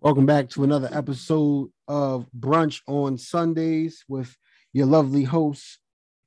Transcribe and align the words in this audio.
Welcome 0.00 0.26
back 0.26 0.50
to 0.50 0.62
another 0.62 0.90
episode 0.92 1.70
of 1.88 2.26
Brunch 2.38 2.82
on 2.86 3.16
Sundays 3.16 4.04
with 4.06 4.36
your 4.74 4.84
lovely 4.84 5.24
host, 5.24 5.78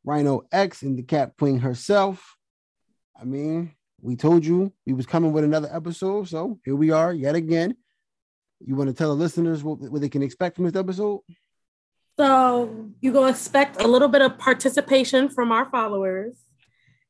Rhino 0.03 0.41
X 0.51 0.81
and 0.81 0.97
the 0.97 1.03
Cat 1.03 1.33
Queen 1.37 1.59
herself. 1.59 2.35
I 3.15 3.25
mean, 3.25 3.75
we 4.01 4.15
told 4.15 4.43
you 4.43 4.73
we 4.87 4.93
was 4.93 5.05
coming 5.05 5.33
with 5.33 5.43
another 5.43 5.69
episode, 5.71 6.27
so 6.27 6.59
here 6.65 6.75
we 6.75 6.89
are 6.89 7.13
yet 7.13 7.35
again. 7.35 7.75
You 8.59 8.75
want 8.75 8.89
to 8.89 8.93
tell 8.93 9.09
the 9.09 9.21
listeners 9.21 9.63
what, 9.63 9.79
what 9.79 10.01
they 10.01 10.09
can 10.09 10.23
expect 10.23 10.55
from 10.55 10.65
this 10.65 10.75
episode? 10.75 11.19
So 12.17 12.89
you're 13.01 13.13
gonna 13.13 13.29
expect 13.29 13.81
a 13.81 13.87
little 13.87 14.09
bit 14.09 14.23
of 14.23 14.39
participation 14.39 15.29
from 15.29 15.51
our 15.51 15.69
followers 15.69 16.37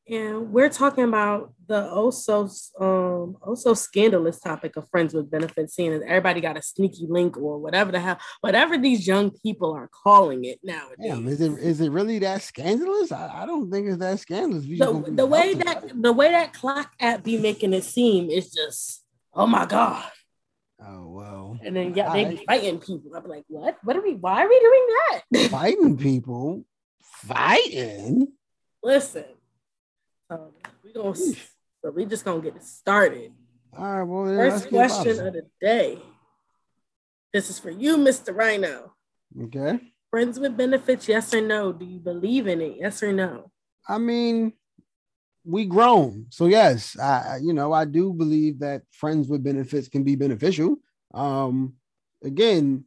and 0.10 0.52
we're 0.52 0.70
talking 0.70 1.04
about 1.04 1.54
the 1.68 1.88
also 1.89 2.50
um 2.80 3.38
also 3.42 3.73
scandalous 3.73 4.39
topic 4.39 4.75
of 4.75 4.89
friends 4.89 5.14
with 5.14 5.30
benefits, 5.30 5.75
seeing 5.75 5.92
that 5.92 6.02
everybody 6.02 6.42
got 6.42 6.57
a 6.57 6.62
sneaky 6.62 7.05
link 7.07 7.38
or 7.38 7.60
whatever 7.60 7.92
the 7.92 8.00
hell, 8.00 8.18
whatever 8.42 8.78
these 8.78 9.07
young 9.07 9.32
people 9.32 9.74
are 9.74 9.88
calling 9.88 10.46
it 10.46 10.60
nowadays. 10.64 10.97
Damn, 11.02 11.28
is 11.28 11.42
it 11.42 11.52
is 11.60 11.82
it 11.82 11.92
really 11.92 12.19
that 12.19 12.42
scandalous? 12.42 13.11
I, 13.11 13.43
I 13.43 13.46
don't 13.46 13.71
think 13.71 13.88
it's 13.88 13.97
that 13.97 14.19
scandalous. 14.19 14.66
The, 14.66 15.04
the 15.10 15.25
way 15.25 15.54
that 15.54 16.02
the 16.02 16.14
way 16.14 16.32
that 16.32 16.54
clock 16.54 16.91
app 17.00 17.24
be 17.24 17.38
making 17.38 17.74
it 17.74 17.83
seem 17.83 18.30
is 18.30 18.52
just 18.52 19.04
oh 19.33 19.47
my 19.47 19.66
god. 19.66 20.10
Oh 20.82 21.07
well. 21.07 21.60
And 21.61 21.75
then 21.75 21.94
yeah, 21.94 22.11
they 22.14 22.25
be 22.25 22.44
fighting 22.47 22.80
people. 22.80 23.14
I'm 23.16 23.25
like, 23.25 23.44
what? 23.47 23.78
What 23.83 23.96
are 23.96 24.02
we? 24.02 24.16
Why 24.16 24.44
are 24.44 24.50
we 24.50 24.60
doing 24.60 24.88
that? 24.88 25.50
Fighting 25.52 25.97
people, 25.97 26.64
fighting. 27.02 28.30
Listen, 28.82 29.25
um, 30.29 30.51
we 30.83 30.93
gonna 30.93 31.15
so 31.15 31.92
we 31.93 32.06
just 32.06 32.25
gonna 32.25 32.42
get 32.42 32.61
started. 32.64 33.31
All 33.78 33.86
right, 33.86 34.03
well, 34.03 34.25
first 34.25 34.69
question 34.69 35.25
of 35.25 35.33
the 35.33 35.44
day. 35.61 36.00
This 37.33 37.50
is 37.50 37.59
for 37.59 37.69
you, 37.69 37.97
Mr. 37.97 38.36
Rhino. 38.36 38.94
Okay. 39.44 39.80
Friends 40.09 40.39
with 40.39 40.57
benefits, 40.57 41.07
yes 41.07 41.33
or 41.33 41.41
no? 41.41 41.72
Do 41.72 41.85
you 41.85 42.00
believe 42.00 42.47
in 42.47 42.61
it? 42.61 42.77
Yes 42.80 43.03
or 43.03 43.13
no? 43.13 43.52
I 43.88 44.00
mean, 44.00 44.53
we 45.45 45.66
grown, 45.66 46.25
so 46.30 46.47
yes, 46.47 46.97
I 47.00 47.38
you 47.41 47.53
know 47.53 47.73
I 47.73 47.85
do 47.85 48.13
believe 48.13 48.59
that 48.59 48.83
friends 48.91 49.27
with 49.27 49.44
benefits 49.44 49.88
can 49.88 50.03
be 50.03 50.16
beneficial. 50.16 50.77
Um, 51.13 51.73
again, 52.23 52.85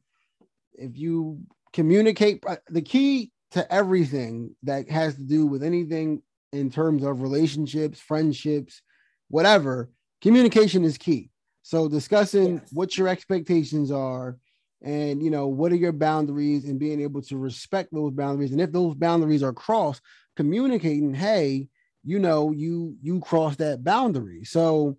if 0.74 0.96
you 0.96 1.40
communicate, 1.72 2.44
uh, 2.46 2.56
the 2.68 2.82
key 2.82 3.32
to 3.52 3.72
everything 3.72 4.54
that 4.62 4.88
has 4.90 5.14
to 5.14 5.22
do 5.22 5.46
with 5.46 5.62
anything 5.62 6.22
in 6.52 6.70
terms 6.70 7.04
of 7.04 7.22
relationships, 7.22 7.98
friendships, 7.98 8.82
whatever, 9.28 9.90
communication 10.20 10.84
is 10.84 10.98
key. 10.98 11.30
So 11.62 11.88
discussing 11.88 12.54
yes. 12.54 12.68
what 12.72 12.98
your 12.98 13.08
expectations 13.08 13.90
are 13.90 14.36
and 14.82 15.22
you 15.22 15.30
know 15.30 15.46
what 15.46 15.72
are 15.72 15.76
your 15.76 15.92
boundaries 15.92 16.64
and 16.64 16.78
being 16.78 17.00
able 17.00 17.22
to 17.22 17.36
respect 17.36 17.90
those 17.92 18.12
boundaries 18.12 18.52
and 18.52 18.60
if 18.60 18.72
those 18.72 18.94
boundaries 18.94 19.42
are 19.42 19.52
crossed 19.52 20.02
communicating 20.36 21.14
hey 21.14 21.68
you 22.04 22.18
know 22.18 22.50
you 22.50 22.96
you 23.00 23.20
cross 23.20 23.56
that 23.56 23.84
boundary 23.84 24.44
so 24.44 24.96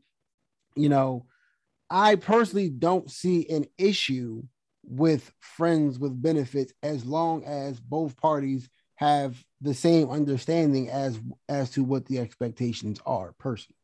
you 0.76 0.90
know 0.90 1.26
i 1.90 2.16
personally 2.16 2.70
don't 2.70 3.12
see 3.12 3.48
an 3.50 3.66
issue 3.78 4.42
with 4.84 5.32
friends 5.40 6.00
with 6.00 6.22
benefits 6.22 6.74
as 6.82 7.06
long 7.06 7.44
as 7.44 7.80
both 7.80 8.16
parties 8.18 8.70
have 8.96 9.42
the 9.64 9.74
same 9.74 10.10
understanding 10.10 10.90
as 10.90 11.20
as 11.48 11.70
to 11.72 11.84
what 11.84 12.06
the 12.06 12.20
expectations 12.20 13.00
are 13.06 13.34
personally. 13.40 13.78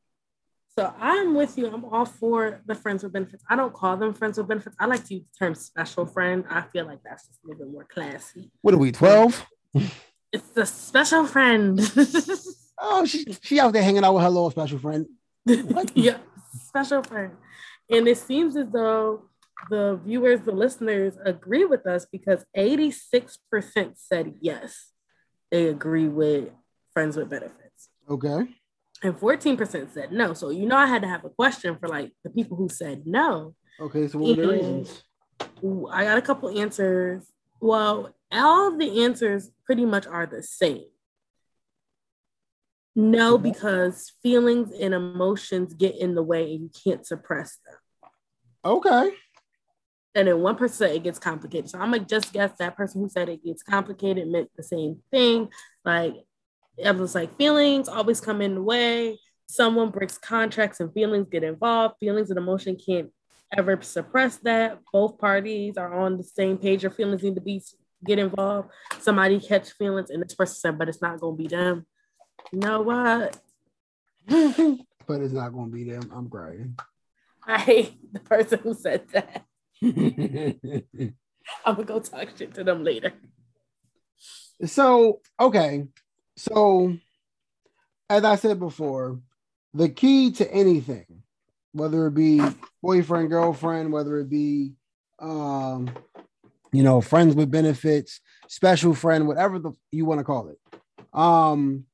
So 0.78 0.94
I'm 1.00 1.36
with 1.36 1.58
you. 1.58 1.68
I'm 1.68 1.86
all 1.86 2.06
for 2.06 2.62
the 2.66 2.76
friends 2.76 3.04
with 3.04 3.14
benefits. 3.14 3.44
I 3.50 3.56
don't 3.56 3.74
call 3.74 3.98
them 3.98 4.14
friends 4.14 4.38
with 4.38 4.48
benefits. 4.48 4.76
I 4.80 4.86
like 4.86 5.06
to 5.06 5.16
use 5.16 5.24
the 5.24 5.46
term 5.46 5.56
special 5.56 6.06
friend. 6.06 6.46
I 6.50 6.62
feel 6.62 6.86
like 6.86 7.00
that's 7.04 7.28
just 7.28 7.40
a 7.44 7.48
little 7.48 7.66
bit 7.66 7.74
more 7.74 7.86
classy. 7.86 8.52
What 8.62 8.74
are 8.74 8.78
we, 8.78 8.92
12? 8.92 9.46
It's 10.32 10.50
the 10.50 10.66
special 10.66 11.26
friend. 11.26 11.80
oh, 12.80 13.06
she 13.06 13.26
she 13.42 13.60
out 13.60 13.74
there 13.74 13.84
hanging 13.84 14.04
out 14.04 14.14
with 14.14 14.24
her 14.24 14.30
little 14.30 14.52
special 14.52 14.80
friend. 14.80 15.08
yeah, 15.96 16.18
special 16.68 17.04
friend. 17.04 17.32
And 17.90 18.08
it 18.08 18.18
seems 18.18 18.56
as 18.56 18.70
though 18.70 19.24
the 19.70 20.00
viewers, 20.06 20.42
the 20.42 20.52
listeners 20.52 21.18
agree 21.26 21.66
with 21.66 21.88
us 21.88 22.06
because 22.12 22.46
86% 22.56 23.94
said 23.96 24.34
yes 24.40 24.92
they 25.52 25.68
agree 25.68 26.08
with 26.08 26.50
friends 26.94 27.18
with 27.18 27.30
benefits. 27.30 27.90
Okay. 28.10 28.48
And 29.02 29.16
14% 29.16 29.94
said 29.94 30.12
no. 30.12 30.34
So 30.34 30.50
you 30.50 30.66
know 30.66 30.76
I 30.76 30.86
had 30.86 31.02
to 31.04 31.08
have 31.08 31.24
a 31.26 31.30
question 31.30 31.78
for 31.80 31.88
like 31.88 32.12
the 32.24 32.30
people 32.30 32.58
who 32.58 32.70
said 32.70 33.04
no. 33.06 33.56
Okay, 33.80 34.08
so 34.08 34.20
what 34.20 34.38
are 34.38 34.42
the 34.42 34.48
reasons? 34.48 35.04
I 35.92 36.04
got 36.04 36.18
a 36.18 36.22
couple 36.22 36.60
answers. 36.60 37.26
Well, 37.62 38.14
all 38.32 38.68
of 38.68 38.80
the 38.80 39.04
answers 39.04 39.52
pretty 39.66 39.86
much 39.86 40.06
are 40.06 40.26
the 40.26 40.44
same. 40.44 40.86
No, 42.96 43.38
because 43.38 44.12
feelings 44.22 44.74
and 44.78 44.94
emotions 44.94 45.74
get 45.74 45.96
in 45.96 46.16
the 46.16 46.24
way 46.24 46.54
and 46.54 46.64
you 46.64 46.72
can't 46.84 47.06
suppress 47.06 47.58
them. 47.66 48.12
Okay 48.66 49.12
and 50.20 50.28
then 50.28 50.42
one 50.42 50.58
person 50.58 50.76
said 50.76 50.96
it 50.96 51.04
gets 51.04 51.18
complicated. 51.18 51.70
So 51.70 51.80
I'm 51.80 51.92
gonna 51.92 52.04
just 52.04 52.34
guess 52.34 52.52
that 52.60 52.76
person 52.76 53.02
who 53.02 53.08
said 53.08 53.30
it 53.30 53.44
gets 53.44 53.64
complicated 53.64 54.28
meant 54.28 54.50
the 54.56 54.64
same 54.64 54.98
thing. 55.12 55.50
Like 55.86 56.16
it 56.78 56.96
was 56.96 57.16
like 57.16 57.38
feelings 57.38 57.88
always 57.88 58.20
come 58.20 58.42
in 58.42 58.56
the 58.56 58.62
way. 58.62 59.18
Someone 59.48 59.90
breaks 59.90 60.18
contracts 60.18 60.82
and 60.82 60.94
feelings 60.94 61.28
get 61.32 61.44
involved. 61.44 61.96
Feelings 62.00 62.30
and 62.30 62.38
emotion 62.38 62.76
can't 62.76 63.10
ever 63.58 63.82
suppress 63.82 64.38
that. 64.38 64.80
Both 64.92 65.20
parties 65.20 65.78
are 65.78 65.94
on 65.94 66.18
the 66.18 66.24
same 66.24 66.58
page. 66.58 66.84
Your 66.84 66.92
feelings 66.92 67.24
need 67.24 67.36
to 67.36 67.42
be 67.42 67.64
get 68.06 68.20
involved. 68.20 68.70
Somebody 69.00 69.40
catch 69.40 69.72
feelings, 69.72 70.10
and 70.10 70.22
this 70.22 70.36
person 70.36 70.56
said, 70.56 70.78
but 70.78 70.90
it's 70.90 71.02
not 71.02 71.20
gonna 71.20 71.36
be 71.36 71.48
them. 71.48 71.86
You 72.52 72.60
know 72.60 72.82
what? 72.82 73.38
but 74.28 75.22
it's 75.22 75.34
not 75.34 75.54
gonna 75.54 75.72
be 75.72 75.86
them. 75.86 76.12
I'm 76.14 76.30
crying. 76.30 76.78
I 77.48 77.58
hate 77.58 78.14
the 78.14 78.20
person 78.20 78.60
who 78.60 78.74
said 78.74 79.08
that. 79.14 79.46
I'm 79.82 81.14
gonna 81.66 81.84
go 81.84 82.00
talk 82.00 82.30
shit 82.38 82.54
to 82.56 82.64
them 82.64 82.84
later. 82.84 83.14
So, 84.66 85.22
okay. 85.40 85.88
So, 86.36 86.98
as 88.10 88.24
I 88.24 88.36
said 88.36 88.60
before, 88.60 89.20
the 89.74 89.90
key 89.90 90.32
to 90.32 90.52
anything, 90.52 91.24
whether 91.72 92.08
it 92.08 92.14
be 92.14 92.42
boyfriend, 92.82 93.30
girlfriend, 93.30 93.94
whether 93.94 94.20
it 94.20 94.30
be, 94.30 94.74
um, 95.20 95.90
you 96.72 96.84
know, 96.84 97.02
friends 97.02 97.36
with 97.36 97.52
benefits, 97.52 98.20
special 98.48 98.94
friend, 98.94 99.28
whatever 99.28 99.60
the, 99.60 99.72
you 99.92 100.06
want 100.06 100.20
to 100.20 100.24
call 100.24 100.50
it, 100.50 100.60
um, 101.14 101.86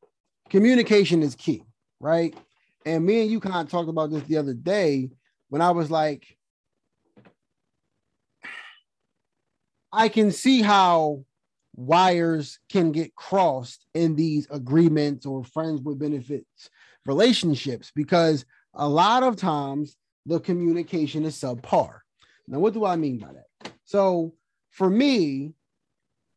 communication 0.50 1.22
is 1.22 1.36
key, 1.36 1.64
right? 2.00 2.36
And 2.86 3.06
me 3.06 3.22
and 3.22 3.32
you 3.32 3.40
kind 3.40 3.66
of 3.66 3.70
talked 3.70 3.90
about 3.90 4.12
this 4.12 4.24
the 4.24 4.38
other 4.38 4.54
day 4.54 5.10
when 5.50 5.62
I 5.62 5.72
was 5.72 5.92
like, 5.92 6.38
I 9.96 10.10
can 10.10 10.32
see 10.32 10.62
how 10.62 11.24
wires 11.76 12.60
can 12.70 12.92
get 12.92 13.16
crossed 13.16 13.86
in 13.94 14.16
these 14.16 14.46
agreements 14.52 15.26
or 15.26 15.44
friends 15.46 15.82
with 15.82 16.00
benefits 16.00 16.70
relationships 17.06 17.92
because 17.96 18.46
a 18.74 18.88
lot 18.88 19.24
of 19.24 19.38
times 19.38 19.96
the 20.26 20.40
communication 20.40 21.24
is 21.24 21.36
subpar. 21.36 22.00
Now, 22.48 22.60
what 22.60 22.74
do 22.74 22.84
I 22.84 22.98
mean 22.98 23.20
by 23.20 23.30
that? 23.34 23.72
So, 23.86 24.34
for 24.72 24.90
me, 24.90 25.54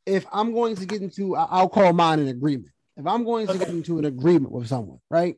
if 0.07 0.25
I'm 0.33 0.53
going 0.53 0.77
to 0.77 0.87
get 0.87 1.03
into, 1.03 1.35
I'll 1.35 1.69
call 1.69 1.93
mine 1.93 2.21
an 2.21 2.29
agreement. 2.29 2.73
If 2.97 3.07
I'm 3.07 3.25
going 3.25 3.49
to 3.49 3.59
get 3.59 3.69
into 3.69 3.99
an 3.99 4.05
agreement 4.05 4.53
with 4.53 4.69
someone, 4.69 5.01
right, 5.11 5.37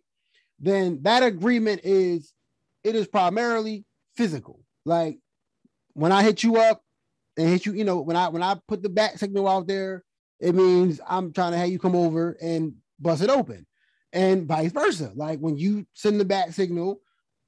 then 0.59 0.99
that 1.03 1.23
agreement 1.23 1.81
is 1.85 2.33
it 2.85 2.95
is 2.95 3.07
primarily 3.07 3.85
physical. 4.15 4.61
Like 4.85 5.19
when 5.95 6.13
I 6.13 6.23
hit 6.23 6.43
you 6.43 6.59
up, 6.59 6.83
and 7.41 7.49
hit 7.49 7.67
you. 7.67 7.73
You 7.73 7.85
know, 7.85 8.01
when 8.01 8.17
I 8.17 8.29
when 8.29 8.43
I 8.43 8.57
put 8.69 8.83
the 8.83 8.89
bat 8.89 9.19
signal 9.19 9.49
out 9.49 9.67
there, 9.67 10.05
it 10.39 10.55
means 10.55 11.01
I'm 11.09 11.33
trying 11.33 11.53
to 11.53 11.59
have 11.59 11.69
you 11.69 11.79
come 11.79 11.97
over 11.97 12.37
and 12.41 12.75
bust 12.99 13.23
it 13.23 13.31
open, 13.31 13.67
and 14.13 14.47
vice 14.47 14.73
versa. 14.73 15.13
Like 15.15 15.39
when 15.39 15.57
you 15.57 15.87
send 15.95 16.21
the 16.21 16.25
bat 16.25 16.55
signal, 16.55 17.01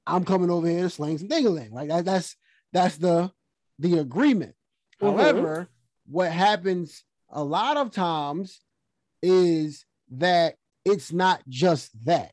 I'm 0.07 0.25
coming 0.25 0.49
over 0.49 0.67
here 0.67 0.83
to 0.83 0.89
sling 0.89 1.19
some 1.19 1.27
dingling. 1.27 1.71
Like 1.71 1.89
that, 1.89 2.05
that's 2.05 2.35
that's 2.71 2.97
the 2.97 3.31
the 3.79 3.99
agreement. 3.99 4.55
Mm-hmm. 5.01 5.17
However, 5.17 5.69
what 6.07 6.31
happens 6.31 7.03
a 7.29 7.43
lot 7.43 7.77
of 7.77 7.91
times 7.91 8.61
is 9.21 9.85
that 10.11 10.55
it's 10.85 11.13
not 11.13 11.41
just 11.47 11.91
that. 12.05 12.31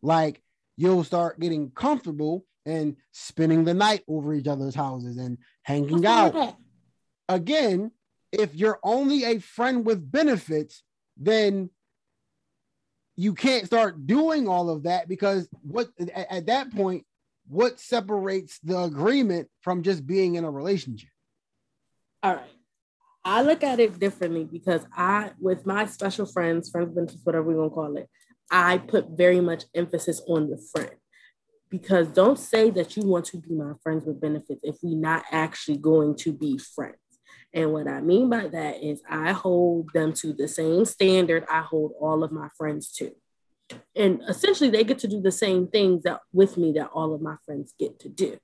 Like 0.00 0.42
you'll 0.76 1.04
start 1.04 1.40
getting 1.40 1.70
comfortable 1.70 2.46
and 2.64 2.96
spending 3.12 3.64
the 3.64 3.74
night 3.74 4.02
over 4.08 4.32
each 4.32 4.46
other's 4.46 4.74
houses 4.74 5.16
and 5.16 5.38
hanging 5.62 6.06
out 6.06 6.56
again, 7.30 7.92
if 8.32 8.54
you're 8.54 8.78
only 8.82 9.24
a 9.24 9.38
friend 9.38 9.86
with 9.86 10.10
benefits, 10.10 10.82
then 11.16 11.70
you 13.16 13.34
can't 13.34 13.66
start 13.66 14.06
doing 14.06 14.48
all 14.48 14.70
of 14.70 14.84
that 14.84 15.08
because 15.08 15.48
what 15.62 15.88
at, 15.98 16.32
at 16.32 16.46
that 16.46 16.74
point 16.74 17.04
what 17.48 17.80
separates 17.80 18.58
the 18.60 18.78
agreement 18.78 19.48
from 19.60 19.82
just 19.82 20.06
being 20.06 20.36
in 20.36 20.44
a 20.44 20.50
relationship? 20.50 21.10
All 22.22 22.34
right. 22.34 22.50
I 23.24 23.42
look 23.42 23.62
at 23.62 23.80
it 23.80 23.98
differently 23.98 24.44
because 24.44 24.86
I, 24.96 25.32
with 25.38 25.66
my 25.66 25.84
special 25.86 26.26
friends, 26.26 26.70
friends 26.70 26.94
benefits, 26.94 27.20
whatever 27.24 27.44
we're 27.44 27.56
gonna 27.56 27.70
call 27.70 27.96
it, 27.96 28.08
I 28.50 28.78
put 28.78 29.10
very 29.10 29.40
much 29.40 29.64
emphasis 29.74 30.22
on 30.26 30.48
the 30.48 30.58
friend. 30.72 30.94
Because 31.68 32.08
don't 32.08 32.38
say 32.38 32.70
that 32.70 32.96
you 32.96 33.04
want 33.04 33.26
to 33.26 33.36
be 33.36 33.54
my 33.54 33.72
friends 33.82 34.04
with 34.04 34.20
benefits 34.20 34.60
if 34.62 34.76
we're 34.82 34.98
not 34.98 35.24
actually 35.30 35.76
going 35.76 36.16
to 36.16 36.32
be 36.32 36.58
friends. 36.58 36.96
And 37.52 37.72
what 37.72 37.88
I 37.88 38.00
mean 38.00 38.30
by 38.30 38.48
that 38.48 38.82
is 38.82 39.02
I 39.08 39.32
hold 39.32 39.90
them 39.92 40.12
to 40.14 40.32
the 40.32 40.46
same 40.46 40.84
standard 40.84 41.44
I 41.50 41.62
hold 41.62 41.92
all 42.00 42.22
of 42.22 42.30
my 42.30 42.48
friends 42.56 42.92
to. 42.92 43.12
And 43.94 44.22
essentially 44.28 44.70
they 44.70 44.84
get 44.84 44.98
to 45.00 45.08
do 45.08 45.20
the 45.20 45.32
same 45.32 45.68
things 45.68 46.02
that 46.04 46.20
with 46.32 46.56
me 46.56 46.72
that 46.72 46.90
all 46.92 47.14
of 47.14 47.20
my 47.20 47.36
friends 47.44 47.74
get 47.78 47.98
to 48.00 48.08
do. 48.08 48.38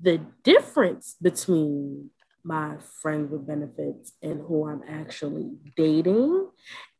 The 0.00 0.20
difference 0.44 1.16
between 1.20 2.10
my 2.44 2.76
friends 3.02 3.30
with 3.30 3.46
benefits 3.46 4.12
and 4.22 4.40
who 4.40 4.66
I'm 4.68 4.82
actually 4.88 5.50
dating 5.76 6.48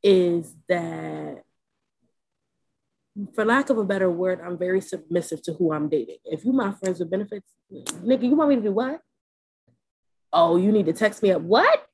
is 0.02 0.54
that 0.68 1.42
for 3.34 3.44
lack 3.44 3.70
of 3.70 3.78
a 3.78 3.84
better 3.84 4.10
word, 4.10 4.40
I'm 4.44 4.58
very 4.58 4.80
submissive 4.80 5.42
to 5.42 5.54
who 5.54 5.72
I'm 5.72 5.88
dating. 5.88 6.18
If 6.24 6.44
you 6.44 6.52
my 6.52 6.72
friends 6.72 7.00
with 7.00 7.10
benefits, 7.10 7.46
nigga, 7.72 8.24
you 8.24 8.36
want 8.36 8.50
me 8.50 8.56
to 8.56 8.62
do 8.62 8.72
what? 8.72 9.00
Oh, 10.32 10.56
you 10.56 10.72
need 10.72 10.86
to 10.86 10.92
text 10.92 11.22
me 11.22 11.30
at 11.30 11.40
what? 11.40 11.86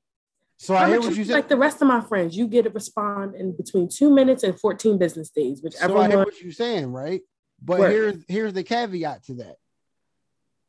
So 0.58 0.74
I 0.74 0.88
hear 0.88 1.00
what 1.00 1.14
you 1.16 1.24
said. 1.24 1.34
Like 1.34 1.48
the 1.48 1.56
rest 1.56 1.82
of 1.82 1.88
my 1.88 2.00
friends, 2.00 2.36
you 2.36 2.46
get 2.46 2.62
to 2.62 2.70
respond 2.70 3.34
in 3.34 3.56
between 3.56 3.88
two 3.88 4.10
minutes 4.10 4.42
and 4.42 4.58
14 4.58 4.98
business 4.98 5.30
days, 5.30 5.62
which 5.62 5.74
so 5.74 5.98
I 5.98 6.08
hear 6.08 6.18
what 6.18 6.40
you're 6.40 6.52
saying, 6.52 6.92
right? 6.92 7.22
But 7.62 7.80
work. 7.80 7.90
here's 7.90 8.24
here's 8.28 8.52
the 8.52 8.62
caveat 8.62 9.24
to 9.24 9.34
that 9.34 9.56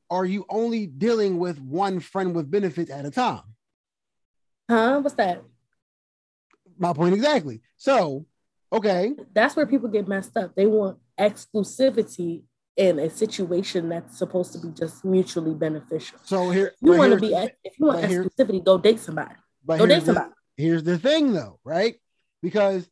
are 0.09 0.25
you 0.25 0.45
only 0.50 0.85
dealing 0.85 1.39
with 1.39 1.59
one 1.59 2.00
friend 2.00 2.35
with 2.35 2.50
benefits 2.50 2.91
at 2.91 3.06
a 3.06 3.12
time? 3.12 3.41
Huh? 4.69 5.00
What's 5.01 5.15
that? 5.15 5.44
My 6.77 6.94
point 6.94 7.15
exactly. 7.15 7.61
So, 7.77 8.25
okay. 8.71 9.13
That's 9.33 9.56
where 9.56 9.65
people 9.65 9.89
get 9.89 10.07
messed 10.07 10.35
up. 10.38 10.56
They 10.56 10.65
want 10.65 10.97
exclusivity 11.19 12.44
in 12.77 13.00
a 13.00 13.10
situation 13.10 13.89
that's 13.89 14.18
supposed 14.18 14.51
to 14.54 14.60
be 14.60 14.69
just 14.69 15.06
mutually 15.06 15.54
beneficial. 15.54 16.19
So 16.24 16.50
here 16.50 16.74
you 16.81 16.98
want 16.98 17.13
to 17.13 17.19
be 17.19 17.33
if 17.63 17.80
you 17.80 17.86
want 17.86 18.04
exclusivity, 18.04 18.63
go 18.63 18.77
date 18.77 19.00
somebody. 19.00 19.36
But 19.63 19.80
go 19.80 19.86
date 19.86 20.04
somebody. 20.04 20.30
The, 20.57 20.63
here's 20.63 20.83
the 20.83 20.98
thing 20.98 21.33
though, 21.33 21.60
right? 21.63 21.95
Because 22.42 22.88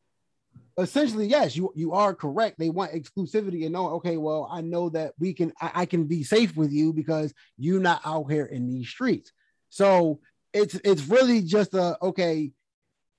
essentially, 0.78 1.28
yes, 1.28 1.56
you 1.56 1.72
you 1.76 1.94
are 1.94 2.16
correct. 2.16 2.60
They 2.60 2.70
want 2.70 2.94
exclusivity 2.94 3.64
and 3.64 3.74
know, 3.74 3.90
okay, 3.96 4.18
well, 4.18 4.48
I 4.50 4.62
know 4.62 4.90
that 4.90 5.14
we 5.20 5.34
can 5.34 5.52
I, 5.60 5.72
I 5.76 5.86
can 5.86 6.06
be 6.06 6.24
safe 6.24 6.56
with 6.56 6.72
you 6.72 6.94
because 6.94 7.34
you're 7.58 7.82
not 7.82 8.02
out 8.06 8.32
here 8.32 8.46
in 8.46 8.68
these 8.68 8.88
streets. 8.88 9.32
So 9.70 10.20
it's 10.54 10.76
it's 10.76 11.08
really 11.08 11.42
just 11.42 11.74
a 11.74 11.98
okay, 12.02 12.52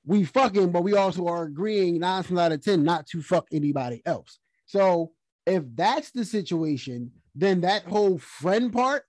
we 0.07 0.25
fucking, 0.25 0.73
but 0.73 0.83
we 0.83 0.95
also 0.95 1.27
are 1.27 1.45
agreeing 1.45 2.01
nine 2.01 2.25
out 2.39 2.53
of 2.53 2.65
ten 2.65 2.85
not 2.85 3.07
to 3.09 3.23
fuck 3.23 3.49
anybody 3.53 4.03
else. 4.07 4.39
So 4.67 5.13
if 5.47 5.63
that's 5.75 6.11
the 6.11 6.25
situation, 6.25 7.13
then 7.35 7.63
that 7.63 7.85
whole 7.85 8.19
friend 8.19 8.73
part, 8.73 9.05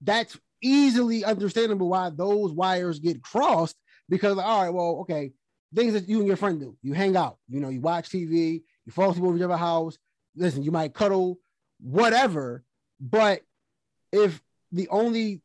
that's 0.00 0.38
easily 0.62 1.24
understandable 1.24 1.88
why 1.88 2.10
those 2.10 2.52
wires 2.52 2.98
get 2.98 3.22
crossed 3.22 3.76
because 4.10 4.38
all 4.38 4.64
right, 4.64 4.74
well, 4.74 4.98
okay, 5.02 5.32
things 5.74 5.94
that 5.94 6.08
you 6.08 6.18
and 6.18 6.26
your 6.26 6.36
friend 6.36 6.60
do. 6.60 6.76
You 6.82 6.92
hang 6.92 7.16
out, 7.16 7.38
you 7.48 7.60
know, 7.60 7.68
you 7.68 7.80
watch 7.80 8.10
TV, 8.10 8.62
you 8.84 8.92
fall 8.92 9.10
asleep 9.10 9.24
over 9.24 9.38
your 9.38 9.56
house. 9.56 9.96
Listen, 10.36 10.62
you 10.62 10.72
might 10.72 10.94
cuddle, 10.94 11.38
whatever. 11.80 12.64
But 13.00 13.42
if 14.12 14.42
the 14.72 14.88
only, 14.88 15.40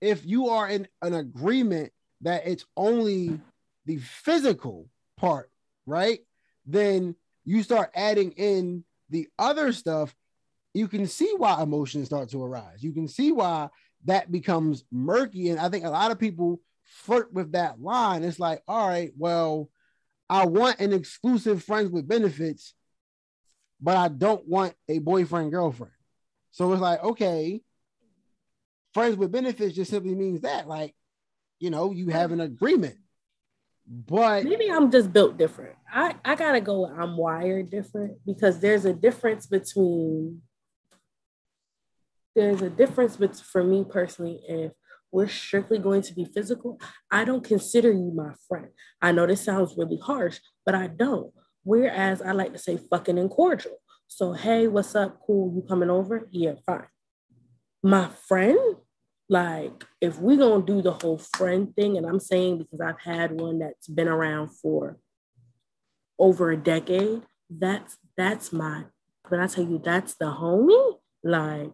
if 0.00 0.24
you 0.24 0.50
are 0.50 0.68
in 0.68 0.86
an 1.02 1.14
agreement 1.14 1.92
that 2.20 2.46
it's 2.46 2.66
only 2.76 3.40
the 3.86 3.96
physical 3.98 4.88
part, 5.16 5.50
right? 5.86 6.20
Then 6.66 7.16
you 7.44 7.62
start 7.62 7.90
adding 7.94 8.32
in 8.32 8.84
the 9.10 9.28
other 9.38 9.72
stuff. 9.72 10.14
You 10.72 10.88
can 10.88 11.06
see 11.06 11.32
why 11.36 11.62
emotions 11.62 12.06
start 12.06 12.30
to 12.30 12.42
arise. 12.42 12.82
You 12.82 12.92
can 12.92 13.06
see 13.06 13.30
why 13.32 13.68
that 14.06 14.32
becomes 14.32 14.84
murky. 14.90 15.50
And 15.50 15.60
I 15.60 15.68
think 15.68 15.84
a 15.84 15.90
lot 15.90 16.10
of 16.10 16.18
people 16.18 16.60
flirt 16.84 17.32
with 17.32 17.52
that 17.52 17.80
line. 17.80 18.24
It's 18.24 18.40
like, 18.40 18.62
all 18.66 18.88
right, 18.88 19.12
well, 19.16 19.70
I 20.28 20.46
want 20.46 20.80
an 20.80 20.92
exclusive 20.92 21.62
friends 21.62 21.90
with 21.90 22.08
benefits, 22.08 22.74
but 23.80 23.96
I 23.96 24.08
don't 24.08 24.46
want 24.48 24.74
a 24.88 24.98
boyfriend 24.98 25.52
girlfriend. 25.52 25.92
So 26.50 26.72
it's 26.72 26.82
like, 26.82 27.02
okay, 27.02 27.62
friends 28.94 29.16
with 29.16 29.32
benefits 29.32 29.74
just 29.74 29.90
simply 29.90 30.14
means 30.14 30.40
that, 30.42 30.66
like, 30.68 30.94
you 31.60 31.70
know, 31.70 31.92
you 31.92 32.08
have 32.08 32.32
an 32.32 32.40
agreement. 32.40 32.96
But 33.86 34.44
maybe 34.44 34.70
I'm 34.70 34.90
just 34.90 35.12
built 35.12 35.36
different. 35.36 35.76
I, 35.92 36.14
I 36.24 36.34
gotta 36.34 36.60
go, 36.60 36.86
I'm 36.86 37.16
wired 37.16 37.70
different 37.70 38.18
because 38.24 38.60
there's 38.60 38.84
a 38.84 38.94
difference 38.94 39.46
between 39.46 40.42
there's 42.34 42.62
a 42.62 42.70
difference 42.70 43.16
but 43.16 43.36
for 43.36 43.62
me 43.62 43.84
personally 43.88 44.40
if 44.48 44.72
we're 45.14 45.28
strictly 45.28 45.78
going 45.78 46.02
to 46.02 46.12
be 46.12 46.24
physical, 46.24 46.80
I 47.08 47.24
don't 47.24 47.44
consider 47.44 47.92
you 47.92 48.10
my 48.12 48.32
friend. 48.48 48.66
I 49.00 49.12
know 49.12 49.28
this 49.28 49.44
sounds 49.44 49.76
really 49.78 49.96
harsh, 49.96 50.40
but 50.66 50.74
I 50.74 50.88
don't. 50.88 51.32
Whereas 51.62 52.20
I 52.20 52.32
like 52.32 52.52
to 52.52 52.58
say 52.58 52.78
fucking 52.90 53.18
and 53.18 53.30
cordial. 53.30 53.78
So, 54.08 54.32
hey, 54.32 54.66
what's 54.66 54.96
up? 54.96 55.20
Cool. 55.24 55.54
You 55.54 55.62
coming 55.68 55.88
over? 55.88 56.28
Yeah, 56.32 56.54
fine. 56.66 56.88
My 57.80 58.08
friend, 58.26 58.58
like, 59.28 59.84
if 60.00 60.18
we're 60.18 60.36
to 60.36 60.62
do 60.64 60.82
the 60.82 60.92
whole 60.92 61.18
friend 61.18 61.74
thing, 61.74 61.96
and 61.96 62.06
I'm 62.06 62.20
saying 62.20 62.58
because 62.58 62.80
I've 62.80 63.00
had 63.00 63.40
one 63.40 63.58
that's 63.58 63.88
been 63.88 64.08
around 64.08 64.48
for 64.48 64.98
over 66.18 66.50
a 66.50 66.56
decade, 66.56 67.22
that's 67.50 67.96
that's 68.16 68.52
my, 68.52 68.84
when 69.28 69.40
I 69.40 69.46
tell 69.46 69.64
you 69.64 69.80
that's 69.82 70.14
the 70.14 70.26
homie, 70.26 70.98
like, 71.22 71.72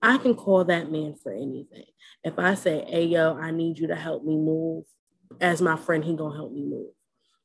I 0.00 0.18
can 0.18 0.34
call 0.34 0.64
that 0.64 0.92
man 0.92 1.14
for 1.20 1.32
anything. 1.32 1.86
If 2.22 2.38
I 2.38 2.54
say, 2.54 2.84
hey, 2.88 3.06
yo, 3.06 3.36
I 3.36 3.50
need 3.50 3.78
you 3.78 3.88
to 3.88 3.96
help 3.96 4.24
me 4.24 4.36
move, 4.36 4.84
as 5.40 5.60
my 5.60 5.76
friend, 5.76 6.04
he 6.04 6.14
gonna 6.14 6.36
help 6.36 6.52
me 6.52 6.62
move. 6.62 6.90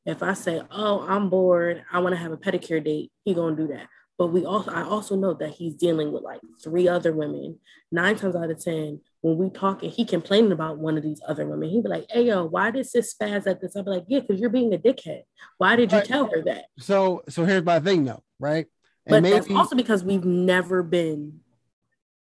If 0.05 0.21
I 0.23 0.33
say, 0.33 0.61
oh, 0.71 1.05
I'm 1.07 1.29
bored, 1.29 1.83
I 1.91 1.99
want 1.99 2.13
to 2.13 2.21
have 2.21 2.31
a 2.31 2.37
pedicure 2.37 2.83
date, 2.83 3.11
he 3.23 3.33
gonna 3.33 3.55
do 3.55 3.67
that. 3.67 3.87
But 4.17 4.27
we 4.27 4.45
also, 4.45 4.71
I 4.71 4.83
also 4.83 5.15
know 5.15 5.33
that 5.35 5.51
he's 5.51 5.73
dealing 5.73 6.11
with 6.11 6.23
like 6.23 6.41
three 6.63 6.87
other 6.87 7.11
women. 7.11 7.59
Nine 7.91 8.15
times 8.15 8.35
out 8.35 8.51
of 8.51 8.63
ten, 8.63 9.01
when 9.21 9.38
we 9.38 9.50
talking, 9.50 9.91
he 9.91 10.03
complaining 10.03 10.51
about 10.51 10.79
one 10.79 10.97
of 10.97 11.03
these 11.03 11.21
other 11.27 11.45
women. 11.47 11.69
He'd 11.69 11.83
be 11.83 11.90
like, 11.90 12.07
"Hey, 12.09 12.23
yo, 12.23 12.45
why 12.45 12.71
did 12.71 12.87
this 12.92 13.13
spaz 13.13 13.47
at 13.47 13.61
this?" 13.61 13.75
I'd 13.75 13.85
be 13.85 13.92
like, 13.92 14.06
"Yeah, 14.07 14.19
because 14.19 14.40
you're 14.40 14.49
being 14.49 14.73
a 14.73 14.78
dickhead. 14.78 15.23
Why 15.57 15.75
did 15.75 15.92
you 15.92 15.99
right. 15.99 16.07
tell 16.07 16.25
her 16.25 16.42
that?" 16.44 16.66
So, 16.80 17.23
so 17.30 17.45
here's 17.45 17.63
my 17.63 17.80
thing, 17.80 18.06
though, 18.06 18.23
right? 18.40 18.66
And 19.06 19.13
but 19.13 19.23
maybe, 19.23 19.35
that's 19.35 19.51
also 19.51 19.75
because 19.75 20.04
we've 20.04 20.25
never 20.25 20.81
been 20.83 21.42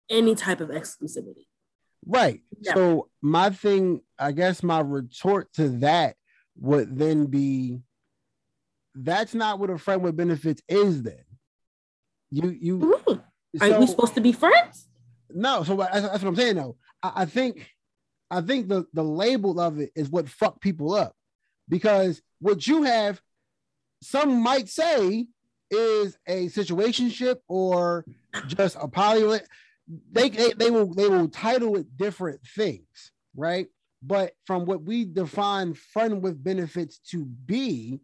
any 0.10 0.36
type 0.36 0.62
of 0.62 0.70
exclusivity. 0.70 1.48
Right. 2.06 2.42
Yeah. 2.62 2.76
So 2.76 3.10
my 3.22 3.50
thing, 3.50 4.02
I 4.20 4.32
guess 4.32 4.62
my 4.62 4.80
retort 4.80 5.52
to 5.54 5.70
that 5.80 6.16
would 6.58 6.98
then 6.98 7.26
be 7.26 7.80
that's 8.94 9.34
not 9.34 9.60
what 9.60 9.70
a 9.70 9.78
friend 9.78 10.04
with 10.04 10.16
benefits 10.16 10.62
is 10.68 11.04
then. 11.04 11.24
You 12.30 12.50
you 12.50 12.78
mm-hmm. 12.80 13.64
are 13.64 13.70
so, 13.70 13.80
we 13.80 13.88
supposed 13.88 14.14
to 14.16 14.22
be 14.22 14.32
friends? 14.32 14.88
No, 15.36 15.64
so 15.64 15.76
that's, 15.76 16.02
that's 16.02 16.24
what 16.24 16.30
I'm 16.30 16.36
saying 16.36 16.56
though. 16.56 16.78
I, 17.04 17.12
I 17.18 17.26
think 17.26 17.70
I 18.32 18.42
think 18.42 18.70
the, 18.70 18.86
the 18.94 19.04
label 19.04 19.60
of 19.60 19.80
it 19.80 19.92
is 19.96 20.10
what 20.10 20.30
fuck 20.30 20.62
people 20.62 20.96
up 20.96 21.14
because 21.70 22.22
what 22.40 22.66
you 22.66 22.84
have, 22.84 23.22
some 24.02 24.42
might 24.42 24.68
say, 24.68 25.28
is 25.70 26.18
a 26.28 26.48
situationship 26.48 27.36
or 27.48 28.06
just 28.48 28.78
a 28.80 28.88
poly 28.88 29.40
they, 30.12 30.30
they 30.30 30.54
they 30.54 30.72
will 30.72 30.94
they 30.94 31.10
will 31.10 31.28
title 31.28 31.76
it 31.76 31.96
different 31.98 32.42
things, 32.56 33.12
right? 33.36 33.68
But 34.02 34.34
from 34.46 34.66
what 34.66 34.84
we 34.84 35.06
define 35.06 35.74
friend 35.74 36.22
with 36.22 36.44
benefits 36.44 37.00
to 37.12 37.26
be, 37.26 38.00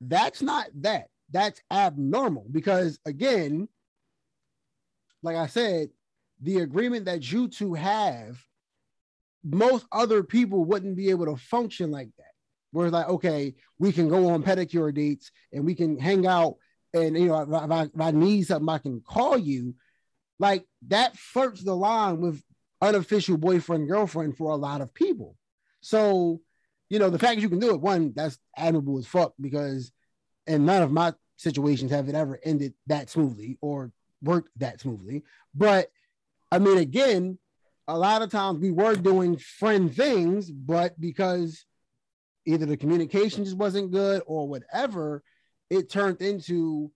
that's 0.00 0.40
not 0.40 0.68
that. 0.80 1.08
That's 1.30 1.60
abnormal 1.70 2.46
because 2.50 2.98
again, 3.04 3.68
like 5.22 5.36
I 5.36 5.46
said, 5.46 5.90
the 6.42 6.58
agreement 6.58 7.04
that 7.04 7.30
you 7.30 7.48
two 7.48 7.74
have, 7.74 8.38
most 9.44 9.86
other 9.92 10.22
people 10.22 10.64
wouldn't 10.64 10.96
be 10.96 11.10
able 11.10 11.26
to 11.26 11.36
function 11.36 11.90
like 11.90 12.10
that. 12.18 12.24
Where 12.72 12.90
like, 12.90 13.08
okay, 13.08 13.54
we 13.78 13.92
can 13.92 14.08
go 14.08 14.28
on 14.30 14.42
pedicure 14.42 14.94
dates 14.94 15.30
and 15.52 15.64
we 15.64 15.74
can 15.74 15.98
hang 15.98 16.26
out, 16.26 16.56
and 16.94 17.16
you 17.16 17.26
know, 17.26 17.40
if 17.42 17.70
I, 17.70 17.82
if 17.82 18.00
I 18.00 18.10
need 18.12 18.42
something, 18.46 18.68
I 18.68 18.78
can 18.78 19.00
call 19.00 19.36
you. 19.36 19.74
Like 20.38 20.64
that 20.88 21.16
flirts 21.16 21.62
the 21.62 21.74
line 21.74 22.20
with 22.20 22.42
unofficial 22.80 23.36
boyfriend 23.36 23.88
girlfriend 23.88 24.36
for 24.36 24.52
a 24.52 24.56
lot 24.56 24.80
of 24.80 24.94
people. 24.94 25.36
So, 25.80 26.40
you 26.88 26.98
know, 26.98 27.10
the 27.10 27.18
fact 27.18 27.36
that 27.36 27.42
you 27.42 27.48
can 27.48 27.58
do 27.58 27.70
it, 27.70 27.80
one, 27.80 28.12
that's 28.14 28.38
admirable 28.56 28.98
as 28.98 29.06
fuck 29.06 29.34
because, 29.40 29.92
and 30.46 30.64
none 30.64 30.82
of 30.82 30.92
my 30.92 31.12
situations 31.36 31.90
have 31.90 32.08
it 32.08 32.14
ever 32.14 32.38
ended 32.44 32.74
that 32.86 33.10
smoothly 33.10 33.58
or 33.60 33.92
worked 34.22 34.50
that 34.58 34.80
smoothly. 34.80 35.24
But 35.54 35.90
I 36.50 36.58
mean, 36.58 36.78
again, 36.78 37.38
a 37.86 37.96
lot 37.96 38.22
of 38.22 38.30
times 38.30 38.58
we 38.58 38.70
were 38.70 38.94
doing 38.94 39.36
friend 39.36 39.94
things, 39.94 40.50
but 40.50 41.00
because 41.00 41.64
either 42.46 42.66
the 42.66 42.76
communication 42.76 43.44
just 43.44 43.56
wasn't 43.56 43.92
good 43.92 44.22
or 44.26 44.48
whatever, 44.48 45.22
it 45.68 45.90
turned 45.90 46.20
into 46.20 46.90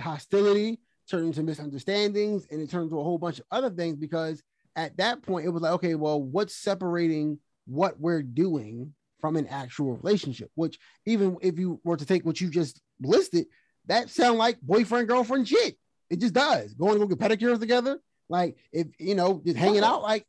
hostility, 0.00 0.80
turned 1.08 1.26
into 1.26 1.42
misunderstandings, 1.42 2.46
and 2.50 2.60
it 2.60 2.70
turned 2.70 2.84
into 2.84 3.00
a 3.00 3.04
whole 3.04 3.18
bunch 3.18 3.38
of 3.38 3.46
other 3.50 3.70
things 3.70 3.96
because 3.96 4.42
at 4.76 4.96
that 4.98 5.22
point 5.22 5.46
it 5.46 5.50
was 5.50 5.62
like, 5.62 5.72
okay, 5.72 5.94
well, 5.94 6.22
what's 6.22 6.54
separating 6.54 7.38
what 7.66 7.98
we're 7.98 8.22
doing 8.22 8.94
from 9.20 9.36
an 9.36 9.46
actual 9.48 9.96
relationship? 9.96 10.50
Which 10.54 10.78
even 11.06 11.36
if 11.40 11.58
you 11.58 11.80
were 11.84 11.96
to 11.96 12.06
take 12.06 12.24
what 12.24 12.40
you 12.40 12.48
just 12.48 12.80
listed, 13.00 13.46
that 13.86 14.10
sound 14.10 14.38
like 14.38 14.60
boyfriend 14.60 15.08
girlfriend 15.08 15.48
shit. 15.48 15.76
It 16.10 16.20
just 16.20 16.34
does. 16.34 16.74
Going 16.74 16.94
to 16.94 17.06
go 17.06 17.14
get 17.14 17.18
pedicures 17.18 17.58
together, 17.58 17.98
like 18.32 18.56
if 18.72 18.88
you 18.98 19.14
know, 19.14 19.42
just 19.44 19.58
hanging 19.58 19.84
out, 19.84 20.02
like 20.02 20.26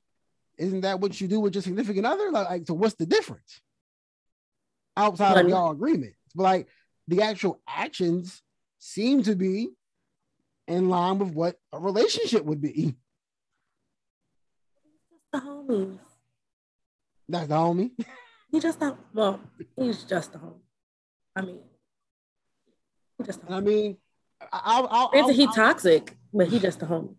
isn't 0.58 0.82
that 0.82 1.00
what 1.00 1.20
you 1.20 1.28
do 1.28 1.40
with 1.40 1.56
your 1.56 1.64
significant 1.64 2.06
other? 2.06 2.30
Like, 2.32 2.50
like 2.50 2.68
so 2.68 2.74
what's 2.74 2.96
the 2.96 3.06
difference 3.06 3.62
outside 4.96 5.38
of 5.44 5.50
y'all 5.50 5.72
agreement? 5.72 6.14
But 6.36 6.44
like 6.44 6.68
the 7.08 7.22
actual 7.22 7.62
actions 7.68 8.42
seem 8.78 9.24
to 9.24 9.36
be 9.36 9.70
in 10.68 10.90
line 10.90 11.18
with 11.18 11.34
what 11.34 11.56
a 11.72 11.80
relationship 11.80 12.44
would 12.44 12.62
be. 12.62 12.96
The 15.32 15.40
homies. 15.40 15.98
That's 17.28 17.48
the 17.48 17.56
homie. 17.56 17.90
He 18.52 18.60
just 18.60 18.80
not 18.80 19.00
well. 19.16 19.40
He's 19.76 20.04
just 20.04 20.36
a 20.36 20.38
homie. 20.38 20.62
I 21.36 21.42
mean, 21.42 21.60
just. 23.26 23.40
I 23.50 23.60
mean, 23.60 23.98
I'll, 24.52 24.88
I'll, 24.92 25.10
I'll, 25.12 25.30
he 25.30 25.48
toxic, 25.48 26.16
but 26.32 26.50
he 26.50 26.60
just 26.60 26.84
a 26.84 26.86
homie. 26.86 27.16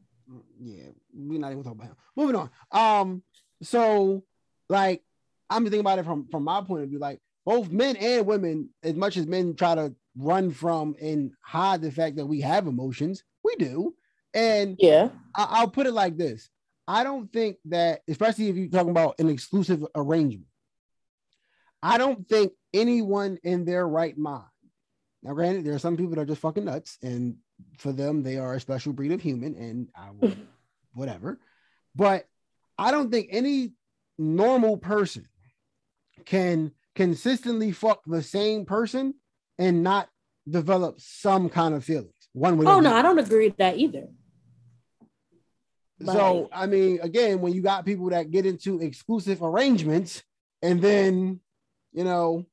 Yeah, 0.60 0.84
we're 1.12 1.38
not 1.38 1.52
even 1.52 1.62
talking 1.62 1.78
about 1.78 1.90
him. 1.90 1.96
Moving 2.16 2.36
on. 2.36 2.50
Um, 2.72 3.22
so 3.62 4.24
like 4.68 5.02
I'm 5.50 5.64
thinking 5.64 5.80
about 5.80 5.98
it 5.98 6.04
from 6.04 6.26
from 6.30 6.44
my 6.44 6.62
point 6.62 6.82
of 6.82 6.88
view, 6.88 6.98
like 6.98 7.20
both 7.44 7.70
men 7.70 7.96
and 7.96 8.26
women, 8.26 8.70
as 8.82 8.94
much 8.94 9.16
as 9.16 9.26
men 9.26 9.54
try 9.54 9.74
to 9.74 9.94
run 10.16 10.50
from 10.50 10.94
and 11.00 11.32
hide 11.40 11.82
the 11.82 11.90
fact 11.90 12.16
that 12.16 12.26
we 12.26 12.40
have 12.40 12.66
emotions, 12.66 13.22
we 13.42 13.54
do. 13.56 13.94
And 14.32 14.76
yeah, 14.78 15.10
I, 15.34 15.60
will 15.60 15.70
put 15.70 15.86
it 15.86 15.92
like 15.92 16.16
this: 16.16 16.48
I 16.88 17.04
don't 17.04 17.32
think 17.32 17.58
that, 17.66 18.00
especially 18.08 18.48
if 18.48 18.56
you're 18.56 18.68
talking 18.68 18.90
about 18.90 19.16
an 19.18 19.28
exclusive 19.28 19.84
arrangement, 19.94 20.48
I 21.82 21.98
don't 21.98 22.26
think 22.28 22.52
anyone 22.72 23.38
in 23.44 23.64
their 23.64 23.86
right 23.86 24.16
mind. 24.16 24.44
Now, 25.22 25.34
granted, 25.34 25.64
there 25.64 25.74
are 25.74 25.78
some 25.78 25.96
people 25.96 26.14
that 26.14 26.20
are 26.20 26.26
just 26.26 26.40
fucking 26.40 26.64
nuts, 26.64 26.98
and 27.02 27.36
for 27.78 27.92
them, 27.92 28.22
they 28.22 28.38
are 28.38 28.54
a 28.54 28.60
special 28.60 28.92
breed 28.92 29.12
of 29.12 29.20
human, 29.20 29.54
and 29.54 29.88
I 29.96 30.10
will, 30.10 30.28
mm-hmm. 30.30 30.42
whatever. 30.94 31.38
But 31.94 32.26
I 32.78 32.90
don't 32.90 33.10
think 33.10 33.28
any 33.30 33.72
normal 34.18 34.76
person 34.76 35.26
can 36.24 36.72
consistently 36.94 37.72
fuck 37.72 38.02
the 38.06 38.22
same 38.22 38.64
person 38.64 39.14
and 39.58 39.82
not 39.82 40.08
develop 40.48 41.00
some 41.00 41.48
kind 41.48 41.74
of 41.74 41.84
feelings. 41.84 42.12
One 42.32 42.56
way. 42.58 42.66
Oh 42.66 42.80
no, 42.80 42.92
I 42.94 43.02
don't 43.02 43.18
agree 43.18 43.46
with 43.46 43.56
that 43.58 43.78
either. 43.78 44.08
So 46.04 46.48
I 46.52 46.66
mean, 46.66 46.98
again, 47.02 47.40
when 47.40 47.52
you 47.52 47.62
got 47.62 47.86
people 47.86 48.10
that 48.10 48.30
get 48.30 48.46
into 48.46 48.80
exclusive 48.80 49.42
arrangements 49.42 50.22
and 50.60 50.82
then 50.82 51.40
you 51.92 52.04
know 52.04 52.46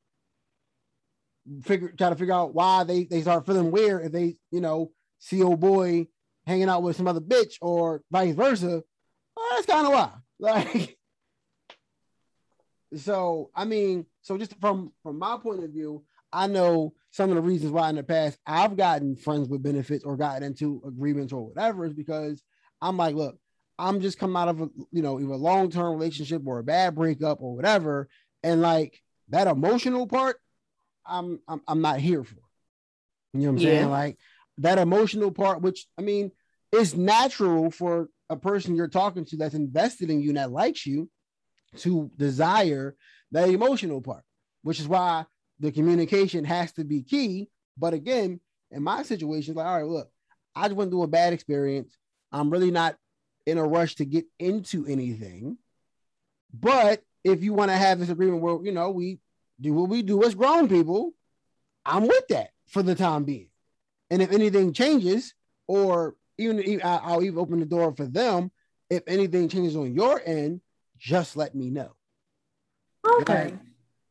figure 1.63 1.93
try 1.97 2.09
to 2.09 2.15
figure 2.15 2.33
out 2.33 2.53
why 2.53 2.83
they 2.83 3.05
they 3.05 3.21
start 3.21 3.45
feeling 3.45 3.71
weird 3.71 4.05
if 4.05 4.11
they 4.11 4.35
you 4.51 4.61
know 4.61 4.91
see 5.19 5.41
old 5.41 5.59
boy 5.59 6.07
hanging 6.45 6.69
out 6.69 6.83
with 6.83 6.95
some 6.95 7.07
other 7.07 7.21
bitch 7.21 7.55
or 7.61 8.01
vice 8.11 8.35
versa. 8.35 8.83
Well, 9.35 9.45
that's 9.51 9.65
kind 9.65 9.87
of 9.87 9.93
why. 9.93 10.11
Like, 10.41 10.97
so 12.95 13.51
I 13.55 13.65
mean, 13.65 14.07
so 14.23 14.39
just 14.39 14.59
from 14.59 14.91
from 15.03 15.19
my 15.19 15.37
point 15.37 15.63
of 15.63 15.69
view, 15.69 16.03
I 16.33 16.47
know 16.47 16.93
some 17.11 17.29
of 17.29 17.35
the 17.35 17.43
reasons 17.43 17.71
why 17.71 17.89
in 17.91 17.95
the 17.95 18.03
past 18.03 18.39
I've 18.47 18.75
gotten 18.75 19.15
friends 19.15 19.49
with 19.49 19.61
benefits 19.61 20.03
or 20.03 20.17
gotten 20.17 20.41
into 20.41 20.81
agreements 20.83 21.31
or 21.31 21.45
whatever 21.47 21.85
is 21.85 21.93
because 21.93 22.41
I'm 22.81 22.97
like, 22.97 23.15
look, 23.15 23.37
I'm 23.77 24.01
just 24.01 24.17
coming 24.17 24.35
out 24.35 24.47
of 24.47 24.61
a 24.61 24.69
you 24.91 25.03
know 25.03 25.19
either 25.19 25.31
a 25.31 25.37
long 25.37 25.69
term 25.69 25.91
relationship 25.91 26.41
or 26.45 26.59
a 26.59 26.63
bad 26.63 26.95
breakup 26.95 27.39
or 27.41 27.55
whatever, 27.55 28.09
and 28.43 28.61
like 28.61 28.99
that 29.29 29.47
emotional 29.47 30.07
part, 30.07 30.37
I'm 31.05 31.39
I'm, 31.47 31.61
I'm 31.67 31.81
not 31.81 31.99
here 31.99 32.23
for. 32.23 32.41
You 33.33 33.41
know 33.41 33.45
what 33.47 33.51
I'm 33.51 33.57
yeah. 33.57 33.69
saying? 33.69 33.89
Like 33.89 34.17
that 34.59 34.77
emotional 34.77 35.31
part, 35.31 35.61
which 35.61 35.87
I 35.97 36.01
mean, 36.01 36.31
is 36.71 36.95
natural 36.95 37.71
for 37.71 38.09
a 38.29 38.35
person 38.35 38.75
you're 38.75 38.87
talking 38.87 39.25
to 39.25 39.37
that's 39.37 39.55
invested 39.55 40.09
in 40.09 40.21
you 40.21 40.29
and 40.29 40.37
that 40.37 40.51
likes 40.51 40.85
you 40.85 41.09
to 41.77 42.09
desire 42.17 42.95
that 43.31 43.49
emotional 43.49 44.01
part, 44.01 44.23
which 44.61 44.79
is 44.79 44.87
why 44.87 45.25
the 45.59 45.71
communication 45.71 46.43
has 46.43 46.71
to 46.73 46.83
be 46.83 47.03
key. 47.03 47.49
But 47.77 47.93
again, 47.93 48.39
in 48.71 48.83
my 48.83 49.03
situation, 49.03 49.55
like, 49.55 49.65
all 49.65 49.77
right, 49.77 49.87
look, 49.87 50.09
I 50.55 50.67
just 50.67 50.75
went 50.75 50.91
through 50.91 51.03
a 51.03 51.07
bad 51.07 51.33
experience. 51.33 51.95
I'm 52.31 52.49
really 52.49 52.71
not 52.71 52.95
in 53.45 53.57
a 53.57 53.65
rush 53.65 53.95
to 53.95 54.05
get 54.05 54.25
into 54.39 54.85
anything. 54.85 55.57
But 56.53 57.01
if 57.23 57.43
you 57.43 57.53
want 57.53 57.71
to 57.71 57.77
have 57.77 57.99
this 57.99 58.09
agreement 58.09 58.41
where, 58.41 58.59
you 58.63 58.71
know, 58.71 58.91
we 58.91 59.19
do 59.61 59.73
what 59.73 59.89
we 59.89 60.01
do 60.01 60.23
as 60.23 60.35
grown 60.35 60.67
people, 60.67 61.13
I'm 61.85 62.07
with 62.07 62.27
that 62.29 62.49
for 62.67 62.83
the 62.83 62.95
time 62.95 63.23
being. 63.23 63.49
And 64.09 64.21
if 64.21 64.31
anything 64.31 64.73
changes, 64.73 65.33
or 65.67 66.15
even 66.37 66.81
I'll 66.83 67.23
even 67.23 67.39
open 67.39 67.59
the 67.59 67.65
door 67.65 67.93
for 67.95 68.05
them, 68.05 68.51
if 68.89 69.03
anything 69.07 69.47
changes 69.47 69.75
on 69.75 69.93
your 69.93 70.21
end, 70.25 70.61
just 70.97 71.37
let 71.37 71.55
me 71.55 71.69
know. 71.69 71.95
Okay. 73.05 73.53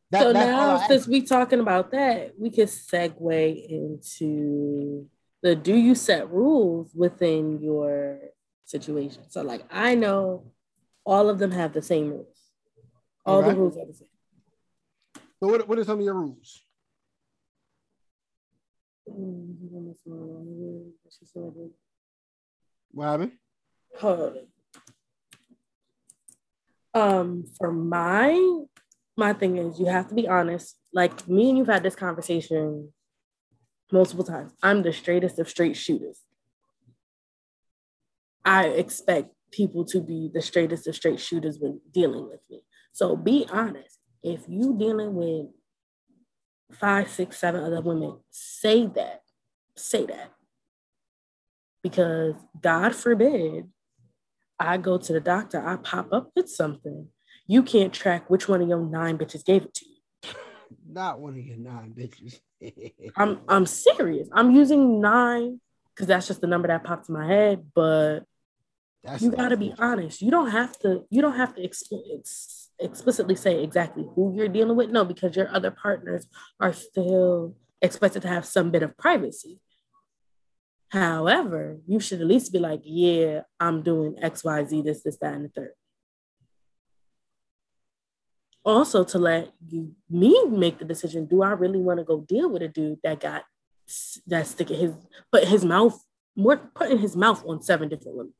That, 0.09 0.23
so 0.23 0.31
now, 0.33 0.85
since 0.87 1.07
we 1.07 1.21
talking 1.21 1.61
about 1.61 1.91
that, 1.91 2.33
we 2.37 2.49
can 2.49 2.65
segue 2.65 3.69
into 3.69 5.07
the 5.41 5.55
do 5.55 5.73
you 5.73 5.95
set 5.95 6.29
rules 6.29 6.91
within 6.93 7.61
your 7.61 8.19
situation? 8.65 9.23
So, 9.29 9.41
like, 9.41 9.63
I 9.71 9.95
know 9.95 10.51
all 11.05 11.29
of 11.29 11.39
them 11.39 11.51
have 11.51 11.71
the 11.73 11.81
same 11.81 12.09
rules. 12.09 12.37
All 13.25 13.39
okay. 13.39 13.49
the 13.49 13.55
rules 13.55 13.77
are 13.77 13.85
the 13.85 13.93
same. 13.93 14.07
So, 15.41 15.49
what, 15.49 15.67
what 15.67 15.79
are 15.79 15.83
some 15.83 15.97
of 15.97 16.05
your 16.05 16.13
rules? 16.13 16.61
What 22.91 23.05
happened? 23.05 23.31
Um, 26.93 27.45
for 27.57 27.71
my 27.71 28.63
my 29.17 29.33
thing 29.33 29.57
is 29.57 29.79
you 29.79 29.87
have 29.87 30.09
to 30.09 30.15
be 30.15 30.27
honest. 30.27 30.77
Like 30.93 31.27
me 31.27 31.49
and 31.49 31.57
you've 31.57 31.67
had 31.67 31.83
this 31.83 31.95
conversation 31.95 32.93
multiple 33.91 34.23
times. 34.23 34.53
I'm 34.61 34.83
the 34.83 34.93
straightest 34.93 35.39
of 35.39 35.49
straight 35.49 35.75
shooters. 35.75 36.19
I 38.45 38.67
expect 38.67 39.33
people 39.51 39.85
to 39.85 40.01
be 40.01 40.29
the 40.33 40.41
straightest 40.41 40.87
of 40.87 40.95
straight 40.95 41.19
shooters 41.19 41.57
when 41.59 41.81
dealing 41.91 42.29
with 42.29 42.41
me. 42.49 42.61
So 42.93 43.15
be 43.15 43.47
honest. 43.51 44.00
If 44.23 44.41
you 44.47 44.77
dealing 44.77 45.15
with 45.15 45.47
five, 46.71 47.09
six, 47.09 47.37
seven 47.37 47.63
other 47.63 47.81
women, 47.81 48.19
say 48.29 48.87
that. 48.87 49.21
Say 49.75 50.05
that. 50.05 50.31
Because 51.81 52.35
God 52.61 52.93
forbid 52.95 53.67
I 54.59 54.77
go 54.77 54.99
to 54.99 55.13
the 55.13 55.19
doctor, 55.19 55.65
I 55.65 55.77
pop 55.77 56.13
up 56.13 56.31
with 56.35 56.47
something. 56.47 57.07
You 57.47 57.63
can't 57.63 57.91
track 57.91 58.29
which 58.29 58.47
one 58.47 58.61
of 58.61 58.69
your 58.69 58.79
nine 58.79 59.17
bitches 59.17 59.43
gave 59.43 59.63
it 59.63 59.73
to 59.73 59.85
you. 59.85 60.33
Not 60.87 61.19
one 61.19 61.33
of 61.33 61.39
your 61.39 61.57
nine 61.57 61.95
bitches. 61.97 62.39
I'm 63.17 63.41
I'm 63.47 63.65
serious. 63.65 64.29
I'm 64.31 64.51
using 64.51 65.01
nine 65.01 65.59
because 65.95 66.07
that's 66.07 66.27
just 66.27 66.41
the 66.41 66.47
number 66.47 66.67
that 66.67 66.83
popped 66.83 67.09
in 67.09 67.15
my 67.15 67.27
head. 67.27 67.65
But 67.73 68.19
that's 69.03 69.23
you 69.23 69.31
got 69.31 69.49
to 69.49 69.57
be 69.57 69.73
honest. 69.79 70.21
You 70.21 70.29
don't 70.29 70.51
have 70.51 70.77
to. 70.79 71.05
You 71.09 71.21
don't 71.21 71.37
have 71.37 71.55
to 71.55 71.63
ex- 71.63 72.60
explicitly 72.81 73.35
say 73.35 73.63
exactly 73.63 74.05
who 74.15 74.33
you're 74.35 74.47
dealing 74.47 74.75
with. 74.75 74.89
No, 74.89 75.05
because 75.05 75.35
your 75.35 75.53
other 75.53 75.71
partners 75.71 76.27
are 76.59 76.73
still 76.73 77.55
expected 77.81 78.21
to 78.23 78.27
have 78.27 78.45
some 78.45 78.71
bit 78.71 78.83
of 78.83 78.97
privacy. 78.97 79.59
However, 80.89 81.77
you 81.87 81.99
should 81.99 82.19
at 82.19 82.27
least 82.27 82.51
be 82.51 82.59
like, 82.59 82.81
yeah, 82.83 83.41
I'm 83.59 83.81
doing 83.81 84.15
X, 84.21 84.43
Y, 84.43 84.65
Z, 84.65 84.81
this, 84.81 85.03
this, 85.03 85.17
that, 85.21 85.33
and 85.33 85.45
the 85.45 85.49
third. 85.49 85.71
Also, 88.63 89.03
to 89.05 89.17
let 89.17 89.53
you 89.69 89.95
me 90.09 90.45
make 90.47 90.77
the 90.77 90.85
decision: 90.85 91.25
Do 91.25 91.41
I 91.41 91.51
really 91.51 91.79
want 91.79 91.99
to 91.99 92.03
go 92.03 92.21
deal 92.21 92.49
with 92.49 92.61
a 92.61 92.67
dude 92.67 92.99
that 93.03 93.19
got 93.19 93.43
that 94.27 94.45
sticking 94.45 94.79
his 94.79 94.93
put 95.31 95.45
his 95.45 95.65
mouth 95.65 95.99
more 96.35 96.57
putting 96.57 96.99
his 96.99 97.15
mouth 97.15 97.43
on 97.47 97.63
seven 97.63 97.89
different 97.89 98.17
women? 98.17 98.33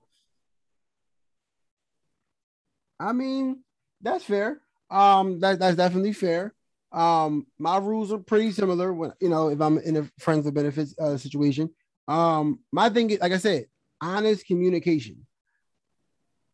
I 3.00 3.13
mean, 3.13 3.63
that's 4.01 4.24
fair. 4.24 4.62
Um, 4.89 5.39
that, 5.39 5.60
that's 5.60 5.77
definitely 5.77 6.13
fair. 6.13 6.53
Um, 6.91 7.48
my 7.58 7.77
rules 7.77 8.12
are 8.12 8.17
pretty 8.17 8.51
similar 8.51 8.91
when 8.93 9.13
you 9.22 9.29
know 9.29 9.50
if 9.50 9.62
I'm 9.62 9.77
in 9.77 9.98
a 9.98 10.12
friends 10.20 10.46
with 10.46 10.53
benefits 10.53 10.93
uh, 11.00 11.17
situation. 11.17 11.70
Um, 12.08 12.60
my 12.72 12.89
thing 12.89 13.10
is, 13.10 13.20
like 13.20 13.31
I 13.31 13.38
said, 13.38 13.67
honest 14.01 14.46
communication. 14.46 15.25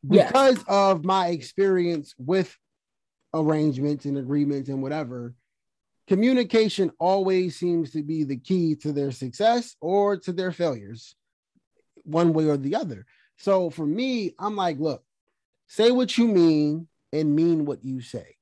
because 0.07 0.57
yes. 0.57 0.65
of 0.67 1.03
my 1.03 1.27
experience 1.29 2.13
with 2.17 2.55
arrangements 3.33 4.05
and 4.05 4.17
agreements 4.17 4.69
and 4.69 4.81
whatever, 4.81 5.33
communication 6.07 6.91
always 6.99 7.57
seems 7.57 7.91
to 7.91 8.03
be 8.03 8.23
the 8.23 8.37
key 8.37 8.75
to 8.75 8.91
their 8.91 9.11
success 9.11 9.75
or 9.81 10.17
to 10.17 10.31
their 10.31 10.51
failures, 10.51 11.15
one 12.03 12.33
way 12.33 12.45
or 12.45 12.57
the 12.57 12.75
other. 12.75 13.05
So 13.37 13.69
for 13.69 13.85
me, 13.85 14.33
I'm 14.39 14.55
like, 14.55 14.79
look, 14.79 15.03
say 15.67 15.91
what 15.91 16.17
you 16.17 16.27
mean 16.27 16.87
and 17.13 17.35
mean 17.35 17.65
what 17.65 17.83
you 17.83 18.01
say. 18.01 18.35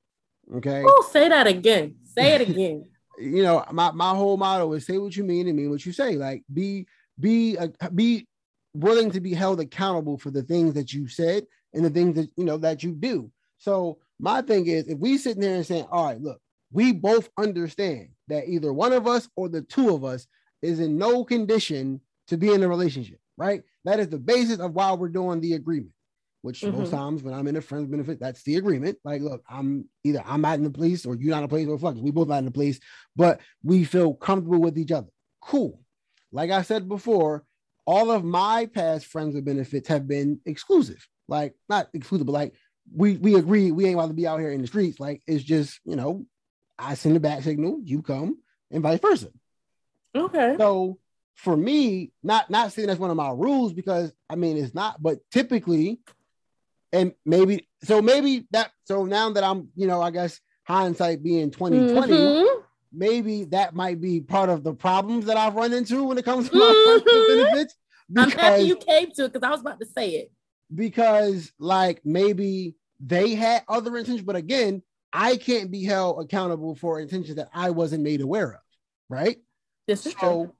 Okay. 0.54 0.84
Oh, 0.86 1.08
say 1.10 1.28
that 1.28 1.46
again. 1.46 1.96
Say 2.04 2.34
it 2.34 2.40
again. 2.48 2.84
you 3.18 3.42
know, 3.42 3.64
my, 3.72 3.90
my 3.92 4.10
whole 4.10 4.36
motto 4.36 4.72
is 4.74 4.86
say 4.86 4.98
what 4.98 5.16
you 5.16 5.24
mean 5.24 5.48
and 5.48 5.56
mean 5.56 5.70
what 5.70 5.84
you 5.84 5.92
say. 5.92 6.16
Like 6.16 6.42
be 6.52 6.86
be 7.18 7.56
uh, 7.58 7.68
be 7.94 8.26
willing 8.74 9.10
to 9.10 9.20
be 9.20 9.34
held 9.34 9.60
accountable 9.60 10.18
for 10.18 10.30
the 10.30 10.42
things 10.42 10.74
that 10.74 10.92
you 10.92 11.08
said 11.08 11.44
and 11.72 11.84
the 11.84 11.90
things 11.90 12.14
that 12.16 12.30
you 12.36 12.44
know 12.44 12.58
that 12.58 12.82
you 12.82 12.92
do. 12.92 13.30
So 13.58 13.98
my 14.18 14.42
thing 14.42 14.66
is 14.66 14.88
if 14.88 14.98
we 14.98 15.18
sit 15.18 15.40
there 15.40 15.56
and 15.56 15.66
saying, 15.66 15.86
all 15.90 16.04
right, 16.06 16.20
look, 16.20 16.40
we 16.72 16.92
both 16.92 17.28
understand 17.38 18.08
that 18.28 18.48
either 18.48 18.72
one 18.72 18.92
of 18.92 19.06
us 19.06 19.28
or 19.36 19.48
the 19.48 19.62
two 19.62 19.94
of 19.94 20.04
us 20.04 20.26
is 20.62 20.80
in 20.80 20.98
no 20.98 21.24
condition 21.24 22.00
to 22.28 22.36
be 22.36 22.52
in 22.52 22.62
a 22.62 22.68
relationship, 22.68 23.18
right? 23.36 23.62
That 23.84 24.00
is 24.00 24.08
the 24.08 24.18
basis 24.18 24.58
of 24.58 24.72
why 24.72 24.92
we're 24.92 25.08
doing 25.08 25.40
the 25.40 25.54
agreement 25.54 25.92
which 26.46 26.60
mm-hmm. 26.60 26.78
most 26.78 26.92
times 26.92 27.24
when 27.24 27.34
I'm 27.34 27.48
in 27.48 27.56
a 27.56 27.60
friends 27.60 27.88
benefit, 27.90 28.20
that's 28.20 28.44
the 28.44 28.54
agreement. 28.54 28.98
Like, 29.02 29.20
look, 29.20 29.42
I'm 29.50 29.88
either 30.04 30.22
I'm 30.24 30.42
not 30.42 30.58
in 30.58 30.62
the 30.62 30.70
police 30.70 31.04
or 31.04 31.16
you're 31.16 31.32
not 31.32 31.38
in 31.38 31.42
the 31.42 31.48
police 31.48 31.66
or 31.66 31.76
fuck, 31.76 31.96
we 31.96 32.12
both 32.12 32.28
not 32.28 32.38
in 32.38 32.44
the 32.44 32.52
police, 32.52 32.78
but 33.16 33.40
we 33.64 33.82
feel 33.82 34.14
comfortable 34.14 34.60
with 34.60 34.78
each 34.78 34.92
other. 34.92 35.08
Cool. 35.42 35.80
Like 36.30 36.52
I 36.52 36.62
said 36.62 36.88
before, 36.88 37.44
all 37.84 38.12
of 38.12 38.22
my 38.22 38.66
past 38.66 39.06
friends 39.06 39.34
with 39.34 39.44
benefits 39.44 39.88
have 39.88 40.06
been 40.06 40.38
exclusive. 40.46 41.04
Like, 41.26 41.56
not 41.68 41.88
exclusive, 41.92 42.26
but 42.26 42.32
like 42.32 42.54
we 42.94 43.16
we 43.16 43.34
agree 43.34 43.72
we 43.72 43.86
ain't 43.86 43.96
want 43.96 44.10
to 44.10 44.14
be 44.14 44.28
out 44.28 44.38
here 44.38 44.52
in 44.52 44.60
the 44.60 44.68
streets. 44.68 45.00
Like, 45.00 45.22
it's 45.26 45.42
just, 45.42 45.80
you 45.84 45.96
know, 45.96 46.26
I 46.78 46.94
send 46.94 47.16
a 47.16 47.20
bat 47.20 47.42
signal, 47.42 47.80
you 47.82 48.02
come, 48.02 48.38
and 48.70 48.84
vice 48.84 49.00
versa. 49.00 49.30
Okay. 50.14 50.54
So 50.58 50.98
for 51.36 51.56
me, 51.56 52.12
not 52.22 52.50
not 52.50 52.72
saying 52.72 52.88
that's 52.88 53.00
one 53.00 53.10
of 53.10 53.16
my 53.16 53.30
rules 53.30 53.72
because 53.72 54.12
I 54.28 54.36
mean 54.36 54.56
it's 54.56 54.74
not, 54.74 55.02
but 55.02 55.18
typically 55.30 56.00
and 56.92 57.12
maybe 57.24 57.68
so 57.84 58.00
maybe 58.00 58.46
that 58.50 58.70
so 58.84 59.04
now 59.04 59.30
that 59.30 59.44
I'm 59.44 59.68
you 59.76 59.86
know 59.86 60.00
I 60.00 60.10
guess 60.10 60.40
hindsight 60.64 61.22
being 61.22 61.50
2020 61.50 62.12
mm-hmm. 62.12 62.60
maybe 62.92 63.44
that 63.44 63.74
might 63.74 64.00
be 64.00 64.20
part 64.20 64.48
of 64.48 64.64
the 64.64 64.74
problems 64.74 65.26
that 65.26 65.36
I've 65.36 65.54
run 65.54 65.72
into 65.72 66.04
when 66.04 66.18
it 66.18 66.24
comes 66.24 66.48
to 66.50 66.56
my 66.56 66.64
mm-hmm. 66.64 67.42
benefits. 67.42 67.74
Because, 68.08 68.32
I'm 68.34 68.38
happy 68.38 68.62
you 68.62 68.76
came 68.76 69.10
to 69.12 69.24
it 69.24 69.32
because 69.32 69.46
I 69.46 69.50
was 69.50 69.60
about 69.60 69.80
to 69.80 69.86
say 69.86 70.10
it. 70.10 70.32
Because 70.74 71.52
like 71.58 72.00
maybe 72.04 72.74
they 73.00 73.34
had 73.34 73.62
other 73.68 73.96
intentions, 73.96 74.22
but 74.22 74.36
again, 74.36 74.82
I 75.12 75.36
can't 75.36 75.70
be 75.70 75.84
held 75.84 76.22
accountable 76.22 76.74
for 76.74 77.00
intentions 77.00 77.36
that 77.36 77.48
I 77.54 77.70
wasn't 77.70 78.02
made 78.02 78.20
aware 78.20 78.54
of, 78.54 78.60
right? 79.08 79.38
This 79.86 80.06
is 80.06 80.12
so, 80.12 80.18
true. 80.18 80.52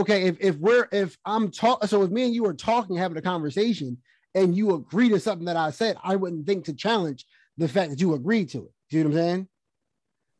Okay, 0.00 0.24
if 0.24 0.36
if 0.40 0.56
we're 0.56 0.88
if 0.92 1.16
I'm 1.24 1.50
talking, 1.50 1.88
so 1.88 2.02
if 2.02 2.10
me 2.10 2.24
and 2.24 2.34
you 2.34 2.46
are 2.46 2.54
talking, 2.54 2.96
having 2.96 3.16
a 3.16 3.22
conversation, 3.22 3.98
and 4.34 4.56
you 4.56 4.74
agree 4.74 5.08
to 5.10 5.20
something 5.20 5.46
that 5.46 5.56
I 5.56 5.70
said, 5.70 5.96
I 6.02 6.16
wouldn't 6.16 6.46
think 6.46 6.64
to 6.66 6.74
challenge 6.74 7.24
the 7.56 7.68
fact 7.68 7.90
that 7.90 8.00
you 8.00 8.14
agreed 8.14 8.50
to 8.50 8.58
it. 8.58 8.72
Do 8.90 8.98
you 8.98 9.04
know 9.04 9.10
what 9.10 9.18
I'm 9.18 9.22
saying? 9.22 9.48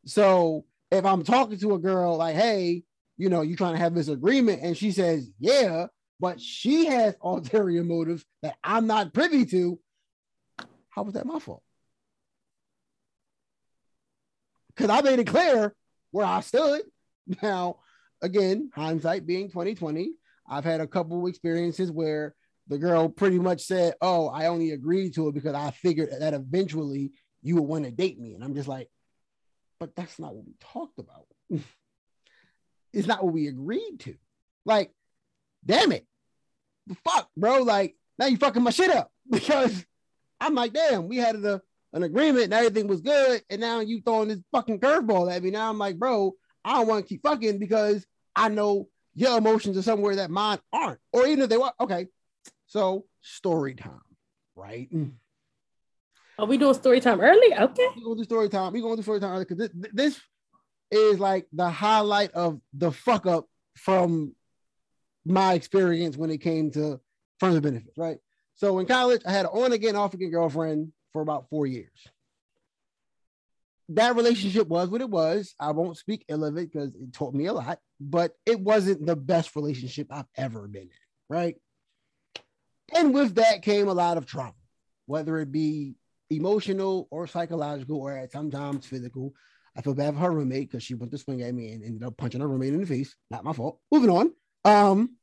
So 0.05 0.65
if 0.91 1.05
I'm 1.05 1.23
talking 1.23 1.57
to 1.59 1.75
a 1.75 1.79
girl 1.79 2.17
like, 2.17 2.35
hey, 2.35 2.83
you 3.17 3.29
know, 3.29 3.41
you 3.41 3.55
trying 3.55 3.73
to 3.73 3.79
have 3.79 3.95
this 3.95 4.09
agreement, 4.09 4.61
and 4.61 4.77
she 4.77 4.91
says, 4.91 5.29
yeah, 5.39 5.87
but 6.19 6.39
she 6.41 6.85
has 6.85 7.15
ulterior 7.21 7.83
motives 7.83 8.25
that 8.41 8.55
I'm 8.63 8.87
not 8.87 9.13
privy 9.13 9.45
to, 9.45 9.79
how 10.89 11.03
was 11.03 11.13
that 11.13 11.25
my 11.25 11.39
fault? 11.39 11.63
Because 14.75 14.89
I 14.89 15.01
made 15.01 15.19
it 15.19 15.27
clear 15.27 15.73
where 16.11 16.25
I 16.25 16.41
stood. 16.41 16.81
Now, 17.41 17.77
again, 18.21 18.69
hindsight 18.75 19.25
being 19.25 19.47
2020, 19.47 20.11
I've 20.47 20.63
had 20.63 20.79
a 20.81 20.87
couple 20.87 21.25
experiences 21.27 21.91
where 21.91 22.35
the 22.67 22.77
girl 22.77 23.09
pretty 23.09 23.39
much 23.39 23.63
said, 23.63 23.95
"Oh, 24.01 24.27
I 24.27 24.47
only 24.47 24.71
agreed 24.71 25.15
to 25.15 25.27
it 25.27 25.33
because 25.33 25.53
I 25.53 25.71
figured 25.71 26.09
that 26.19 26.33
eventually 26.33 27.11
you 27.41 27.55
would 27.55 27.63
want 27.63 27.85
to 27.85 27.91
date 27.91 28.19
me." 28.19 28.33
And 28.33 28.43
I'm 28.43 28.55
just 28.55 28.67
like, 28.67 28.89
"But 29.79 29.95
that's 29.95 30.19
not 30.19 30.35
what 30.35 30.45
we 30.45 30.55
talked 30.59 30.99
about. 30.99 31.27
it's 32.93 33.07
not 33.07 33.23
what 33.23 33.33
we 33.33 33.47
agreed 33.47 33.99
to." 34.01 34.15
Like, 34.65 34.91
damn 35.65 35.91
it, 35.91 36.07
fuck, 37.03 37.29
bro. 37.37 37.63
Like 37.63 37.95
now 38.17 38.27
you 38.27 38.37
fucking 38.37 38.63
my 38.63 38.71
shit 38.71 38.89
up 38.89 39.11
because 39.29 39.85
I'm 40.39 40.55
like, 40.55 40.73
damn, 40.73 41.07
we 41.07 41.17
had 41.17 41.35
a, 41.35 41.61
an 41.93 42.03
agreement 42.03 42.45
and 42.45 42.53
everything 42.53 42.87
was 42.87 43.01
good, 43.01 43.41
and 43.49 43.61
now 43.61 43.79
you 43.79 44.01
throwing 44.01 44.29
this 44.29 44.39
fucking 44.51 44.79
curveball 44.79 45.31
at 45.31 45.43
me. 45.43 45.51
Now 45.51 45.69
I'm 45.69 45.77
like, 45.77 45.97
bro, 45.97 46.33
I 46.63 46.73
don't 46.73 46.87
want 46.87 47.05
to 47.05 47.09
keep 47.09 47.23
fucking 47.23 47.59
because 47.59 48.05
I 48.35 48.49
know 48.49 48.89
your 49.13 49.37
emotions 49.37 49.77
are 49.77 49.81
somewhere 49.81 50.17
that 50.17 50.29
mine 50.29 50.59
aren't. 50.73 50.99
Or 51.13 51.25
even 51.25 51.43
if 51.43 51.49
they 51.49 51.57
were, 51.57 51.71
okay, 51.79 52.07
so 52.75 53.05
story 53.21 53.73
time, 53.73 54.01
right? 54.57 54.91
Mm. 54.91 55.13
Are 56.37 56.45
we 56.45 56.57
doing 56.57 56.73
story 56.73 56.99
time 56.99 57.21
early? 57.21 57.53
Okay. 57.57 57.87
We're 57.95 58.03
gonna 58.03 58.17
do 58.17 58.23
story 58.25 58.49
time. 58.49 58.73
We're 58.73 58.81
gonna 58.81 58.97
do 58.97 59.01
story 59.01 59.21
time 59.21 59.31
early 59.31 59.45
because 59.45 59.69
this, 59.69 59.89
this 59.93 60.21
is 60.91 61.17
like 61.17 61.47
the 61.53 61.69
highlight 61.69 62.31
of 62.31 62.59
the 62.73 62.91
fuck 62.91 63.27
up 63.27 63.45
from 63.77 64.35
my 65.25 65.53
experience 65.53 66.17
when 66.17 66.29
it 66.29 66.39
came 66.39 66.69
to 66.71 66.99
friends 67.39 67.55
with 67.55 67.63
benefits, 67.63 67.97
right? 67.97 68.17
So 68.55 68.79
in 68.79 68.87
college, 68.87 69.21
I 69.25 69.31
had 69.31 69.45
an 69.45 69.51
on 69.53 69.71
again, 69.71 69.95
off 69.95 70.13
again 70.13 70.29
girlfriend 70.29 70.91
for 71.13 71.21
about 71.21 71.47
four 71.49 71.65
years. 71.65 72.07
That 73.87 74.17
relationship 74.17 74.67
was 74.67 74.89
what 74.89 74.99
it 74.99 75.09
was. 75.09 75.55
I 75.61 75.71
won't 75.71 75.95
speak 75.95 76.25
ill 76.27 76.43
of 76.43 76.57
it 76.57 76.73
because 76.73 76.93
it 76.93 77.13
taught 77.13 77.33
me 77.33 77.45
a 77.45 77.53
lot, 77.53 77.79
but 78.01 78.33
it 78.45 78.59
wasn't 78.59 79.05
the 79.05 79.15
best 79.15 79.55
relationship 79.55 80.07
I've 80.11 80.25
ever 80.35 80.67
been 80.67 80.83
in, 80.83 80.89
right? 81.29 81.55
And 82.93 83.13
with 83.13 83.35
that 83.35 83.61
came 83.61 83.87
a 83.87 83.93
lot 83.93 84.17
of 84.17 84.25
trauma, 84.25 84.53
whether 85.05 85.39
it 85.39 85.51
be 85.51 85.95
emotional 86.29 87.07
or 87.11 87.27
psychological 87.27 87.97
or 87.99 88.11
at 88.11 88.31
sometimes 88.31 88.85
physical. 88.85 89.33
I 89.77 89.81
feel 89.81 89.93
bad 89.93 90.13
for 90.13 90.21
her 90.21 90.31
roommate 90.31 90.71
because 90.71 90.83
she 90.83 90.93
went 90.93 91.11
to 91.11 91.17
swing 91.17 91.41
at 91.41 91.53
me 91.53 91.71
and 91.71 91.83
ended 91.83 92.03
up 92.03 92.17
punching 92.17 92.41
her 92.41 92.47
roommate 92.47 92.73
in 92.73 92.81
the 92.81 92.87
face. 92.87 93.15
Not 93.29 93.43
my 93.43 93.53
fault. 93.53 93.79
Moving 93.91 94.09
on. 94.09 94.31
Um, 94.63 95.17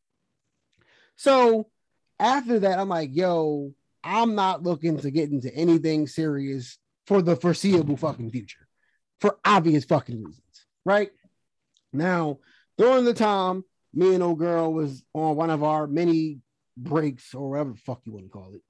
so 1.17 1.71
after 2.19 2.59
that, 2.61 2.79
I'm 2.79 2.89
like, 2.89 3.11
yo, 3.13 3.73
I'm 4.05 4.35
not 4.35 4.63
looking 4.63 4.99
to 4.99 5.11
get 5.11 5.31
into 5.31 5.55
anything 5.55 6.07
serious 6.07 6.79
for 7.07 7.23
the 7.23 7.37
foreseeable 7.37 7.97
fucking 7.97 8.31
future 8.31 8.69
for 9.21 9.39
obvious 9.45 9.85
fucking 9.85 10.23
reasons, 10.23 10.67
right? 10.85 11.11
Now, 11.93 12.39
during 12.77 13.05
the 13.05 13.15
time, 13.15 13.65
me 13.95 14.15
and 14.15 14.23
old 14.23 14.39
girl 14.39 14.73
was 14.73 15.05
on 15.15 15.37
one 15.37 15.51
of 15.51 15.63
our 15.63 15.87
many 15.87 16.41
breaks 16.77 17.35
or 17.35 17.51
whatever 17.51 17.75
fuck 17.75 18.01
you 18.05 18.13
want 18.13 18.27
to 18.27 18.31
call 18.31 18.55
it. 18.55 18.63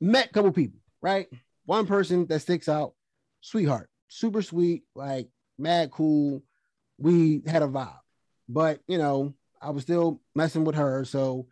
Met 0.00 0.26
a 0.26 0.32
couple 0.32 0.52
people, 0.52 0.80
right? 1.02 1.26
One 1.64 1.86
person 1.86 2.26
that 2.26 2.40
sticks 2.40 2.68
out, 2.68 2.94
sweetheart, 3.40 3.90
super 4.08 4.42
sweet, 4.42 4.84
like 4.94 5.28
mad 5.58 5.90
cool. 5.90 6.42
We 6.98 7.42
had 7.46 7.62
a 7.62 7.68
vibe, 7.68 7.98
but 8.48 8.80
you 8.86 8.98
know, 8.98 9.34
I 9.60 9.70
was 9.70 9.82
still 9.82 10.20
messing 10.34 10.64
with 10.64 10.76
her, 10.76 11.04
so 11.04 11.46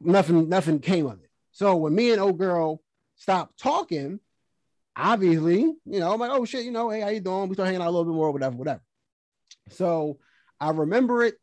nothing, 0.00 0.48
nothing 0.48 0.80
came 0.80 1.06
of 1.06 1.20
it. 1.20 1.30
So 1.52 1.76
when 1.76 1.94
me 1.94 2.12
and 2.12 2.20
old 2.20 2.38
girl 2.38 2.82
stopped 3.16 3.58
talking, 3.58 4.20
obviously, 4.96 5.60
you 5.60 6.00
know, 6.00 6.12
I'm 6.12 6.20
like, 6.20 6.30
oh 6.30 6.44
shit, 6.44 6.64
you 6.64 6.72
know, 6.72 6.90
hey, 6.90 7.00
how 7.00 7.08
you 7.08 7.20
doing? 7.20 7.48
We 7.48 7.54
start 7.54 7.66
hanging 7.66 7.82
out 7.82 7.88
a 7.88 7.90
little 7.90 8.04
bit 8.04 8.14
more, 8.14 8.30
whatever, 8.30 8.56
whatever. 8.56 8.82
So 9.70 10.18
I 10.60 10.70
remember 10.70 11.24
it 11.24 11.34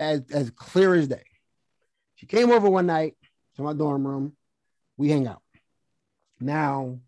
as 0.00 0.22
as 0.32 0.50
clear 0.50 0.94
as 0.94 1.08
day. 1.08 1.24
She 2.24 2.36
came 2.36 2.50
over 2.50 2.70
one 2.70 2.86
night 2.86 3.16
to 3.56 3.62
my 3.62 3.74
dorm 3.74 4.06
room. 4.06 4.34
We 4.96 5.10
hang 5.10 5.26
out. 5.26 5.42
Now, 6.40 7.00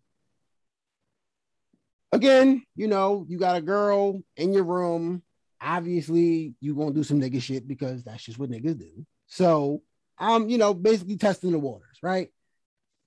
again, 2.11 2.61
you 2.75 2.87
know, 2.87 3.25
you 3.27 3.39
got 3.39 3.55
a 3.55 3.61
girl 3.61 4.21
in 4.35 4.53
your 4.53 4.63
room. 4.63 5.23
Obviously, 5.59 6.53
you 6.61 6.75
gonna 6.75 6.93
do 6.93 7.01
some 7.01 7.19
nigga 7.19 7.41
shit 7.41 7.67
because 7.67 8.03
that's 8.03 8.25
just 8.25 8.37
what 8.37 8.51
niggas 8.51 8.77
do. 8.77 9.07
So 9.25 9.81
I'm, 10.19 10.49
you 10.49 10.59
know, 10.59 10.75
basically 10.75 11.17
testing 11.17 11.51
the 11.51 11.57
waters, 11.57 11.97
right? 12.03 12.29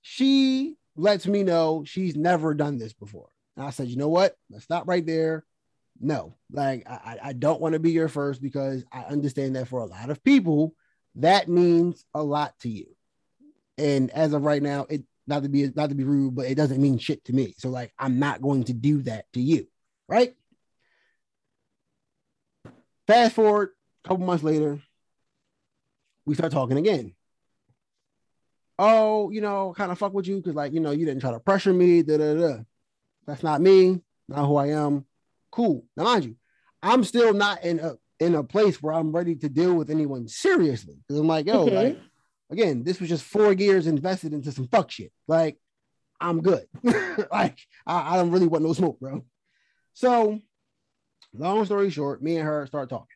She 0.01 0.75
lets 0.97 1.25
me 1.25 1.43
know 1.43 1.85
she's 1.85 2.17
never 2.17 2.53
done 2.53 2.77
this 2.77 2.91
before. 2.91 3.29
And 3.55 3.65
I 3.65 3.69
said, 3.69 3.87
you 3.87 3.95
know 3.95 4.09
what? 4.09 4.35
Let's 4.49 4.65
stop 4.65 4.85
right 4.85 5.05
there. 5.05 5.45
No, 5.97 6.35
like 6.51 6.85
I, 6.89 7.19
I 7.23 7.31
don't 7.31 7.61
want 7.61 7.71
to 7.71 7.79
be 7.79 7.91
your 7.91 8.09
first 8.09 8.41
because 8.41 8.83
I 8.91 9.03
understand 9.03 9.55
that 9.55 9.69
for 9.69 9.79
a 9.79 9.85
lot 9.85 10.09
of 10.09 10.21
people, 10.25 10.75
that 11.15 11.47
means 11.49 12.05
a 12.13 12.23
lot 12.23 12.57
to 12.61 12.69
you. 12.69 12.87
And 13.77 14.11
as 14.11 14.33
of 14.33 14.43
right 14.43 14.61
now, 14.61 14.85
it 14.89 15.03
not 15.27 15.43
to 15.43 15.49
be 15.49 15.69
not 15.75 15.89
to 15.89 15.95
be 15.95 16.03
rude, 16.03 16.35
but 16.35 16.45
it 16.45 16.55
doesn't 16.55 16.81
mean 16.81 16.97
shit 16.97 17.23
to 17.25 17.33
me. 17.33 17.55
So 17.57 17.69
like 17.69 17.93
I'm 17.97 18.19
not 18.19 18.41
going 18.41 18.65
to 18.65 18.73
do 18.73 19.01
that 19.03 19.31
to 19.33 19.41
you, 19.41 19.67
right? 20.07 20.35
Fast 23.07 23.35
forward 23.35 23.69
a 24.05 24.07
couple 24.07 24.25
months 24.25 24.43
later, 24.43 24.79
we 26.25 26.35
start 26.35 26.51
talking 26.51 26.77
again. 26.77 27.13
oh, 28.79 29.29
you 29.29 29.41
know, 29.41 29.73
kind 29.77 29.91
of 29.91 29.97
fuck 29.99 30.13
with 30.13 30.27
you 30.27 30.37
because 30.37 30.55
like 30.55 30.73
you 30.73 30.79
know 30.79 30.91
you 30.91 31.05
didn't 31.05 31.21
try 31.21 31.31
to 31.31 31.39
pressure 31.39 31.73
me. 31.73 32.01
Da 32.03 32.17
da 32.17 32.33
da. 32.33 32.57
That's 33.27 33.43
not 33.43 33.61
me. 33.61 34.01
Not 34.27 34.47
who 34.47 34.55
I 34.57 34.67
am. 34.69 35.05
Cool. 35.51 35.85
Now 35.95 36.05
mind 36.05 36.25
you, 36.25 36.35
I'm 36.81 37.03
still 37.03 37.33
not 37.33 37.63
in 37.63 37.79
a 37.79 37.95
in 38.21 38.35
a 38.35 38.43
place 38.43 38.81
where 38.81 38.93
I'm 38.93 39.11
ready 39.11 39.35
to 39.35 39.49
deal 39.49 39.73
with 39.73 39.89
anyone 39.89 40.27
seriously 40.27 40.95
because 40.95 41.19
I'm 41.19 41.27
like, 41.27 41.47
yo, 41.47 41.65
like 41.65 41.97
again, 42.51 42.83
this 42.83 42.99
was 42.99 43.09
just 43.09 43.23
four 43.23 43.51
years 43.51 43.87
invested 43.87 44.31
into 44.31 44.51
some 44.51 44.67
fuck 44.67 44.91
shit. 44.91 45.11
Like, 45.27 45.57
I'm 46.19 46.41
good. 46.41 46.67
like, 46.83 47.57
I, 47.87 48.13
I 48.13 48.15
don't 48.17 48.29
really 48.29 48.45
want 48.45 48.63
no 48.63 48.73
smoke, 48.73 48.99
bro. 48.99 49.25
So, 49.93 50.39
long 51.33 51.65
story 51.65 51.89
short, 51.89 52.21
me 52.21 52.37
and 52.37 52.45
her 52.45 52.67
start 52.67 52.89
talking, 52.89 53.07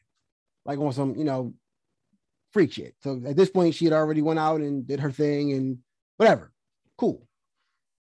like 0.65 0.79
on 0.79 0.91
some, 0.91 1.15
you 1.15 1.23
know, 1.23 1.53
freak 2.51 2.73
shit. 2.73 2.95
So 3.01 3.21
at 3.27 3.35
this 3.35 3.51
point, 3.51 3.75
she 3.75 3.85
had 3.85 3.93
already 3.93 4.23
went 4.23 4.39
out 4.39 4.61
and 4.61 4.87
did 4.87 5.01
her 5.01 5.11
thing 5.11 5.51
and 5.51 5.77
whatever. 6.17 6.51
Cool. 6.97 7.27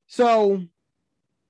So, 0.07 0.61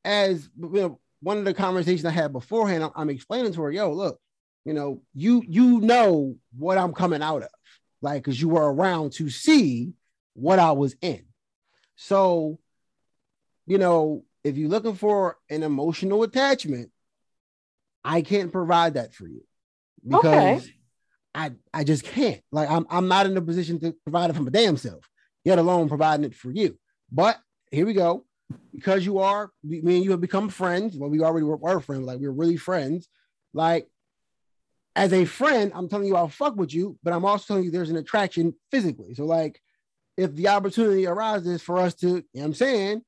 as 0.06 0.48
you 0.56 0.70
know, 0.70 1.00
one 1.22 1.40
of 1.40 1.46
the 1.46 1.54
conversations 1.56 2.06
I 2.06 2.12
had 2.12 2.32
beforehand, 2.32 2.92
I'm 2.96 3.10
explaining 3.10 3.54
to 3.54 3.62
her, 3.64 3.72
yo, 3.72 3.92
look, 3.92 4.20
you 4.66 4.74
know, 4.74 5.02
you 5.14 5.44
you 5.48 5.80
know 5.82 6.36
what 6.58 6.78
I'm 6.78 6.94
coming 6.94 7.22
out 7.22 7.44
of, 7.44 7.50
like, 8.02 8.24
because 8.24 8.40
you 8.40 8.50
were 8.50 8.72
around 8.74 9.14
to 9.14 9.30
see 9.30 9.94
what 10.34 10.60
I 10.60 10.72
was 10.72 10.96
in. 11.02 11.26
So, 11.96 12.60
you 13.66 13.78
know, 13.78 14.24
if 14.44 14.58
you're 14.58 14.70
looking 14.70 14.96
for 14.96 15.38
an 15.50 15.64
emotional 15.64 16.24
attachment, 16.24 16.92
I 18.04 18.22
can't 18.22 18.52
provide 18.52 18.96
that 18.96 19.14
for 19.14 19.28
you 19.28 19.44
because 20.08 20.64
okay. 20.64 20.74
I 21.34 21.52
I 21.74 21.84
just 21.84 22.04
can't. 22.04 22.42
Like, 22.52 22.70
I'm 22.70 22.86
I'm 22.90 23.08
not 23.08 23.26
in 23.26 23.38
a 23.38 23.42
position 23.42 23.80
to 23.80 23.96
provide 24.04 24.30
it 24.30 24.36
for 24.36 24.44
my 24.44 24.52
damn 24.52 24.78
self, 24.78 25.08
yet 25.44 25.60
alone 25.60 25.90
providing 25.90 26.26
it 26.26 26.36
for 26.36 26.52
you. 26.52 26.78
But 27.12 27.38
here 27.72 27.86
we 27.86 27.94
go. 27.94 28.26
Because 28.74 29.06
you 29.06 29.20
are, 29.20 29.50
me 29.64 29.80
and 29.80 30.04
you 30.04 30.12
have 30.12 30.20
become 30.20 30.50
friends. 30.50 30.98
Well, 30.98 31.10
we 31.10 31.22
already 31.22 31.46
were, 31.46 31.56
were 31.56 31.80
friends. 31.80 32.06
Like 32.06 32.20
we 32.20 32.28
we're 32.28 32.34
really 32.34 32.58
friends. 32.58 33.08
Like 33.54 33.88
as 34.96 35.14
a 35.14 35.26
friend, 35.26 35.72
I'm 35.74 35.88
telling 35.88 36.08
you 36.08 36.16
I'll 36.16 36.28
fuck 36.28 36.56
with 36.56 36.74
you, 36.74 36.98
but 37.04 37.14
I'm 37.14 37.26
also 37.26 37.46
telling 37.48 37.64
you 37.64 37.72
there's 37.72 37.90
an 37.90 37.98
attraction 37.98 38.54
physically. 38.72 39.14
So, 39.14 39.26
like, 39.26 39.62
if 40.18 40.36
the 40.36 40.50
opportunity 40.50 41.08
arises 41.08 41.62
for 41.62 41.78
us 41.78 41.96
to, 41.96 42.08
you 42.08 42.26
know 42.34 42.44
I'm 42.44 42.54
saying, 42.54 43.02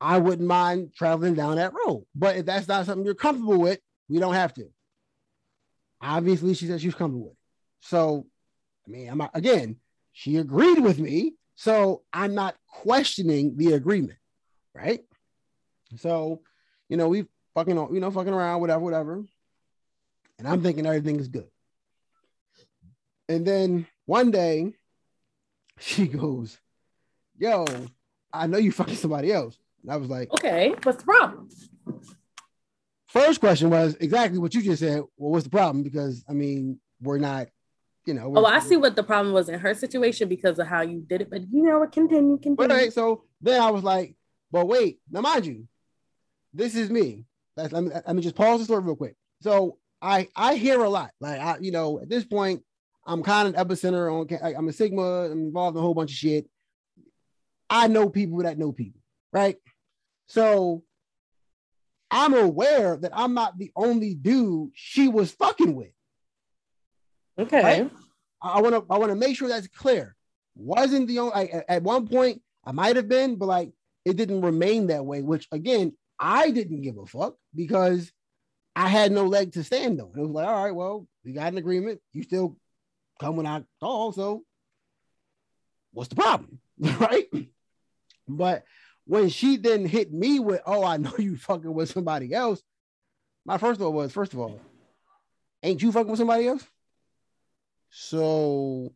I 0.00 0.18
wouldn't 0.18 0.46
mind 0.46 0.92
traveling 0.94 1.34
down 1.34 1.56
that 1.56 1.72
road. 1.74 2.06
But 2.14 2.36
if 2.36 2.46
that's 2.46 2.68
not 2.68 2.86
something 2.86 3.04
you're 3.04 3.14
comfortable 3.14 3.58
with, 3.58 3.80
we 4.08 4.20
don't 4.20 4.34
have 4.34 4.54
to. 4.54 4.68
Obviously, 6.00 6.54
she 6.54 6.68
said 6.68 6.80
she 6.80 6.86
was 6.86 6.94
comfortable 6.94 7.26
with 7.26 7.32
it. 7.32 7.38
So, 7.80 8.26
I 8.86 8.90
mean, 8.90 9.08
I'm 9.10 9.18
not, 9.18 9.32
again, 9.34 9.76
she 10.12 10.36
agreed 10.36 10.78
with 10.78 11.00
me. 11.00 11.34
So 11.56 12.02
I'm 12.12 12.36
not 12.36 12.54
questioning 12.68 13.56
the 13.56 13.72
agreement, 13.72 14.18
right? 14.72 15.00
So, 15.96 16.42
you 16.88 16.96
know, 16.96 17.08
we 17.08 17.26
fucking, 17.54 17.76
you 17.92 17.98
know, 17.98 18.12
fucking 18.12 18.32
around, 18.32 18.60
whatever, 18.60 18.80
whatever 18.80 19.24
and 20.38 20.46
I'm 20.46 20.62
thinking 20.62 20.86
everything 20.86 21.18
is 21.18 21.28
good. 21.28 21.48
And 23.28 23.46
then 23.46 23.86
one 24.06 24.30
day 24.30 24.72
she 25.78 26.06
goes, 26.06 26.58
Yo, 27.38 27.66
I 28.32 28.46
know 28.46 28.58
you 28.58 28.72
fucking 28.72 28.96
somebody 28.96 29.32
else. 29.32 29.56
And 29.82 29.92
I 29.92 29.96
was 29.96 30.08
like, 30.08 30.32
Okay, 30.32 30.74
what's 30.82 30.98
the 30.98 31.04
problem? 31.04 31.48
First 33.06 33.40
question 33.40 33.70
was 33.70 33.96
exactly 34.00 34.38
what 34.38 34.54
you 34.54 34.62
just 34.62 34.80
said. 34.80 35.02
Well, 35.16 35.32
what's 35.32 35.44
the 35.44 35.50
problem? 35.50 35.82
Because 35.82 36.24
I 36.28 36.32
mean, 36.32 36.78
we're 37.00 37.18
not, 37.18 37.48
you 38.04 38.14
know. 38.14 38.32
Oh, 38.36 38.44
I 38.44 38.58
see 38.58 38.76
what 38.76 38.96
the 38.96 39.02
problem 39.02 39.32
was 39.32 39.48
in 39.48 39.58
her 39.58 39.74
situation 39.74 40.28
because 40.28 40.58
of 40.58 40.66
how 40.66 40.82
you 40.82 41.04
did 41.08 41.22
it, 41.22 41.30
but 41.30 41.40
you 41.50 41.62
know 41.62 41.78
what? 41.78 41.92
Continue, 41.92 42.38
continue. 42.38 42.74
Right. 42.74 42.92
So 42.92 43.24
then 43.40 43.60
I 43.60 43.70
was 43.70 43.82
like, 43.82 44.14
but 44.50 44.66
wait, 44.66 45.00
now 45.10 45.20
mind 45.20 45.46
you, 45.46 45.66
this 46.52 46.74
is 46.74 46.90
me. 46.90 47.24
let 47.56 47.72
me 47.72 47.90
let 47.90 48.14
me 48.14 48.22
just 48.22 48.34
pause 48.34 48.58
the 48.58 48.64
story 48.64 48.82
real 48.82 48.96
quick. 48.96 49.16
So 49.40 49.78
I 50.00 50.28
I 50.34 50.54
hear 50.54 50.82
a 50.82 50.88
lot. 50.88 51.10
Like 51.20 51.40
I, 51.40 51.58
you 51.60 51.72
know, 51.72 52.00
at 52.00 52.08
this 52.08 52.24
point, 52.24 52.62
I'm 53.06 53.22
kind 53.22 53.48
of 53.48 53.66
epicenter 53.66 54.12
on. 54.12 54.54
I'm 54.56 54.68
a 54.68 54.72
Sigma. 54.72 55.26
I'm 55.26 55.32
involved 55.32 55.76
in 55.76 55.80
a 55.80 55.82
whole 55.82 55.94
bunch 55.94 56.10
of 56.10 56.16
shit. 56.16 56.48
I 57.70 57.86
know 57.88 58.08
people 58.08 58.38
that 58.38 58.58
know 58.58 58.72
people, 58.72 59.00
right? 59.32 59.56
So 60.28 60.82
I'm 62.10 62.34
aware 62.34 62.96
that 62.96 63.12
I'm 63.14 63.34
not 63.34 63.58
the 63.58 63.70
only 63.76 64.14
dude 64.14 64.70
she 64.74 65.08
was 65.08 65.30
fucking 65.32 65.74
with. 65.74 65.92
Okay. 67.38 67.62
Right? 67.62 67.90
I 68.40 68.60
want 68.60 68.74
to 68.74 68.84
I 68.92 68.98
want 68.98 69.10
to 69.10 69.16
make 69.16 69.36
sure 69.36 69.48
that's 69.48 69.68
clear. 69.68 70.14
Wasn't 70.56 71.08
the 71.08 71.18
only 71.20 71.34
I, 71.34 71.64
at 71.68 71.82
one 71.82 72.08
point 72.08 72.42
I 72.64 72.72
might 72.72 72.96
have 72.96 73.08
been, 73.08 73.36
but 73.36 73.46
like 73.46 73.72
it 74.04 74.16
didn't 74.16 74.42
remain 74.42 74.88
that 74.88 75.04
way. 75.04 75.22
Which 75.22 75.46
again, 75.52 75.92
I 76.18 76.50
didn't 76.50 76.82
give 76.82 76.98
a 76.98 77.06
fuck 77.06 77.36
because 77.54 78.10
I 78.78 78.86
had 78.86 79.10
no 79.10 79.24
leg 79.24 79.54
to 79.54 79.64
stand 79.64 80.00
on. 80.00 80.12
It 80.16 80.20
was 80.20 80.30
like, 80.30 80.46
all 80.46 80.64
right, 80.64 80.74
well, 80.74 81.08
we 81.24 81.32
got 81.32 81.50
an 81.50 81.58
agreement. 81.58 82.00
You 82.12 82.22
still 82.22 82.56
come 83.20 83.34
when 83.34 83.44
I 83.44 83.64
call. 83.80 84.12
So 84.12 84.44
what's 85.92 86.10
the 86.10 86.14
problem? 86.14 86.60
right. 86.78 87.26
But 88.28 88.62
when 89.04 89.30
she 89.30 89.56
then 89.56 89.84
hit 89.84 90.12
me 90.12 90.38
with, 90.38 90.60
oh, 90.64 90.84
I 90.84 90.96
know 90.96 91.12
you 91.18 91.36
fucking 91.36 91.74
with 91.74 91.90
somebody 91.90 92.32
else, 92.32 92.62
my 93.44 93.58
first 93.58 93.80
thought 93.80 93.90
was, 93.90 94.12
first 94.12 94.32
of 94.32 94.38
all, 94.38 94.60
ain't 95.64 95.82
you 95.82 95.90
fucking 95.90 96.12
with 96.12 96.18
somebody 96.18 96.46
else? 96.46 96.64
So 97.90 98.94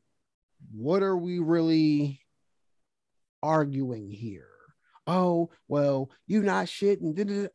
what 0.73 1.03
are 1.03 1.17
we 1.17 1.41
really 1.41 2.21
arguing 3.43 4.11
here? 4.11 4.47
Oh, 5.09 5.51
well, 5.67 6.09
you 6.29 6.41
not 6.41 6.69
shit 6.69 7.01
and 7.01 7.51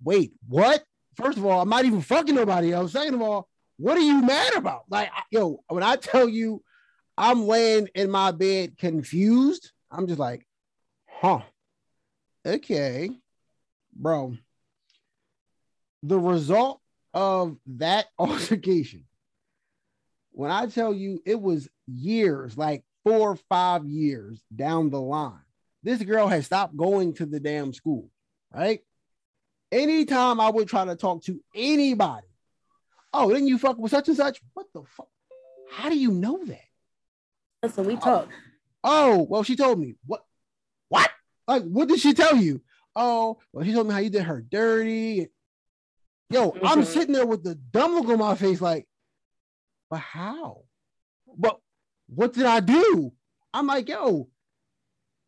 wait, 0.00 0.34
what? 0.46 0.84
First 1.18 1.36
of 1.36 1.44
all, 1.44 1.60
I'm 1.60 1.68
not 1.68 1.84
even 1.84 2.00
fucking 2.00 2.34
nobody 2.34 2.72
else. 2.72 2.92
Second 2.92 3.14
of 3.14 3.22
all, 3.22 3.48
what 3.76 3.96
are 3.96 4.02
you 4.02 4.22
mad 4.22 4.54
about? 4.54 4.84
Like, 4.88 5.10
yo, 5.30 5.62
when 5.68 5.82
I 5.82 5.96
tell 5.96 6.28
you 6.28 6.62
I'm 7.16 7.46
laying 7.46 7.88
in 7.94 8.10
my 8.10 8.30
bed 8.30 8.78
confused, 8.78 9.72
I'm 9.90 10.06
just 10.06 10.18
like, 10.18 10.46
huh, 11.06 11.40
okay, 12.46 13.10
bro. 13.94 14.36
The 16.04 16.18
result 16.18 16.80
of 17.12 17.56
that 17.66 18.06
altercation, 18.18 19.04
when 20.30 20.50
I 20.50 20.66
tell 20.66 20.94
you 20.94 21.20
it 21.26 21.40
was 21.40 21.68
years, 21.86 22.56
like 22.56 22.84
four 23.04 23.32
or 23.32 23.36
five 23.48 23.84
years 23.86 24.40
down 24.54 24.90
the 24.90 25.00
line, 25.00 25.40
this 25.82 26.02
girl 26.02 26.28
has 26.28 26.46
stopped 26.46 26.76
going 26.76 27.14
to 27.14 27.26
the 27.26 27.40
damn 27.40 27.72
school, 27.72 28.08
right? 28.54 28.80
Anytime 29.70 30.40
I 30.40 30.50
would 30.50 30.68
try 30.68 30.84
to 30.84 30.96
talk 30.96 31.22
to 31.24 31.40
anybody, 31.54 32.26
oh, 33.12 33.32
then 33.32 33.46
you 33.46 33.58
fuck 33.58 33.78
with 33.78 33.90
such 33.90 34.08
and 34.08 34.16
such. 34.16 34.40
What 34.54 34.66
the 34.72 34.82
fuck? 34.96 35.08
How 35.70 35.88
do 35.88 35.98
you 35.98 36.10
know 36.10 36.40
that? 36.44 37.76
What 37.76 37.86
we 37.86 37.96
talk. 37.96 38.28
Oh, 38.84 39.26
well, 39.28 39.42
she 39.42 39.56
told 39.56 39.78
me. 39.78 39.96
What? 40.06 40.24
What? 40.88 41.10
Like, 41.46 41.64
what 41.64 41.88
did 41.88 42.00
she 42.00 42.14
tell 42.14 42.36
you? 42.36 42.62
Oh, 42.94 43.38
well, 43.52 43.64
she 43.64 43.72
told 43.72 43.88
me 43.88 43.94
how 43.94 44.00
you 44.00 44.10
did 44.10 44.22
her 44.22 44.40
dirty. 44.40 45.28
Yo, 46.30 46.50
mm-hmm. 46.50 46.66
I'm 46.66 46.84
sitting 46.84 47.14
there 47.14 47.26
with 47.26 47.42
the 47.42 47.54
dumb 47.54 47.94
look 47.94 48.08
on 48.08 48.18
my 48.18 48.34
face, 48.34 48.60
like, 48.60 48.86
but 49.90 50.00
how? 50.00 50.62
But 51.36 51.58
what 52.08 52.32
did 52.32 52.46
I 52.46 52.60
do? 52.60 53.12
I'm 53.52 53.66
like, 53.66 53.88
yo, 53.88 54.28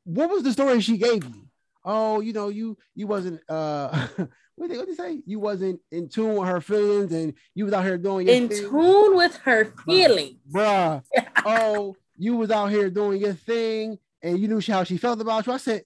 what 0.05 0.31
was 0.31 0.43
the 0.43 0.53
story 0.53 0.81
she 0.81 0.99
gave 0.99 1.25
you? 1.25 1.50
Oh, 1.85 2.21
you 2.21 2.33
know, 2.33 2.49
you 2.49 2.77
you 2.95 3.07
wasn't 3.07 3.41
uh 3.49 4.09
what 4.57 4.71
did 4.71 4.87
they 4.87 4.95
say? 4.95 5.23
You 5.27 5.39
wasn't 5.39 5.81
in 5.91 6.09
tune 6.09 6.37
with 6.37 6.49
her 6.49 6.61
feelings 6.61 7.13
and 7.13 7.35
you 7.55 7.65
was 7.65 7.75
out 7.75 7.85
here 7.85 7.99
doing 7.99 8.29
in 8.29 8.49
thing. 8.49 8.69
tune 8.71 9.17
with 9.17 9.37
her 9.39 9.73
feelings. 9.87 10.39
Bruh. 10.51 11.03
oh, 11.45 11.97
you 12.17 12.37
was 12.37 12.51
out 12.51 12.67
here 12.67 12.91
doing 12.91 13.21
your 13.21 13.35
thing 13.35 13.99
and 14.23 14.39
you 14.39 14.49
knew 14.49 14.61
how 14.61 14.85
she 14.85 14.99
felt 14.99 15.21
about 15.21 15.47
you. 15.47 15.53
I 15.53 15.57
said, 15.57 15.85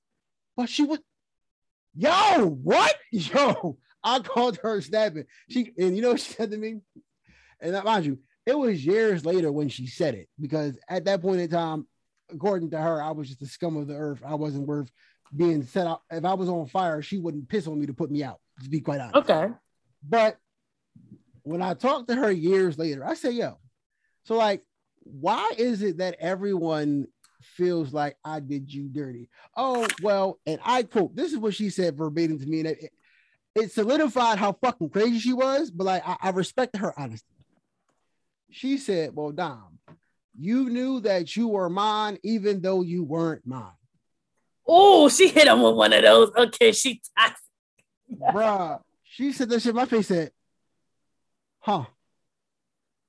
but 0.56 0.68
she 0.68 0.82
was 0.82 0.98
yo, 1.94 2.46
what? 2.62 2.94
Yo, 3.12 3.78
I 4.02 4.18
called 4.20 4.58
her 4.62 4.80
snapping. 4.80 5.24
She 5.48 5.72
and 5.78 5.96
you 5.96 6.02
know 6.02 6.10
what 6.10 6.20
she 6.20 6.32
said 6.32 6.50
to 6.50 6.56
me? 6.56 6.80
And 7.60 7.82
mind 7.84 8.04
you, 8.04 8.18
it 8.46 8.58
was 8.58 8.84
years 8.84 9.24
later 9.24 9.50
when 9.50 9.68
she 9.68 9.86
said 9.86 10.14
it 10.14 10.28
because 10.38 10.78
at 10.88 11.04
that 11.04 11.22
point 11.22 11.40
in 11.40 11.48
time, 11.48 11.86
according 12.30 12.70
to 12.70 12.80
her, 12.80 13.00
I 13.00 13.12
was 13.12 13.28
just 13.28 13.40
the 13.40 13.46
scum 13.46 13.76
of 13.76 13.86
the 13.86 13.96
earth. 13.96 14.22
I 14.26 14.34
wasn't 14.34 14.66
worth 14.66 14.90
being 15.34 15.64
set 15.64 15.86
up. 15.86 16.02
If 16.10 16.24
I 16.24 16.34
was 16.34 16.48
on 16.48 16.66
fire, 16.66 17.02
she 17.02 17.18
wouldn't 17.18 17.48
piss 17.48 17.66
on 17.66 17.78
me 17.78 17.86
to 17.86 17.94
put 17.94 18.10
me 18.10 18.22
out, 18.22 18.40
to 18.62 18.68
be 18.68 18.80
quite 18.80 19.00
honest. 19.00 19.16
Okay. 19.16 19.52
But 20.08 20.38
when 21.42 21.62
I 21.62 21.74
talked 21.74 22.08
to 22.08 22.16
her 22.16 22.30
years 22.30 22.78
later, 22.78 23.04
I 23.04 23.14
say, 23.14 23.30
yo, 23.32 23.58
so 24.24 24.36
like, 24.36 24.62
why 25.00 25.52
is 25.58 25.82
it 25.82 25.98
that 25.98 26.16
everyone 26.18 27.06
feels 27.42 27.92
like 27.92 28.16
I 28.24 28.40
did 28.40 28.72
you 28.72 28.88
dirty? 28.88 29.28
Oh, 29.56 29.86
well, 30.02 30.38
and 30.46 30.58
I 30.64 30.82
quote, 30.84 31.14
this 31.14 31.32
is 31.32 31.38
what 31.38 31.54
she 31.54 31.70
said 31.70 31.96
verbatim 31.96 32.38
to 32.38 32.46
me. 32.46 32.60
And 32.60 32.68
it, 32.68 32.90
it 33.54 33.72
solidified 33.72 34.38
how 34.38 34.52
fucking 34.52 34.90
crazy 34.90 35.18
she 35.18 35.32
was, 35.32 35.70
but 35.70 35.84
like, 35.84 36.02
I, 36.06 36.16
I 36.22 36.30
respect 36.30 36.76
her 36.76 36.98
honesty. 36.98 37.26
She 38.50 38.78
said, 38.78 39.14
well, 39.14 39.32
Dom, 39.32 39.78
you 40.38 40.70
knew 40.70 41.00
that 41.00 41.36
you 41.36 41.48
were 41.48 41.68
mine, 41.68 42.18
even 42.22 42.60
though 42.60 42.82
you 42.82 43.04
weren't 43.04 43.46
mine. 43.46 43.72
Oh, 44.66 45.08
she 45.08 45.28
hit 45.28 45.46
him 45.46 45.62
with 45.62 45.74
one 45.74 45.92
of 45.92 46.02
those. 46.02 46.30
Okay, 46.36 46.72
she 46.72 47.00
toxic. 47.16 47.38
Bruh, 48.34 48.80
she 49.04 49.32
said 49.32 49.48
that 49.50 49.60
shit. 49.60 49.74
My 49.74 49.86
face 49.86 50.08
said, 50.08 50.30
huh. 51.60 51.84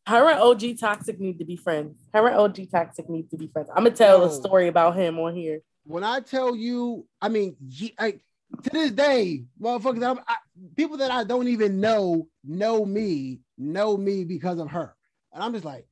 Her 0.07 0.29
and 0.29 0.39
OG 0.39 0.77
Toxic 0.79 1.19
need 1.19 1.39
to 1.39 1.45
be 1.45 1.55
friends. 1.55 1.97
Her 2.13 2.27
and 2.27 2.37
OG 2.37 2.69
Toxic 2.69 3.09
need 3.09 3.29
to 3.31 3.37
be 3.37 3.47
friends. 3.47 3.69
I'm 3.69 3.83
gonna 3.83 3.95
tell 3.95 4.19
Yo, 4.19 4.27
a 4.27 4.31
story 4.31 4.67
about 4.67 4.95
him 4.95 5.17
on 5.17 5.35
here. 5.35 5.61
When 5.83 6.03
I 6.03 6.19
tell 6.19 6.55
you, 6.55 7.07
I 7.19 7.29
mean, 7.29 7.55
I, 7.97 8.11
to 8.11 8.69
this 8.69 8.91
day, 8.91 9.45
motherfuckers, 9.59 10.19
I, 10.27 10.35
people 10.75 10.97
that 10.97 11.09
I 11.09 11.23
don't 11.23 11.47
even 11.47 11.79
know 11.79 12.27
know 12.43 12.85
me, 12.85 13.39
know 13.57 13.97
me 13.97 14.25
because 14.25 14.59
of 14.59 14.69
her, 14.69 14.95
and 15.33 15.43
I'm 15.43 15.53
just 15.53 15.65
like, 15.65 15.87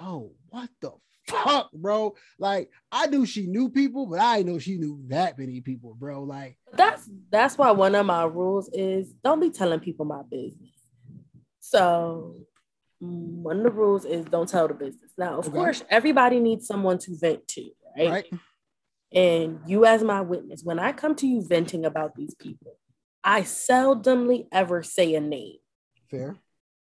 yo, 0.00 0.32
what 0.48 0.70
the 0.80 0.92
fuck, 1.26 1.72
bro? 1.72 2.14
Like, 2.38 2.70
I 2.90 3.06
knew 3.06 3.26
she 3.26 3.46
knew 3.46 3.68
people, 3.68 4.06
but 4.06 4.20
I 4.20 4.42
know 4.42 4.58
she 4.58 4.76
knew 4.78 5.00
that 5.08 5.38
many 5.38 5.60
people, 5.60 5.94
bro. 5.94 6.22
Like, 6.22 6.56
that's 6.72 7.08
that's 7.30 7.58
why 7.58 7.70
one 7.70 7.94
of 7.94 8.06
my 8.06 8.24
rules 8.24 8.68
is 8.72 9.12
don't 9.24 9.40
be 9.40 9.50
telling 9.50 9.80
people 9.80 10.04
my 10.04 10.22
business. 10.30 10.70
So 11.60 12.36
mm, 13.02 13.42
one 13.42 13.58
of 13.58 13.64
the 13.64 13.70
rules 13.70 14.04
is 14.04 14.24
don't 14.26 14.48
tell 14.48 14.68
the 14.68 14.74
business. 14.74 15.12
Now, 15.16 15.38
of 15.38 15.48
okay. 15.48 15.56
course, 15.56 15.84
everybody 15.88 16.40
needs 16.40 16.66
someone 16.66 16.98
to 16.98 17.16
vent 17.16 17.46
to, 17.48 17.70
right? 17.96 18.10
right? 18.10 18.32
And 19.14 19.60
you, 19.66 19.84
as 19.84 20.02
my 20.02 20.22
witness, 20.22 20.62
when 20.64 20.78
I 20.78 20.92
come 20.92 21.14
to 21.16 21.26
you 21.26 21.42
venting 21.46 21.84
about 21.84 22.14
these 22.14 22.34
people, 22.34 22.78
I 23.22 23.42
seldomly 23.42 24.46
ever 24.50 24.82
say 24.82 25.14
a 25.14 25.20
name. 25.20 25.58
Fair. 26.10 26.36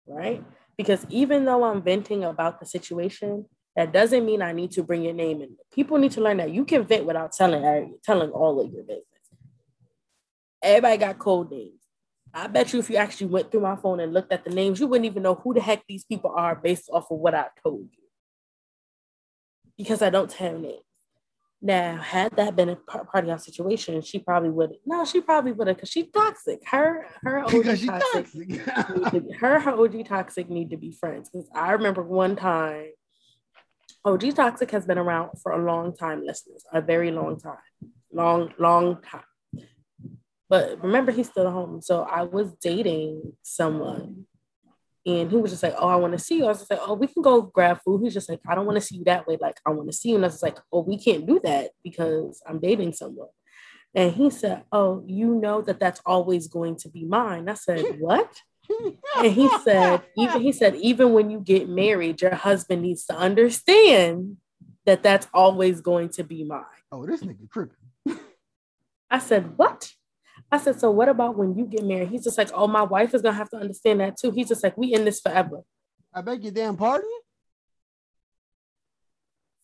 Right? 0.06 0.44
Because 0.76 1.06
even 1.08 1.44
though 1.44 1.64
I'm 1.64 1.82
venting 1.82 2.24
about 2.24 2.60
the 2.60 2.66
situation, 2.66 3.46
that 3.80 3.92
doesn't 3.92 4.26
mean 4.26 4.42
I 4.42 4.52
need 4.52 4.72
to 4.72 4.82
bring 4.82 5.02
your 5.02 5.14
name 5.14 5.40
in. 5.40 5.56
People 5.72 5.96
need 5.96 6.12
to 6.12 6.20
learn 6.20 6.36
that 6.36 6.52
you 6.52 6.66
can 6.66 6.84
vent 6.84 7.06
without 7.06 7.32
telling 7.32 7.94
telling 8.04 8.30
all 8.30 8.60
of 8.60 8.70
your 8.70 8.82
business. 8.82 9.06
Everybody 10.62 10.98
got 10.98 11.18
code 11.18 11.50
names. 11.50 11.80
I 12.34 12.46
bet 12.46 12.74
you 12.74 12.78
if 12.78 12.90
you 12.90 12.96
actually 12.96 13.28
went 13.28 13.50
through 13.50 13.62
my 13.62 13.76
phone 13.76 14.00
and 14.00 14.12
looked 14.12 14.32
at 14.32 14.44
the 14.44 14.50
names, 14.50 14.78
you 14.78 14.86
wouldn't 14.86 15.06
even 15.06 15.22
know 15.22 15.34
who 15.34 15.54
the 15.54 15.62
heck 15.62 15.82
these 15.88 16.04
people 16.04 16.30
are 16.36 16.54
based 16.54 16.90
off 16.92 17.10
of 17.10 17.18
what 17.18 17.34
I 17.34 17.46
told 17.62 17.88
you. 17.90 18.04
Because 19.78 20.02
I 20.02 20.10
don't 20.10 20.30
tell 20.30 20.58
names. 20.58 20.84
Now, 21.62 21.96
had 21.96 22.36
that 22.36 22.54
been 22.56 22.68
a 22.68 22.76
part 22.76 23.24
of 23.24 23.30
our 23.30 23.38
situation, 23.38 24.00
she 24.02 24.18
probably 24.18 24.50
would. 24.50 24.74
No, 24.84 25.06
she 25.06 25.22
probably 25.22 25.52
would 25.52 25.68
have, 25.68 25.76
because 25.76 25.90
she's 25.90 26.10
toxic. 26.12 26.60
Her, 26.66 27.06
her 27.22 27.40
OG 27.40 27.50
toxic. 27.50 28.26
toxic. 28.64 29.34
her, 29.40 29.60
her 29.60 29.70
OG 29.70 30.06
toxic 30.06 30.50
need 30.50 30.70
to 30.70 30.76
be 30.76 30.92
friends. 30.92 31.30
Because 31.30 31.48
I 31.54 31.72
remember 31.72 32.02
one 32.02 32.36
time, 32.36 32.86
OG 34.04 34.34
toxic 34.34 34.70
has 34.70 34.86
been 34.86 34.98
around 34.98 35.30
for 35.42 35.52
a 35.52 35.62
long 35.62 35.94
time, 35.94 36.24
listeners, 36.24 36.64
a 36.72 36.80
very 36.80 37.10
long 37.10 37.38
time, 37.38 37.58
long, 38.12 38.52
long 38.58 39.02
time. 39.02 39.22
But 40.48 40.82
remember, 40.82 41.12
he's 41.12 41.28
still 41.28 41.46
at 41.46 41.52
home. 41.52 41.80
So 41.80 42.02
I 42.02 42.22
was 42.22 42.52
dating 42.60 43.34
someone 43.42 44.26
and 45.06 45.30
he 45.30 45.36
was 45.36 45.52
just 45.52 45.62
like, 45.62 45.74
Oh, 45.78 45.88
I 45.88 45.96
want 45.96 46.12
to 46.12 46.18
see 46.18 46.38
you. 46.38 46.44
I 46.44 46.48
was 46.48 46.58
just 46.58 46.70
like, 46.70 46.80
Oh, 46.82 46.94
we 46.94 47.06
can 47.06 47.22
go 47.22 47.42
grab 47.42 47.78
food. 47.84 48.02
He's 48.02 48.14
just 48.14 48.28
like, 48.28 48.40
I 48.48 48.54
don't 48.54 48.66
want 48.66 48.76
to 48.76 48.80
see 48.80 48.96
you 48.96 49.04
that 49.04 49.26
way. 49.26 49.38
Like, 49.40 49.60
I 49.64 49.70
want 49.70 49.88
to 49.90 49.96
see 49.96 50.10
you. 50.10 50.16
And 50.16 50.24
I 50.24 50.28
was 50.28 50.42
like, 50.42 50.58
Oh, 50.72 50.82
we 50.82 50.98
can't 50.98 51.24
do 51.24 51.40
that 51.44 51.70
because 51.84 52.42
I'm 52.46 52.58
dating 52.58 52.94
someone. 52.94 53.28
And 53.94 54.12
he 54.12 54.28
said, 54.30 54.64
Oh, 54.72 55.04
you 55.06 55.36
know 55.36 55.62
that 55.62 55.78
that's 55.78 56.00
always 56.04 56.48
going 56.48 56.76
to 56.78 56.88
be 56.88 57.04
mine. 57.04 57.48
I 57.48 57.54
said, 57.54 57.84
What? 58.00 58.34
And 59.16 59.32
he 59.32 59.48
said, 59.64 60.02
even 60.16 60.40
he 60.40 60.52
said, 60.52 60.76
even 60.76 61.12
when 61.12 61.30
you 61.30 61.40
get 61.40 61.68
married, 61.68 62.20
your 62.20 62.34
husband 62.34 62.82
needs 62.82 63.04
to 63.06 63.16
understand 63.16 64.36
that 64.86 65.02
that's 65.02 65.26
always 65.34 65.80
going 65.80 66.08
to 66.10 66.24
be 66.24 66.44
mine. 66.44 66.64
Oh, 66.90 67.06
this 67.06 67.22
nigga 67.22 67.50
tripping. 67.50 67.76
I 69.10 69.18
said, 69.18 69.56
What? 69.56 69.92
I 70.50 70.58
said, 70.58 70.80
so 70.80 70.90
what 70.90 71.08
about 71.08 71.36
when 71.36 71.56
you 71.56 71.64
get 71.64 71.84
married? 71.84 72.08
He's 72.08 72.24
just 72.24 72.38
like, 72.38 72.50
oh, 72.54 72.66
my 72.66 72.82
wife 72.82 73.14
is 73.14 73.22
gonna 73.22 73.36
have 73.36 73.50
to 73.50 73.56
understand 73.58 74.00
that 74.00 74.16
too. 74.16 74.30
He's 74.30 74.48
just 74.48 74.62
like, 74.62 74.76
we 74.76 74.94
in 74.94 75.04
this 75.04 75.20
forever. 75.20 75.62
I 76.12 76.22
beg 76.22 76.42
your 76.42 76.52
damn 76.52 76.76
pardon? 76.76 77.08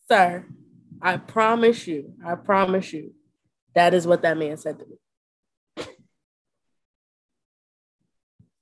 Sir, 0.08 0.46
I 1.02 1.16
promise 1.16 1.86
you, 1.86 2.14
I 2.24 2.36
promise 2.36 2.92
you, 2.92 3.14
that 3.74 3.94
is 3.94 4.06
what 4.06 4.22
that 4.22 4.38
man 4.38 4.56
said 4.56 4.78
to 4.78 4.86
me. 4.86 4.96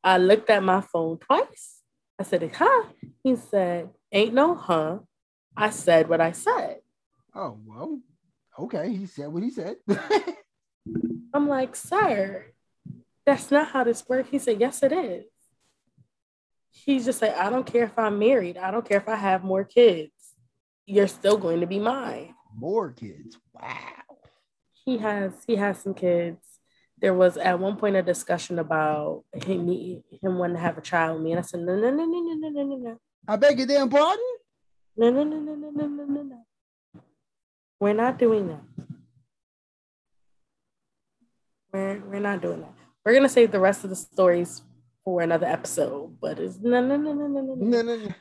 I 0.04 0.18
looked 0.18 0.50
at 0.50 0.62
my 0.62 0.82
phone 0.82 1.18
twice. 1.18 1.80
I 2.20 2.24
said, 2.24 2.48
huh? 2.54 2.84
He 3.22 3.36
said, 3.36 3.88
ain't 4.12 4.34
no 4.34 4.54
huh. 4.54 4.98
I 5.56 5.70
said 5.70 6.08
what 6.08 6.20
I 6.20 6.32
said. 6.32 6.80
Oh, 7.34 7.58
well, 7.64 8.00
okay. 8.58 8.94
He 8.94 9.06
said 9.06 9.28
what 9.28 9.42
he 9.42 9.50
said. 9.50 9.76
I'm 11.34 11.48
like, 11.48 11.74
sir, 11.74 12.46
that's 13.24 13.50
not 13.50 13.68
how 13.68 13.84
this 13.84 14.04
works. 14.08 14.28
He 14.30 14.38
said, 14.38 14.60
yes, 14.60 14.82
it 14.82 14.92
is. 14.92 15.24
He's 16.70 17.06
just 17.06 17.22
like, 17.22 17.36
I 17.36 17.50
don't 17.50 17.66
care 17.66 17.84
if 17.84 17.98
I'm 17.98 18.18
married. 18.18 18.58
I 18.58 18.70
don't 18.70 18.86
care 18.86 18.98
if 18.98 19.08
I 19.08 19.16
have 19.16 19.42
more 19.42 19.64
kids. 19.64 20.12
You're 20.86 21.08
still 21.08 21.38
going 21.38 21.60
to 21.60 21.66
be 21.66 21.78
mine. 21.78 22.34
More 22.54 22.92
kids. 22.92 23.38
Wow. 23.54 23.78
He 24.84 24.98
has 24.98 25.32
he 25.46 25.56
has 25.56 25.78
some 25.78 25.94
kids. 25.94 26.53
There 27.04 27.12
was 27.12 27.36
at 27.36 27.60
one 27.60 27.76
point 27.76 27.96
a 27.96 28.02
discussion 28.02 28.58
about 28.58 29.24
him 29.34 29.68
him 29.68 30.38
wanting 30.38 30.56
to 30.56 30.62
have 30.62 30.78
a 30.78 30.80
child 30.80 31.16
with 31.16 31.24
me. 31.24 31.32
And 31.32 31.38
I 31.38 31.42
said, 31.42 31.60
no, 31.60 31.76
no, 31.76 31.90
no, 31.90 32.02
no, 32.02 32.18
no, 32.18 32.32
no, 32.32 32.48
no, 32.48 32.62
no, 32.64 32.76
no. 32.76 33.00
I 33.28 33.36
beg 33.36 33.58
your 33.58 33.66
damn 33.66 33.90
pardon? 33.90 34.24
No, 34.96 35.10
no, 35.10 35.22
no, 35.22 35.36
no, 35.36 35.54
no, 35.54 35.70
no, 35.70 35.86
no, 35.86 36.04
no, 36.06 36.22
no. 36.22 37.02
We're 37.78 37.92
not 37.92 38.18
doing 38.18 38.48
that. 38.48 38.62
We're 41.74 42.00
we're 42.06 42.20
not 42.20 42.40
doing 42.40 42.62
that. 42.62 42.72
We're 43.04 43.12
gonna 43.12 43.28
save 43.28 43.52
the 43.52 43.60
rest 43.60 43.84
of 43.84 43.90
the 43.90 43.96
stories 43.96 44.62
for 45.04 45.20
another 45.20 45.46
episode, 45.46 46.16
but 46.22 46.38
it's 46.38 46.56
no 46.58 46.80
no 46.80 46.96
no 46.96 47.12
no 47.12 47.26
no 47.26 47.40
no 47.42 47.54
no 47.54 47.82
no 47.82 47.96
no. 47.96 48.14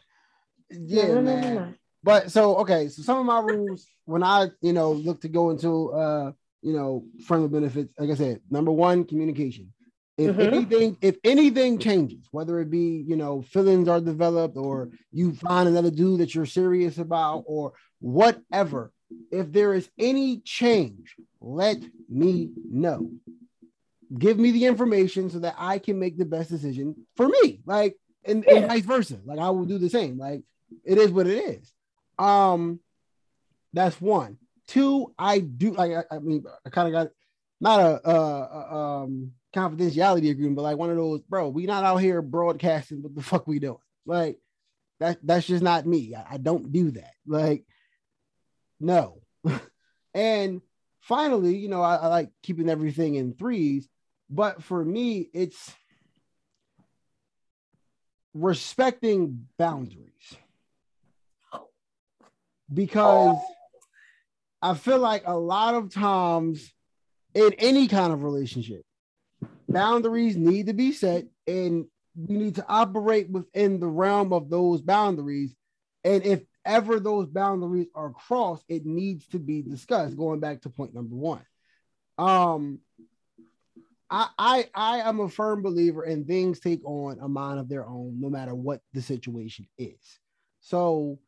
Yeah, 0.69 1.07
no, 1.07 1.13
no, 1.13 1.21
man. 1.21 1.41
No, 1.41 1.53
no, 1.67 1.73
but 2.03 2.31
so 2.33 2.57
okay, 2.57 2.89
so 2.89 3.01
some 3.01 3.19
of 3.19 3.25
my 3.25 3.39
rules 3.39 3.87
when 4.03 4.23
I 4.23 4.49
you 4.59 4.73
know 4.73 4.91
look 4.91 5.21
to 5.21 5.29
go 5.29 5.51
into 5.51 5.93
uh 5.93 6.33
you 6.63 6.73
know 6.73 7.05
friendly 7.25 7.49
benefits, 7.49 7.93
like 7.97 8.09
I 8.09 8.15
said, 8.15 8.41
number 8.49 8.71
one, 8.71 9.05
communication. 9.05 9.73
If 10.17 10.35
mm-hmm. 10.35 10.53
anything, 10.53 10.97
if 11.01 11.17
anything 11.23 11.79
changes, 11.79 12.27
whether 12.31 12.59
it 12.59 12.69
be 12.69 13.03
you 13.07 13.15
know 13.15 13.41
feelings 13.41 13.87
are 13.87 14.01
developed 14.01 14.57
or 14.57 14.89
you 15.11 15.33
find 15.33 15.67
another 15.67 15.91
dude 15.91 16.19
that 16.19 16.33
you're 16.33 16.45
serious 16.45 16.97
about 16.97 17.43
or 17.47 17.73
whatever, 17.99 18.91
if 19.31 19.51
there 19.51 19.73
is 19.73 19.89
any 19.97 20.39
change, 20.39 21.15
let 21.41 21.77
me 22.09 22.51
know 22.69 23.11
give 24.17 24.37
me 24.37 24.51
the 24.51 24.65
information 24.65 25.29
so 25.29 25.39
that 25.39 25.55
I 25.57 25.79
can 25.79 25.99
make 25.99 26.17
the 26.17 26.25
best 26.25 26.49
decision 26.49 26.95
for 27.15 27.27
me. 27.27 27.61
Like, 27.65 27.97
and, 28.25 28.43
yeah. 28.47 28.57
and 28.57 28.67
vice 28.67 28.85
versa. 28.85 29.19
Like, 29.25 29.39
I 29.39 29.49
will 29.49 29.65
do 29.65 29.77
the 29.77 29.89
same. 29.89 30.17
Like, 30.17 30.43
it 30.83 30.97
is 30.97 31.11
what 31.11 31.27
it 31.27 31.37
is. 31.37 31.73
Um, 32.17 32.79
that's 33.73 33.99
one. 33.99 34.37
Two, 34.67 35.13
I 35.17 35.39
do 35.39 35.73
like. 35.73 35.91
I, 35.91 36.15
I 36.15 36.19
mean, 36.19 36.43
I 36.65 36.69
kind 36.69 36.87
of 36.87 36.93
got 36.93 37.11
not 37.59 37.79
a, 37.79 38.09
a, 38.09 38.15
a, 38.15 38.75
um 38.75 39.31
confidentiality 39.53 40.31
agreement, 40.31 40.55
but 40.55 40.63
like 40.63 40.77
one 40.77 40.89
of 40.89 40.97
those, 40.97 41.21
bro. 41.21 41.49
We 41.49 41.65
not 41.65 41.83
out 41.83 41.97
here 41.97 42.21
broadcasting 42.21 43.03
what 43.03 43.15
the 43.15 43.21
fuck 43.21 43.47
we 43.47 43.59
doing. 43.59 43.77
Like, 44.05 44.39
that 44.99 45.19
that's 45.23 45.47
just 45.47 45.63
not 45.63 45.85
me. 45.85 46.15
I, 46.15 46.35
I 46.35 46.37
don't 46.37 46.71
do 46.71 46.91
that. 46.91 47.13
Like, 47.27 47.65
no. 48.79 49.21
and 50.13 50.61
finally, 51.01 51.57
you 51.57 51.67
know, 51.67 51.81
I, 51.81 51.95
I 51.95 52.07
like 52.07 52.31
keeping 52.41 52.69
everything 52.69 53.15
in 53.15 53.33
threes. 53.33 53.87
But 54.29 54.63
for 54.63 54.83
me, 54.83 55.29
it's 55.33 55.73
respecting 58.33 59.47
boundaries. 59.57 60.09
Because 62.73 63.37
I 64.63 64.75
feel 64.75 64.97
like 64.97 65.23
a 65.25 65.37
lot 65.37 65.75
of 65.75 65.93
times 65.93 66.73
in 67.33 67.51
any 67.57 67.89
kind 67.89 68.13
of 68.13 68.23
relationship, 68.23 68.81
boundaries 69.67 70.37
need 70.37 70.67
to 70.67 70.73
be 70.73 70.93
set 70.93 71.25
and 71.45 71.85
we 72.15 72.37
need 72.37 72.55
to 72.55 72.65
operate 72.69 73.29
within 73.29 73.81
the 73.81 73.87
realm 73.87 74.31
of 74.31 74.49
those 74.49 74.81
boundaries. 74.81 75.53
And 76.05 76.23
if 76.23 76.43
ever 76.63 77.01
those 77.01 77.27
boundaries 77.27 77.87
are 77.93 78.11
crossed, 78.11 78.63
it 78.69 78.85
needs 78.85 79.27
to 79.27 79.39
be 79.39 79.61
discussed. 79.61 80.15
Going 80.15 80.39
back 80.39 80.61
to 80.61 80.69
point 80.69 80.93
number 80.95 81.15
one. 81.15 81.45
Um, 82.17 82.79
I, 84.09 84.29
I 84.37 84.69
I 84.73 84.97
am 85.09 85.19
a 85.19 85.27
firm 85.27 85.61
believer 85.61 86.05
in 86.05 86.23
things 86.23 86.61
take 86.61 86.85
on 86.85 87.19
a 87.19 87.27
mind 87.27 87.59
of 87.59 87.67
their 87.67 87.85
own, 87.85 88.21
no 88.21 88.29
matter 88.29 88.55
what 88.55 88.79
the 88.93 89.01
situation 89.01 89.67
is. 89.77 90.19
So 90.61 91.19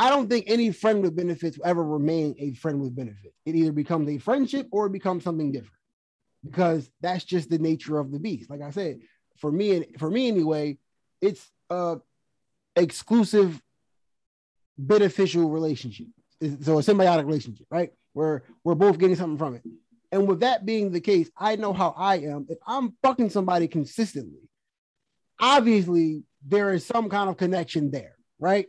I 0.00 0.08
don't 0.08 0.30
think 0.30 0.46
any 0.48 0.72
friend 0.72 1.02
with 1.02 1.14
benefits 1.14 1.58
will 1.58 1.66
ever 1.66 1.84
remain 1.84 2.34
a 2.38 2.54
friend 2.54 2.80
with 2.80 2.96
benefits. 2.96 3.36
It 3.44 3.54
either 3.54 3.70
becomes 3.70 4.08
a 4.08 4.16
friendship 4.16 4.66
or 4.70 4.86
it 4.86 4.92
becomes 4.92 5.24
something 5.24 5.52
different 5.52 5.74
because 6.42 6.90
that's 7.02 7.22
just 7.22 7.50
the 7.50 7.58
nature 7.58 7.98
of 7.98 8.10
the 8.10 8.18
beast. 8.18 8.48
Like 8.48 8.62
I 8.62 8.70
said, 8.70 9.00
for 9.36 9.52
me, 9.52 9.76
and 9.76 9.86
for 9.98 10.10
me 10.10 10.28
anyway, 10.28 10.78
it's 11.20 11.46
a 11.68 11.98
exclusive 12.76 13.60
beneficial 14.78 15.50
relationship. 15.50 16.06
So 16.62 16.78
a 16.78 16.82
symbiotic 16.82 17.26
relationship, 17.26 17.66
right? 17.70 17.92
We're 18.14 18.40
we're 18.64 18.76
both 18.76 18.96
getting 18.96 19.16
something 19.16 19.36
from 19.36 19.56
it. 19.56 19.62
And 20.10 20.26
with 20.26 20.40
that 20.40 20.64
being 20.64 20.92
the 20.92 21.02
case, 21.02 21.30
I 21.36 21.56
know 21.56 21.74
how 21.74 21.92
I 21.94 22.20
am. 22.20 22.46
If 22.48 22.56
I'm 22.66 22.94
fucking 23.02 23.28
somebody 23.28 23.68
consistently, 23.68 24.48
obviously 25.38 26.22
there 26.46 26.72
is 26.72 26.86
some 26.86 27.10
kind 27.10 27.28
of 27.28 27.36
connection 27.36 27.90
there, 27.90 28.16
right? 28.38 28.64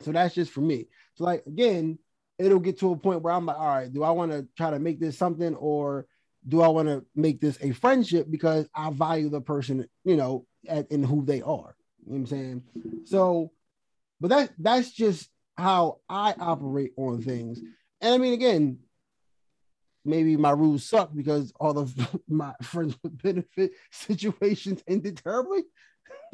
So 0.00 0.12
that's 0.12 0.34
just 0.34 0.52
for 0.52 0.60
me. 0.60 0.86
So 1.14 1.24
like 1.24 1.44
again, 1.46 1.98
it'll 2.38 2.60
get 2.60 2.78
to 2.80 2.92
a 2.92 2.96
point 2.96 3.22
where 3.22 3.32
I'm 3.32 3.46
like, 3.46 3.58
all 3.58 3.68
right, 3.68 3.92
do 3.92 4.02
I 4.02 4.10
want 4.10 4.32
to 4.32 4.46
try 4.56 4.70
to 4.70 4.78
make 4.78 5.00
this 5.00 5.16
something 5.16 5.54
or 5.56 6.06
do 6.46 6.62
I 6.62 6.68
want 6.68 6.88
to 6.88 7.04
make 7.14 7.40
this 7.40 7.58
a 7.60 7.72
friendship 7.72 8.26
because 8.30 8.68
I 8.74 8.90
value 8.90 9.28
the 9.28 9.40
person, 9.40 9.88
you 10.04 10.16
know, 10.16 10.46
at, 10.68 10.90
in 10.90 11.02
who 11.02 11.24
they 11.24 11.42
are. 11.42 11.76
You 12.06 12.12
know 12.12 12.12
what 12.12 12.16
I'm 12.16 12.26
saying? 12.26 12.62
So, 13.04 13.50
but 14.20 14.28
that 14.28 14.52
that's 14.58 14.90
just 14.90 15.28
how 15.56 15.98
I 16.08 16.34
operate 16.38 16.92
on 16.96 17.22
things. 17.22 17.60
And 18.00 18.14
I 18.14 18.18
mean, 18.18 18.34
again, 18.34 18.78
maybe 20.04 20.36
my 20.36 20.50
rules 20.50 20.84
suck 20.88 21.10
because 21.14 21.52
all 21.58 21.78
of 21.78 21.94
my 22.28 22.54
friends 22.62 22.96
with 23.02 23.20
benefit 23.22 23.72
situations 23.90 24.82
ended 24.86 25.20
terribly. 25.22 25.62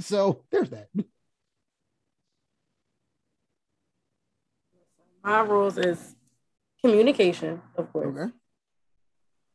So 0.00 0.42
there's 0.50 0.70
that. 0.70 0.88
My 5.22 5.40
rules 5.40 5.78
is 5.78 6.14
communication, 6.84 7.62
of 7.76 7.92
course. 7.92 8.16
Okay. 8.16 8.32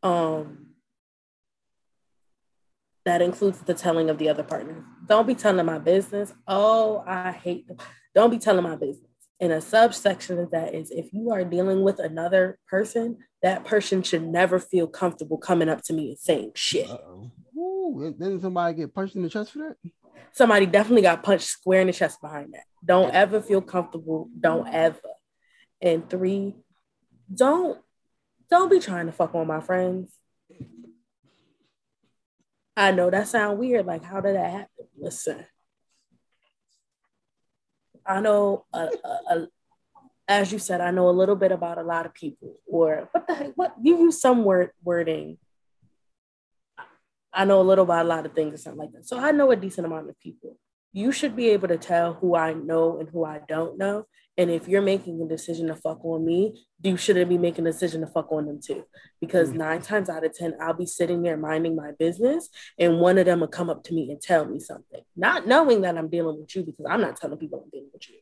Um, 0.03 0.67
that 3.05 3.21
includes 3.21 3.59
the 3.59 3.73
telling 3.73 4.09
of 4.09 4.17
the 4.17 4.29
other 4.29 4.43
partner. 4.43 4.83
Don't 5.05 5.27
be 5.27 5.35
telling 5.35 5.65
my 5.65 5.79
business. 5.79 6.33
Oh, 6.47 7.03
I 7.07 7.31
hate 7.31 7.67
them. 7.67 7.77
Don't 8.13 8.29
be 8.29 8.37
telling 8.37 8.63
my 8.63 8.75
business. 8.75 9.07
And 9.39 9.51
a 9.51 9.61
subsection 9.61 10.39
of 10.39 10.51
that 10.51 10.73
is 10.73 10.91
if 10.91 11.13
you 11.13 11.31
are 11.31 11.43
dealing 11.43 11.83
with 11.83 11.99
another 11.99 12.57
person, 12.67 13.17
that 13.43 13.65
person 13.65 14.01
should 14.01 14.23
never 14.23 14.59
feel 14.59 14.87
comfortable 14.87 15.37
coming 15.37 15.69
up 15.69 15.83
to 15.83 15.93
me 15.93 16.09
and 16.09 16.19
saying 16.19 16.51
shit. 16.55 16.89
Ooh, 17.55 18.15
didn't 18.17 18.41
somebody 18.41 18.75
get 18.75 18.93
punched 18.93 19.15
in 19.15 19.23
the 19.23 19.29
chest 19.29 19.51
for 19.53 19.59
that? 19.59 19.91
Somebody 20.33 20.65
definitely 20.65 21.03
got 21.03 21.23
punched 21.23 21.47
square 21.47 21.81
in 21.81 21.87
the 21.87 21.93
chest 21.93 22.19
behind 22.19 22.53
that. 22.53 22.63
Don't 22.83 23.13
ever 23.13 23.41
feel 23.41 23.61
comfortable. 23.61 24.29
Don't 24.39 24.67
ever. 24.67 24.99
And 25.81 26.09
three, 26.09 26.55
don't 27.33 27.79
don't 28.49 28.71
be 28.71 28.79
trying 28.79 29.07
to 29.07 29.11
fuck 29.11 29.35
on 29.35 29.47
my 29.47 29.59
friends. 29.59 30.11
I 32.75 32.91
know 32.91 33.09
that 33.09 33.27
sound 33.27 33.57
weird. 33.57 33.85
Like, 33.85 34.03
how 34.03 34.21
did 34.21 34.35
that 34.35 34.51
happen? 34.51 34.85
Listen, 34.97 35.45
I 38.05 38.21
know, 38.21 38.65
a, 38.71 38.79
a, 38.79 39.19
a, 39.31 39.47
as 40.27 40.51
you 40.51 40.59
said, 40.59 40.79
I 40.79 40.91
know 40.91 41.09
a 41.09 41.11
little 41.11 41.35
bit 41.35 41.51
about 41.51 41.77
a 41.77 41.83
lot 41.83 42.05
of 42.05 42.13
people. 42.13 42.55
Or 42.65 43.09
what 43.11 43.27
the 43.27 43.33
heck? 43.33 43.53
What 43.55 43.73
you 43.81 43.97
use 43.99 44.21
some 44.21 44.43
word 44.43 44.71
wording. 44.83 45.37
I 47.33 47.45
know 47.45 47.61
a 47.61 47.63
little 47.63 47.83
about 47.83 48.05
a 48.05 48.09
lot 48.09 48.25
of 48.25 48.33
things 48.33 48.53
or 48.53 48.57
something 48.57 48.79
like 48.79 48.91
that. 48.93 49.07
So 49.07 49.19
I 49.19 49.31
know 49.31 49.51
a 49.51 49.55
decent 49.55 49.85
amount 49.85 50.09
of 50.09 50.19
people. 50.19 50.57
You 50.93 51.11
should 51.11 51.35
be 51.35 51.49
able 51.49 51.67
to 51.67 51.77
tell 51.77 52.13
who 52.13 52.35
I 52.35 52.53
know 52.53 52.99
and 52.99 53.09
who 53.09 53.25
I 53.25 53.41
don't 53.47 53.77
know. 53.77 54.05
And 54.37 54.51
if 54.51 54.67
you're 54.67 54.83
making 54.83 55.21
a 55.21 55.27
decision 55.27 55.67
to 55.67 55.75
fuck 55.75 56.03
on 56.05 56.23
me, 56.23 56.63
you 56.83 56.95
shouldn't 56.95 57.29
be 57.29 57.37
making 57.37 57.65
a 57.65 57.71
decision 57.71 58.01
to 58.01 58.07
fuck 58.07 58.31
on 58.31 58.45
them 58.45 58.59
too. 58.63 58.83
Because 59.19 59.49
mm-hmm. 59.49 59.57
nine 59.57 59.81
times 59.81 60.09
out 60.09 60.23
of 60.23 60.33
10, 60.33 60.55
I'll 60.61 60.73
be 60.73 60.85
sitting 60.85 61.23
there 61.23 61.37
minding 61.37 61.75
my 61.75 61.91
business, 61.97 62.49
and 62.77 62.99
one 62.99 63.17
of 63.17 63.25
them 63.25 63.39
will 63.39 63.47
come 63.47 63.69
up 63.69 63.83
to 63.85 63.93
me 63.93 64.11
and 64.11 64.21
tell 64.21 64.45
me 64.45 64.59
something, 64.59 65.01
not 65.15 65.47
knowing 65.47 65.81
that 65.81 65.97
I'm 65.97 66.09
dealing 66.09 66.39
with 66.39 66.55
you 66.55 66.63
because 66.63 66.85
I'm 66.87 67.01
not 67.01 67.17
telling 67.17 67.37
people 67.37 67.63
I'm 67.63 67.69
dealing 67.71 67.89
with 67.91 68.07
you. 68.09 68.17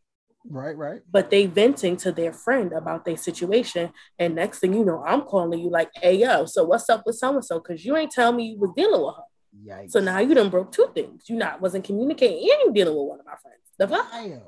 Right, 0.48 0.78
right. 0.78 1.02
But 1.12 1.32
they 1.32 1.48
venting 1.48 1.98
to 1.98 2.12
their 2.12 2.32
friend 2.32 2.72
about 2.72 3.04
their 3.04 3.18
situation. 3.18 3.92
And 4.20 4.36
next 4.36 4.60
thing 4.60 4.74
you 4.74 4.86
know, 4.86 5.04
I'm 5.04 5.22
calling 5.22 5.60
you 5.60 5.70
like, 5.70 5.90
hey, 5.96 6.18
yo, 6.18 6.46
so 6.46 6.64
what's 6.64 6.90
up 6.90 7.04
with 7.06 7.16
so 7.16 7.34
and 7.34 7.44
so? 7.44 7.60
Because 7.60 7.84
you 7.84 7.98
ain't 7.98 8.12
telling 8.12 8.38
me 8.38 8.50
you 8.50 8.60
was 8.60 8.72
dealing 8.76 9.02
with 9.02 9.16
her. 9.16 9.24
Yikes. 9.66 9.92
So 9.92 10.00
now 10.00 10.20
you 10.20 10.36
done 10.36 10.50
broke 10.50 10.72
two 10.72 10.90
things. 10.94 11.24
You 11.28 11.38
not 11.38 11.62
wasn't 11.62 11.86
communicating 11.86 12.38
and 12.38 12.60
you 12.66 12.72
dealing 12.74 12.96
with 12.96 13.08
one 13.08 13.20
of 13.20 13.26
my 13.26 13.36
friends. 13.42 13.58
The 13.80 13.88
fuck? 13.88 14.12
Damn. 14.12 14.42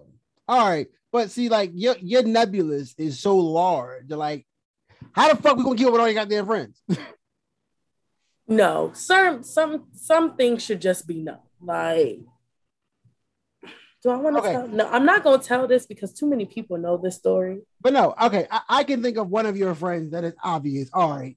All 0.48 0.70
right. 0.70 0.88
But 1.18 1.32
see, 1.32 1.50
like 1.50 1.72
your 1.74 1.96
your 2.00 2.22
nebulous 2.22 2.94
is 2.96 3.20
so 3.20 3.38
large. 3.38 4.12
Like, 4.12 4.46
how 5.14 5.34
the 5.34 5.42
fuck 5.42 5.58
we 5.58 5.64
gonna 5.64 5.76
keep 5.76 5.88
up 5.88 5.94
with 5.94 6.02
all 6.02 6.08
your 6.08 6.14
goddamn 6.14 6.46
friends? 6.46 6.80
no, 8.48 8.92
some 8.94 9.42
some 9.42 9.88
some 9.94 10.38
things 10.38 10.64
should 10.64 10.80
just 10.80 11.08
be 11.08 11.24
no. 11.24 11.40
Like, 11.60 12.20
do 14.04 14.10
I 14.12 14.18
want 14.18 14.36
to 14.36 14.42
okay. 14.44 14.52
tell? 14.52 14.68
No, 14.68 14.88
I'm 14.88 15.08
not 15.08 15.24
gonna 15.24 15.42
tell 15.42 15.68
this 15.68 15.88
because 15.88 16.14
too 16.14 16.28
many 16.28 16.46
people 16.46 16.78
know 16.78 16.98
this 16.98 17.16
story. 17.16 17.62
But 17.82 17.94
no, 17.94 18.14
okay, 18.22 18.46
I, 18.52 18.62
I 18.70 18.84
can 18.84 19.02
think 19.02 19.18
of 19.18 19.28
one 19.28 19.48
of 19.48 19.58
your 19.58 19.74
friends 19.74 20.12
that 20.12 20.24
is 20.24 20.36
obvious. 20.44 20.88
All 20.94 21.18
right, 21.18 21.36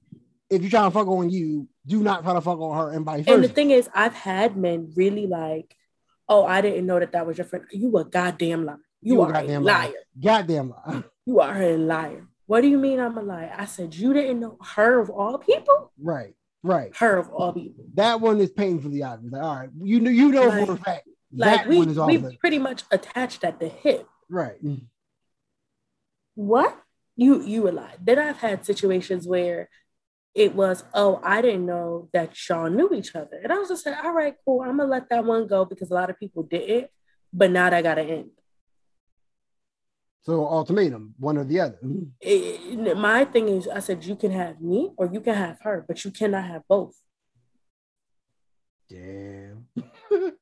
if 0.51 0.61
you're 0.61 0.69
trying 0.69 0.91
to 0.91 0.93
fuck 0.93 1.07
on 1.07 1.31
you, 1.31 1.67
do 1.87 2.03
not 2.03 2.21
try 2.21 2.35
to 2.35 2.41
fuck 2.41 2.59
on 2.59 2.77
her 2.77 2.93
and 2.93 3.03
vice 3.03 3.25
versa. 3.25 3.33
And 3.33 3.43
the 3.43 3.49
thing 3.49 3.71
is, 3.71 3.89
I've 3.95 4.13
had 4.13 4.55
men 4.55 4.93
really 4.95 5.25
like, 5.25 5.75
oh, 6.29 6.45
I 6.45 6.61
didn't 6.61 6.85
know 6.85 6.99
that 6.99 7.13
that 7.13 7.25
was 7.25 7.39
your 7.39 7.45
friend. 7.45 7.65
You 7.71 7.97
a 7.97 8.05
goddamn 8.05 8.63
liar. 8.63 8.77
You, 9.01 9.15
you 9.15 9.21
are 9.21 9.35
a 9.35 9.43
liar. 9.43 9.59
liar. 9.59 9.93
Goddamn 10.23 10.73
liar. 10.85 11.03
You 11.25 11.39
are 11.39 11.61
a 11.61 11.77
liar. 11.77 12.27
What 12.45 12.61
do 12.61 12.67
you 12.67 12.77
mean 12.77 12.99
I'm 12.99 13.17
a 13.17 13.21
liar? 13.21 13.53
I 13.57 13.65
said 13.65 13.95
you 13.95 14.13
didn't 14.13 14.39
know 14.39 14.57
her 14.75 14.99
of 14.99 15.09
all 15.09 15.37
people. 15.37 15.91
Right. 16.01 16.33
Right. 16.63 16.95
Her 16.97 17.17
of 17.17 17.29
all 17.29 17.53
people. 17.53 17.85
That 17.95 18.21
one 18.21 18.39
is 18.39 18.51
painfully 18.51 19.01
obvious. 19.01 19.33
Like, 19.33 19.41
all 19.41 19.55
right, 19.55 19.69
you 19.81 19.99
know, 19.99 20.11
you 20.11 20.31
know 20.31 20.47
like, 20.47 20.65
for 20.65 20.73
a 20.73 20.77
fact. 20.77 21.07
Like 21.33 21.65
we, 21.65 21.85
we 21.85 22.37
pretty 22.37 22.59
much 22.59 22.83
attached 22.91 23.43
at 23.43 23.59
the 23.59 23.67
hip. 23.67 24.07
Right. 24.29 24.57
What? 26.35 26.77
You 27.15 27.41
you 27.43 27.67
a 27.69 27.71
lie. 27.71 27.95
Then 28.01 28.19
I've 28.19 28.37
had 28.37 28.65
situations 28.65 29.27
where 29.27 29.69
it 30.33 30.55
was, 30.55 30.83
oh, 30.93 31.19
I 31.23 31.41
didn't 31.41 31.65
know 31.65 32.09
that 32.13 32.33
y'all 32.47 32.69
knew 32.69 32.89
each 32.93 33.15
other. 33.15 33.39
And 33.43 33.51
I 33.51 33.57
was 33.57 33.69
just 33.69 33.85
like, 33.85 34.03
all 34.03 34.13
right, 34.13 34.35
cool. 34.45 34.61
I'm 34.61 34.77
gonna 34.77 34.89
let 34.89 35.09
that 35.09 35.25
one 35.25 35.47
go 35.47 35.65
because 35.65 35.91
a 35.91 35.93
lot 35.93 36.09
of 36.09 36.19
people 36.19 36.43
didn't, 36.43 36.89
but 37.33 37.51
now 37.51 37.69
that 37.69 37.83
gotta 37.83 38.03
end. 38.03 38.31
So 40.23 40.45
ultimatum, 40.45 41.15
one 41.17 41.37
or 41.37 41.43
the 41.43 41.59
other. 41.59 41.79
It, 42.19 42.95
my 42.95 43.25
thing 43.25 43.49
is, 43.49 43.67
I 43.67 43.79
said 43.79 44.03
you 44.05 44.15
can 44.15 44.31
have 44.31 44.61
me 44.61 44.91
or 44.95 45.07
you 45.11 45.19
can 45.19 45.33
have 45.33 45.57
her, 45.61 45.83
but 45.87 46.05
you 46.05 46.11
cannot 46.11 46.45
have 46.45 46.61
both. 46.67 46.95
Damn. 48.87 49.65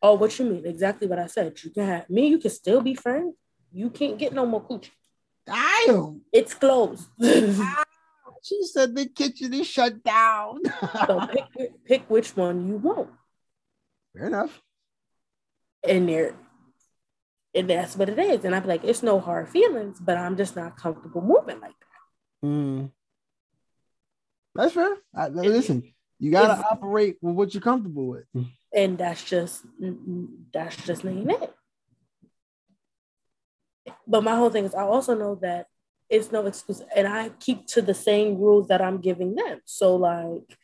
oh, 0.00 0.14
what 0.14 0.38
you 0.38 0.46
mean? 0.46 0.64
Exactly 0.64 1.06
what 1.06 1.18
I 1.18 1.26
said. 1.26 1.62
You 1.62 1.70
can 1.70 1.86
have 1.86 2.08
me. 2.08 2.28
You 2.28 2.38
can 2.38 2.50
still 2.50 2.80
be 2.80 2.94
friends. 2.94 3.34
You 3.70 3.90
can't 3.90 4.16
get 4.18 4.32
no 4.32 4.46
more 4.46 4.62
coochie. 4.62 4.90
Damn. 5.44 6.22
It's 6.32 6.54
closed. 6.54 7.06
she 7.20 8.62
said 8.62 8.94
the 8.94 9.06
kitchen 9.08 9.52
is 9.52 9.66
shut 9.66 10.02
down. 10.02 10.60
so 11.06 11.26
pick, 11.26 11.84
pick 11.84 12.10
which 12.10 12.34
one 12.34 12.66
you 12.66 12.76
want. 12.76 13.10
Fair 14.16 14.28
enough. 14.28 14.62
And 15.86 16.08
there 16.08 16.34
and 17.54 17.70
that's 17.70 17.96
what 17.96 18.08
it 18.08 18.18
is. 18.18 18.44
And 18.44 18.54
I'm 18.54 18.66
like, 18.66 18.84
it's 18.84 19.02
no 19.02 19.20
hard 19.20 19.48
feelings, 19.48 19.98
but 20.00 20.16
I'm 20.18 20.36
just 20.36 20.56
not 20.56 20.76
comfortable 20.76 21.22
moving 21.22 21.60
like 21.60 21.72
that. 21.80 22.46
Mm. 22.46 22.90
That's 24.54 24.74
fair. 24.74 24.96
I, 25.14 25.28
listen, 25.28 25.94
you 26.18 26.30
gotta 26.30 26.64
operate 26.70 27.16
with 27.20 27.34
what 27.34 27.54
you're 27.54 27.60
comfortable 27.60 28.08
with. 28.08 28.24
And 28.74 28.98
that's 28.98 29.22
just 29.22 29.64
that's 30.52 30.76
just 30.84 31.04
ain't 31.04 31.30
it. 31.30 31.54
But 34.06 34.24
my 34.24 34.36
whole 34.36 34.50
thing 34.50 34.64
is 34.64 34.74
I 34.74 34.82
also 34.82 35.16
know 35.16 35.36
that 35.36 35.66
it's 36.08 36.30
no 36.30 36.46
excuse 36.46 36.82
and 36.94 37.08
I 37.08 37.30
keep 37.40 37.66
to 37.68 37.82
the 37.82 37.94
same 37.94 38.36
rules 38.36 38.68
that 38.68 38.82
I'm 38.82 38.98
giving 39.00 39.34
them. 39.34 39.60
So 39.64 39.96
like 39.96 40.56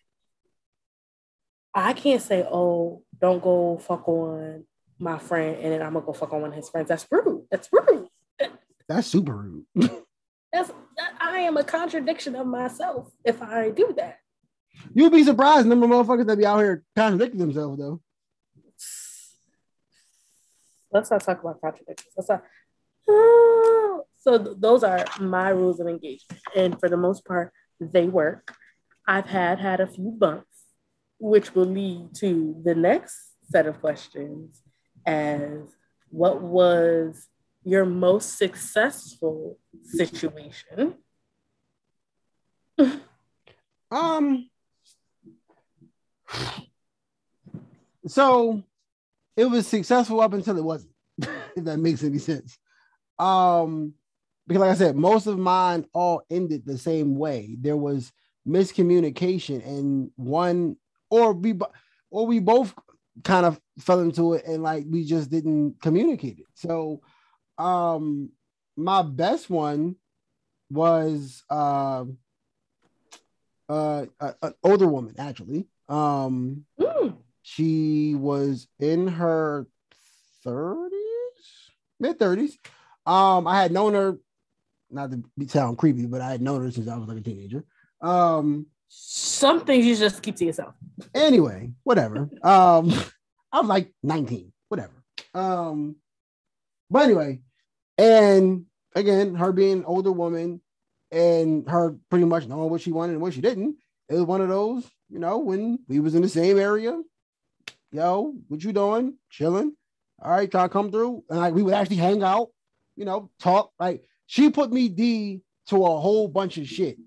I 1.74 1.92
can't 1.92 2.22
say, 2.22 2.42
oh, 2.42 3.03
don't 3.20 3.42
go 3.42 3.79
fuck 3.79 4.09
on 4.09 4.64
my 5.01 5.19
friend 5.19 5.57
and 5.57 5.73
then 5.73 5.83
I'm 5.83 5.95
gonna 5.95 6.05
go 6.05 6.13
fuck 6.13 6.33
on 6.33 6.43
one 6.43 6.51
of 6.51 6.57
his 6.57 6.69
friends. 6.69 6.89
That's 6.89 7.07
rude. 7.11 7.46
That's 7.51 7.69
rude. 7.73 8.09
That's 8.88 9.07
super 9.07 9.35
rude. 9.37 9.65
That's 10.53 10.69
that, 10.96 11.15
I 11.21 11.38
am 11.40 11.57
a 11.57 11.65
contradiction 11.65 12.35
of 12.35 12.46
myself 12.46 13.11
if 13.25 13.40
I 13.40 13.71
do 13.71 13.94
that. 13.96 14.19
You'd 14.92 15.13
be 15.13 15.25
surprised 15.25 15.67
number 15.67 15.87
of 15.87 16.07
motherfuckers 16.07 16.27
that 16.27 16.38
be 16.38 16.46
out 16.46 16.59
here 16.59 16.83
contradicting 16.96 17.40
themselves 17.40 17.79
though. 17.79 18.01
Let's 20.92 21.11
not 21.11 21.23
talk 21.23 21.40
about 21.40 21.61
contradictions. 21.61 22.13
Let's 22.17 22.29
not. 22.29 22.42
Uh, 23.09 24.03
so 24.19 24.38
th- 24.38 24.57
those 24.59 24.83
are 24.83 25.05
my 25.21 25.51
rules 25.51 25.79
of 25.81 25.87
engagement, 25.87 26.40
and 26.57 26.79
for 26.79 26.88
the 26.88 26.96
most 26.96 27.25
part, 27.25 27.53
they 27.81 28.07
work. 28.07 28.55
I've 29.07 29.27
had 29.27 29.61
had 29.61 29.81
a 29.81 29.87
few 29.87 30.11
bumps, 30.11 30.65
which 31.19 31.55
will 31.55 31.67
lead 31.67 32.15
to 32.17 32.61
the 32.65 32.75
next 32.75 33.35
set 33.51 33.67
of 33.67 33.81
questions, 33.81 34.63
as 35.07 35.51
what 36.11 36.40
was 36.40 37.29
your 37.65 37.85
most 37.85 38.38
successful 38.38 39.59
situation? 39.85 40.94
um 43.90 44.48
so 48.07 48.63
it 49.37 49.44
was 49.44 49.67
successful 49.67 50.21
up 50.21 50.33
until 50.33 50.57
it 50.57 50.65
wasn't, 50.65 50.92
if 51.19 51.65
that 51.65 51.79
makes 51.79 52.03
any 52.03 52.19
sense. 52.19 52.59
Um 53.19 53.94
because 54.46 54.61
like 54.63 54.71
I 54.71 54.75
said, 54.75 54.96
most 54.96 55.27
of 55.27 55.38
mine 55.38 55.87
all 55.92 56.23
ended 56.29 56.65
the 56.67 56.77
same 56.77 57.15
way. 57.15 57.57
There 57.61 57.77
was 57.77 58.11
miscommunication, 58.48 59.65
and 59.65 60.11
one 60.17 60.77
or 61.09 61.35
we 61.35 61.55
or 62.11 62.27
we 62.27 62.40
both 62.40 62.75
kind 63.25 63.46
of 63.46 63.60
fell 63.79 64.00
into 64.00 64.35
it, 64.35 64.44
and 64.46 64.62
like 64.62 64.85
we 64.88 65.04
just 65.04 65.31
didn't 65.31 65.77
communicate 65.81 66.38
it. 66.38 66.46
So, 66.54 67.00
um, 67.58 68.31
my 68.77 69.02
best 69.02 69.50
one 69.50 69.96
was 70.71 71.42
uh, 71.50 72.04
uh, 73.68 74.06
an 74.21 74.54
older 74.62 74.87
woman 74.87 75.14
actually. 75.18 75.66
Um, 75.88 76.64
mm. 76.81 77.16
she 77.42 78.14
was 78.14 78.68
in 78.79 79.08
her 79.08 79.66
thirties, 80.44 81.71
mid 81.98 82.18
thirties. 82.18 82.58
Um, 83.06 83.46
I 83.46 83.60
had 83.60 83.73
known 83.73 83.94
her 83.94 84.18
not 84.90 85.10
to 85.10 85.23
be 85.38 85.46
sound 85.46 85.79
creepy, 85.79 86.06
but 86.06 86.21
I 86.21 86.31
had 86.31 86.42
known 86.42 86.62
her 86.62 86.71
since 86.71 86.88
I 86.88 86.96
was 86.96 87.08
like 87.08 87.18
a 87.18 87.23
teenager. 87.23 87.64
Um, 88.00 88.66
some 88.93 89.65
things 89.65 89.87
you 89.87 89.97
just 89.97 90.21
keep 90.21 90.37
to 90.37 90.45
yourself. 90.45 90.75
Anyway, 91.15 91.71
whatever. 91.85 92.29
um, 92.43 92.93
I 93.53 93.61
was 93.61 93.69
like 93.69 93.93
19, 94.03 94.53
whatever. 94.69 95.03
Um, 95.33 95.97
but 96.91 97.05
anyway, 97.05 97.41
and 97.97 98.67
again, 98.95 99.37
her 99.37 99.53
being 99.53 99.79
an 99.79 99.85
older 99.85 100.13
woman 100.13 100.61
and 101.13 101.69
her 101.69 101.97
pretty 102.11 102.25
much 102.25 102.47
knowing 102.47 102.71
what 102.71 102.81
she 102.81 102.93
wanted 102.93 103.13
and 103.13 103.23
what 103.23 103.35
she 103.35 103.41
didn't, 103.41 103.77
it 104.09 104.15
was 104.15 104.25
one 104.25 104.41
of 104.41 104.49
those, 104.49 104.88
you 105.09 105.21
know, 105.21 105.38
when 105.38 105.79
we 105.88 106.01
was 106.01 106.15
in 106.15 106.23
the 106.23 106.29
same 106.29 106.59
area. 106.59 107.01
Yo, 107.93 108.35
what 108.49 108.63
you 108.63 108.73
doing? 108.73 109.15
Chilling. 109.31 109.75
All 110.23 110.31
right, 110.31 110.51
to 110.51 110.69
come 110.69 110.91
through. 110.91 111.25
And 111.31 111.38
like 111.38 111.55
we 111.55 111.63
would 111.63 111.75
actually 111.75 111.97
hang 111.97 112.23
out, 112.23 112.49
you 112.97 113.05
know, 113.05 113.31
talk. 113.41 113.73
Like 113.79 114.05
she 114.27 114.51
put 114.51 114.73
me 114.73 114.88
D 114.88 115.43
to 115.69 115.77
a 115.77 116.01
whole 116.01 116.29
bunch 116.29 116.59
of 116.59 116.69
shit 116.69 116.99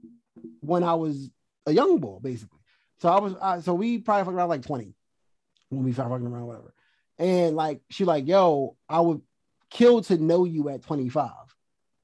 when 0.62 0.84
I 0.84 0.96
was 0.96 1.30
a 1.66 1.72
young 1.72 2.00
boy, 2.00 2.20
basically. 2.22 2.60
So 3.00 3.10
I 3.10 3.20
was, 3.20 3.36
uh, 3.40 3.62
so 3.62 3.74
we 3.74 4.00
probably 4.00 4.26
fucked 4.26 4.36
around 4.36 4.50
like 4.50 4.64
20 4.64 4.94
when 5.70 5.84
we 5.84 5.94
started 5.94 6.12
fucking 6.12 6.28
around, 6.28 6.48
whatever. 6.48 6.74
And 7.20 7.56
like, 7.56 7.82
she 7.90 8.06
like, 8.06 8.28
yo, 8.28 8.76
I 8.88 9.00
would 9.02 9.22
kill 9.70 10.02
to 10.04 10.18
know 10.18 10.46
you 10.46 10.70
at 10.70 10.84
25. 10.84 11.32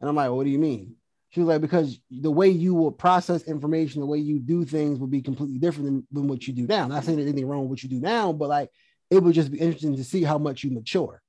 And 0.01 0.09
I'm 0.09 0.15
like, 0.15 0.31
what 0.31 0.43
do 0.43 0.49
you 0.49 0.59
mean? 0.59 0.95
She 1.29 1.41
was 1.41 1.47
like, 1.47 1.61
because 1.61 1.99
the 2.09 2.31
way 2.31 2.49
you 2.49 2.73
will 2.73 2.91
process 2.91 3.43
information, 3.43 4.01
the 4.01 4.07
way 4.07 4.17
you 4.17 4.39
do 4.39 4.65
things 4.65 4.99
will 4.99 5.07
be 5.07 5.21
completely 5.21 5.59
different 5.59 5.85
than, 5.85 6.07
than 6.11 6.27
what 6.27 6.47
you 6.47 6.53
do 6.53 6.65
now. 6.65 6.87
Not 6.87 7.03
saying 7.03 7.17
there's 7.17 7.29
anything 7.29 7.47
wrong 7.47 7.61
with 7.61 7.69
what 7.69 7.83
you 7.83 7.89
do 7.89 7.99
now, 7.99 8.33
but 8.33 8.49
like, 8.49 8.69
it 9.11 9.21
would 9.21 9.35
just 9.35 9.51
be 9.51 9.59
interesting 9.59 9.95
to 9.95 10.03
see 10.03 10.23
how 10.23 10.37
much 10.37 10.63
you 10.63 10.71
mature. 10.71 11.21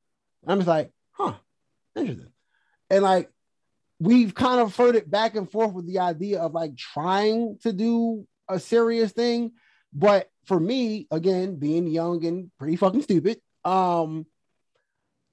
And 0.42 0.52
I'm 0.52 0.58
just 0.58 0.68
like, 0.68 0.90
huh, 1.12 1.34
interesting. 1.94 2.32
And 2.88 3.02
like, 3.02 3.30
we've 4.00 4.34
kind 4.34 4.60
of 4.60 4.74
heard 4.74 4.96
it 4.96 5.10
back 5.10 5.36
and 5.36 5.50
forth 5.50 5.74
with 5.74 5.86
the 5.86 5.98
idea 6.00 6.40
of 6.40 6.54
like 6.54 6.76
trying 6.76 7.58
to 7.62 7.72
do 7.72 8.26
a 8.48 8.58
serious 8.58 9.12
thing. 9.12 9.52
But 9.92 10.28
for 10.46 10.58
me, 10.58 11.06
again, 11.10 11.56
being 11.56 11.86
young 11.86 12.24
and 12.24 12.50
pretty 12.58 12.76
fucking 12.76 13.02
stupid, 13.02 13.40
um, 13.64 14.26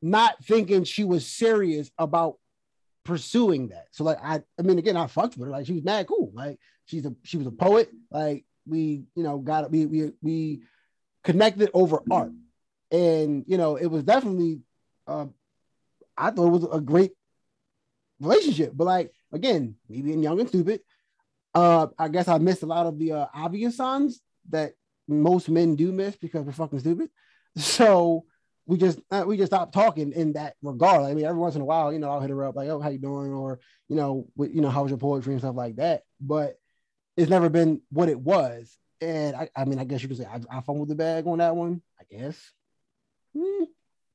not 0.01 0.43
thinking 0.43 0.83
she 0.83 1.05
was 1.05 1.25
serious 1.25 1.89
about 1.97 2.35
pursuing 3.05 3.69
that. 3.69 3.87
So 3.91 4.03
like 4.03 4.17
I 4.21 4.41
I 4.59 4.61
mean 4.63 4.77
again 4.77 4.97
I 4.97 5.07
fucked 5.07 5.37
with 5.37 5.47
her 5.47 5.51
like 5.51 5.65
she 5.65 5.73
was 5.73 5.83
mad 5.83 6.07
cool 6.07 6.31
like 6.33 6.59
she's 6.85 7.05
a 7.05 7.15
she 7.23 7.37
was 7.37 7.47
a 7.47 7.51
poet 7.51 7.89
like 8.11 8.43
we 8.67 9.03
you 9.15 9.23
know 9.23 9.37
got 9.37 9.71
we 9.71 9.85
we 9.85 10.11
we 10.21 10.61
connected 11.23 11.69
over 11.73 12.03
art 12.11 12.33
and 12.91 13.45
you 13.47 13.57
know 13.57 13.77
it 13.77 13.87
was 13.87 14.03
definitely 14.03 14.59
uh 15.07 15.25
I 16.17 16.31
thought 16.31 16.47
it 16.47 16.51
was 16.51 16.67
a 16.69 16.81
great 16.81 17.13
relationship. 18.19 18.71
But 18.75 18.85
like 18.85 19.11
again, 19.31 19.75
me 19.89 20.01
being 20.01 20.23
young 20.23 20.39
and 20.39 20.49
stupid, 20.49 20.81
uh, 21.53 21.87
I 21.97 22.07
guess 22.07 22.27
I 22.27 22.37
missed 22.37 22.63
a 22.63 22.67
lot 22.67 22.85
of 22.85 22.99
the 22.99 23.13
uh, 23.13 23.25
obvious 23.33 23.77
signs 23.77 24.21
that 24.49 24.73
most 25.07 25.49
men 25.49 25.75
do 25.75 25.91
miss 25.91 26.15
because 26.15 26.45
we're 26.45 26.51
fucking 26.51 26.79
stupid. 26.79 27.09
So 27.57 28.25
we 28.67 28.77
just 28.77 28.99
uh, 29.09 29.23
we 29.25 29.37
just 29.37 29.49
stopped 29.49 29.73
talking 29.73 30.11
in 30.11 30.33
that 30.33 30.55
regard. 30.61 31.05
I 31.05 31.13
mean, 31.15 31.25
every 31.25 31.39
once 31.39 31.55
in 31.55 31.61
a 31.61 31.65
while, 31.65 31.91
you 31.91 31.97
know, 31.97 32.11
I'll 32.11 32.19
hit 32.19 32.29
her 32.29 32.43
up 32.43 32.55
like, 32.55 32.69
"Oh, 32.69 32.79
how 32.79 32.89
you 32.89 32.99
doing?" 32.99 33.33
or 33.33 33.59
you 33.87 33.95
know, 33.95 34.27
with, 34.35 34.53
you 34.53 34.61
know, 34.61 34.69
how's 34.69 34.89
your 34.89 34.99
poetry 34.99 35.33
and 35.33 35.41
stuff 35.41 35.55
like 35.55 35.77
that. 35.77 36.03
But 36.21 36.59
it's 37.15 37.31
never 37.31 37.49
been 37.49 37.81
what 37.89 38.09
it 38.09 38.19
was. 38.19 38.77
And 39.01 39.35
I, 39.35 39.49
I 39.55 39.65
mean, 39.65 39.79
I 39.79 39.85
guess 39.85 40.03
you 40.03 40.09
could 40.09 40.17
say 40.17 40.25
I, 40.25 40.39
I 40.57 40.61
fumbled 40.61 40.89
the 40.89 40.95
bag 40.95 41.25
on 41.25 41.39
that 41.39 41.55
one. 41.55 41.81
I 41.99 42.03
guess. 42.15 42.37
Hmm, 43.35 43.63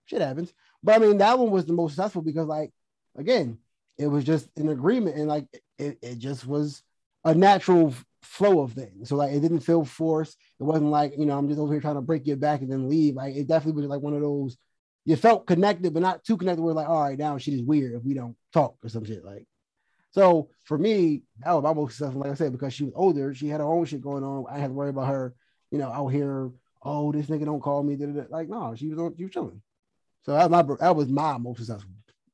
shit 0.05 0.21
happens. 0.21 0.53
But 0.83 0.97
I 0.97 0.99
mean, 0.99 1.19
that 1.19 1.39
one 1.39 1.51
was 1.51 1.65
the 1.65 1.73
most 1.73 1.97
successful 1.97 2.23
because, 2.23 2.47
like, 2.47 2.71
again, 3.17 3.59
it 3.99 4.07
was 4.07 4.25
just 4.25 4.49
an 4.57 4.69
agreement 4.69 5.17
and 5.17 5.29
like 5.29 5.47
it, 5.79 5.99
it 6.03 6.19
just 6.19 6.47
was 6.47 6.83
a 7.25 7.35
natural 7.35 7.95
flow 8.23 8.61
of 8.61 8.73
things. 8.73 9.09
So 9.09 9.17
like 9.17 9.33
it 9.33 9.41
didn't 9.41 9.61
feel 9.61 9.85
forced. 9.85 10.37
It 10.59 10.65
wasn't 10.65 10.91
like, 10.91 11.15
you 11.19 11.27
know, 11.27 11.37
I'm 11.37 11.49
just 11.49 11.61
over 11.61 11.73
here 11.73 11.81
trying 11.81 11.97
to 11.97 12.01
break 12.01 12.27
your 12.27 12.37
back 12.37 12.61
and 12.61 12.71
then 12.71 12.89
leave. 12.89 13.15
Like 13.15 13.35
it 13.35 13.47
definitely 13.47 13.81
was 13.81 13.91
like 13.91 14.01
one 14.01 14.15
of 14.15 14.21
those 14.21 14.57
you 15.05 15.17
felt 15.17 15.47
connected, 15.47 15.93
but 15.93 16.03
not 16.03 16.25
too 16.25 16.37
connected. 16.37 16.63
We're 16.63 16.73
like, 16.73 16.89
all 16.89 17.03
right, 17.03 17.19
now 17.19 17.37
shit 17.39 17.55
is 17.55 17.63
weird 17.63 17.95
if 17.95 18.05
we 18.05 18.15
don't 18.15 18.37
talk 18.53 18.77
or 18.83 18.89
some 18.89 19.05
shit. 19.05 19.25
Like, 19.25 19.47
so 20.13 20.51
for 20.65 20.79
me, 20.79 21.23
that 21.41 21.53
was 21.53 21.65
my 21.65 21.73
most 21.73 21.97
successful, 21.97 22.21
like 22.21 22.31
I 22.31 22.35
said, 22.35 22.53
because 22.53 22.73
she 22.73 22.85
was 22.85 22.93
older, 22.95 23.35
she 23.35 23.49
had 23.49 23.61
her 23.61 23.67
own 23.67 23.85
shit 23.85 24.01
going 24.01 24.23
on. 24.23 24.45
I 24.49 24.59
had 24.59 24.69
to 24.69 24.73
worry 24.73 24.91
about 24.91 25.09
her, 25.09 25.35
you 25.71 25.79
know, 25.79 25.91
out 25.91 26.09
here, 26.09 26.51
oh, 26.83 27.11
this 27.11 27.27
nigga 27.27 27.45
don't 27.45 27.61
call 27.61 27.83
me. 27.83 27.97
Like, 28.29 28.49
no, 28.49 28.75
she 28.77 28.89
was 28.89 28.99
on, 28.99 29.17
she 29.17 29.25
was 29.25 29.33
chilling. 29.33 29.61
So 30.25 30.33
that 30.33 30.49
was 30.49 30.67
my 30.67 30.77
that 30.79 30.97
was 30.97 31.09
my 31.09 31.37
most 31.39 31.59
successful 31.59 31.91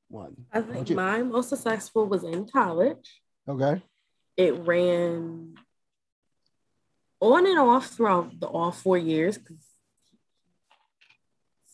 one? 0.09 0.36
I 0.52 0.61
think 0.61 0.90
my 0.90 1.22
most 1.22 1.48
successful 1.48 2.06
was 2.06 2.24
in 2.24 2.48
college. 2.48 3.20
Okay. 3.48 3.82
It 4.36 4.54
ran 4.66 5.54
on 7.20 7.46
and 7.46 7.59
off 7.59 7.86
throughout 7.86 8.38
the 8.38 8.46
all 8.46 8.70
four 8.70 8.96
years 8.96 9.38
because 9.38 9.56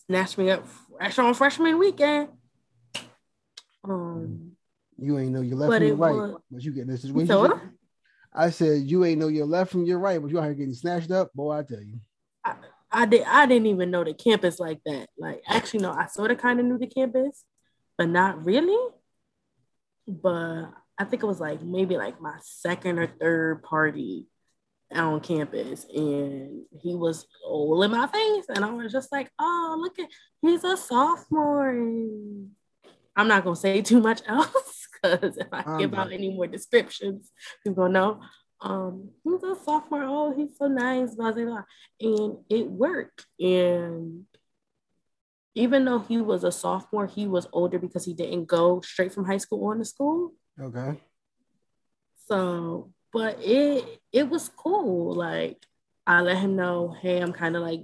snatched 0.07 0.37
me 0.37 0.51
up 0.51 0.65
fresh 0.67 1.19
on 1.19 1.33
freshman 1.33 1.77
weekend. 1.77 2.29
Um, 3.83 4.51
you 4.97 5.19
ain't 5.19 5.31
know 5.31 5.41
your 5.41 5.57
left 5.57 5.73
from 5.73 5.87
your 5.87 5.95
right, 5.95 6.15
was, 6.15 6.41
but 6.49 6.63
you 6.63 6.71
get 6.71 6.87
this 6.87 7.03
is 7.03 7.11
when 7.11 7.27
so, 7.27 7.45
you. 7.45 7.61
I 8.33 8.49
said 8.49 8.83
you 8.83 9.05
ain't 9.05 9.19
know 9.19 9.27
your 9.27 9.45
left 9.45 9.71
from 9.71 9.85
your 9.85 9.99
right, 9.99 10.21
but 10.21 10.31
you 10.31 10.39
out 10.39 10.45
here 10.45 10.53
getting 10.53 10.73
snatched 10.73 11.11
up, 11.11 11.33
boy. 11.33 11.57
I 11.57 11.63
tell 11.63 11.81
you. 11.81 11.99
I, 12.43 12.55
I 12.91 13.05
did. 13.05 13.23
I 13.27 13.45
didn't 13.45 13.67
even 13.67 13.91
know 13.91 14.03
the 14.03 14.13
campus 14.13 14.59
like 14.59 14.79
that. 14.85 15.07
Like, 15.17 15.41
actually, 15.47 15.81
no. 15.81 15.91
I 15.91 16.07
sort 16.07 16.31
of 16.31 16.37
kind 16.37 16.59
of 16.59 16.65
knew 16.65 16.77
the 16.77 16.87
campus, 16.87 17.43
but 17.97 18.09
not 18.09 18.45
really. 18.45 18.91
But 20.07 20.65
I 20.97 21.03
think 21.03 21.23
it 21.23 21.27
was 21.27 21.39
like 21.39 21.61
maybe 21.61 21.97
like 21.97 22.21
my 22.21 22.37
second 22.41 22.99
or 22.99 23.07
third 23.07 23.63
party 23.63 24.27
on 24.93 25.19
campus, 25.19 25.85
and 25.93 26.63
he 26.81 26.95
was 26.95 27.25
all 27.45 27.81
in 27.83 27.91
my 27.91 28.07
face, 28.07 28.45
and 28.49 28.63
I 28.63 28.71
was 28.71 28.91
just 28.91 29.11
like, 29.11 29.29
"Oh, 29.39 29.77
look 29.79 29.99
at 29.99 30.09
he's 30.41 30.63
a 30.63 30.77
sophomore." 30.77 31.69
I'm 33.17 33.27
not 33.27 33.43
gonna 33.43 33.55
say 33.55 33.81
too 33.81 33.99
much 34.01 34.21
else 34.27 34.87
because 35.01 35.37
if 35.37 35.47
I 35.51 35.61
um, 35.61 35.77
give 35.79 35.93
out 35.93 36.11
any 36.11 36.33
more 36.33 36.47
descriptions, 36.47 37.31
people 37.63 37.83
gonna 37.83 37.93
know. 37.93 38.21
Um, 38.61 39.09
he's 39.23 39.43
a 39.43 39.55
sophomore. 39.55 40.03
Oh, 40.03 40.33
he's 40.35 40.57
so 40.57 40.67
nice, 40.67 41.15
blah 41.15 41.31
blah 41.31 41.45
blah, 41.45 41.63
and 41.99 42.37
it 42.49 42.69
worked. 42.69 43.25
And 43.39 44.25
even 45.55 45.85
though 45.85 45.99
he 45.99 46.17
was 46.17 46.43
a 46.43 46.51
sophomore, 46.51 47.07
he 47.07 47.25
was 47.25 47.47
older 47.53 47.79
because 47.79 48.03
he 48.03 48.13
didn't 48.13 48.45
go 48.45 48.81
straight 48.81 49.13
from 49.13 49.25
high 49.25 49.37
school 49.37 49.65
on 49.67 49.79
to 49.79 49.85
school. 49.85 50.33
Okay. 50.61 50.99
So, 52.27 52.91
but 53.13 53.39
it 53.41 54.01
it 54.11 54.29
was 54.29 54.49
cool. 54.49 55.13
Like 55.13 55.65
I 56.05 56.21
let 56.21 56.37
him 56.37 56.57
know, 56.57 56.93
hey, 57.01 57.19
I'm 57.19 57.31
kind 57.31 57.55
of 57.55 57.61
like 57.61 57.81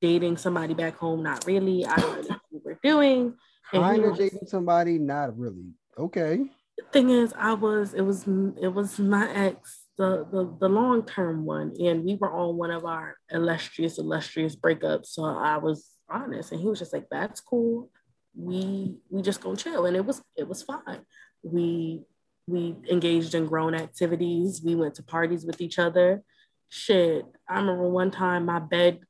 dating 0.00 0.38
somebody 0.38 0.72
back 0.72 0.96
home. 0.96 1.22
Not 1.22 1.46
really. 1.46 1.84
I 1.84 1.96
don't 1.96 2.28
know 2.28 2.36
what 2.50 2.64
we're 2.64 2.78
doing. 2.82 3.34
Kind 3.70 4.04
of 4.04 4.16
dating 4.16 4.46
somebody, 4.46 4.98
not 4.98 5.36
really. 5.38 5.74
Okay. 5.98 6.40
The 6.78 6.84
thing 6.90 7.10
is, 7.10 7.34
I 7.36 7.52
was 7.52 7.92
it 7.92 8.02
was 8.02 8.26
it 8.60 8.68
was 8.68 8.98
my 8.98 9.30
ex, 9.34 9.84
the 9.98 10.26
the, 10.32 10.56
the 10.58 10.68
long 10.68 11.04
term 11.04 11.44
one, 11.44 11.74
and 11.78 12.02
we 12.02 12.14
were 12.14 12.32
on 12.32 12.56
one 12.56 12.70
of 12.70 12.86
our 12.86 13.16
illustrious 13.30 13.98
illustrious 13.98 14.56
breakups. 14.56 15.08
So 15.08 15.24
I 15.24 15.58
was 15.58 15.91
honest 16.10 16.52
and 16.52 16.60
he 16.60 16.66
was 16.66 16.78
just 16.78 16.92
like 16.92 17.06
that's 17.10 17.40
cool 17.40 17.90
we 18.34 18.96
we 19.10 19.22
just 19.22 19.40
gonna 19.40 19.56
chill 19.56 19.86
and 19.86 19.96
it 19.96 20.04
was 20.04 20.22
it 20.36 20.48
was 20.48 20.62
fine 20.62 21.00
we 21.42 22.02
we 22.46 22.74
engaged 22.90 23.34
in 23.34 23.46
grown 23.46 23.74
activities 23.74 24.62
we 24.64 24.74
went 24.74 24.94
to 24.94 25.02
parties 25.02 25.44
with 25.44 25.60
each 25.60 25.78
other 25.78 26.22
shit 26.68 27.24
i 27.48 27.58
remember 27.58 27.88
one 27.88 28.10
time 28.10 28.46
my 28.46 28.58
bed 28.58 29.00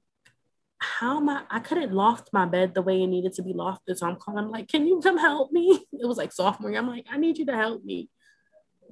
how 0.82 1.26
I? 1.28 1.42
I 1.48 1.60
couldn't 1.60 1.92
loft 1.92 2.30
my 2.32 2.44
bed 2.44 2.74
the 2.74 2.82
way 2.82 3.02
it 3.02 3.06
needed 3.06 3.32
to 3.34 3.42
be 3.42 3.54
lofted. 3.54 3.96
So 3.96 4.06
I'm 4.06 4.16
calling, 4.16 4.44
I'm 4.44 4.50
like, 4.50 4.68
can 4.68 4.86
you 4.86 5.00
come 5.00 5.16
help 5.16 5.52
me? 5.52 5.84
It 5.92 6.06
was 6.06 6.18
like 6.18 6.32
sophomore. 6.32 6.70
year. 6.70 6.80
I'm 6.80 6.88
like, 6.88 7.06
I 7.08 7.16
need 7.16 7.38
you 7.38 7.46
to 7.46 7.56
help 7.56 7.84
me. 7.84 8.08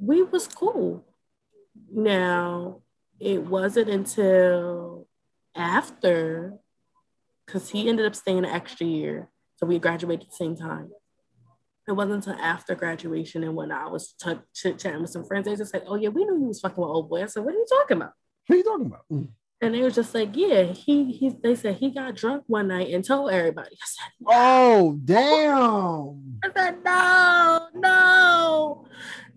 We 0.00 0.22
was 0.22 0.46
cool. 0.46 1.04
Now, 1.92 2.82
it 3.18 3.42
wasn't 3.44 3.90
until 3.90 5.08
after 5.56 6.59
because 7.50 7.70
he 7.70 7.88
ended 7.88 8.06
up 8.06 8.14
staying 8.14 8.38
an 8.38 8.44
extra 8.44 8.86
year. 8.86 9.28
So 9.56 9.66
we 9.66 9.78
graduated 9.78 10.22
at 10.26 10.30
the 10.30 10.36
same 10.36 10.56
time. 10.56 10.90
it 11.88 11.92
wasn't 11.92 12.26
until 12.26 12.40
after 12.40 12.76
graduation 12.76 13.42
and 13.42 13.56
when 13.56 13.72
I 13.72 13.88
was 13.88 14.12
t- 14.12 14.38
chit 14.54 14.78
chatting 14.78 15.00
with 15.00 15.10
some 15.10 15.24
friends, 15.24 15.46
they 15.46 15.56
just 15.56 15.74
like, 15.74 15.82
"Oh 15.88 15.96
yeah, 15.96 16.10
we 16.10 16.24
knew 16.24 16.38
he 16.38 16.46
was 16.46 16.60
fucking 16.60 16.80
with 16.80 16.88
old 16.88 17.10
boy." 17.10 17.22
I 17.22 17.26
said, 17.26 17.44
"What 17.44 17.54
are 17.54 17.58
you 17.58 17.66
talking 17.68 17.96
about?" 17.96 18.12
What 18.46 18.54
are 18.54 18.58
you 18.58 18.64
talking 18.64 18.86
about? 18.86 19.04
Mm. 19.12 19.28
And 19.60 19.74
they 19.74 19.82
were 19.82 19.90
just 19.90 20.14
like, 20.14 20.30
"Yeah, 20.34 20.62
he 20.64 21.10
he." 21.10 21.30
They 21.30 21.56
said 21.56 21.76
he 21.76 21.90
got 21.90 22.14
drunk 22.14 22.44
one 22.46 22.68
night 22.68 22.94
and 22.94 23.04
told 23.04 23.32
everybody. 23.32 23.74
I 23.74 23.86
said, 23.86 24.12
no. 24.20 24.28
"Oh 24.32 24.98
damn!" 25.04 26.38
I 26.44 26.50
said, 26.56 26.84
"No, 26.84 27.68
no, 27.74 28.86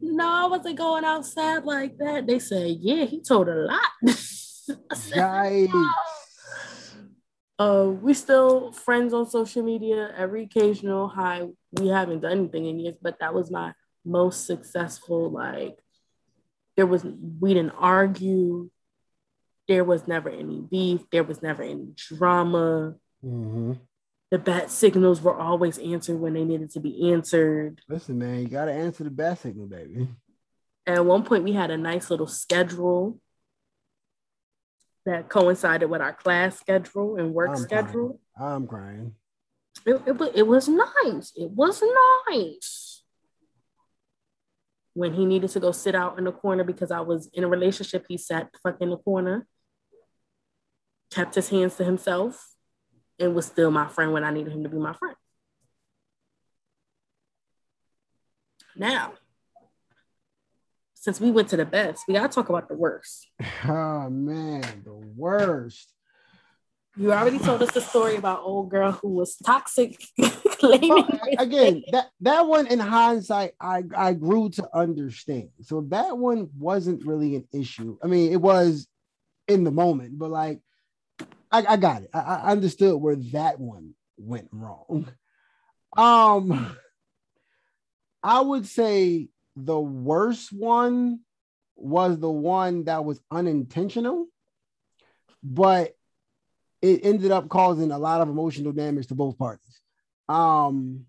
no, 0.01 0.29
I 0.29 0.45
wasn't 0.45 0.77
going 0.77 1.05
outside 1.05 1.63
like 1.65 1.97
that." 1.97 2.27
They 2.27 2.37
said, 2.37 2.77
"Yeah, 2.79 3.05
he 3.05 3.19
told 3.19 3.49
a 3.49 3.55
lot." 3.55 3.91
I 4.05 4.95
said, 4.95 5.17
Yikes. 5.17 5.73
No. 5.73 5.91
Uh, 7.63 7.85
we 7.85 8.13
still 8.13 8.73
friends 8.73 9.13
on 9.13 9.25
social 9.25 9.63
media. 9.63 10.13
Every 10.17 10.43
occasional 10.43 11.07
hi. 11.07 11.47
We 11.79 11.87
haven't 11.87 12.19
done 12.19 12.31
anything 12.33 12.65
in 12.65 12.79
years, 12.79 12.97
but 13.01 13.19
that 13.19 13.33
was 13.33 13.49
my 13.49 13.73
most 14.03 14.45
successful. 14.45 15.31
Like, 15.31 15.77
there 16.75 16.85
was 16.85 17.05
we 17.39 17.53
didn't 17.53 17.75
argue. 17.77 18.69
There 19.69 19.85
was 19.85 20.09
never 20.09 20.29
any 20.29 20.59
beef. 20.59 21.09
There 21.09 21.23
was 21.23 21.41
never 21.41 21.63
any 21.63 21.93
drama. 21.95 22.95
Mm-hmm. 23.23 23.73
The 24.31 24.39
bat 24.39 24.69
signals 24.69 25.21
were 25.21 25.39
always 25.39 25.77
answered 25.77 26.19
when 26.19 26.33
they 26.33 26.43
needed 26.43 26.71
to 26.71 26.81
be 26.81 27.13
answered. 27.13 27.79
Listen, 27.87 28.17
man, 28.19 28.39
you 28.39 28.49
gotta 28.49 28.73
answer 28.73 29.05
the 29.05 29.09
bat 29.09 29.39
signal, 29.39 29.67
baby. 29.67 30.09
At 30.85 31.05
one 31.05 31.23
point, 31.23 31.45
we 31.45 31.53
had 31.53 31.71
a 31.71 31.77
nice 31.77 32.09
little 32.09 32.27
schedule 32.27 33.21
that 35.05 35.29
coincided 35.29 35.89
with 35.89 36.01
our 36.01 36.13
class 36.13 36.59
schedule 36.59 37.17
and 37.17 37.33
work 37.33 37.51
I'm 37.51 37.57
schedule. 37.57 38.19
Crying. 38.37 38.53
I'm 38.53 38.67
crying. 38.67 39.15
It, 39.85 40.01
it, 40.05 40.31
it 40.35 40.47
was 40.47 40.67
nice. 40.67 41.33
It 41.35 41.51
was 41.51 41.83
nice. 42.29 43.03
When 44.93 45.13
he 45.13 45.25
needed 45.25 45.49
to 45.51 45.59
go 45.59 45.71
sit 45.71 45.95
out 45.95 46.17
in 46.17 46.25
the 46.25 46.31
corner 46.31 46.63
because 46.63 46.91
I 46.91 47.01
was 47.01 47.29
in 47.33 47.43
a 47.43 47.47
relationship, 47.47 48.05
he 48.07 48.17
sat 48.17 48.49
fuck 48.61 48.77
in 48.79 48.91
the 48.91 48.97
corner, 48.97 49.47
kept 51.11 51.35
his 51.35 51.49
hands 51.49 51.75
to 51.77 51.83
himself, 51.83 52.53
and 53.19 53.35
was 53.35 53.47
still 53.47 53.71
my 53.71 53.87
friend 53.87 54.13
when 54.13 54.23
I 54.23 54.31
needed 54.31 54.53
him 54.53 54.63
to 54.63 54.69
be 54.69 54.77
my 54.77 54.93
friend. 54.93 55.15
Now, 58.75 59.13
since 61.03 61.19
we 61.19 61.31
went 61.31 61.49
to 61.49 61.57
the 61.57 61.65
best, 61.65 62.05
we 62.07 62.13
gotta 62.13 62.29
talk 62.29 62.47
about 62.47 62.69
the 62.69 62.75
worst. 62.75 63.27
Oh 63.67 64.09
man, 64.09 64.83
the 64.85 64.93
worst. 64.93 65.93
You 66.95 67.11
already 67.11 67.39
told 67.39 67.61
us 67.61 67.71
the 67.71 67.81
story 67.81 68.15
about 68.15 68.41
old 68.43 68.69
girl 68.69 68.93
who 68.93 69.09
was 69.09 69.35
toxic. 69.35 70.01
well, 70.61 71.09
again, 71.37 71.83
that 71.91 72.07
that 72.21 72.47
one 72.47 72.67
in 72.67 72.79
hindsight, 72.79 73.51
I 73.59 73.83
I 73.95 74.13
grew 74.13 74.49
to 74.51 74.69
understand. 74.73 75.49
So 75.61 75.81
that 75.89 76.17
one 76.17 76.49
wasn't 76.57 77.05
really 77.05 77.35
an 77.35 77.47
issue. 77.51 77.97
I 78.01 78.07
mean, 78.07 78.31
it 78.31 78.39
was 78.39 78.87
in 79.49 79.65
the 79.65 79.71
moment, 79.71 80.17
but 80.17 80.29
like, 80.29 80.61
I, 81.51 81.65
I 81.67 81.77
got 81.77 82.03
it. 82.03 82.11
I, 82.13 82.19
I 82.19 82.51
understood 82.51 82.95
where 83.01 83.17
that 83.33 83.59
one 83.59 83.93
went 84.17 84.47
wrong. 84.51 85.11
Um, 85.95 86.75
I 88.23 88.41
would 88.41 88.65
say 88.65 89.29
the 89.55 89.79
worst 89.79 90.51
one 90.51 91.19
was 91.75 92.19
the 92.19 92.29
one 92.29 92.85
that 92.85 93.05
was 93.05 93.19
unintentional, 93.31 94.27
but 95.43 95.95
it 96.81 97.01
ended 97.03 97.31
up 97.31 97.49
causing 97.49 97.91
a 97.91 97.97
lot 97.97 98.21
of 98.21 98.29
emotional 98.29 98.71
damage 98.71 99.07
to 99.07 99.15
both 99.15 99.37
parties. 99.37 99.81
Um, 100.27 101.05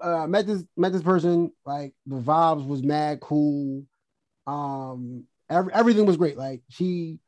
uh, 0.00 0.26
met 0.26 0.46
this 0.46 0.62
met 0.76 0.92
this 0.92 1.02
person 1.02 1.52
like 1.64 1.94
the 2.06 2.16
vibes 2.16 2.66
was 2.66 2.82
mad 2.82 3.20
cool. 3.20 3.84
Um, 4.46 5.24
every, 5.48 5.72
everything 5.72 6.06
was 6.06 6.16
great. 6.16 6.36
Like 6.36 6.62
she, 6.68 7.18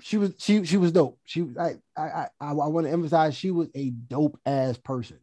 she 0.00 0.18
was 0.18 0.34
she 0.38 0.64
she 0.64 0.76
was 0.76 0.92
dope. 0.92 1.18
She 1.24 1.46
I 1.58 1.76
I 1.96 2.26
I, 2.40 2.48
I 2.48 2.52
want 2.52 2.86
to 2.86 2.92
emphasize 2.92 3.36
she 3.36 3.50
was 3.50 3.68
a 3.74 3.90
dope 3.90 4.38
ass 4.44 4.76
person, 4.76 5.18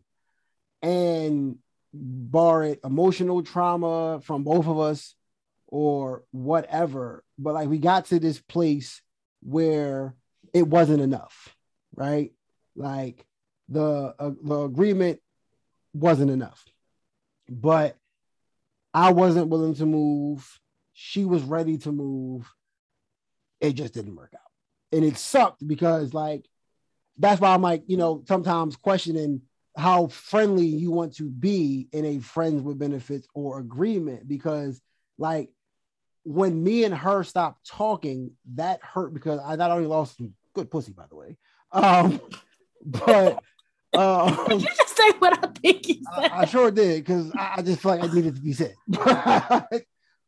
and 0.81 1.57
bar 1.93 2.63
it 2.63 2.79
emotional 2.83 3.43
trauma 3.43 4.19
from 4.21 4.43
both 4.43 4.67
of 4.67 4.79
us 4.79 5.15
or 5.67 6.23
whatever. 6.31 7.23
But 7.37 7.53
like 7.53 7.69
we 7.69 7.77
got 7.77 8.05
to 8.05 8.19
this 8.19 8.39
place 8.39 9.01
where 9.41 10.15
it 10.53 10.67
wasn't 10.67 11.01
enough, 11.01 11.55
right? 11.95 12.31
Like 12.75 13.25
the 13.69 14.15
uh, 14.17 14.31
the 14.41 14.61
agreement 14.61 15.19
wasn't 15.93 16.31
enough. 16.31 16.63
But 17.49 17.97
I 18.93 19.11
wasn't 19.11 19.49
willing 19.49 19.75
to 19.75 19.85
move. 19.85 20.59
She 20.93 21.25
was 21.25 21.43
ready 21.43 21.77
to 21.79 21.91
move. 21.91 22.51
It 23.59 23.73
just 23.73 23.93
didn't 23.93 24.15
work 24.15 24.33
out. 24.33 24.51
And 24.91 25.03
it 25.03 25.17
sucked 25.17 25.65
because 25.67 26.13
like 26.13 26.45
that's 27.17 27.41
why 27.41 27.53
I'm 27.53 27.61
like, 27.61 27.83
you 27.87 27.97
know, 27.97 28.23
sometimes 28.27 28.75
questioning 28.75 29.41
how 29.75 30.07
friendly 30.07 30.65
you 30.65 30.91
want 30.91 31.15
to 31.15 31.29
be 31.29 31.87
in 31.91 32.05
a 32.05 32.19
friends 32.19 32.61
with 32.61 32.77
benefits 32.77 33.27
or 33.33 33.59
agreement 33.59 34.27
because 34.27 34.81
like 35.17 35.49
when 36.23 36.63
me 36.63 36.83
and 36.83 36.93
her 36.93 37.23
stopped 37.23 37.67
talking 37.67 38.31
that 38.53 38.79
hurt 38.83 39.13
because 39.13 39.39
i 39.43 39.55
not 39.55 39.71
only 39.71 39.87
lost 39.87 40.17
some 40.17 40.33
good 40.53 40.69
pussy 40.69 40.91
by 40.91 41.05
the 41.09 41.15
way 41.15 41.37
um 41.71 42.21
but 42.85 43.41
uh 43.93 44.45
you 44.49 44.59
just 44.59 44.97
say 44.97 45.11
what 45.19 45.43
i 45.43 45.47
think 45.59 45.87
you 45.87 45.95
said. 46.15 46.31
I, 46.31 46.41
I 46.41 46.45
sure 46.45 46.71
did 46.71 47.03
because 47.03 47.31
I, 47.35 47.55
I, 47.57 47.61
just 47.61 47.81
felt 47.81 47.99
like 47.99 48.09
i 48.09 48.13
needed 48.13 48.35
to 48.35 48.41
be 48.41 48.53
said. 48.53 48.75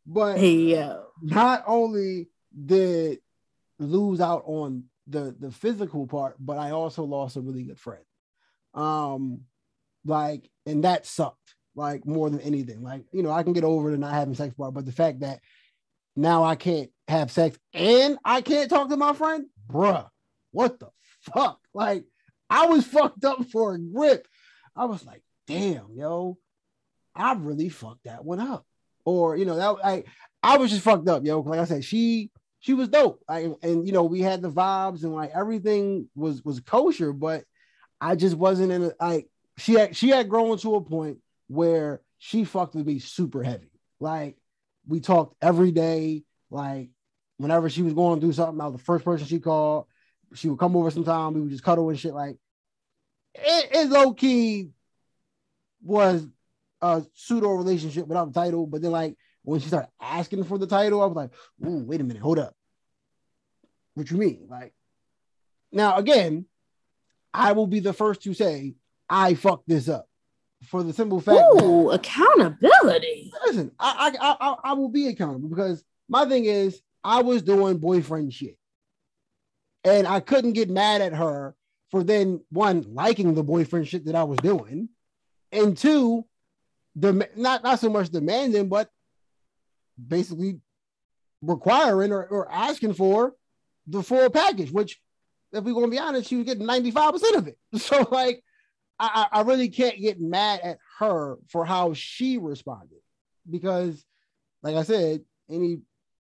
But 0.07 0.37
hey, 0.37 0.97
not 1.19 1.63
only 1.65 2.29
did 2.63 3.19
lose 3.79 4.21
out 4.21 4.43
on 4.45 4.83
the 5.07 5.35
the 5.39 5.51
physical 5.51 6.07
part 6.07 6.35
but 6.39 6.57
i 6.57 6.71
also 6.71 7.03
lost 7.03 7.35
a 7.35 7.41
really 7.41 7.63
good 7.63 7.79
friend 7.79 8.03
um, 8.75 9.41
like, 10.05 10.49
and 10.65 10.83
that 10.83 11.05
sucked 11.05 11.55
like 11.75 12.05
more 12.05 12.29
than 12.29 12.41
anything. 12.41 12.83
Like, 12.83 13.05
you 13.11 13.23
know, 13.23 13.31
I 13.31 13.43
can 13.43 13.53
get 13.53 13.63
over 13.63 13.91
the 13.91 13.97
not 13.97 14.13
having 14.13 14.35
sex 14.35 14.53
part, 14.53 14.73
but 14.73 14.85
the 14.85 14.91
fact 14.91 15.21
that 15.21 15.39
now 16.15 16.43
I 16.43 16.55
can't 16.55 16.89
have 17.07 17.31
sex 17.31 17.57
and 17.73 18.17
I 18.23 18.41
can't 18.41 18.69
talk 18.69 18.89
to 18.89 18.97
my 18.97 19.13
friend, 19.13 19.47
bruh, 19.69 20.07
what 20.51 20.79
the 20.79 20.89
fuck? 21.21 21.59
Like, 21.73 22.05
I 22.49 22.67
was 22.67 22.85
fucked 22.85 23.25
up 23.25 23.45
for 23.47 23.73
a 23.73 23.79
grip. 23.79 24.27
I 24.75 24.85
was 24.85 25.05
like, 25.05 25.23
damn, 25.47 25.87
yo, 25.95 26.37
I 27.15 27.33
really 27.33 27.69
fucked 27.69 28.05
that 28.05 28.23
one 28.23 28.39
up. 28.39 28.65
Or, 29.05 29.37
you 29.37 29.45
know, 29.45 29.55
that 29.55 29.85
I 29.85 30.03
I 30.41 30.57
was 30.57 30.71
just 30.71 30.83
fucked 30.83 31.07
up, 31.07 31.25
yo. 31.25 31.39
Like 31.41 31.59
I 31.59 31.65
said, 31.65 31.83
she 31.83 32.31
she 32.59 32.73
was 32.73 32.87
dope. 32.87 33.21
Like, 33.29 33.51
and 33.61 33.85
you 33.85 33.93
know, 33.93 34.03
we 34.03 34.21
had 34.21 34.41
the 34.41 34.51
vibes 34.51 35.03
and 35.03 35.13
like 35.13 35.31
everything 35.33 36.09
was 36.15 36.43
was 36.43 36.59
kosher, 36.59 37.13
but 37.13 37.43
I 38.05 38.15
just 38.15 38.37
wasn't 38.37 38.71
in 38.71 38.83
a 38.83 38.91
like 38.99 39.27
she 39.57 39.73
had 39.73 39.95
she 39.95 40.09
had 40.09 40.29
grown 40.29 40.59
to 40.59 40.75
a 40.75 40.81
point 40.81 41.17
where 41.47 42.01
she 42.19 42.43
fucked 42.43 42.75
with 42.75 42.85
me 42.85 42.99
super 42.99 43.41
heavy. 43.41 43.71
Like 43.99 44.37
we 44.87 44.99
talked 44.99 45.35
every 45.41 45.71
day. 45.71 46.23
Like 46.51 46.89
whenever 47.37 47.67
she 47.67 47.81
was 47.81 47.93
going 47.93 48.19
through 48.19 48.33
something, 48.33 48.61
I 48.61 48.67
was 48.67 48.77
the 48.77 48.83
first 48.85 49.03
person 49.03 49.25
she 49.25 49.39
called. 49.39 49.87
She 50.35 50.47
would 50.49 50.59
come 50.59 50.75
over 50.77 50.91
sometime. 50.91 51.33
We 51.33 51.41
would 51.41 51.49
just 51.49 51.63
cuddle 51.63 51.89
and 51.89 51.99
shit. 51.99 52.13
Like 52.13 52.37
it, 53.33 53.69
it 53.71 53.89
low 53.89 54.13
key 54.13 54.69
was 55.83 56.27
a 56.83 57.03
pseudo 57.15 57.53
relationship 57.53 58.05
without 58.05 58.31
the 58.31 58.39
title. 58.39 58.67
But 58.67 58.83
then 58.83 58.91
like 58.91 59.17
when 59.41 59.61
she 59.61 59.67
started 59.69 59.89
asking 59.99 60.43
for 60.43 60.59
the 60.59 60.67
title, 60.67 61.01
I 61.01 61.07
was 61.07 61.15
like, 61.15 61.31
"Ooh, 61.65 61.83
wait 61.83 62.01
a 62.01 62.03
minute, 62.03 62.21
hold 62.21 62.37
up. 62.37 62.55
What 63.95 64.11
you 64.11 64.17
mean?" 64.17 64.45
Like 64.47 64.75
now 65.71 65.97
again, 65.97 66.45
I 67.35 67.51
will 67.51 67.67
be 67.67 67.79
the 67.79 67.93
first 67.93 68.23
to 68.23 68.33
say 68.33 68.75
I 69.09 69.33
fucked 69.33 69.67
this 69.67 69.89
up 69.89 70.07
for 70.67 70.83
the 70.83 70.93
simple 70.93 71.19
fact. 71.19 71.43
Ooh, 71.61 71.89
that, 71.89 71.99
accountability. 71.99 73.31
Listen, 73.45 73.71
I, 73.79 74.15
I 74.19 74.35
I 74.39 74.55
I 74.71 74.73
will 74.73 74.89
be 74.89 75.07
accountable 75.07 75.49
because 75.49 75.83
my 76.07 76.25
thing 76.25 76.45
is 76.45 76.81
I 77.03 77.21
was 77.21 77.41
doing 77.41 77.77
boyfriend 77.77 78.33
shit, 78.33 78.57
and 79.83 80.07
I 80.07 80.19
couldn't 80.21 80.53
get 80.53 80.69
mad 80.69 81.01
at 81.01 81.13
her 81.13 81.55
for 81.91 82.03
then 82.03 82.41
one 82.49 82.85
liking 82.93 83.33
the 83.33 83.43
boyfriend 83.43 83.87
shit 83.87 84.05
that 84.05 84.15
I 84.15 84.23
was 84.23 84.37
doing, 84.39 84.89
and 85.51 85.77
two, 85.77 86.25
the 86.95 87.29
not 87.35 87.63
not 87.63 87.79
so 87.79 87.89
much 87.89 88.09
demanding, 88.09 88.69
but 88.69 88.89
basically 90.07 90.59
requiring 91.41 92.11
or, 92.11 92.25
or 92.25 92.51
asking 92.51 92.93
for 92.93 93.33
the 93.87 94.01
full 94.01 94.29
package, 94.29 94.71
which 94.71 94.99
if 95.55 95.63
we're 95.63 95.73
gonna 95.73 95.87
be 95.87 95.99
honest, 95.99 96.29
she 96.29 96.35
was 96.35 96.45
getting 96.45 96.67
95% 96.67 97.37
of 97.37 97.47
it. 97.47 97.57
So 97.79 98.07
like 98.11 98.43
I, 98.99 99.27
I 99.31 99.41
really 99.41 99.69
can't 99.69 99.99
get 99.99 100.21
mad 100.21 100.61
at 100.63 100.77
her 100.99 101.37
for 101.49 101.65
how 101.65 101.93
she 101.93 102.37
responded 102.37 102.99
because, 103.49 104.05
like 104.63 104.75
I 104.75 104.83
said, 104.83 105.21
any 105.49 105.79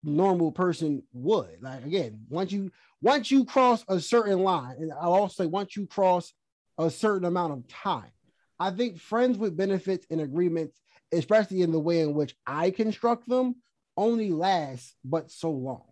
normal 0.04 0.52
person 0.52 1.04
would. 1.14 1.62
Like 1.62 1.86
again, 1.86 2.26
once 2.30 2.52
you 2.52 2.72
once 3.02 3.32
you 3.32 3.46
cross 3.46 3.84
a 3.88 4.00
certain 4.00 4.40
line, 4.40 4.76
and 4.80 4.92
I'll 4.92 5.14
also 5.14 5.44
say 5.44 5.48
once 5.48 5.76
you 5.76 5.88
cross 5.88 6.34
a 6.78 6.90
certain 6.90 7.26
amount 7.26 7.54
of 7.54 7.68
time, 7.68 8.12
I 8.60 8.72
think 8.72 9.00
friends 9.00 9.38
with 9.38 9.58
benefits 9.58 10.06
and 10.10 10.20
agreements, 10.22 10.80
especially 11.14 11.62
in 11.62 11.72
the 11.72 11.80
way 11.80 12.02
in 12.02 12.14
which 12.14 12.36
I 12.46 12.72
construct 12.72 13.28
them, 13.28 13.56
only 13.96 14.32
last 14.32 14.96
but 15.04 15.32
so 15.32 15.52
long 15.52 15.86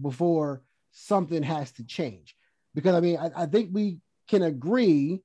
before 0.00 0.62
something 0.90 1.42
has 1.42 1.70
to 1.72 1.84
change. 1.84 2.34
Because 2.74 2.94
I 2.94 3.00
mean, 3.00 3.18
I, 3.18 3.30
I 3.42 3.46
think 3.46 3.70
we 3.72 3.98
can 4.28 4.42
agree, 4.42 5.20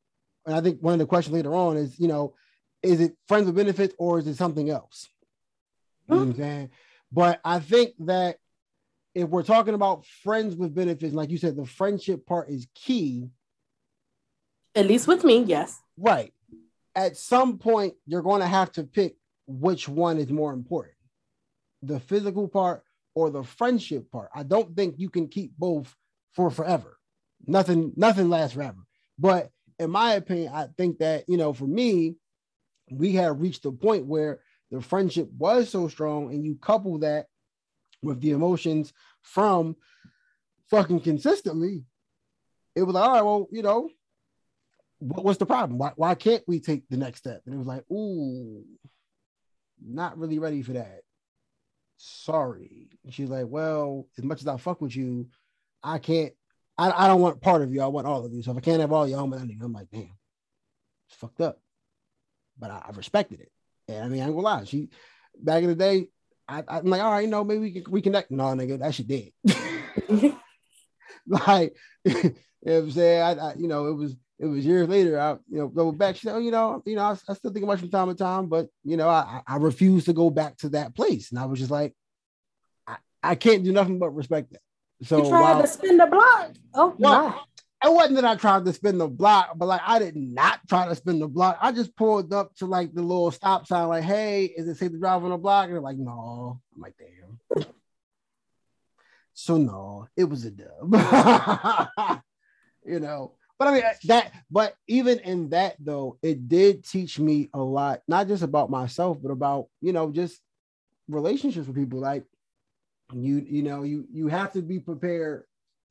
and 0.45 0.55
I 0.55 0.61
think 0.61 0.81
one 0.81 0.93
of 0.93 0.99
the 0.99 1.05
questions 1.05 1.33
later 1.33 1.53
on 1.53 1.77
is, 1.77 1.99
you 1.99 2.07
know, 2.07 2.35
is 2.81 2.99
it 2.99 3.15
friends 3.27 3.45
with 3.45 3.55
benefits 3.55 3.95
or 3.97 4.19
is 4.19 4.27
it 4.27 4.35
something 4.35 4.69
else? 4.69 5.07
You 6.07 6.15
know 6.15 6.21
what 6.21 6.27
I'm 6.29 6.35
saying? 6.35 6.69
But 7.11 7.39
I 7.45 7.59
think 7.59 7.93
that 7.99 8.37
if 9.15 9.29
we're 9.29 9.43
talking 9.43 9.73
about 9.73 10.05
friends 10.23 10.55
with 10.55 10.75
benefits, 10.75 11.13
like 11.13 11.29
you 11.29 11.37
said, 11.37 11.55
the 11.55 11.65
friendship 11.65 12.25
part 12.25 12.49
is 12.49 12.67
key. 12.73 13.29
At 14.75 14.87
least 14.87 15.07
with 15.07 15.23
me, 15.23 15.43
yes. 15.43 15.79
Right. 15.97 16.33
At 16.95 17.15
some 17.15 17.57
point, 17.57 17.93
you're 18.05 18.21
going 18.21 18.41
to 18.41 18.47
have 18.47 18.71
to 18.73 18.83
pick 18.83 19.15
which 19.45 19.87
one 19.87 20.17
is 20.17 20.29
more 20.29 20.53
important 20.53 20.95
the 21.83 21.99
physical 21.99 22.47
part 22.47 22.83
or 23.13 23.29
the 23.29 23.43
friendship 23.43 24.09
part. 24.09 24.29
I 24.33 24.43
don't 24.43 24.75
think 24.75 24.95
you 24.97 25.09
can 25.09 25.27
keep 25.27 25.51
both 25.57 25.93
for 26.33 26.49
forever. 26.49 26.97
Nothing, 27.45 27.93
nothing 27.95 28.29
lasts 28.29 28.55
forever. 28.55 28.79
But 29.19 29.49
in 29.79 29.89
my 29.89 30.13
opinion, 30.13 30.53
I 30.53 30.67
think 30.77 30.99
that, 30.99 31.25
you 31.27 31.37
know, 31.37 31.53
for 31.53 31.65
me, 31.65 32.15
we 32.91 33.13
had 33.13 33.39
reached 33.39 33.65
a 33.65 33.71
point 33.71 34.05
where 34.05 34.39
the 34.71 34.81
friendship 34.81 35.29
was 35.37 35.69
so 35.69 35.87
strong, 35.87 36.33
and 36.33 36.43
you 36.43 36.55
couple 36.55 36.99
that 36.99 37.27
with 38.01 38.21
the 38.21 38.31
emotions 38.31 38.91
from 39.21 39.75
fucking 40.69 41.01
consistently, 41.01 41.83
it 42.75 42.83
was 42.83 42.95
like, 42.95 43.03
all 43.03 43.13
right, 43.13 43.21
well, 43.21 43.47
you 43.51 43.61
know, 43.61 43.89
what 44.99 45.23
was 45.23 45.37
the 45.37 45.45
problem? 45.45 45.77
Why, 45.77 45.91
why 45.95 46.15
can't 46.15 46.43
we 46.47 46.59
take 46.59 46.87
the 46.89 46.97
next 46.97 47.19
step? 47.19 47.41
And 47.45 47.53
it 47.53 47.57
was 47.57 47.67
like, 47.67 47.83
ooh, 47.91 48.63
not 49.85 50.17
really 50.17 50.39
ready 50.39 50.61
for 50.61 50.73
that. 50.73 51.01
Sorry. 51.97 52.89
And 53.03 53.13
she's 53.13 53.29
like, 53.29 53.45
well, 53.47 54.07
as 54.17 54.23
much 54.23 54.41
as 54.41 54.47
I 54.47 54.57
fuck 54.57 54.81
with 54.81 54.95
you, 54.95 55.27
I 55.83 55.99
can't, 55.99 56.33
I, 56.77 57.05
I 57.05 57.07
don't 57.07 57.21
want 57.21 57.41
part 57.41 57.61
of 57.61 57.73
you. 57.73 57.81
I 57.81 57.87
want 57.87 58.07
all 58.07 58.25
of 58.25 58.33
you. 58.33 58.41
So 58.41 58.51
if 58.51 58.57
I 58.57 58.61
can't 58.61 58.81
have 58.81 58.91
all 58.91 59.07
you, 59.07 59.15
I'm, 59.15 59.31
I'm 59.33 59.73
like, 59.73 59.89
damn, 59.91 60.09
it's 61.07 61.17
fucked 61.17 61.41
up. 61.41 61.59
But 62.57 62.71
I, 62.71 62.83
I 62.87 62.91
respected 62.91 63.41
it. 63.41 63.51
And 63.87 64.05
I 64.05 64.07
mean, 64.07 64.21
I 64.21 64.25
ain't 64.25 64.33
gonna 64.33 64.45
lie. 64.45 64.63
She 64.63 64.89
back 65.37 65.63
in 65.63 65.69
the 65.69 65.75
day, 65.75 66.07
I, 66.47 66.63
am 66.67 66.85
like, 66.85 67.01
all 67.01 67.11
right, 67.11 67.21
you 67.21 67.29
know, 67.29 67.43
maybe 67.43 67.59
we 67.59 67.71
can 67.71 67.83
reconnect. 67.83 68.31
No, 68.31 68.43
nigga, 68.45 68.79
that 68.79 68.95
shit 68.95 69.07
dead. 69.07 69.31
like, 71.27 71.75
you 72.05 72.33
know 72.65 72.79
I'm 72.79 72.91
saying? 72.91 73.21
I, 73.21 73.31
I, 73.31 73.53
you 73.55 73.67
know, 73.67 73.87
it 73.87 73.93
was 73.93 74.15
it 74.39 74.45
was 74.45 74.65
years 74.65 74.89
later. 74.89 75.19
I, 75.19 75.31
you 75.49 75.59
know, 75.59 75.67
go 75.67 75.91
back. 75.91 76.15
She 76.15 76.27
said, 76.27 76.35
oh, 76.35 76.39
you 76.39 76.51
know, 76.51 76.81
you 76.85 76.95
know, 76.95 77.03
I, 77.03 77.15
I, 77.29 77.33
still 77.33 77.51
think 77.51 77.63
about 77.63 77.73
you 77.73 77.89
from 77.89 77.91
time 77.91 78.09
to 78.09 78.15
time, 78.15 78.47
but 78.47 78.67
you 78.83 78.97
know, 78.97 79.07
I, 79.07 79.41
I 79.47 79.57
refuse 79.57 80.05
to 80.05 80.13
go 80.13 80.29
back 80.29 80.57
to 80.57 80.69
that 80.69 80.95
place. 80.95 81.31
And 81.31 81.39
I 81.39 81.45
was 81.45 81.59
just 81.59 81.71
like, 81.71 81.93
I, 82.87 82.97
I 83.21 83.35
can't 83.35 83.63
do 83.63 83.71
nothing 83.71 83.99
but 83.99 84.09
respect 84.09 84.51
that. 84.51 84.61
So 85.03 85.23
you 85.23 85.29
tried 85.29 85.41
while, 85.41 85.61
to 85.61 85.67
spin 85.67 85.97
the 85.97 86.07
block. 86.07 86.51
Oh, 86.73 86.95
well, 86.97 87.45
it 87.83 87.91
wasn't 87.91 88.15
that 88.15 88.25
I 88.25 88.35
tried 88.35 88.65
to 88.65 88.73
spin 88.73 88.97
the 88.97 89.07
block, 89.07 89.51
but 89.57 89.65
like 89.65 89.81
I 89.85 89.99
did 89.99 90.15
not 90.15 90.59
try 90.69 90.87
to 90.87 90.95
spin 90.95 91.19
the 91.19 91.27
block. 91.27 91.57
I 91.61 91.71
just 91.71 91.95
pulled 91.95 92.33
up 92.33 92.55
to 92.55 92.65
like 92.65 92.93
the 92.93 93.01
little 93.01 93.31
stop 93.31 93.67
sign, 93.67 93.89
like, 93.89 94.03
hey, 94.03 94.45
is 94.45 94.67
it 94.67 94.77
safe 94.77 94.91
to 94.91 94.97
drive 94.97 95.23
on 95.23 95.31
the 95.31 95.37
block? 95.37 95.65
And 95.65 95.73
they're 95.73 95.81
like, 95.81 95.97
no. 95.97 96.61
I'm 96.73 96.81
like, 96.81 96.95
damn. 96.97 97.65
so 99.33 99.57
no, 99.57 100.07
it 100.15 100.23
was 100.23 100.45
a 100.45 100.51
dub. 100.51 100.93
you 102.85 102.99
know, 103.01 103.33
but 103.59 103.67
I 103.67 103.73
mean 103.73 103.83
uh, 103.83 103.93
that, 104.05 104.31
but 104.49 104.75
even 104.87 105.19
in 105.19 105.49
that 105.49 105.75
though, 105.79 106.17
it 106.21 106.47
did 106.47 106.85
teach 106.85 107.19
me 107.19 107.49
a 107.53 107.59
lot, 107.59 108.01
not 108.07 108.29
just 108.29 108.43
about 108.43 108.69
myself, 108.69 109.17
but 109.21 109.31
about, 109.31 109.67
you 109.81 109.91
know, 109.91 110.09
just 110.09 110.39
relationships 111.09 111.67
with 111.67 111.75
people. 111.75 111.99
Like 111.99 112.23
you, 113.13 113.45
you 113.47 113.63
know, 113.63 113.83
you 113.83 114.07
you 114.11 114.27
have 114.27 114.53
to 114.53 114.61
be 114.61 114.79
prepared 114.79 115.43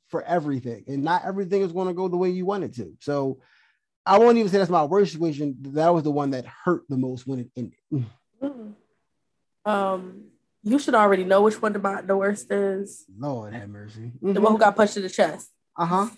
for 0.09 0.23
everything, 0.23 0.85
and 0.87 1.03
not 1.03 1.25
everything 1.25 1.63
is 1.63 1.73
going 1.73 1.89
to 1.89 1.95
go 1.95 2.09
the 2.09 2.17
way 2.17 2.31
you 2.31 2.45
want 2.45 2.65
it 2.65 2.75
to. 2.75 2.95
So 3.01 3.41
I 4.05 4.19
won't 4.19 4.39
even 4.39 4.51
say 4.51 4.59
that's 4.59 4.71
my 4.71 4.85
worst 4.85 5.13
situation. 5.13 5.57
That 5.61 5.95
was 5.95 6.03
the 6.03 6.11
one 6.11 6.31
that 6.31 6.45
hurt 6.47 6.83
the 6.89 6.97
most 6.97 7.27
when 7.27 7.41
it 7.41 7.51
ended. 7.57 7.79
Mm-hmm. 8.43 9.71
Um, 9.71 10.25
you 10.63 10.79
should 10.79 10.95
already 10.95 11.25
know 11.25 11.43
which 11.43 11.61
one 11.61 11.73
the, 11.73 12.03
the 12.05 12.17
worst 12.17 12.51
is. 12.51 13.05
Lord 13.17 13.55
have 13.55 13.69
mercy. 13.69 14.13
Mm-hmm. 14.17 14.33
The 14.33 14.41
one 14.41 14.53
who 14.53 14.59
got 14.59 14.77
punched 14.77 14.97
in 14.97 15.03
the 15.03 15.11
chest. 15.11 15.51
Uh 15.77 15.87
huh. 15.87 16.09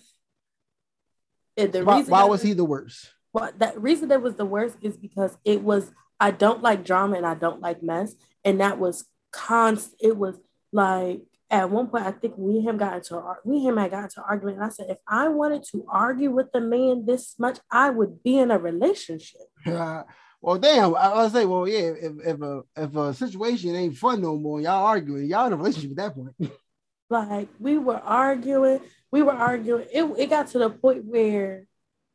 The 1.55 1.83
why, 1.83 2.01
why 2.03 2.23
was 2.25 2.41
he 2.41 2.53
the 2.53 2.65
worst? 2.65 3.13
Well, 3.31 3.51
that 3.59 3.81
reason 3.81 4.09
that 4.09 4.21
was 4.21 4.35
the 4.35 4.45
worst 4.45 4.77
is 4.81 4.97
because 4.97 5.37
it 5.45 5.61
was 5.61 5.91
I 6.19 6.31
don't 6.31 6.61
like 6.61 6.85
drama 6.85 7.17
and 7.17 7.25
I 7.25 7.35
don't 7.35 7.61
like 7.61 7.83
mess, 7.83 8.15
and 8.43 8.59
that 8.61 8.77
was 8.79 9.05
constant. 9.31 10.01
It 10.01 10.17
was 10.17 10.37
like 10.75 11.21
at 11.49 11.69
one 11.69 11.87
point, 11.87 12.05
I 12.05 12.11
think 12.11 12.33
we 12.37 12.57
and 12.57 12.67
him 12.67 12.77
got 12.77 12.97
into 12.97 13.35
we 13.45 13.57
and 13.57 13.67
him 13.67 13.77
had 13.77 13.91
got 13.91 14.03
into 14.03 14.21
argument. 14.21 14.57
And 14.57 14.65
I 14.65 14.69
said, 14.69 14.87
if 14.89 14.97
I 15.07 15.29
wanted 15.29 15.63
to 15.71 15.85
argue 15.87 16.31
with 16.31 16.51
the 16.51 16.59
man 16.59 17.05
this 17.05 17.35
much, 17.39 17.59
I 17.71 17.91
would 17.91 18.21
be 18.21 18.39
in 18.39 18.51
a 18.51 18.59
relationship. 18.59 19.39
Uh, 19.65 20.03
well, 20.41 20.57
damn, 20.57 20.93
I 20.95 21.13
was 21.13 21.31
say, 21.31 21.45
well, 21.45 21.65
yeah, 21.65 21.93
if, 21.97 22.13
if 22.25 22.41
a 22.41 22.63
if 22.75 22.93
a 22.93 23.13
situation 23.13 23.73
ain't 23.73 23.97
fun 23.97 24.21
no 24.21 24.35
more, 24.35 24.59
y'all 24.59 24.85
arguing, 24.85 25.29
y'all 25.29 25.47
in 25.47 25.53
a 25.53 25.55
relationship 25.55 25.91
at 25.91 25.97
that 25.97 26.15
point. 26.15 26.35
like 27.09 27.47
we 27.57 27.77
were 27.77 28.01
arguing, 28.03 28.81
we 29.11 29.23
were 29.23 29.31
arguing. 29.31 29.85
It 29.93 30.03
it 30.17 30.29
got 30.29 30.47
to 30.47 30.59
the 30.59 30.69
point 30.69 31.05
where 31.05 31.67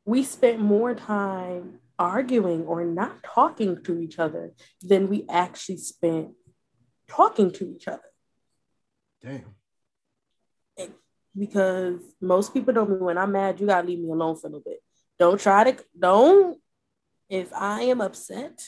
we 0.05 0.23
spent 0.23 0.61
more 0.61 0.95
time 0.95 1.79
arguing 1.99 2.67
or 2.67 2.85
not 2.85 3.23
talking 3.23 3.83
to 3.85 3.99
each 3.99 4.19
other 4.19 4.53
than 4.83 5.09
we 5.09 5.25
actually 5.31 5.79
spent 5.79 6.33
talking 7.09 7.51
to 7.53 7.75
each 7.75 7.89
other. 7.89 8.10
Damn. 9.23 9.55
Because 11.37 12.01
most 12.21 12.53
people 12.53 12.75
don't 12.75 12.91
know 12.91 12.97
me 12.97 13.03
when 13.03 13.19
I'm 13.19 13.33
mad, 13.33 13.61
you 13.61 13.67
gotta 13.67 13.87
leave 13.87 14.01
me 14.01 14.11
alone 14.11 14.37
for 14.37 14.49
a 14.49 14.51
little 14.51 14.63
bit. 14.65 14.83
Don't 15.19 15.41
try 15.41 15.73
to 15.73 15.85
don't. 15.99 16.59
If 17.29 17.53
I 17.53 17.83
am 17.83 18.01
upset, 18.01 18.61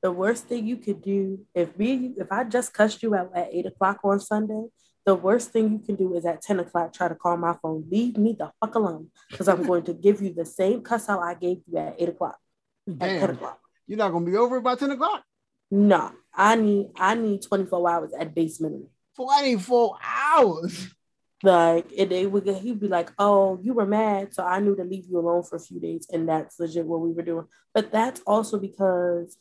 the 0.00 0.12
worst 0.12 0.46
thing 0.46 0.66
you 0.66 0.76
could 0.76 1.02
do 1.02 1.44
if 1.52 1.76
me 1.76 2.14
if 2.16 2.30
I 2.30 2.44
just 2.44 2.72
cussed 2.72 3.02
you 3.02 3.14
out 3.16 3.32
at 3.34 3.48
eight 3.52 3.66
o'clock 3.66 3.98
on 4.04 4.20
Sunday, 4.20 4.66
the 5.04 5.14
worst 5.14 5.50
thing 5.50 5.72
you 5.72 5.78
can 5.78 5.96
do 5.96 6.14
is 6.14 6.24
at 6.24 6.42
10 6.42 6.60
o'clock 6.60 6.92
try 6.92 7.08
to 7.08 7.14
call 7.14 7.36
my 7.36 7.56
phone. 7.60 7.84
Leave 7.90 8.16
me 8.16 8.36
the 8.38 8.52
fuck 8.60 8.74
alone. 8.74 9.10
Because 9.30 9.48
I'm 9.48 9.66
going 9.66 9.82
to 9.84 9.94
give 9.94 10.22
you 10.22 10.32
the 10.32 10.44
same 10.44 10.82
cuss 10.82 11.08
out 11.08 11.20
I 11.22 11.34
gave 11.34 11.58
you 11.66 11.78
at 11.78 11.96
8 11.98 12.08
o'clock. 12.10 12.38
Damn. 12.86 13.02
At 13.02 13.20
10 13.20 13.30
o'clock. 13.30 13.60
You're 13.86 13.98
not 13.98 14.12
gonna 14.12 14.26
be 14.26 14.36
over 14.36 14.60
by 14.60 14.76
10 14.76 14.92
o'clock? 14.92 15.24
No, 15.70 16.12
I 16.34 16.56
need 16.56 16.90
I 16.96 17.14
need 17.14 17.42
24 17.42 17.90
hours 17.90 18.12
at 18.18 18.34
base 18.34 18.60
minimum. 18.60 18.88
24 19.20 19.96
hours. 20.02 20.94
Like 21.42 21.86
and 21.98 22.10
they 22.10 22.26
would 22.26 22.46
he'd 22.46 22.80
be 22.80 22.88
like, 22.88 23.10
Oh, 23.18 23.58
you 23.62 23.72
were 23.72 23.86
mad, 23.86 24.34
so 24.34 24.44
I 24.44 24.60
knew 24.60 24.76
to 24.76 24.84
leave 24.84 25.06
you 25.08 25.18
alone 25.18 25.42
for 25.42 25.56
a 25.56 25.60
few 25.60 25.80
days, 25.80 26.06
and 26.12 26.28
that's 26.28 26.60
legit 26.60 26.84
what 26.84 27.00
we 27.00 27.12
were 27.12 27.22
doing. 27.22 27.46
But 27.72 27.90
that's 27.90 28.20
also 28.26 28.58
because 28.58 29.38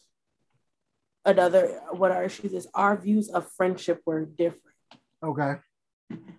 another 1.25 1.81
what 1.91 2.11
our 2.11 2.23
issues 2.23 2.53
is 2.53 2.67
our 2.73 2.95
views 2.95 3.29
of 3.29 3.51
friendship 3.51 4.01
were 4.05 4.25
different. 4.25 4.75
Okay. 5.21 5.55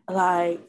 Like 0.08 0.60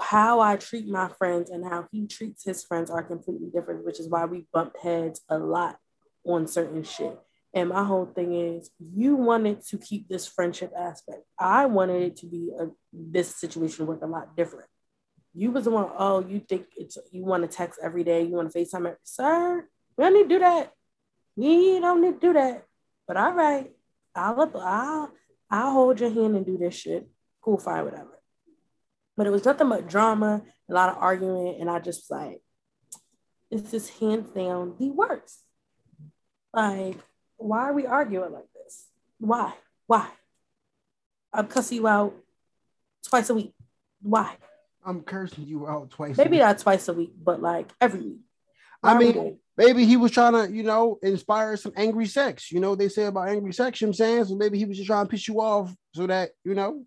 how 0.00 0.40
I 0.40 0.56
treat 0.56 0.88
my 0.88 1.08
friends 1.08 1.50
and 1.50 1.64
how 1.64 1.86
he 1.92 2.06
treats 2.06 2.44
his 2.44 2.64
friends 2.64 2.90
are 2.90 3.02
completely 3.02 3.48
different, 3.52 3.84
which 3.84 4.00
is 4.00 4.08
why 4.08 4.24
we 4.24 4.46
bumped 4.52 4.78
heads 4.78 5.20
a 5.28 5.38
lot 5.38 5.78
on 6.24 6.46
certain 6.46 6.82
shit. 6.82 7.18
And 7.54 7.68
my 7.68 7.84
whole 7.84 8.06
thing 8.06 8.32
is, 8.34 8.70
you 8.78 9.14
wanted 9.14 9.64
to 9.66 9.78
keep 9.78 10.08
this 10.08 10.26
friendship 10.26 10.72
aspect. 10.76 11.22
I 11.38 11.66
wanted 11.66 12.02
it 12.02 12.16
to 12.18 12.26
be 12.26 12.50
a 12.58 12.68
this 12.92 13.36
situation 13.36 13.86
work 13.86 14.02
a 14.02 14.06
lot 14.06 14.36
different. 14.36 14.68
You 15.34 15.50
was 15.50 15.64
the 15.64 15.70
one, 15.70 15.90
oh, 15.96 16.20
you 16.26 16.40
think 16.40 16.66
it's 16.76 16.96
you 17.10 17.24
want 17.24 17.42
to 17.42 17.54
text 17.54 17.80
every 17.82 18.04
day, 18.04 18.22
you 18.22 18.36
want 18.36 18.50
to 18.50 18.58
FaceTime 18.58 18.86
every 18.86 18.96
sir. 19.02 19.66
We 19.96 20.04
don't 20.04 20.14
need 20.14 20.22
to 20.24 20.28
do 20.28 20.38
that. 20.38 20.72
We 21.36 21.80
don't 21.80 22.00
need 22.00 22.20
to 22.20 22.26
do 22.26 22.32
that. 22.34 22.64
But 23.06 23.16
all 23.16 23.32
right, 23.32 23.70
I'll 24.14 24.50
I'll 24.56 25.12
I'll 25.50 25.72
hold 25.72 26.00
your 26.00 26.10
hand 26.10 26.36
and 26.36 26.46
do 26.46 26.56
this 26.56 26.74
shit. 26.74 27.06
Cool, 27.42 27.58
fine, 27.58 27.84
whatever. 27.84 28.18
But 29.16 29.26
it 29.26 29.30
was 29.30 29.44
nothing 29.44 29.68
but 29.68 29.88
drama, 29.88 30.42
a 30.70 30.72
lot 30.72 30.88
of 30.88 30.96
arguing, 30.98 31.60
and 31.60 31.68
I 31.68 31.80
just 31.80 32.10
like, 32.10 32.40
this 33.50 33.74
is 33.74 33.90
hands 33.90 34.30
down 34.30 34.76
the 34.78 34.90
worst. 34.90 35.42
Like 36.54 36.96
why 37.44 37.68
are 37.68 37.72
we 37.72 37.86
arguing 37.86 38.32
like 38.32 38.52
this? 38.54 38.86
Why? 39.18 39.52
Why? 39.86 40.08
I'm 41.32 41.46
cussing 41.46 41.78
you 41.78 41.88
out 41.88 42.14
twice 43.08 43.30
a 43.30 43.34
week. 43.34 43.54
Why? 44.02 44.36
I'm 44.84 45.02
cursing 45.02 45.46
you 45.46 45.68
out 45.68 45.90
twice. 45.90 46.16
Maybe 46.16 46.38
not 46.38 46.58
twice 46.58 46.88
a 46.88 46.92
week, 46.92 47.12
but 47.22 47.40
like 47.40 47.70
every 47.80 48.00
week. 48.00 48.20
Why 48.80 48.94
I 48.94 48.98
mean, 48.98 49.38
maybe 49.56 49.84
he 49.84 49.96
was 49.96 50.10
trying 50.10 50.32
to, 50.32 50.52
you 50.52 50.64
know, 50.64 50.98
inspire 51.02 51.56
some 51.56 51.72
angry 51.76 52.06
sex. 52.06 52.50
You 52.50 52.60
know, 52.60 52.74
they 52.74 52.88
say 52.88 53.04
about 53.04 53.28
angry 53.28 53.52
sex, 53.52 53.80
you 53.80 53.86
know 53.86 53.90
I'm 53.90 53.94
saying? 53.94 54.24
So 54.24 54.34
maybe 54.34 54.58
he 54.58 54.64
was 54.64 54.76
just 54.76 54.88
trying 54.88 55.06
to 55.06 55.10
piss 55.10 55.28
you 55.28 55.40
off 55.40 55.72
so 55.94 56.06
that, 56.06 56.30
you 56.44 56.54
know. 56.54 56.84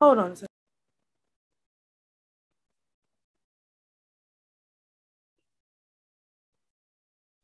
Hold 0.00 0.18
on 0.18 0.36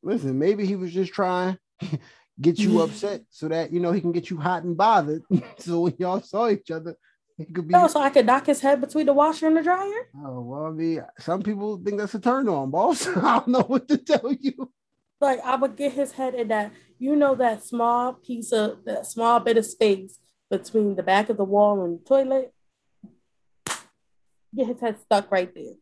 Listen, 0.07 0.39
maybe 0.39 0.65
he 0.65 0.77
was 0.77 0.93
just 0.93 1.11
trying 1.11 1.57
to 1.81 1.99
get 2.41 2.59
you 2.59 2.69
mm-hmm. 2.69 2.89
upset 2.89 3.23
so 3.29 3.49
that 3.49 3.73
you 3.73 3.81
know 3.81 3.91
he 3.91 3.99
can 3.99 4.13
get 4.13 4.29
you 4.29 4.37
hot 4.37 4.63
and 4.63 4.77
bothered. 4.77 5.21
so 5.57 5.81
when 5.81 5.95
y'all 5.99 6.21
saw 6.21 6.47
each 6.47 6.71
other, 6.71 6.95
he 7.37 7.43
could 7.43 7.67
be. 7.67 7.75
Oh, 7.75 7.87
so 7.87 7.99
I 7.99 8.09
could 8.09 8.25
knock 8.25 8.45
his 8.45 8.61
head 8.61 8.79
between 8.79 9.05
the 9.05 9.11
washer 9.11 9.47
and 9.47 9.57
the 9.57 9.61
dryer. 9.61 10.09
Oh 10.23 10.39
well, 10.39 10.65
I 10.67 10.69
mean, 10.69 11.03
some 11.19 11.43
people 11.43 11.75
think 11.83 11.97
that's 11.99 12.13
a 12.13 12.21
turn 12.21 12.47
on, 12.47 12.71
boss. 12.71 13.05
I 13.17 13.39
don't 13.39 13.49
know 13.49 13.63
what 13.63 13.89
to 13.89 13.97
tell 13.97 14.31
you. 14.31 14.71
Like 15.19 15.41
I 15.43 15.57
would 15.57 15.75
get 15.75 15.91
his 15.91 16.13
head 16.13 16.35
in 16.35 16.47
that, 16.47 16.71
you 16.99 17.17
know, 17.17 17.35
that 17.35 17.65
small 17.65 18.13
piece 18.13 18.53
of 18.53 18.85
that 18.85 19.07
small 19.07 19.41
bit 19.41 19.57
of 19.57 19.65
space 19.65 20.19
between 20.49 20.95
the 20.95 21.03
back 21.03 21.27
of 21.27 21.35
the 21.35 21.43
wall 21.43 21.83
and 21.83 21.99
the 21.99 22.05
toilet. 22.05 22.53
Get 24.55 24.67
his 24.67 24.79
head 24.79 25.01
stuck 25.01 25.29
right 25.29 25.53
there. 25.53 25.73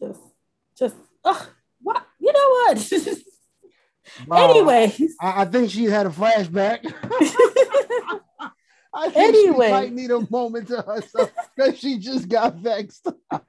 Just, 0.00 0.29
just, 0.80 0.96
ugh, 1.24 1.46
what? 1.82 2.04
You 2.18 2.32
know 2.32 2.48
what? 2.48 2.92
wow. 4.26 4.50
Anyways, 4.50 5.14
I, 5.20 5.42
I, 5.42 5.44
think 5.44 5.70
she 5.70 5.84
had 5.84 6.06
a 6.06 6.10
flashback. 6.10 6.80
I 8.92 9.08
think 9.08 9.36
anyway. 9.36 9.66
she 9.66 9.72
might 9.72 9.92
need 9.92 10.10
a 10.10 10.26
moment 10.30 10.68
to 10.68 10.82
herself 10.82 11.30
because 11.54 11.78
she 11.78 11.98
just 11.98 12.28
got 12.28 12.56
vexed. 12.56 13.06
I 13.30 13.40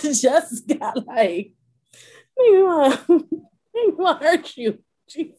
just 0.00 0.66
got 0.66 1.06
like, 1.06 1.52
you 2.36 2.64
want, 2.64 3.00
uh, 3.08 3.18
you 3.74 3.94
want 3.96 4.20
to 4.20 4.26
hurt 4.26 4.56
you. 4.56 4.78
Jesus. 5.08 5.38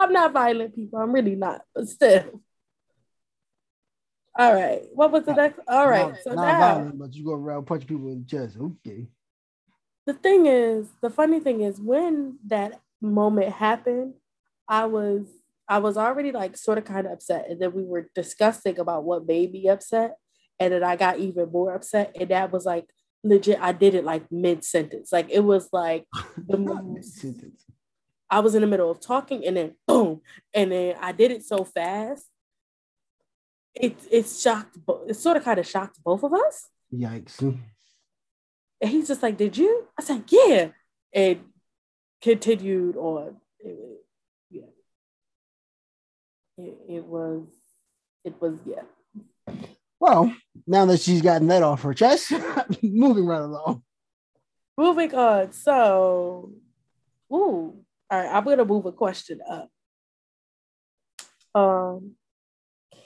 I'm 0.00 0.12
not 0.12 0.32
violent, 0.32 0.74
people. 0.74 0.98
I'm 0.98 1.12
really 1.12 1.36
not, 1.36 1.60
but 1.74 1.86
still. 1.88 2.42
All 4.36 4.54
right. 4.54 4.82
What 4.94 5.12
was 5.12 5.24
the 5.24 5.32
uh, 5.32 5.36
next? 5.36 5.60
All 5.68 5.88
right. 5.88 6.08
Not, 6.08 6.18
so 6.22 6.30
not 6.32 6.46
now, 6.46 6.74
violent, 6.74 6.98
but 6.98 7.14
you 7.14 7.24
go 7.24 7.34
around 7.34 7.66
punch 7.66 7.86
people 7.86 8.10
in 8.10 8.22
the 8.22 8.26
chest. 8.26 8.56
Okay. 8.58 9.06
The 10.10 10.14
thing 10.14 10.46
is, 10.46 10.88
the 11.00 11.08
funny 11.08 11.38
thing 11.38 11.60
is, 11.60 11.80
when 11.80 12.40
that 12.48 12.80
moment 13.00 13.52
happened, 13.52 14.14
I 14.66 14.86
was 14.86 15.28
I 15.68 15.78
was 15.78 15.96
already 15.96 16.32
like 16.32 16.56
sort 16.56 16.78
of 16.78 16.84
kind 16.84 17.06
of 17.06 17.12
upset, 17.12 17.46
and 17.48 17.62
then 17.62 17.72
we 17.72 17.84
were 17.84 18.10
discussing 18.12 18.80
about 18.80 19.04
what 19.04 19.28
made 19.28 19.52
me 19.52 19.68
upset, 19.68 20.16
and 20.58 20.72
then 20.72 20.82
I 20.82 20.96
got 20.96 21.20
even 21.20 21.52
more 21.52 21.72
upset, 21.72 22.16
and 22.18 22.28
that 22.30 22.50
was 22.50 22.66
like 22.66 22.86
legit. 23.22 23.60
I 23.60 23.70
did 23.70 23.94
it 23.94 24.02
like 24.02 24.24
mid 24.32 24.64
sentence, 24.64 25.12
like 25.12 25.30
it 25.30 25.44
was 25.44 25.68
like 25.72 26.06
the 26.36 26.58
most. 26.58 27.24
I 28.28 28.40
was 28.40 28.56
in 28.56 28.62
the 28.62 28.66
middle 28.66 28.90
of 28.90 28.98
talking, 28.98 29.46
and 29.46 29.56
then 29.56 29.74
boom, 29.86 30.22
and 30.52 30.72
then 30.72 30.96
I 31.00 31.12
did 31.12 31.30
it 31.30 31.44
so 31.44 31.62
fast 31.62 32.26
it 33.76 33.96
it 34.10 34.26
shocked 34.26 34.76
it 35.06 35.14
sort 35.14 35.36
of 35.36 35.44
kind 35.44 35.60
of 35.60 35.68
shocked 35.68 36.02
both 36.02 36.24
of 36.24 36.32
us. 36.32 36.68
Yikes. 36.92 37.56
And 38.80 38.90
he's 38.90 39.08
just 39.08 39.22
like, 39.22 39.36
Did 39.36 39.56
you? 39.56 39.86
I 39.98 40.02
said, 40.02 40.24
Yeah. 40.28 40.68
And 41.12 41.40
continued 42.22 42.96
on. 42.96 43.36
It, 43.60 44.04
yeah. 44.50 44.62
It, 46.58 46.78
it 46.88 47.04
was 47.04 47.44
it 48.24 48.40
was 48.40 48.58
yeah. 48.66 48.82
Well, 49.98 50.34
now 50.66 50.86
that 50.86 51.00
she's 51.00 51.22
gotten 51.22 51.48
that 51.48 51.62
off 51.62 51.82
her 51.82 51.94
chest, 51.94 52.32
moving 52.82 53.26
right 53.26 53.42
along. 53.42 53.82
Moving 54.76 55.14
on. 55.14 55.52
So, 55.52 56.52
ooh, 57.32 57.84
all 58.10 58.18
right, 58.18 58.34
I'm 58.34 58.44
gonna 58.44 58.64
move 58.64 58.86
a 58.86 58.92
question 58.92 59.40
up. 59.48 59.68
Um, 61.54 62.12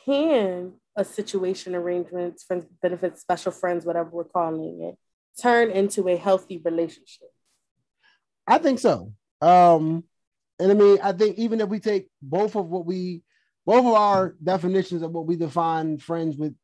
can 0.05 0.75
a 0.97 1.05
situation, 1.05 1.75
arrangements, 1.75 2.45
friends, 2.45 2.66
benefits, 2.81 3.20
special 3.20 3.51
friends, 3.51 3.85
whatever 3.85 4.11
we're 4.11 4.25
calling 4.25 4.83
it, 4.83 4.99
turn 5.41 5.70
into 5.70 6.09
a 6.09 6.16
healthy 6.16 6.61
relationship? 6.64 7.28
I 8.47 8.59
think 8.59 8.78
so. 8.78 9.12
Um, 9.41 10.05
and 10.59 10.70
I 10.70 10.74
mean, 10.74 10.99
I 11.03 11.12
think 11.12 11.39
even 11.39 11.61
if 11.61 11.68
we 11.68 11.80
take 11.80 12.09
both 12.22 12.57
of 12.57 12.66
what 12.66 12.87
we, 12.87 13.22
both 13.66 13.85
of 13.85 13.95
our 13.95 14.37
definitions 14.43 15.03
of 15.03 15.11
what 15.11 15.26
we 15.26 15.37
define 15.37 15.99
friends 15.99 16.37
with 16.37 16.55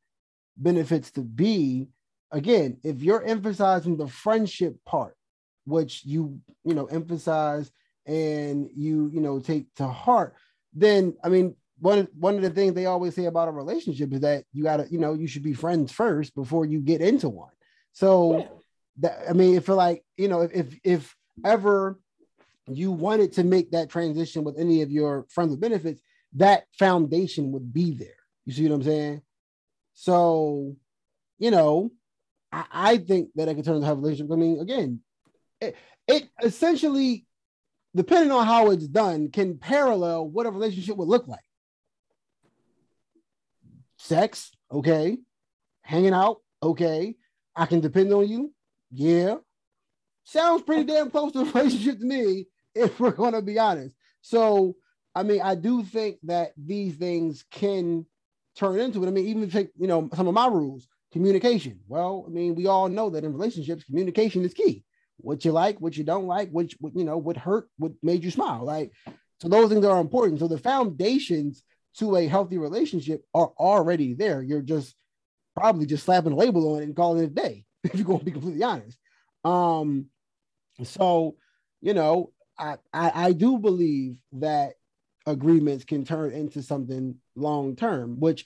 benefits 0.57 1.11
to 1.12 1.23
be, 1.23 1.89
again, 2.31 2.79
if 2.85 3.03
you're 3.03 3.25
emphasizing 3.25 3.97
the 3.97 4.07
friendship 4.07 4.77
part, 4.85 5.16
which 5.64 6.05
you, 6.05 6.41
you 6.64 6.75
know, 6.75 6.87
emphasize 6.87 7.71
and 8.07 8.68
you, 8.77 9.11
you 9.12 9.21
know, 9.21 9.41
take 9.41 9.73
to 9.77 9.87
heart, 9.87 10.35
then 10.75 11.16
I 11.25 11.29
mean, 11.29 11.57
one 11.81 12.07
one 12.18 12.37
of 12.37 12.43
the 12.43 12.51
things 12.51 12.75
they 12.75 12.87
always 12.87 13.14
say 13.14 13.25
about 13.25 13.49
a 13.49 13.53
relationship 13.53 14.12
is 14.12 14.21
that 14.21 14.45
you 14.53 14.62
gotta, 14.62 14.87
you 14.91 14.99
know, 14.99 15.14
you 15.14 15.27
should 15.27 15.43
be 15.43 15.55
friends 15.55 15.91
first 15.91 16.35
before 16.35 16.66
you 16.66 16.81
get 16.81 17.01
into 17.01 17.29
one. 17.29 17.53
So 17.93 18.39
yeah. 18.39 18.47
That 19.01 19.25
I 19.29 19.33
mean, 19.33 19.57
if 19.57 19.67
feel 19.67 19.77
like, 19.77 20.05
you 20.17 20.29
know, 20.29 20.43
if 20.43 20.75
if 20.85 21.17
ever 21.45 21.99
you 22.69 22.93
wanted 22.93 23.33
to 23.33 23.45
make 23.45 23.73
that 23.73 23.91
transition 23.91 24.45
with 24.45 24.59
any 24.59 24.83
of 24.83 24.91
your 24.91 25.27
friends 25.29 25.51
with 25.51 25.61
benefits, 25.61 26.01
that 26.35 26.65
foundation 26.79 27.53
would 27.53 27.73
be 27.73 27.95
there. 27.95 28.09
You 28.47 28.53
see 28.53 28.69
what 28.69 28.77
I'm 28.77 28.83
saying? 28.83 29.23
So, 29.95 30.77
you 31.39 31.51
know, 31.51 31.91
I, 32.53 32.65
I 32.73 32.97
think 32.99 33.31
that 33.35 33.49
I 33.49 33.55
could 33.55 33.65
turn 33.65 33.77
into 33.77 33.91
a 33.91 33.95
relationship. 33.95 34.33
I 34.33 34.37
mean, 34.37 34.61
again, 34.61 35.01
it, 35.61 35.77
it 36.07 36.29
essentially, 36.43 37.27
depending 37.95 38.31
on 38.31 38.47
how 38.47 38.71
it's 38.71 38.87
done, 38.87 39.31
can 39.31 39.59
parallel 39.59 40.29
what 40.29 40.47
a 40.47 40.51
relationship 40.51 40.97
would 40.97 41.09
look 41.09 41.27
like 41.27 41.41
sex, 44.01 44.51
okay. 44.73 45.19
Hanging 45.83 46.15
out, 46.15 46.39
okay. 46.63 47.17
I 47.55 47.67
can 47.67 47.81
depend 47.81 48.13
on 48.13 48.29
you, 48.29 48.53
yeah. 48.91 49.36
Sounds 50.24 50.62
pretty 50.62 50.84
damn 50.84 51.11
close 51.11 51.32
to 51.32 51.41
a 51.41 51.45
relationship 51.53 51.99
to 51.99 52.05
me, 52.05 52.47
if 52.74 53.01
we're 53.01 53.11
going 53.11 53.32
to 53.32 53.43
be 53.43 53.59
honest. 53.59 53.95
So, 54.22 54.76
I 55.14 55.22
mean, 55.22 55.41
I 55.43 55.55
do 55.55 55.82
think 55.82 56.18
that 56.24 56.53
these 56.57 56.95
things 56.95 57.45
can 57.51 58.07
turn 58.57 58.78
into 58.78 59.03
it. 59.03 59.09
I 59.09 59.11
mean, 59.11 59.26
even 59.26 59.51
take, 59.51 59.70
you 59.76 59.86
know, 59.86 60.09
some 60.14 60.28
of 60.28 60.34
my 60.34 60.47
rules, 60.47 60.86
communication. 61.12 61.80
Well, 61.88 62.24
I 62.26 62.30
mean, 62.30 62.55
we 62.55 62.66
all 62.66 62.88
know 62.88 63.11
that 63.11 63.24
in 63.24 63.32
relationships, 63.32 63.84
communication 63.84 64.45
is 64.45 64.55
key. 64.55 64.84
What 65.18 65.45
you 65.45 65.53
like, 65.53 65.80
what 65.80 65.97
you 65.97 66.05
don't 66.05 66.26
like, 66.26 66.51
which, 66.51 66.76
what, 66.80 66.95
you 66.95 67.05
know, 67.05 67.18
what 67.18 67.36
hurt, 67.36 67.68
what 67.78 67.93
made 68.03 68.24
you 68.24 68.30
smile. 68.30 68.64
Like, 68.64 68.93
so 69.41 69.49
those 69.49 69.70
things 69.70 69.84
are 69.84 70.01
important. 70.01 70.41
So 70.41 70.49
the 70.49 70.59
foundations 70.59 71.62
to 71.99 72.16
a 72.16 72.26
healthy 72.26 72.59
relationship 72.59 73.24
are 73.34 73.53
already 73.59 74.14
there. 74.14 74.43
You're 74.43 74.62
just 74.62 74.95
probably 75.57 75.86
just 75.86 76.05
slapping 76.05 76.32
a 76.32 76.36
label 76.36 76.74
on 76.74 76.82
it 76.82 76.84
and 76.84 76.97
calling 76.97 77.22
it 77.22 77.26
a 77.26 77.34
day, 77.34 77.64
if 77.85 77.95
you're 77.95 78.05
going 78.05 78.20
to 78.20 78.24
be 78.24 78.33
completely 78.33 78.62
honest. 78.62 78.99
Um, 79.45 80.07
so 80.85 81.37
you 81.81 81.95
know, 81.95 82.33
I, 82.59 82.76
I 82.93 83.12
I 83.14 83.33
do 83.33 83.59
believe 83.59 84.16
that 84.33 84.74
agreements 85.26 85.85
can 85.85 86.05
turn 86.05 86.33
into 86.33 86.62
something 86.62 87.16
long 87.37 87.76
term, 87.76 88.20
which 88.20 88.45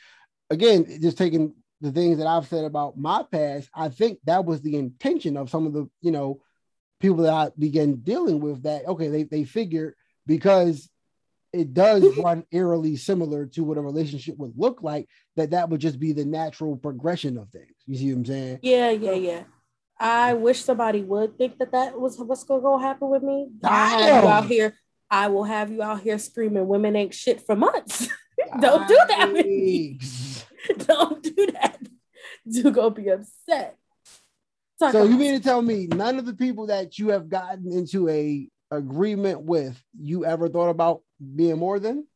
again, 0.50 0.86
just 1.00 1.18
taking 1.18 1.54
the 1.80 1.92
things 1.92 2.18
that 2.18 2.26
I've 2.26 2.46
said 2.46 2.64
about 2.64 2.96
my 2.96 3.24
past, 3.30 3.68
I 3.74 3.88
think 3.88 4.18
that 4.24 4.44
was 4.44 4.62
the 4.62 4.76
intention 4.76 5.36
of 5.36 5.50
some 5.50 5.66
of 5.66 5.72
the, 5.72 5.88
you 6.00 6.10
know, 6.10 6.40
people 7.00 7.18
that 7.18 7.32
I 7.32 7.50
began 7.58 7.96
dealing 7.96 8.40
with 8.40 8.62
that 8.62 8.86
okay, 8.86 9.08
they 9.08 9.24
they 9.24 9.44
figured 9.44 9.94
because 10.26 10.88
it 11.54 11.72
does 11.72 12.02
mm-hmm. 12.02 12.20
run 12.20 12.44
eerily 12.50 12.96
similar 12.96 13.46
to 13.46 13.62
what 13.62 13.78
a 13.78 13.80
relationship 13.80 14.36
would 14.38 14.54
look 14.56 14.82
like, 14.82 15.08
that 15.36 15.50
that 15.50 15.70
would 15.70 15.80
just 15.80 16.00
be 16.00 16.12
the 16.12 16.24
natural 16.24 16.76
progression 16.76 17.38
of 17.38 17.48
things. 17.50 17.72
You 17.86 17.96
see 17.96 18.12
what 18.12 18.18
I'm 18.18 18.24
saying? 18.26 18.58
Yeah, 18.62 18.90
yeah, 18.90 19.12
yeah. 19.12 19.42
I 19.98 20.34
wish 20.34 20.64
somebody 20.64 21.02
would 21.02 21.38
think 21.38 21.58
that 21.58 21.70
that 21.72 21.98
was 21.98 22.18
what's 22.18 22.42
going 22.42 22.62
to 22.62 22.84
happen 22.84 23.08
with 23.08 23.22
me. 23.22 23.48
I 23.62 23.88
have 23.88 24.24
you 24.24 24.30
out 24.30 24.46
here. 24.46 24.74
I 25.08 25.28
will 25.28 25.44
have 25.44 25.70
you 25.70 25.80
out 25.82 26.00
here 26.00 26.18
screaming, 26.18 26.66
"Women 26.66 26.96
ain't 26.96 27.14
shit" 27.14 27.46
for 27.46 27.54
months. 27.54 28.08
Don't 28.60 28.88
do 28.88 28.98
that 29.08 29.32
with 29.32 29.46
me. 29.46 30.00
Don't 30.78 31.22
do 31.22 31.46
that. 31.52 31.78
You 32.44 32.72
gonna 32.72 32.90
be 32.90 33.08
upset. 33.10 33.76
Talk 34.80 34.92
so 34.92 35.04
you 35.04 35.16
mean 35.16 35.34
to 35.34 35.40
tell 35.40 35.62
me 35.62 35.86
none 35.86 36.18
of 36.18 36.26
the 36.26 36.34
people 36.34 36.66
that 36.66 36.98
you 36.98 37.10
have 37.10 37.28
gotten 37.28 37.72
into 37.72 38.08
a 38.08 38.48
agreement 38.72 39.42
with 39.42 39.80
you 39.96 40.24
ever 40.24 40.48
thought 40.48 40.70
about 40.70 41.02
being 41.18 41.58
more 41.58 41.78
than? 41.78 42.06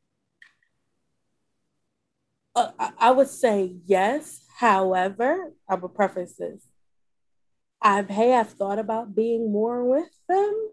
Uh, 2.55 2.71
I 2.99 3.11
would 3.13 3.29
say 3.29 3.77
yes. 3.87 4.41
However, 4.59 5.53
I 5.69 5.77
would 5.77 5.95
preface 5.95 6.35
this. 6.39 6.63
I've 7.81 8.09
hey, 8.09 8.35
I've 8.35 8.51
thought 8.51 8.79
about 8.79 9.15
being 9.15 9.53
more 9.53 9.85
with 9.85 10.11
them. 10.29 10.71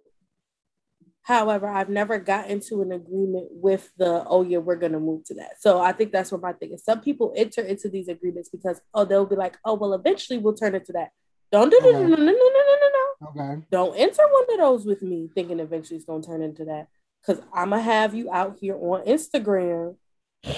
However, 1.22 1.68
I've 1.68 1.90
never 1.90 2.20
got 2.20 2.50
into 2.50 2.84
an 2.84 2.92
agreement 2.92 3.48
with 3.50 3.92
the, 3.98 4.24
oh 4.28 4.44
yeah, 4.44 4.60
we're 4.60 4.76
gonna 4.76 5.00
move 5.00 5.24
to 5.26 5.34
that. 5.36 5.60
So 5.60 5.80
I 5.82 5.92
think 5.92 6.12
that's 6.12 6.32
what 6.32 6.42
my 6.42 6.54
thing 6.54 6.74
is. 6.74 6.84
Some 6.84 7.02
people 7.02 7.34
enter 7.36 7.62
into 7.62 7.90
these 7.90 8.08
agreements 8.08 8.50
because 8.50 8.80
oh, 8.94 9.06
they'll 9.06 9.26
be 9.26 9.36
like, 9.36 9.58
oh 9.66 9.74
well, 9.74 9.94
eventually 9.94 10.38
we'll 10.40 10.54
turn 10.54 10.76
into 10.76 10.92
that. 10.94 11.10
Don't 11.52 11.70
do 11.70 11.78
okay. 11.78 11.92
no, 11.94 12.02
no, 12.02 12.16
no, 12.16 12.16
no, 12.16 12.32
no, 12.32 12.32
no, 12.32 12.90
no. 12.94 13.28
Okay. 13.30 13.62
Don't 13.72 13.96
enter 13.96 14.24
one 14.30 14.46
of 14.52 14.60
those 14.60 14.86
with 14.86 15.02
me 15.02 15.30
thinking 15.34 15.60
eventually 15.60 15.98
it's 15.98 16.06
gonna 16.06 16.24
turn 16.24 16.42
into 16.42 16.66
that. 16.66 16.88
Cause 17.26 17.42
I'ma 17.54 17.80
have 17.80 18.14
you 18.14 18.32
out 18.32 18.58
here 18.60 18.76
on 18.76 19.06
Instagram 19.06 19.96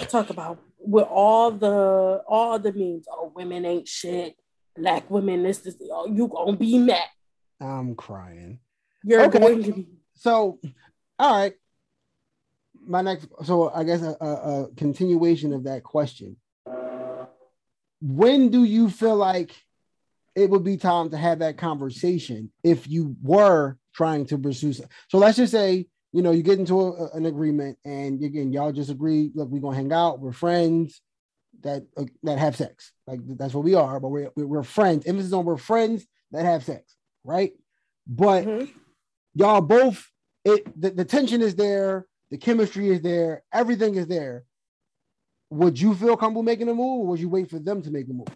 talk 0.09 0.29
about 0.29 0.59
with 0.79 1.05
all 1.09 1.51
the 1.51 2.23
all 2.27 2.59
the 2.59 2.71
memes. 2.73 3.05
Oh, 3.09 3.31
women 3.35 3.65
ain't 3.65 3.87
shit. 3.87 4.35
Black 4.75 5.09
women, 5.09 5.43
this 5.43 5.65
is 5.65 5.75
oh, 5.91 6.07
you 6.07 6.27
gonna 6.27 6.57
be 6.57 6.77
mad. 6.77 7.07
I'm 7.59 7.95
crying. 7.95 8.59
You're 9.03 9.23
okay. 9.23 9.39
going 9.39 9.63
to 9.63 9.73
be. 9.73 9.87
So, 10.15 10.59
all 11.17 11.41
right. 11.41 11.53
My 12.85 13.01
next, 13.01 13.27
so 13.43 13.69
I 13.69 13.83
guess 13.83 14.01
a, 14.01 14.15
a, 14.21 14.63
a 14.63 14.67
continuation 14.75 15.51
of 15.53 15.65
that 15.65 15.83
question. 15.83 16.37
When 17.99 18.49
do 18.49 18.63
you 18.63 18.89
feel 18.89 19.15
like 19.15 19.51
it 20.35 20.49
would 20.49 20.63
be 20.63 20.77
time 20.77 21.09
to 21.09 21.17
have 21.17 21.39
that 21.39 21.57
conversation 21.57 22.51
if 22.63 22.87
you 22.87 23.15
were 23.21 23.77
trying 23.93 24.25
to 24.27 24.37
pursue? 24.37 24.73
So 24.73 25.17
let's 25.17 25.37
just 25.37 25.51
say 25.51 25.87
you 26.13 26.21
know, 26.21 26.31
you 26.31 26.43
get 26.43 26.59
into 26.59 26.79
a, 26.79 27.09
an 27.11 27.25
agreement 27.25 27.77
and 27.85 28.23
again, 28.23 28.51
y'all 28.51 28.71
just 28.71 28.89
agree, 28.89 29.31
look, 29.35 29.49
we're 29.49 29.61
gonna 29.61 29.75
hang 29.75 29.93
out, 29.93 30.19
we're 30.19 30.31
friends 30.31 31.01
that 31.61 31.85
uh, 31.97 32.05
that 32.23 32.39
have 32.39 32.55
sex. 32.55 32.91
Like 33.05 33.19
that's 33.37 33.53
what 33.53 33.63
we 33.63 33.75
are, 33.75 33.99
but 33.99 34.09
we're 34.09 34.31
we're 34.35 34.63
friends. 34.63 35.05
Emphasis 35.05 35.33
on 35.33 35.45
we're 35.45 35.57
friends 35.57 36.05
that 36.31 36.45
have 36.45 36.63
sex, 36.63 36.95
right? 37.23 37.53
But 38.05 38.45
mm-hmm. 38.45 38.71
y'all 39.35 39.61
both 39.61 40.09
it 40.45 40.79
the, 40.79 40.91
the 40.91 41.05
tension 41.05 41.41
is 41.41 41.55
there, 41.55 42.07
the 42.31 42.37
chemistry 42.37 42.89
is 42.89 43.01
there, 43.01 43.43
everything 43.53 43.95
is 43.95 44.07
there. 44.07 44.45
Would 45.49 45.79
you 45.79 45.95
feel 45.95 46.17
comfortable 46.17 46.43
making 46.43 46.69
a 46.69 46.73
move, 46.73 47.01
or 47.01 47.07
would 47.07 47.19
you 47.19 47.29
wait 47.29 47.49
for 47.49 47.59
them 47.59 47.81
to 47.81 47.91
make 47.91 48.07
a 48.09 48.13
move? 48.13 48.27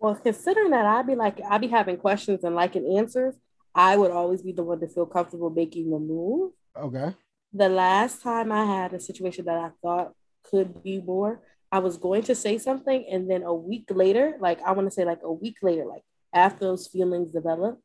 Well, 0.00 0.14
considering 0.16 0.70
that 0.70 0.86
I'd 0.86 1.06
be 1.06 1.14
like 1.14 1.40
I'd 1.48 1.60
be 1.60 1.68
having 1.68 1.96
questions 1.96 2.44
and 2.44 2.54
liking 2.54 2.96
answers, 2.98 3.34
I 3.74 3.96
would 3.96 4.10
always 4.10 4.42
be 4.42 4.52
the 4.52 4.62
one 4.62 4.80
to 4.80 4.88
feel 4.88 5.06
comfortable 5.06 5.50
making 5.50 5.90
the 5.90 5.98
move. 5.98 6.52
Okay. 6.76 7.14
The 7.52 7.68
last 7.68 8.22
time 8.22 8.52
I 8.52 8.64
had 8.64 8.92
a 8.92 9.00
situation 9.00 9.44
that 9.46 9.58
I 9.58 9.70
thought 9.82 10.12
could 10.44 10.82
be 10.82 11.00
more, 11.00 11.40
I 11.72 11.78
was 11.78 11.96
going 11.96 12.22
to 12.24 12.34
say 12.34 12.58
something, 12.58 13.06
and 13.10 13.30
then 13.30 13.42
a 13.42 13.54
week 13.54 13.86
later, 13.90 14.36
like 14.40 14.60
I 14.62 14.72
want 14.72 14.88
to 14.88 14.90
say 14.90 15.04
like 15.04 15.20
a 15.22 15.32
week 15.32 15.58
later, 15.62 15.84
like 15.84 16.02
after 16.32 16.64
those 16.64 16.88
feelings 16.88 17.32
developed, 17.32 17.82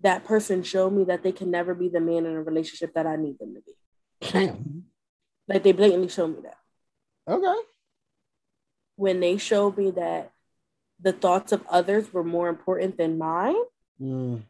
that 0.00 0.24
person 0.24 0.62
showed 0.62 0.92
me 0.92 1.04
that 1.04 1.22
they 1.22 1.32
can 1.32 1.50
never 1.50 1.74
be 1.74 1.88
the 1.88 2.00
man 2.00 2.26
in 2.26 2.34
a 2.34 2.42
relationship 2.42 2.94
that 2.94 3.06
I 3.06 3.16
need 3.16 3.38
them 3.38 3.54
to 3.54 3.60
be. 3.60 3.72
Damn. 4.20 4.84
Like 5.48 5.62
they 5.62 5.72
blatantly 5.72 6.08
showed 6.08 6.36
me 6.36 6.42
that. 6.42 6.58
Okay. 7.32 7.60
When 8.96 9.20
they 9.20 9.36
showed 9.36 9.76
me 9.76 9.92
that 9.92 10.32
the 11.00 11.12
thoughts 11.12 11.52
of 11.52 11.64
others 11.68 12.12
were 12.12 12.24
more 12.24 12.48
important 12.48 12.96
than 12.96 13.18
mine, 13.18 13.56
Mm. 14.00 14.42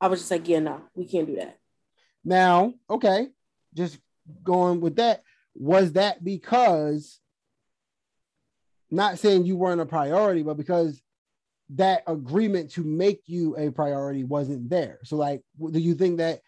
I 0.00 0.08
was 0.08 0.20
just 0.20 0.30
like, 0.30 0.48
yeah, 0.48 0.60
no, 0.60 0.82
we 0.94 1.06
can't 1.06 1.26
do 1.26 1.36
that. 1.36 1.58
Now, 2.24 2.74
okay, 2.88 3.28
just 3.74 3.98
going 4.42 4.80
with 4.80 4.96
that, 4.96 5.22
was 5.54 5.92
that 5.92 6.24
because 6.24 7.20
not 8.90 9.18
saying 9.18 9.44
you 9.44 9.56
weren't 9.56 9.80
a 9.80 9.86
priority, 9.86 10.42
but 10.42 10.56
because 10.56 11.00
that 11.70 12.02
agreement 12.06 12.72
to 12.72 12.84
make 12.84 13.22
you 13.26 13.56
a 13.56 13.70
priority 13.70 14.24
wasn't 14.24 14.68
there? 14.68 14.98
So, 15.04 15.16
like, 15.16 15.42
do 15.70 15.78
you 15.78 15.94
think 15.94 16.18
that 16.18 16.40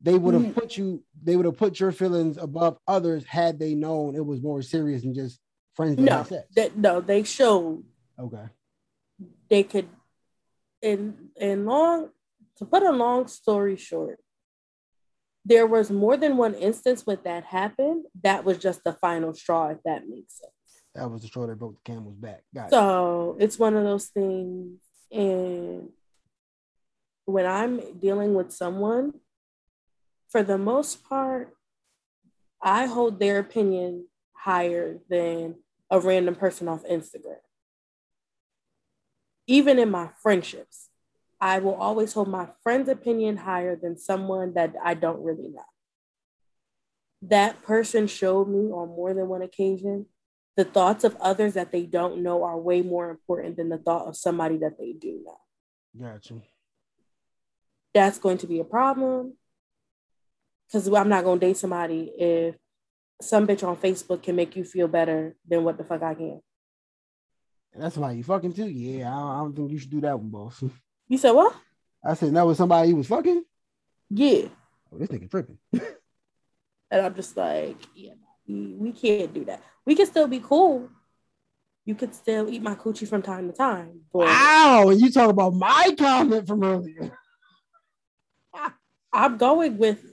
they 0.00 0.14
would 0.14 0.34
have 0.34 0.42
mm. 0.42 0.54
put 0.54 0.76
you, 0.76 1.02
they 1.22 1.36
would 1.36 1.46
have 1.46 1.56
put 1.56 1.78
your 1.80 1.92
feelings 1.92 2.36
above 2.36 2.78
others 2.88 3.24
had 3.24 3.58
they 3.58 3.74
known 3.74 4.16
it 4.16 4.24
was 4.24 4.42
more 4.42 4.62
serious 4.62 5.02
than 5.02 5.14
just 5.14 5.38
friends? 5.74 5.98
No, 5.98 6.26
that, 6.56 6.76
no, 6.76 7.00
they 7.00 7.22
showed. 7.22 7.84
Okay. 8.18 8.44
They 9.48 9.62
could 9.62 9.88
in 10.82 11.30
in 11.36 11.64
long 11.64 12.10
to 12.56 12.64
put 12.64 12.82
a 12.82 12.90
long 12.90 13.28
story 13.28 13.76
short, 13.76 14.18
there 15.44 15.66
was 15.66 15.90
more 15.90 16.16
than 16.16 16.36
one 16.36 16.54
instance 16.54 17.06
when 17.06 17.18
that 17.24 17.44
happened. 17.44 18.04
That 18.22 18.44
was 18.44 18.58
just 18.58 18.84
the 18.84 18.92
final 18.92 19.32
straw, 19.34 19.68
if 19.68 19.78
that 19.84 20.08
makes 20.08 20.40
sense. 20.40 20.52
That 20.94 21.10
was 21.10 21.22
the 21.22 21.28
straw 21.28 21.46
that 21.46 21.58
broke 21.58 21.82
the 21.82 21.90
camel's 21.90 22.16
back. 22.16 22.42
Got 22.54 22.70
so 22.70 23.36
it. 23.38 23.44
it's 23.44 23.58
one 23.58 23.76
of 23.76 23.84
those 23.84 24.06
things. 24.06 24.80
And 25.10 25.88
when 27.24 27.46
I'm 27.46 27.98
dealing 27.98 28.34
with 28.34 28.52
someone, 28.52 29.14
for 30.28 30.42
the 30.42 30.58
most 30.58 31.04
part, 31.04 31.54
I 32.60 32.86
hold 32.86 33.18
their 33.18 33.38
opinion 33.38 34.06
higher 34.32 34.98
than 35.08 35.56
a 35.90 36.00
random 36.00 36.34
person 36.34 36.68
off 36.68 36.84
Instagram 36.84 37.36
even 39.46 39.78
in 39.78 39.90
my 39.90 40.10
friendships, 40.22 40.88
I 41.40 41.58
will 41.58 41.74
always 41.74 42.12
hold 42.12 42.28
my 42.28 42.48
friend's 42.62 42.88
opinion 42.88 43.38
higher 43.38 43.76
than 43.76 43.98
someone 43.98 44.54
that 44.54 44.74
I 44.82 44.94
don't 44.94 45.22
really 45.22 45.48
know. 45.48 45.64
That 47.22 47.62
person 47.62 48.06
showed 48.06 48.48
me 48.48 48.70
on 48.70 48.88
more 48.88 49.14
than 49.14 49.28
one 49.28 49.42
occasion 49.42 50.06
the 50.56 50.64
thoughts 50.64 51.04
of 51.04 51.16
others 51.20 51.54
that 51.54 51.72
they 51.72 51.86
don't 51.86 52.22
know 52.22 52.44
are 52.44 52.58
way 52.58 52.82
more 52.82 53.10
important 53.10 53.56
than 53.56 53.70
the 53.70 53.78
thought 53.78 54.06
of 54.06 54.16
somebody 54.16 54.58
that 54.58 54.78
they 54.78 54.92
do 54.92 55.22
know. 55.24 55.38
Gotcha. 55.98 56.42
That's 57.94 58.18
going 58.18 58.38
to 58.38 58.46
be 58.46 58.60
a 58.60 58.64
problem 58.64 59.34
because 60.66 60.88
I'm 60.88 61.08
not 61.08 61.24
going 61.24 61.40
to 61.40 61.46
date 61.46 61.56
somebody 61.56 62.12
if 62.18 62.56
some 63.20 63.46
bitch 63.46 63.66
on 63.66 63.76
Facebook 63.76 64.22
can 64.22 64.36
make 64.36 64.56
you 64.56 64.64
feel 64.64 64.88
better 64.88 65.36
than 65.48 65.64
what 65.64 65.78
the 65.78 65.84
fuck 65.84 66.02
I 66.02 66.14
can. 66.14 66.40
That's 67.74 67.96
why 67.96 68.12
you 68.12 68.22
fucking 68.22 68.52
too. 68.52 68.68
Yeah, 68.68 69.14
I 69.14 69.38
don't, 69.38 69.54
think 69.54 69.70
you 69.70 69.78
should 69.78 69.90
do 69.90 70.00
that 70.02 70.18
one, 70.18 70.28
boss. 70.28 70.62
You 71.08 71.18
said 71.18 71.32
what? 71.32 71.54
I 72.04 72.14
said 72.14 72.34
that 72.34 72.46
was 72.46 72.58
somebody 72.58 72.88
he 72.88 72.94
was 72.94 73.06
fucking. 73.06 73.44
Yeah. 74.10 74.48
Oh, 74.92 74.98
this 74.98 75.08
nigga 75.08 75.30
tripping. 75.30 75.58
and 75.72 77.06
I'm 77.06 77.14
just 77.14 77.36
like, 77.36 77.78
yeah, 77.94 78.12
we, 78.46 78.74
we 78.74 78.92
can't 78.92 79.32
do 79.32 79.44
that. 79.46 79.62
We 79.86 79.94
can 79.94 80.06
still 80.06 80.28
be 80.28 80.40
cool. 80.40 80.88
You 81.84 81.94
could 81.94 82.14
still 82.14 82.48
eat 82.48 82.62
my 82.62 82.74
coochie 82.74 83.08
from 83.08 83.22
time 83.22 83.50
to 83.50 83.56
time. 83.56 84.02
But 84.12 84.26
wow, 84.26 84.88
and 84.90 85.00
you 85.00 85.10
talk 85.10 85.30
about 85.30 85.54
my 85.54 85.94
comment 85.98 86.46
from 86.46 86.62
earlier. 86.62 87.10
I'm 89.12 89.36
going 89.36 89.78
with 89.78 90.04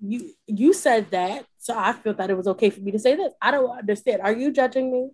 you. 0.00 0.32
You 0.46 0.74
said 0.74 1.10
that, 1.12 1.46
so 1.58 1.74
I 1.76 1.92
feel 1.92 2.14
that 2.14 2.30
it 2.30 2.36
was 2.36 2.48
okay 2.48 2.70
for 2.70 2.80
me 2.80 2.90
to 2.90 2.98
say 2.98 3.14
this. 3.14 3.32
I 3.40 3.50
don't 3.50 3.78
understand. 3.78 4.22
Are 4.22 4.32
you 4.32 4.50
judging 4.52 4.92
me? 4.92 5.10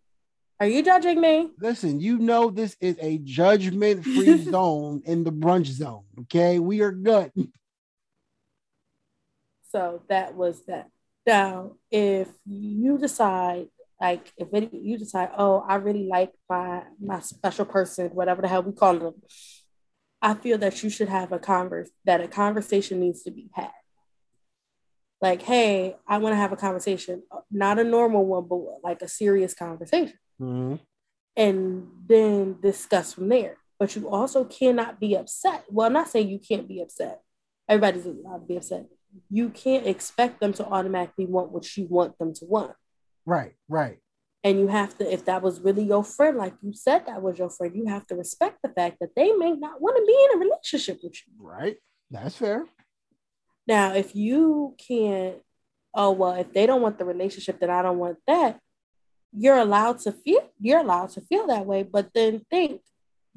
Are 0.60 0.66
you 0.66 0.82
judging 0.82 1.20
me? 1.20 1.50
Listen, 1.60 2.00
you 2.00 2.18
know 2.18 2.50
this 2.50 2.76
is 2.80 2.96
a 3.00 3.18
judgment 3.18 4.04
free 4.04 4.38
zone 4.50 5.02
in 5.04 5.22
the 5.22 5.30
brunch 5.30 5.66
zone. 5.66 6.02
Okay, 6.22 6.58
we 6.58 6.80
are 6.80 6.90
good. 6.90 7.30
So 9.70 10.02
that 10.08 10.34
was 10.34 10.64
that. 10.66 10.88
Now, 11.24 11.72
if 11.92 12.28
you 12.44 12.98
decide, 12.98 13.68
like, 14.00 14.32
if 14.36 14.48
it, 14.52 14.72
you 14.72 14.98
decide, 14.98 15.30
oh, 15.38 15.64
I 15.68 15.76
really 15.76 16.08
like 16.08 16.32
my 16.50 16.82
my 17.00 17.20
special 17.20 17.64
person, 17.64 18.08
whatever 18.08 18.42
the 18.42 18.48
hell 18.48 18.62
we 18.62 18.72
call 18.72 18.98
them, 18.98 19.14
I 20.20 20.34
feel 20.34 20.58
that 20.58 20.82
you 20.82 20.90
should 20.90 21.08
have 21.08 21.30
a 21.30 21.38
converse 21.38 21.90
that 22.04 22.20
a 22.20 22.26
conversation 22.26 22.98
needs 22.98 23.22
to 23.22 23.30
be 23.30 23.48
had. 23.52 23.70
Like, 25.20 25.42
hey, 25.42 25.96
I 26.06 26.18
want 26.18 26.32
to 26.32 26.36
have 26.36 26.52
a 26.52 26.56
conversation, 26.56 27.22
not 27.50 27.78
a 27.78 27.84
normal 27.84 28.24
one, 28.24 28.48
but 28.48 28.58
like 28.82 29.02
a 29.02 29.08
serious 29.08 29.54
conversation 29.54 30.18
mm-hmm. 30.40 30.76
and 31.36 31.88
then 32.06 32.58
discuss 32.60 33.12
from 33.12 33.28
there. 33.28 33.56
But 33.78 33.94
you 33.94 34.08
also 34.08 34.44
cannot 34.44 34.98
be 34.98 35.14
upset. 35.14 35.64
Well, 35.68 35.86
I'm 35.86 35.92
not 35.92 36.08
saying 36.08 36.28
you 36.28 36.40
can't 36.40 36.66
be 36.66 36.80
upset. 36.80 37.20
Everybody's 37.68 38.06
allowed 38.06 38.38
to 38.38 38.46
be 38.46 38.56
upset. 38.56 38.86
You 39.30 39.50
can't 39.50 39.86
expect 39.86 40.40
them 40.40 40.52
to 40.54 40.66
automatically 40.66 41.26
want 41.26 41.52
what 41.52 41.76
you 41.76 41.86
want 41.86 42.18
them 42.18 42.34
to 42.34 42.44
want. 42.44 42.72
Right, 43.24 43.54
right. 43.68 43.98
And 44.44 44.58
you 44.58 44.68
have 44.68 44.96
to, 44.98 45.12
if 45.12 45.24
that 45.26 45.42
was 45.42 45.60
really 45.60 45.82
your 45.82 46.04
friend, 46.04 46.36
like 46.36 46.54
you 46.62 46.72
said 46.72 47.06
that 47.06 47.22
was 47.22 47.38
your 47.38 47.50
friend, 47.50 47.74
you 47.74 47.86
have 47.86 48.06
to 48.08 48.16
respect 48.16 48.58
the 48.62 48.68
fact 48.68 48.98
that 49.00 49.10
they 49.14 49.32
may 49.32 49.52
not 49.52 49.80
want 49.80 49.96
to 49.96 50.04
be 50.06 50.26
in 50.30 50.36
a 50.36 50.44
relationship 50.44 51.00
with 51.02 51.14
you. 51.14 51.32
Right. 51.38 51.76
That's 52.10 52.36
fair. 52.36 52.64
Now, 53.66 53.94
if 53.94 54.16
you 54.16 54.74
can't, 54.78 55.36
oh, 55.94 56.12
well, 56.12 56.32
if 56.32 56.52
they 56.52 56.66
don't 56.66 56.82
want 56.82 56.98
the 56.98 57.04
relationship, 57.04 57.60
then 57.60 57.70
I 57.70 57.82
don't 57.82 57.98
want 57.98 58.18
that 58.26 58.58
you're 59.32 59.58
allowed 59.58 59.98
to 59.98 60.12
feel 60.12 60.40
you're 60.60 60.80
allowed 60.80 61.10
to 61.10 61.20
feel 61.22 61.46
that 61.46 61.66
way 61.66 61.82
but 61.82 62.10
then 62.14 62.40
think 62.50 62.80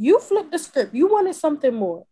you 0.01 0.19
flip 0.19 0.49
the 0.49 0.57
script. 0.57 0.95
You 0.95 1.07
wanted 1.07 1.35
something 1.35 1.75
more. 1.75 2.07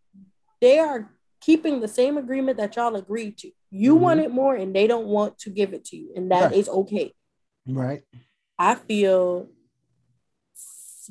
They 0.60 0.78
are 0.78 1.10
keeping 1.40 1.80
the 1.80 1.88
same 1.88 2.18
agreement 2.18 2.58
that 2.58 2.76
y'all 2.76 2.94
agreed 2.94 3.38
to. 3.38 3.50
You 3.72 3.94
mm-hmm. 3.94 4.02
want 4.02 4.20
it 4.20 4.30
more 4.30 4.54
and 4.54 4.72
they 4.72 4.86
don't 4.86 5.06
want 5.06 5.40
to 5.40 5.50
give 5.50 5.74
it 5.74 5.84
to 5.86 5.96
you 5.96 6.12
and 6.14 6.30
that 6.30 6.44
right. 6.44 6.54
is 6.54 6.68
okay. 6.68 7.12
Right. 7.66 8.02
I 8.56 8.76
feel 8.76 9.48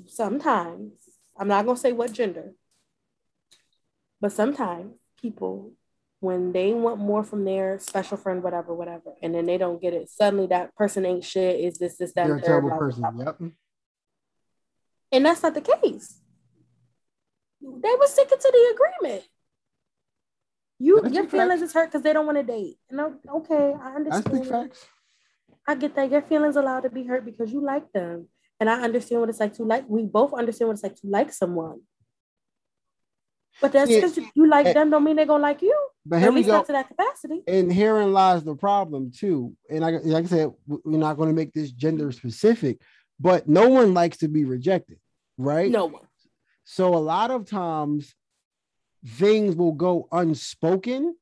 sometimes 0.07 0.93
i'm 1.37 1.49
not 1.49 1.65
going 1.65 1.75
to 1.75 1.81
say 1.81 1.91
what 1.91 2.13
gender 2.13 2.53
but 4.21 4.31
sometimes 4.31 4.93
people 5.21 5.73
when 6.19 6.51
they 6.51 6.73
want 6.73 6.99
more 6.99 7.23
from 7.23 7.45
their 7.45 7.79
special 7.79 8.17
friend, 8.17 8.43
whatever, 8.43 8.73
whatever, 8.73 9.13
and 9.21 9.33
then 9.33 9.45
they 9.45 9.57
don't 9.57 9.81
get 9.81 9.93
it, 9.93 10.09
suddenly 10.09 10.47
that 10.47 10.75
person 10.75 11.05
ain't 11.05 11.23
shit. 11.23 11.59
Is 11.59 11.77
this, 11.77 11.97
this, 11.97 12.13
that? 12.13 12.27
They're 12.27 12.35
a 12.37 12.41
terrible 12.41 12.71
person. 12.71 13.05
Yep. 13.17 13.41
And 15.11 15.25
that's 15.25 15.41
not 15.41 15.53
the 15.53 15.61
case. 15.61 16.19
They 17.61 17.95
were 17.99 18.07
sticking 18.07 18.37
to 18.37 18.51
the 18.51 18.75
agreement. 18.75 19.25
You 20.77 21.01
that's 21.01 21.13
your 21.13 21.27
feelings 21.27 21.59
facts. 21.59 21.69
is 21.69 21.73
hurt 21.73 21.85
because 21.87 22.03
they 22.03 22.13
don't 22.13 22.25
want 22.25 22.37
to 22.37 22.43
date. 22.43 22.77
And 22.89 23.01
okay, 23.01 23.73
I 23.81 23.95
understand. 23.95 24.35
That's 24.37 24.49
facts. 24.49 24.85
I 25.67 25.75
get 25.75 25.95
that 25.95 26.09
your 26.09 26.21
feelings 26.21 26.55
allowed 26.55 26.81
to 26.81 26.89
be 26.89 27.03
hurt 27.03 27.25
because 27.25 27.51
you 27.51 27.61
like 27.61 27.91
them. 27.91 28.27
And 28.59 28.69
I 28.69 28.81
understand 28.81 29.21
what 29.21 29.29
it's 29.29 29.39
like 29.39 29.53
to 29.55 29.63
like, 29.63 29.85
we 29.87 30.03
both 30.03 30.33
understand 30.33 30.67
what 30.69 30.73
it's 30.75 30.83
like 30.83 30.95
to 30.95 31.07
like 31.07 31.31
someone. 31.31 31.81
But 33.61 33.73
that's 33.73 33.89
because 33.89 34.17
you 34.17 34.47
like 34.49 34.73
them 34.73 34.89
don't 34.89 35.03
mean 35.03 35.15
they're 35.15 35.25
gonna 35.25 35.43
like 35.43 35.61
you. 35.61 35.75
But 36.05 36.19
here 36.19 36.31
we 36.31 36.43
go 36.43 36.63
to 36.63 36.71
that 36.71 36.87
capacity. 36.87 37.43
And 37.47 37.71
herein 37.71 38.13
lies 38.13 38.43
the 38.43 38.55
problem 38.55 39.11
too. 39.11 39.55
And 39.69 39.83
I, 39.83 39.91
like 39.91 40.25
I 40.25 40.27
said, 40.27 40.51
we're 40.67 40.97
not 40.97 41.17
going 41.17 41.29
to 41.29 41.35
make 41.35 41.53
this 41.53 41.71
gender 41.71 42.11
specific, 42.11 42.81
but 43.19 43.47
no 43.47 43.69
one 43.69 43.93
likes 43.93 44.17
to 44.17 44.27
be 44.27 44.45
rejected, 44.45 44.97
right? 45.37 45.69
No 45.69 45.85
one. 45.85 46.03
So 46.63 46.95
a 46.95 46.97
lot 46.97 47.31
of 47.31 47.45
times 47.45 48.15
things 49.05 49.55
will 49.55 49.73
go 49.73 50.07
unspoken 50.11 51.15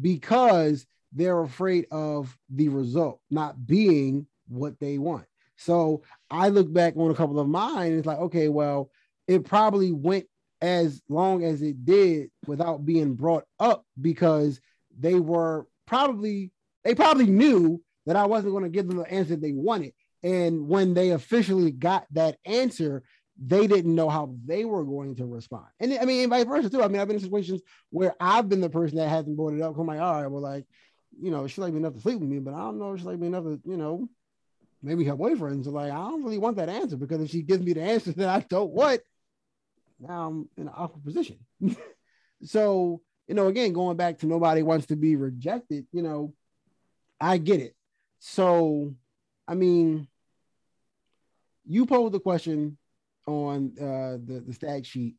because 0.00 0.86
they're 1.12 1.40
afraid 1.40 1.86
of 1.90 2.36
the 2.50 2.68
result 2.68 3.20
not 3.30 3.66
being 3.66 4.26
what 4.48 4.78
they 4.78 4.98
want. 4.98 5.24
So 5.56 6.02
I 6.30 6.50
look 6.50 6.72
back 6.72 6.96
on 6.96 7.10
a 7.10 7.14
couple 7.14 7.40
of 7.40 7.48
mine. 7.48 7.92
It's 7.92 8.06
like, 8.06 8.18
okay, 8.18 8.48
well, 8.48 8.90
it 9.26 9.44
probably 9.44 9.90
went 9.90 10.26
as 10.60 11.00
long 11.08 11.44
as 11.44 11.62
it 11.62 11.84
did 11.84 12.30
without 12.46 12.84
being 12.84 13.14
brought 13.14 13.44
up 13.60 13.84
because 14.00 14.60
they 14.98 15.14
were 15.14 15.66
probably 15.86 16.52
they 16.84 16.94
probably 16.94 17.26
knew 17.26 17.82
that 18.06 18.16
I 18.16 18.26
wasn't 18.26 18.52
going 18.52 18.64
to 18.64 18.70
give 18.70 18.88
them 18.88 18.98
the 18.98 19.12
answer 19.12 19.36
they 19.36 19.52
wanted. 19.52 19.92
And 20.22 20.68
when 20.68 20.94
they 20.94 21.10
officially 21.10 21.70
got 21.70 22.06
that 22.12 22.38
answer, 22.44 23.02
they 23.40 23.66
didn't 23.66 23.94
know 23.94 24.08
how 24.08 24.34
they 24.46 24.64
were 24.64 24.84
going 24.84 25.14
to 25.16 25.26
respond. 25.26 25.66
And 25.78 25.96
I 26.00 26.04
mean, 26.04 26.22
and 26.22 26.30
vice 26.30 26.44
versa 26.44 26.70
too. 26.70 26.82
I 26.82 26.88
mean, 26.88 27.00
I've 27.00 27.06
been 27.06 27.18
in 27.18 27.22
situations 27.22 27.60
where 27.90 28.14
I've 28.18 28.48
been 28.48 28.60
the 28.60 28.70
person 28.70 28.96
that 28.98 29.08
hasn't 29.08 29.36
brought 29.36 29.54
it 29.54 29.62
up. 29.62 29.78
I'm 29.78 29.86
like, 29.86 30.00
all 30.00 30.22
right, 30.22 30.30
well, 30.30 30.42
like, 30.42 30.64
you 31.20 31.30
know, 31.30 31.46
she 31.46 31.60
like 31.60 31.72
me 31.72 31.78
enough 31.78 31.94
to 31.94 32.00
sleep 32.00 32.18
with 32.18 32.28
me, 32.28 32.38
but 32.40 32.54
I 32.54 32.58
don't 32.58 32.78
know 32.78 32.96
she 32.96 33.04
like 33.04 33.18
me 33.18 33.28
enough 33.28 33.44
to, 33.44 33.60
you 33.64 33.76
know, 33.76 34.08
maybe 34.82 35.04
her 35.04 35.16
boyfriends 35.16 35.66
like, 35.66 35.92
I 35.92 35.96
don't 35.96 36.24
really 36.24 36.38
want 36.38 36.56
that 36.56 36.68
answer 36.68 36.96
because 36.96 37.20
if 37.20 37.30
she 37.30 37.42
gives 37.42 37.62
me 37.62 37.72
the 37.72 37.82
answer 37.82 38.12
that 38.16 38.28
I 38.28 38.40
don't 38.48 38.72
want, 38.72 39.00
now 40.00 40.28
I'm 40.28 40.48
in 40.56 40.68
an 40.68 40.74
awkward 40.76 41.04
position. 41.04 41.38
so, 42.42 43.00
you 43.26 43.34
know, 43.34 43.48
again, 43.48 43.72
going 43.72 43.96
back 43.96 44.18
to 44.18 44.26
nobody 44.26 44.62
wants 44.62 44.86
to 44.86 44.96
be 44.96 45.16
rejected, 45.16 45.86
you 45.92 46.02
know, 46.02 46.34
I 47.20 47.38
get 47.38 47.60
it. 47.60 47.74
So, 48.20 48.94
I 49.46 49.54
mean, 49.54 50.08
you 51.66 51.86
posed 51.86 52.14
the 52.14 52.20
question 52.20 52.78
on 53.26 53.72
uh, 53.78 54.18
the, 54.24 54.42
the 54.46 54.52
stag 54.52 54.86
sheet 54.86 55.16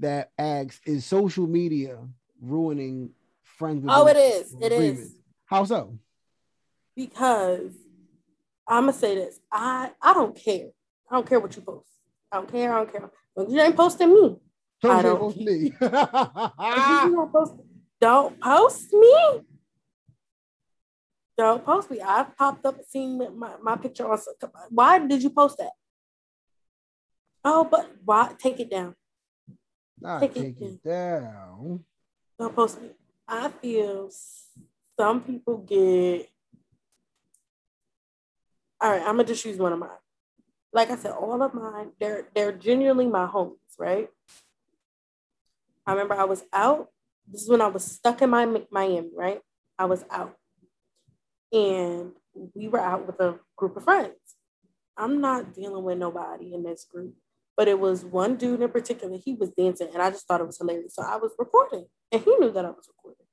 that 0.00 0.30
asks, 0.38 0.80
is 0.86 1.04
social 1.04 1.46
media 1.46 1.98
ruining 2.40 3.10
friends 3.42 3.84
Oh, 3.88 4.06
it 4.06 4.16
is. 4.16 4.54
It 4.60 4.72
is. 4.72 5.14
How 5.46 5.64
so? 5.64 5.98
Because 6.96 7.72
I'm 8.66 8.84
gonna 8.84 8.92
say 8.92 9.14
this. 9.14 9.38
I 9.50 9.90
I 10.00 10.14
don't 10.14 10.36
care. 10.36 10.68
I 11.10 11.14
don't 11.14 11.28
care 11.28 11.40
what 11.40 11.54
you 11.56 11.62
post. 11.62 11.88
I 12.32 12.36
don't 12.36 12.50
care. 12.50 12.72
I 12.72 12.76
don't 12.76 12.92
care. 12.92 13.10
But 13.34 13.50
you 13.50 13.60
ain't 13.60 13.76
posting 13.76 14.12
me. 14.12 14.36
Don't 14.82 14.92
I 14.92 15.02
don't 15.02 15.18
post 15.18 15.36
me. 15.36 15.72
don't, 15.80 17.32
post, 17.32 17.54
don't 18.00 18.40
post 18.40 18.92
me. 18.92 19.16
Don't 21.36 21.64
post 21.64 21.90
me. 21.90 22.00
I've 22.00 22.36
popped 22.36 22.64
up 22.66 22.80
seeing 22.88 23.18
my, 23.38 23.52
my 23.62 23.76
picture 23.76 24.10
on. 24.10 24.18
Why 24.70 24.98
did 24.98 25.22
you 25.22 25.30
post 25.30 25.58
that? 25.58 25.72
Oh, 27.44 27.64
but 27.64 27.90
why? 28.04 28.32
Take 28.38 28.60
it 28.60 28.70
down. 28.70 28.94
Not 30.00 30.20
take, 30.20 30.34
take 30.34 30.60
it, 30.60 30.82
down. 30.82 31.22
down. 31.22 31.84
Don't 32.38 32.54
post 32.54 32.80
me. 32.80 32.90
I 33.26 33.48
feel 33.48 34.10
some 34.98 35.20
people 35.22 35.58
get. 35.58 36.28
All 38.82 38.90
right, 38.90 39.02
I'm 39.02 39.16
gonna 39.16 39.24
just 39.24 39.44
use 39.44 39.58
one 39.58 39.72
of 39.72 39.78
mine 39.78 39.90
like 40.72 40.90
I 40.90 40.96
said, 40.96 41.12
all 41.12 41.42
of 41.42 41.54
mine, 41.54 41.90
they're 41.98 42.28
they're 42.34 42.52
genuinely 42.52 43.06
my 43.06 43.26
homies, 43.26 43.56
right? 43.78 44.08
I 45.86 45.92
remember 45.92 46.14
I 46.14 46.24
was 46.24 46.44
out. 46.52 46.88
This 47.26 47.42
is 47.42 47.48
when 47.48 47.60
I 47.60 47.66
was 47.66 47.84
stuck 47.84 48.22
in 48.22 48.30
my 48.30 48.46
Miami, 48.70 49.10
right? 49.14 49.40
I 49.78 49.86
was 49.86 50.04
out, 50.10 50.36
and 51.52 52.12
we 52.54 52.68
were 52.68 52.80
out 52.80 53.06
with 53.06 53.18
a 53.20 53.38
group 53.56 53.76
of 53.76 53.84
friends. 53.84 54.14
I'm 54.96 55.20
not 55.20 55.54
dealing 55.54 55.84
with 55.84 55.98
nobody 55.98 56.54
in 56.54 56.62
this 56.62 56.84
group, 56.84 57.14
but 57.56 57.68
it 57.68 57.80
was 57.80 58.04
one 58.04 58.36
dude 58.36 58.60
in 58.60 58.70
particular. 58.70 59.16
He 59.16 59.34
was 59.34 59.50
dancing, 59.50 59.88
and 59.92 60.02
I 60.02 60.10
just 60.10 60.26
thought 60.26 60.40
it 60.40 60.46
was 60.46 60.58
hilarious. 60.58 60.94
So 60.94 61.02
I 61.02 61.16
was 61.16 61.32
recording, 61.38 61.86
and 62.12 62.22
he 62.22 62.36
knew 62.36 62.52
that 62.52 62.64
I 62.64 62.70
was 62.70 62.88
recording. 62.88 63.26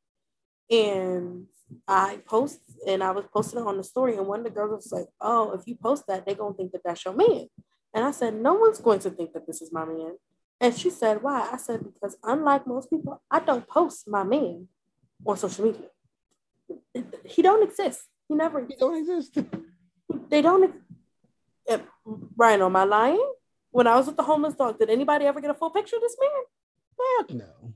And 0.70 1.48
I 1.88 2.20
post 2.26 2.60
and 2.88 3.04
I 3.04 3.12
was 3.12 3.26
posting 3.34 3.60
it 3.60 3.68
on 3.68 3.78
the 3.78 3.84
story, 3.84 4.16
and 4.18 4.28
one 4.28 4.40
of 4.40 4.46
the 4.46 4.52
girls 4.52 4.72
was 4.72 4.92
like, 4.92 5.08
"Oh, 5.20 5.52
if 5.52 5.68
you 5.68 5.76
post 5.76 6.06
that, 6.08 6.26
they're 6.26 6.36
gonna 6.36 6.54
think 6.54 6.72
that 6.72 6.82
that's 6.84 7.04
your 7.06 7.14
man." 7.14 7.48
And 7.94 8.06
I 8.06 8.12
said, 8.12 8.36
"No 8.36 8.54
one's 8.54 8.80
going 8.80 9.00
to 9.00 9.10
think 9.10 9.34
that 9.34 9.48
this 9.48 9.62
is 9.62 9.72
my 9.72 9.86
man." 9.86 10.18
And 10.60 10.76
she 10.76 10.90
said, 10.90 11.22
"Why?" 11.22 11.50
I 11.52 11.58
said, 11.58 11.84
"Because 11.84 12.18
unlike 12.24 12.68
most 12.68 12.90
people, 12.90 13.22
I 13.30 13.40
don't 13.40 13.68
post 13.68 14.08
my 14.08 14.24
man 14.24 14.68
on 15.26 15.38
social 15.38 15.66
media. 15.66 15.90
He 17.26 17.42
don't 17.42 17.64
exist. 17.64 18.08
He 18.28 18.36
never. 18.36 18.66
He 18.66 18.76
don't 18.76 18.98
exist. 18.98 19.38
They 20.30 20.42
don't. 20.42 20.74
If, 21.66 21.82
Ryan, 22.36 22.62
am 22.62 22.76
I 22.76 22.84
lying? 22.84 23.34
When 23.72 23.88
I 23.88 23.96
was 23.98 24.08
with 24.08 24.18
the 24.18 24.24
homeless 24.24 24.56
dog, 24.56 24.80
did 24.80 24.90
anybody 24.90 25.26
ever 25.26 25.40
get 25.40 25.52
a 25.52 25.54
full 25.54 25.70
picture 25.70 25.98
of 25.98 26.02
this 26.02 26.18
man? 26.20 26.44
Fuck 26.98 27.30
no. 27.36 27.74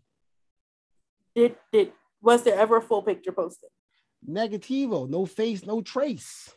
Did 1.36 1.56
did 1.72 1.92
was 2.22 2.44
there 2.44 2.58
ever 2.58 2.78
a 2.78 2.82
full 2.82 3.04
picture 3.04 3.32
posted? 3.32 3.70
Negativo, 4.28 5.10
no 5.10 5.26
face, 5.26 5.66
no 5.66 5.82
trace. 5.82 6.54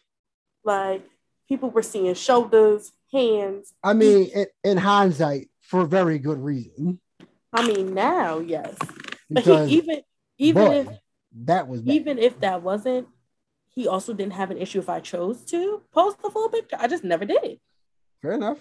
Like 0.64 1.04
people 1.48 1.70
were 1.70 1.82
seeing 1.82 2.14
shoulders, 2.14 2.92
hands. 3.12 3.72
I 3.82 3.92
mean, 3.94 4.28
in, 4.34 4.46
in 4.62 4.76
hindsight, 4.76 5.48
for 5.60 5.82
a 5.82 5.86
very 5.86 6.18
good 6.18 6.38
reason. 6.38 7.00
I 7.52 7.66
mean, 7.66 7.94
now, 7.94 8.38
yes. 8.40 8.76
Because, 9.30 9.46
but 9.46 9.68
he, 9.68 9.76
even 9.76 10.00
even 10.38 10.64
boy, 10.64 10.74
if 10.76 10.88
that 11.44 11.68
was 11.68 11.80
bad. 11.82 11.94
even 11.94 12.18
if 12.18 12.40
that 12.40 12.62
wasn't, 12.62 13.08
he 13.70 13.88
also 13.88 14.12
didn't 14.12 14.34
have 14.34 14.50
an 14.50 14.58
issue 14.58 14.78
if 14.78 14.88
I 14.88 15.00
chose 15.00 15.44
to 15.46 15.82
post 15.92 16.20
the 16.22 16.30
full 16.30 16.48
picture. 16.48 16.76
I 16.78 16.88
just 16.88 17.04
never 17.04 17.24
did. 17.24 17.60
Fair 18.20 18.32
enough. 18.32 18.58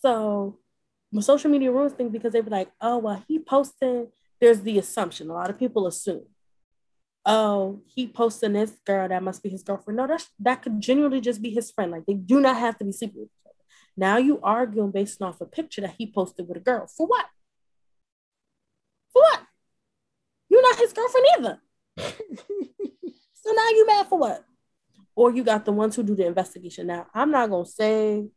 So, 0.00 0.58
my 1.10 1.22
social 1.22 1.50
media 1.50 1.72
rules 1.72 1.92
thing 1.92 2.10
because 2.10 2.32
they 2.32 2.40
were 2.40 2.50
like, 2.50 2.70
"Oh, 2.80 2.98
well, 2.98 3.22
he 3.26 3.38
posted." 3.38 4.08
There's 4.38 4.60
the 4.60 4.78
assumption. 4.78 5.30
A 5.30 5.32
lot 5.32 5.48
of 5.48 5.58
people 5.58 5.86
assume 5.86 6.26
oh, 7.26 7.80
he 7.86 8.06
posting 8.06 8.52
this 8.52 8.70
girl, 8.86 9.08
that 9.08 9.22
must 9.22 9.42
be 9.42 9.48
his 9.48 9.62
girlfriend. 9.62 9.98
No, 9.98 10.06
that's 10.06 10.28
that 10.38 10.62
could 10.62 10.80
genuinely 10.80 11.20
just 11.20 11.42
be 11.42 11.50
his 11.50 11.70
friend. 11.70 11.90
Like 11.90 12.06
they 12.06 12.14
do 12.14 12.40
not 12.40 12.56
have 12.56 12.78
to 12.78 12.84
be 12.84 12.92
sleeping 12.92 13.20
with 13.20 13.28
each 13.28 13.46
other. 13.46 13.64
Now 13.96 14.16
you 14.16 14.40
arguing 14.42 14.92
based 14.92 15.20
off 15.20 15.40
a 15.40 15.46
picture 15.46 15.80
that 15.82 15.96
he 15.98 16.10
posted 16.10 16.48
with 16.48 16.56
a 16.56 16.60
girl. 16.60 16.86
For 16.86 17.06
what? 17.06 17.26
For 19.12 19.20
what? 19.22 19.40
You're 20.48 20.62
not 20.62 20.78
his 20.78 20.92
girlfriend 20.92 21.26
either. 21.38 21.60
so 23.34 23.52
now 23.52 23.68
you 23.70 23.86
mad 23.86 24.06
for 24.06 24.18
what? 24.18 24.44
Or 25.16 25.32
you 25.32 25.42
got 25.42 25.64
the 25.64 25.72
ones 25.72 25.96
who 25.96 26.02
do 26.04 26.14
the 26.14 26.26
investigation. 26.26 26.86
Now 26.86 27.06
I'm 27.12 27.32
not 27.32 27.50
gonna 27.50 27.66
say 27.66 28.28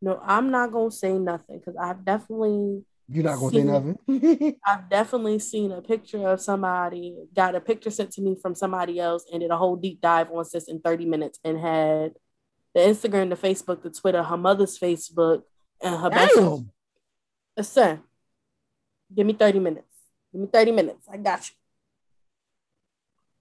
no, 0.00 0.20
I'm 0.24 0.50
not 0.50 0.72
gonna 0.72 0.90
say 0.90 1.18
nothing 1.18 1.58
because 1.58 1.76
I've 1.76 2.04
definitely 2.04 2.84
you're 3.10 3.24
not 3.24 3.38
gonna 3.38 3.52
say 3.52 3.62
nothing. 3.62 4.56
I've 4.66 4.90
definitely 4.90 5.38
seen 5.38 5.72
a 5.72 5.80
picture 5.80 6.28
of 6.28 6.40
somebody, 6.40 7.16
got 7.34 7.54
a 7.54 7.60
picture 7.60 7.90
sent 7.90 8.12
to 8.12 8.20
me 8.20 8.36
from 8.40 8.54
somebody 8.54 9.00
else, 9.00 9.24
and 9.32 9.40
did 9.40 9.50
a 9.50 9.56
whole 9.56 9.76
deep 9.76 10.00
dive 10.00 10.30
on 10.30 10.44
sis 10.44 10.68
in 10.68 10.80
30 10.80 11.06
minutes 11.06 11.38
and 11.42 11.58
had 11.58 12.12
the 12.74 12.80
Instagram, 12.80 13.30
the 13.30 13.36
Facebook, 13.36 13.82
the 13.82 13.90
Twitter, 13.90 14.22
her 14.22 14.36
mother's 14.36 14.78
Facebook, 14.78 15.42
and 15.82 15.98
her 16.00 16.10
best 16.10 16.34
friend. 16.34 16.70
Listen, 17.56 18.02
give 19.14 19.26
me 19.26 19.32
30 19.32 19.58
minutes. 19.58 19.94
Give 20.30 20.42
me 20.42 20.48
30 20.52 20.72
minutes. 20.72 21.08
I 21.10 21.16
got 21.16 21.48
you. 21.48 21.54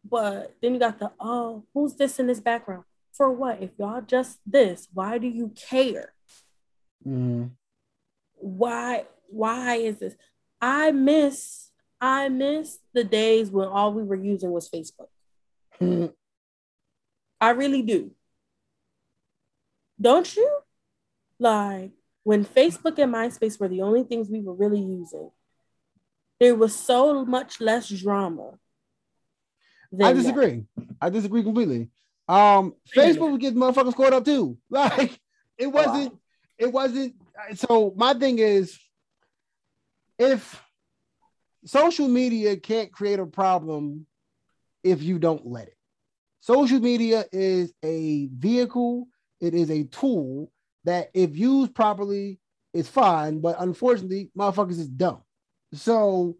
But 0.09 0.55
then 0.61 0.75
you 0.75 0.79
got 0.79 0.97
the 0.97 1.11
oh, 1.19 1.65
who's 1.73 1.95
this 1.95 2.19
in 2.19 2.27
this 2.27 2.39
background? 2.39 2.85
For 3.11 3.29
what? 3.29 3.61
If 3.61 3.71
y'all 3.77 4.01
just 4.01 4.39
this, 4.45 4.87
why 4.93 5.17
do 5.17 5.27
you 5.27 5.51
care? 5.69 6.13
Mm. 7.05 7.51
Why 8.35 9.05
why 9.29 9.75
is 9.75 9.97
this? 9.97 10.15
I 10.61 10.91
miss 10.91 11.67
I 11.99 12.29
miss 12.29 12.79
the 12.93 13.03
days 13.03 13.49
when 13.49 13.67
all 13.67 13.93
we 13.93 14.03
were 14.03 14.15
using 14.15 14.51
was 14.51 14.69
Facebook. 14.69 15.09
Mm-hmm. 15.81 16.07
I 17.41 17.49
really 17.51 17.81
do. 17.81 18.11
Don't 19.99 20.35
you? 20.35 20.59
Like 21.39 21.91
when 22.23 22.45
Facebook 22.45 22.97
and 22.99 23.13
MySpace 23.13 23.59
were 23.59 23.67
the 23.67 23.81
only 23.81 24.03
things 24.03 24.29
we 24.29 24.41
were 24.41 24.53
really 24.53 24.79
using, 24.79 25.31
there 26.39 26.55
was 26.55 26.75
so 26.75 27.25
much 27.25 27.59
less 27.61 27.89
drama. 27.89 28.53
I 30.01 30.13
disagree. 30.13 30.65
That. 30.75 30.85
I 31.01 31.09
disagree 31.09 31.43
completely. 31.43 31.89
Um, 32.27 32.75
Facebook 32.95 33.31
would 33.31 33.41
get 33.41 33.55
motherfuckers 33.55 33.95
caught 33.95 34.13
up 34.13 34.25
too. 34.25 34.57
Like 34.69 35.19
it 35.57 35.67
wasn't. 35.67 36.17
It 36.57 36.71
wasn't. 36.71 37.15
So 37.55 37.93
my 37.95 38.13
thing 38.13 38.39
is, 38.39 38.77
if 40.17 40.61
social 41.65 42.07
media 42.07 42.57
can't 42.57 42.91
create 42.91 43.19
a 43.19 43.25
problem 43.25 44.05
if 44.83 45.03
you 45.03 45.19
don't 45.19 45.45
let 45.45 45.67
it. 45.67 45.77
Social 46.39 46.79
media 46.79 47.25
is 47.31 47.73
a 47.83 48.27
vehicle, 48.27 49.07
it 49.41 49.53
is 49.53 49.69
a 49.69 49.83
tool 49.83 50.51
that, 50.85 51.09
if 51.13 51.35
used 51.35 51.75
properly, 51.75 52.39
is 52.73 52.87
fine. 52.87 53.39
But 53.39 53.57
unfortunately, 53.59 54.31
motherfuckers 54.37 54.79
is 54.79 54.87
dumb. 54.87 55.23
So, 55.73 56.37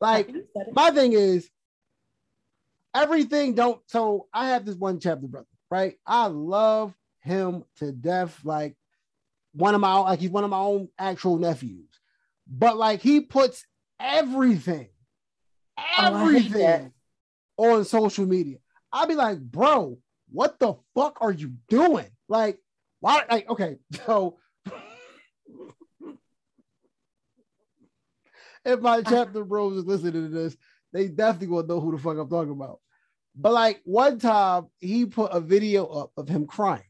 like, 0.00 0.34
my 0.72 0.90
thing 0.90 1.12
is 1.12 1.48
everything 2.94 3.54
don't. 3.54 3.80
So 3.86 4.28
I 4.32 4.48
have 4.50 4.64
this 4.64 4.76
one 4.76 5.00
chapter 5.00 5.26
brother, 5.26 5.46
right? 5.70 5.98
I 6.06 6.26
love 6.26 6.94
him 7.20 7.64
to 7.76 7.92
death. 7.92 8.38
Like 8.44 8.76
one 9.52 9.74
of 9.74 9.80
my 9.80 9.94
like 9.98 10.20
he's 10.20 10.30
one 10.30 10.44
of 10.44 10.50
my 10.50 10.58
own 10.58 10.88
actual 10.98 11.38
nephews, 11.38 11.88
but 12.46 12.76
like 12.76 13.00
he 13.00 13.20
puts 13.20 13.64
everything, 14.00 14.88
oh, 15.78 15.84
everything 15.98 16.92
oh, 17.58 17.76
on 17.76 17.84
social 17.84 18.26
media. 18.26 18.58
I'd 18.92 19.08
be 19.08 19.14
like, 19.14 19.40
bro, 19.40 19.98
what 20.30 20.58
the 20.58 20.74
fuck 20.94 21.18
are 21.20 21.32
you 21.32 21.54
doing? 21.68 22.10
Like, 22.28 22.58
why? 23.00 23.22
Like, 23.28 23.48
okay, 23.48 23.76
so 24.06 24.38
if 28.64 28.80
my 28.80 29.02
chapter 29.08 29.44
bros 29.44 29.76
is 29.76 29.84
listening 29.84 30.12
to 30.12 30.28
this, 30.28 30.56
they 30.92 31.08
definitely 31.08 31.48
gonna 31.48 31.66
know 31.66 31.80
who 31.80 31.92
the 31.92 31.98
fuck 31.98 32.16
I'm 32.18 32.28
talking 32.28 32.52
about. 32.52 32.80
But 33.36 33.52
like 33.52 33.80
one 33.84 34.18
time, 34.18 34.66
he 34.78 35.06
put 35.06 35.32
a 35.32 35.40
video 35.40 35.86
up 35.86 36.12
of 36.16 36.28
him 36.28 36.46
crying 36.46 36.82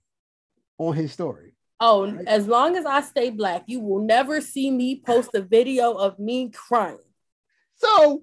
on 0.78 0.94
his 0.94 1.12
story. 1.12 1.53
Oh, 1.87 2.11
right? 2.11 2.26
as 2.26 2.49
long 2.49 2.76
as 2.76 2.87
I 2.87 3.03
stay 3.03 3.28
black, 3.28 3.64
you 3.66 3.78
will 3.78 4.03
never 4.03 4.41
see 4.41 4.70
me 4.70 5.03
post 5.05 5.35
a 5.35 5.43
video 5.43 5.93
of 5.93 6.18
me 6.18 6.49
crying. 6.49 6.97
So 7.74 8.22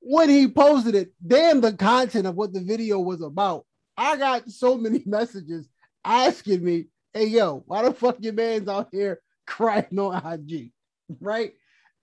when 0.00 0.28
he 0.28 0.48
posted 0.48 0.96
it, 0.96 1.12
damn 1.24 1.60
the 1.60 1.72
content 1.72 2.26
of 2.26 2.34
what 2.34 2.52
the 2.52 2.60
video 2.60 2.98
was 2.98 3.20
about. 3.22 3.64
I 3.96 4.16
got 4.16 4.50
so 4.50 4.76
many 4.76 5.02
messages 5.06 5.68
asking 6.04 6.64
me, 6.64 6.86
hey 7.12 7.26
yo, 7.26 7.62
why 7.66 7.82
the 7.82 7.92
fuck 7.92 8.16
your 8.18 8.32
man's 8.32 8.66
out 8.66 8.88
here 8.90 9.20
crying 9.46 9.96
on 9.96 10.26
IG? 10.32 10.72
Right? 11.20 11.52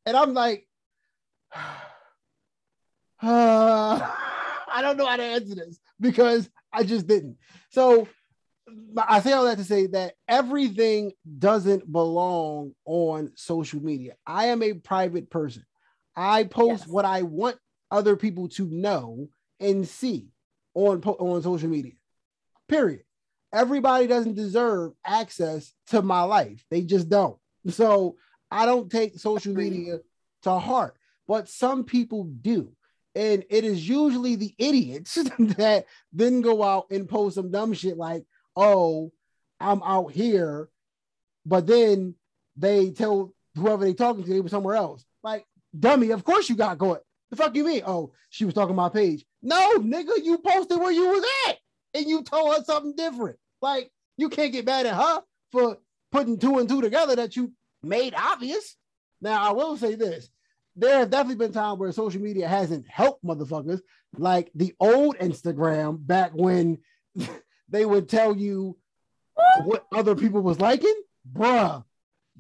And 0.06 0.16
I'm 0.16 0.34
like, 0.34 0.66
uh, 1.54 1.60
I 4.74 4.82
don't 4.82 4.96
know 4.96 5.06
how 5.06 5.18
to 5.18 5.24
answer 5.24 5.56
this 5.56 5.80
because 6.00 6.50
I 6.72 6.84
just 6.84 7.08
didn't. 7.08 7.38
So 7.72 8.08
I 8.98 9.20
say 9.20 9.34
all 9.34 9.46
that 9.46 9.58
to 9.58 9.64
say 9.64 9.88
that 9.88 10.14
everything 10.28 11.12
doesn't 11.40 11.92
belong 11.92 12.74
on 12.86 13.32
social 13.36 13.82
media. 13.82 14.14
I 14.26 14.48
am 14.48 14.64
a 14.64 14.74
private 14.74 15.30
person. 15.30 15.66
I 16.16 16.46
post 16.46 16.84
yes. 16.84 16.88
what 16.88 17.06
I 17.06 17.24
want 17.24 17.58
other 17.92 18.16
people 18.16 18.50
to 18.50 18.66
know 18.68 19.30
and 19.60 19.88
see 19.88 20.30
on 20.74 21.02
on 21.02 21.42
social 21.42 21.70
media. 21.70 21.94
Period. 22.68 23.04
Everybody 23.54 24.08
doesn't 24.08 24.36
deserve 24.36 24.94
access 25.06 25.74
to 25.88 26.02
my 26.02 26.22
life. 26.22 26.64
They 26.72 26.82
just 26.82 27.10
don't. 27.10 27.38
So 27.70 28.16
I 28.50 28.66
don't 28.66 28.92
take 28.92 29.20
social 29.20 29.54
media 29.54 30.00
to 30.44 30.60
heart, 30.60 30.96
but 31.28 31.50
some 31.50 31.84
people 31.84 32.24
do. 32.24 32.72
And 33.16 33.46
it 33.50 33.64
is 33.64 33.88
usually 33.88 34.36
the 34.36 34.56
idiots 34.58 35.16
that 35.40 35.86
then 36.12 36.42
go 36.42 36.64
out 36.64 36.88
and 36.90 37.08
post 37.08 37.36
some 37.36 37.52
dumb 37.52 37.74
shit 37.74 37.98
like, 37.98 38.26
oh, 38.56 39.12
I'm 39.60 39.82
out 39.84 40.12
here, 40.12 40.70
but 41.46 41.68
then 41.68 42.16
they 42.56 42.92
tell 42.92 43.34
whoever 43.56 43.86
they 43.86 43.94
talking 43.94 44.24
to 44.24 44.30
they 44.30 44.42
were 44.42 44.50
somewhere 44.50 44.76
else. 44.76 45.06
Like, 45.24 45.46
dummy, 45.78 46.12
of 46.12 46.24
course 46.24 46.50
you 46.50 46.56
got 46.56 46.78
caught. 46.78 47.02
The 47.30 47.38
fuck 47.38 47.56
you 47.56 47.66
mean? 47.66 47.82
Oh, 47.86 48.14
she 48.30 48.46
was 48.46 48.54
talking 48.54 48.76
my 48.76 48.90
page. 48.90 49.26
No, 49.42 49.80
nigga, 49.80 50.24
you 50.24 50.38
posted 50.38 50.80
where 50.80 50.92
you 50.92 51.10
was 51.10 51.26
at 51.48 51.58
and 51.94 52.06
you 52.06 52.24
told 52.24 52.56
her 52.56 52.64
something 52.64 52.96
different. 52.96 53.38
Like, 53.62 53.92
you 54.18 54.30
can't 54.30 54.52
get 54.52 54.66
mad 54.66 54.86
at 54.86 54.96
her 54.96 55.22
for 55.52 55.78
putting 56.12 56.38
two 56.38 56.60
and 56.60 56.70
two 56.70 56.82
together 56.82 57.16
that 57.16 57.36
you 57.36 57.52
made 57.82 58.14
obvious. 58.16 58.76
Now, 59.22 59.50
I 59.50 59.52
will 59.54 59.78
say 59.78 59.96
this. 59.96 60.30
There 60.76 61.00
have 61.00 61.10
definitely 61.10 61.46
been 61.46 61.54
times 61.54 61.80
where 61.80 61.92
social 61.92 62.22
media 62.22 62.48
hasn't 62.48 62.88
helped 62.88 63.24
motherfuckers, 63.24 63.82
like 64.18 64.52
the 64.56 64.74
old 64.80 65.18
Instagram 65.18 66.06
back 66.06 66.32
when 66.34 66.80
they 67.70 67.86
would 67.86 68.10
tell 68.10 68.36
you 68.36 68.78
what 69.64 69.86
other 69.92 70.16
people 70.16 70.42
was 70.42 70.60
liking, 70.60 70.96
bruh. 71.32 71.84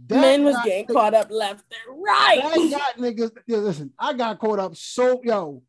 Men 0.10 0.44
was 0.44 0.56
getting 0.64 0.88
niggas, 0.88 0.94
caught 0.94 1.14
up 1.14 1.30
left 1.30 1.66
and 1.72 2.04
right. 2.04 2.42
I 2.44 2.70
got 2.70 2.98
niggas. 2.98 3.32
Listen, 3.48 3.92
I 3.98 4.14
got 4.14 4.40
caught 4.40 4.60
up 4.60 4.76
so 4.76 5.22
yo. 5.24 5.62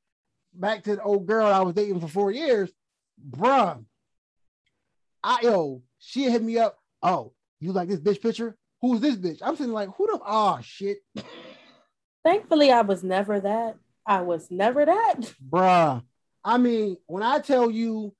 Back 0.56 0.84
to 0.84 0.96
the 0.96 1.02
old 1.02 1.26
girl 1.26 1.46
I 1.46 1.60
was 1.60 1.74
dating 1.74 2.00
for 2.00 2.08
four 2.08 2.30
years, 2.30 2.70
bruh. 3.28 3.84
I 5.22 5.38
yo, 5.42 5.82
she 5.98 6.30
hit 6.30 6.42
me 6.42 6.58
up. 6.58 6.78
Oh, 7.02 7.32
you 7.60 7.72
like 7.72 7.88
this 7.88 8.00
bitch 8.00 8.22
picture? 8.22 8.56
Who's 8.80 9.00
this 9.00 9.16
bitch? 9.16 9.40
I'm 9.42 9.56
sitting 9.56 9.72
like, 9.72 9.88
who 9.96 10.06
the 10.06 10.20
oh 10.24 10.58
shit. 10.62 10.98
Thankfully, 12.24 12.70
I 12.70 12.82
was 12.82 13.02
never 13.02 13.40
that. 13.40 13.76
I 14.06 14.20
was 14.22 14.50
never 14.50 14.84
that. 14.84 15.16
Bruh. 15.50 16.02
I 16.44 16.58
mean, 16.58 16.98
when 17.06 17.22
I 17.22 17.40
tell 17.40 17.70
you 17.70 18.14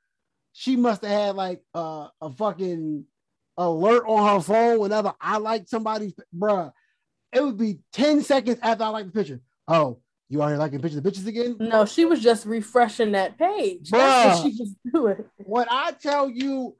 she 0.55 0.77
must 0.77 1.03
have 1.03 1.11
had 1.11 1.37
like 1.37 1.63
uh, 1.75 2.07
a 2.21 2.31
fucking 2.31 3.05
alert 3.57 4.05
on 4.07 4.35
her 4.35 4.41
phone 4.41 4.79
whenever 4.79 5.13
I 5.21 5.39
like 5.39 5.69
somebody's 5.69 6.15
bruh. 6.35 6.73
It 7.33 7.43
would 7.43 7.59
be 7.59 7.81
10 7.93 8.23
seconds 8.23 8.59
after 8.63 8.85
I 8.85 8.89
like 8.89 9.07
the 9.07 9.13
picture. 9.13 9.41
Oh, 9.67 9.99
you 10.29 10.41
are 10.43 10.49
here 10.49 10.59
liking 10.59 10.81
pictures 10.81 10.99
of 10.99 11.05
bitches 11.05 11.27
again? 11.27 11.57
No, 11.59 11.85
she 11.85 12.05
was 12.05 12.21
just 12.21 12.47
refreshing 12.47 13.13
that 13.13 13.37
page. 13.37 13.91
Bruh, 13.91 14.43
she 14.43 14.57
was 14.57 14.75
doing. 14.93 15.25
When 15.39 15.67
I 15.69 15.91
tell 15.91 16.31
you, 16.31 16.77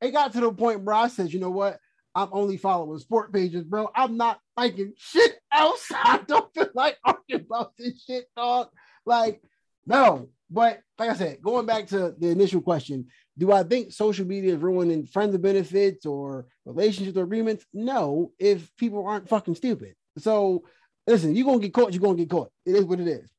it 0.00 0.12
got 0.12 0.32
to 0.34 0.40
the 0.40 0.52
point 0.52 0.82
where 0.82 0.94
I 0.94 1.08
said, 1.08 1.32
you 1.32 1.40
know 1.40 1.50
what? 1.50 1.80
I'm 2.14 2.28
only 2.30 2.56
following 2.56 3.00
sport 3.00 3.32
pages, 3.32 3.64
bro. 3.64 3.90
I'm 3.94 4.16
not 4.16 4.38
liking 4.56 4.92
shit 4.96 5.38
else. 5.52 5.90
I 5.92 6.20
don't 6.24 6.54
feel 6.54 6.68
like 6.72 6.96
arguing 7.04 7.46
about 7.46 7.76
this 7.76 8.04
shit, 8.04 8.26
dog. 8.36 8.68
Like, 9.04 9.42
no, 9.86 10.28
but 10.50 10.80
like 10.98 11.10
I 11.10 11.14
said, 11.14 11.42
going 11.42 11.66
back 11.66 11.88
to 11.88 12.14
the 12.16 12.28
initial 12.28 12.60
question, 12.60 13.06
do 13.36 13.52
I 13.52 13.62
think 13.62 13.92
social 13.92 14.26
media 14.26 14.54
is 14.54 14.60
ruining 14.60 15.06
friends 15.06 15.36
benefits 15.36 16.06
or 16.06 16.46
relationships 16.64 17.16
or 17.16 17.24
agreements? 17.24 17.66
No, 17.72 18.32
if 18.38 18.74
people 18.76 19.06
aren't 19.06 19.28
fucking 19.28 19.56
stupid. 19.56 19.94
So 20.18 20.64
listen, 21.06 21.34
you're 21.34 21.46
gonna 21.46 21.58
get 21.58 21.74
caught, 21.74 21.92
you're 21.92 22.02
gonna 22.02 22.16
get 22.16 22.30
caught. 22.30 22.50
It 22.64 22.76
is 22.76 22.84
what 22.84 23.00
it 23.00 23.08
is. 23.08 23.30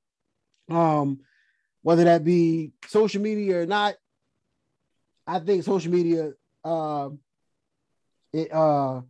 Um, 0.69 1.21
whether 1.81 2.03
that 2.03 2.23
be 2.23 2.73
social 2.87 3.21
media 3.21 3.61
or 3.61 3.65
not, 3.65 3.95
I 5.25 5.39
think 5.39 5.63
social 5.63 5.91
media 5.91 6.33
uh, 6.63 7.09
it 8.33 8.53
uh 8.53 9.01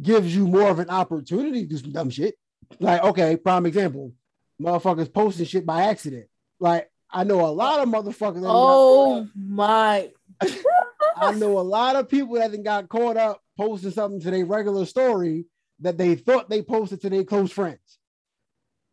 gives 0.00 0.34
you 0.34 0.46
more 0.46 0.70
of 0.70 0.78
an 0.78 0.88
opportunity 0.88 1.62
to 1.62 1.68
do 1.68 1.76
some 1.76 1.92
dumb 1.92 2.10
shit. 2.10 2.34
Like, 2.78 3.02
okay, 3.04 3.36
prime 3.36 3.66
example, 3.66 4.14
motherfuckers 4.60 5.12
posting 5.12 5.44
shit 5.44 5.66
by 5.66 5.84
accident. 5.84 6.29
Like 6.60 6.90
I 7.10 7.24
know 7.24 7.40
a 7.40 7.48
lot 7.48 7.80
of 7.80 7.88
motherfuckers. 7.88 8.42
oh 8.44 9.26
my! 9.34 10.10
I 11.16 11.32
know 11.32 11.58
a 11.58 11.60
lot 11.60 11.96
of 11.96 12.08
people 12.08 12.34
that 12.36 12.62
got 12.62 12.88
caught 12.88 13.16
up 13.16 13.42
posting 13.58 13.90
something 13.90 14.20
to 14.20 14.30
their 14.30 14.46
regular 14.46 14.86
story 14.86 15.46
that 15.80 15.98
they 15.98 16.14
thought 16.14 16.48
they 16.48 16.62
posted 16.62 17.00
to 17.00 17.10
their 17.10 17.24
close 17.24 17.50
friends. 17.50 17.98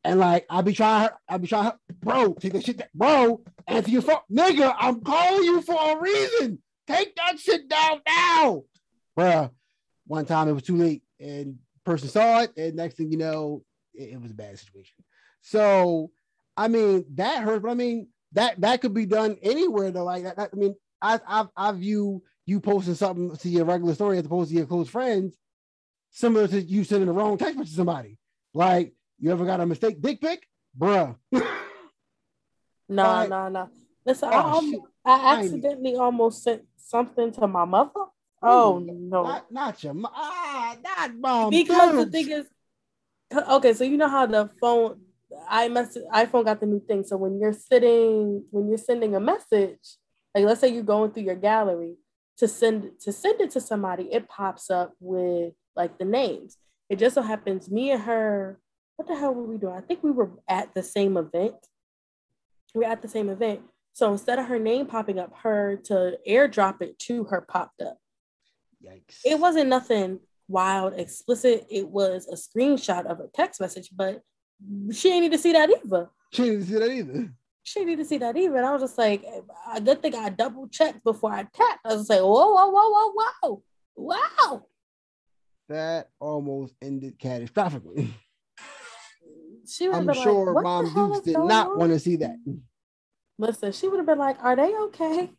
And 0.03 0.19
like 0.19 0.45
I 0.49 0.61
be 0.61 0.73
trying, 0.73 1.09
I 1.27 1.37
be 1.37 1.47
trying, 1.47 1.73
bro, 2.01 2.33
take 2.33 2.53
that 2.53 2.65
shit, 2.65 2.77
down. 2.77 2.87
bro, 2.95 3.41
answer 3.67 3.91
your 3.91 4.01
phone, 4.01 4.19
nigga. 4.31 4.73
I'm 4.79 5.01
calling 5.01 5.43
you 5.43 5.61
for 5.61 5.97
a 5.97 5.99
reason. 5.99 6.59
Take 6.87 7.15
that 7.17 7.39
shit 7.39 7.67
down 7.67 8.01
now, 8.07 8.63
bro. 9.15 9.51
One 10.05 10.25
time 10.25 10.47
it 10.47 10.53
was 10.53 10.63
too 10.63 10.77
late, 10.77 11.03
and 11.19 11.57
person 11.83 12.07
saw 12.07 12.41
it, 12.41 12.51
and 12.55 12.75
next 12.75 12.95
thing 12.95 13.11
you 13.11 13.17
know, 13.17 13.63
it, 13.93 14.13
it 14.13 14.21
was 14.21 14.31
a 14.31 14.35
bad 14.35 14.57
situation. 14.57 15.03
So 15.41 16.11
I 16.57 16.67
mean, 16.67 17.05
that 17.15 17.43
hurts, 17.43 17.61
but 17.61 17.71
I 17.71 17.75
mean, 17.75 18.07
that 18.33 18.59
that 18.61 18.81
could 18.81 18.93
be 18.93 19.05
done 19.05 19.37
anywhere 19.41 19.91
though. 19.91 20.03
Like 20.03 20.23
that, 20.23 20.49
I 20.51 20.55
mean, 20.55 20.75
I, 21.01 21.19
I 21.25 21.45
I 21.55 21.71
view 21.73 22.23
you 22.45 22.59
posting 22.59 22.95
something 22.95 23.35
to 23.37 23.49
your 23.49 23.65
regular 23.65 23.93
story 23.93 24.17
as 24.17 24.25
opposed 24.25 24.49
to 24.49 24.57
your 24.57 24.65
close 24.65 24.89
friends, 24.89 25.37
similar 26.09 26.47
to 26.47 26.61
you 26.61 26.83
sending 26.83 27.07
the 27.07 27.13
wrong 27.13 27.37
text 27.37 27.57
message 27.57 27.73
to 27.73 27.77
somebody. 27.77 28.17
Like, 28.53 28.93
you 29.19 29.31
ever 29.31 29.45
got 29.45 29.61
a 29.61 29.65
mistake 29.65 30.01
dick 30.01 30.19
pic, 30.19 30.47
bruh? 30.77 31.15
no, 31.31 31.41
no, 33.27 33.49
no. 33.49 33.69
Listen, 34.05 34.29
oh, 34.31 34.89
I, 35.05 35.11
I 35.11 35.39
accidentally 35.39 35.95
almost 35.95 36.43
sent 36.43 36.63
something 36.77 37.31
to 37.33 37.47
my 37.47 37.65
mother. 37.65 37.91
Oh 38.41 38.79
no, 38.79 39.23
not, 39.23 39.51
not 39.51 39.83
your 39.83 39.95
ah, 40.05 40.75
not 40.83 41.15
mom. 41.15 41.49
Because 41.49 42.05
the 42.05 42.11
thing 42.11 42.29
is, 42.29 42.45
okay, 43.33 43.73
so 43.73 43.83
you 43.83 43.97
know 43.97 44.07
how 44.07 44.25
the 44.25 44.49
phone 44.61 45.01
I 45.49 45.69
mess 45.69 45.97
iPhone 46.13 46.45
got 46.45 46.59
the 46.59 46.65
new 46.65 46.79
thing. 46.79 47.03
So 47.03 47.17
when 47.17 47.39
you're 47.39 47.53
sitting, 47.53 48.43
when 48.51 48.67
you're 48.67 48.77
sending 48.77 49.15
a 49.15 49.19
message, 49.19 49.97
like 50.33 50.45
let's 50.45 50.61
say 50.61 50.69
you're 50.69 50.83
going 50.83 51.11
through 51.11 51.23
your 51.23 51.35
gallery 51.35 51.95
to 52.37 52.47
send 52.47 52.91
to 53.01 53.11
send 53.11 53.41
it 53.41 53.51
to 53.51 53.61
somebody, 53.61 54.03
it 54.11 54.29
pops 54.29 54.69
up 54.69 54.93
with 54.99 55.53
like 55.75 55.97
the 55.97 56.05
names. 56.05 56.57
It 56.89 56.99
just 56.99 57.15
so 57.15 57.21
happens 57.21 57.69
me 57.69 57.91
and 57.91 58.01
her, 58.03 58.59
what 58.95 59.07
the 59.07 59.15
hell 59.15 59.33
were 59.33 59.43
we 59.43 59.57
doing? 59.57 59.75
I 59.75 59.81
think 59.81 60.03
we 60.03 60.11
were 60.11 60.31
at 60.47 60.73
the 60.73 60.83
same 60.83 61.17
event. 61.17 61.55
We 62.73 62.85
are 62.85 62.91
at 62.91 63.01
the 63.01 63.07
same 63.07 63.29
event. 63.29 63.61
So 63.93 64.11
instead 64.11 64.39
of 64.39 64.45
her 64.45 64.59
name 64.59 64.85
popping 64.85 65.19
up, 65.19 65.33
her 65.41 65.77
to 65.85 66.17
airdrop 66.27 66.81
it 66.81 66.99
to 66.99 67.25
her 67.25 67.41
popped 67.41 67.81
up. 67.81 67.97
Yikes. 68.85 69.21
It 69.25 69.39
wasn't 69.39 69.69
nothing 69.69 70.19
wild, 70.47 70.93
explicit. 70.93 71.65
It 71.69 71.89
was 71.89 72.27
a 72.27 72.35
screenshot 72.35 73.05
of 73.05 73.19
a 73.19 73.27
text 73.33 73.59
message, 73.59 73.89
but 73.95 74.21
she 74.91 75.11
ain't 75.11 75.23
need 75.23 75.31
to 75.31 75.37
see 75.37 75.53
that 75.53 75.69
either. 75.69 76.09
She 76.31 76.43
didn't 76.43 76.65
see 76.65 76.73
that 76.79 76.91
either. 76.91 77.29
She 77.63 77.79
didn't 77.79 77.89
need 77.89 78.03
to 78.03 78.05
see 78.05 78.17
that 78.17 78.37
either. 78.37 78.57
And 78.57 78.65
I 78.65 78.71
was 78.71 78.81
just 78.81 78.97
like, 78.97 79.25
I 79.67 79.79
good 79.79 80.01
thing 80.01 80.15
I 80.15 80.29
double 80.29 80.67
checked 80.67 81.03
before 81.03 81.31
I 81.31 81.43
tapped. 81.43 81.85
I 81.85 81.95
was 81.95 82.09
like, 82.09 82.21
whoa, 82.21 82.53
whoa, 82.53 82.69
whoa, 82.69 82.89
whoa, 82.91 83.11
whoa, 83.41 83.63
wow. 83.95 84.65
That 85.69 86.09
almost 86.19 86.73
ended 86.81 87.19
catastrophically. 87.19 88.09
She 89.67 89.87
would 89.87 89.97
I'm 89.97 90.07
have 90.07 90.15
been 90.15 90.23
sure 90.23 90.53
like, 90.53 90.63
Mom 90.63 90.93
Dukes 90.93 91.21
did 91.21 91.37
not 91.37 91.67
on? 91.67 91.77
want 91.79 91.91
to 91.91 91.99
see 91.99 92.15
that. 92.17 92.37
Listen, 93.37 93.71
she 93.73 93.87
would 93.87 93.97
have 93.97 94.05
been 94.05 94.17
like, 94.17 94.41
are 94.41 94.55
they 94.55 94.73
okay? 94.75 95.29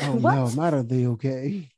Oh 0.00 0.12
no, 0.22 0.48
not 0.50 0.72
are 0.72 0.82
they 0.82 1.06
okay? 1.06 1.68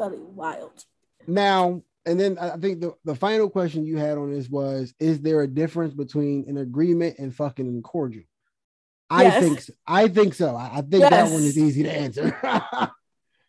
Totally 0.00 0.22
wild. 0.22 0.84
Now, 1.26 1.82
and 2.08 2.18
then 2.18 2.38
I 2.38 2.56
think 2.56 2.80
the, 2.80 2.94
the 3.04 3.14
final 3.14 3.48
question 3.50 3.84
you 3.86 3.98
had 3.98 4.18
on 4.18 4.32
this 4.32 4.48
was 4.48 4.94
Is 4.98 5.20
there 5.20 5.42
a 5.42 5.46
difference 5.46 5.94
between 5.94 6.48
an 6.48 6.56
agreement 6.56 7.18
and 7.18 7.34
fucking 7.34 7.66
and 7.66 7.84
cordial? 7.84 8.24
I 9.10 9.24
Yes. 9.24 9.38
think 9.38 9.60
so. 9.60 9.72
I 9.86 10.08
think 10.08 10.34
so. 10.34 10.56
I, 10.56 10.78
I 10.78 10.80
think 10.82 11.08
that 11.10 11.30
one 11.30 11.44
is 11.44 11.56
easy 11.58 11.82
to 11.84 11.90
answer. 11.90 12.36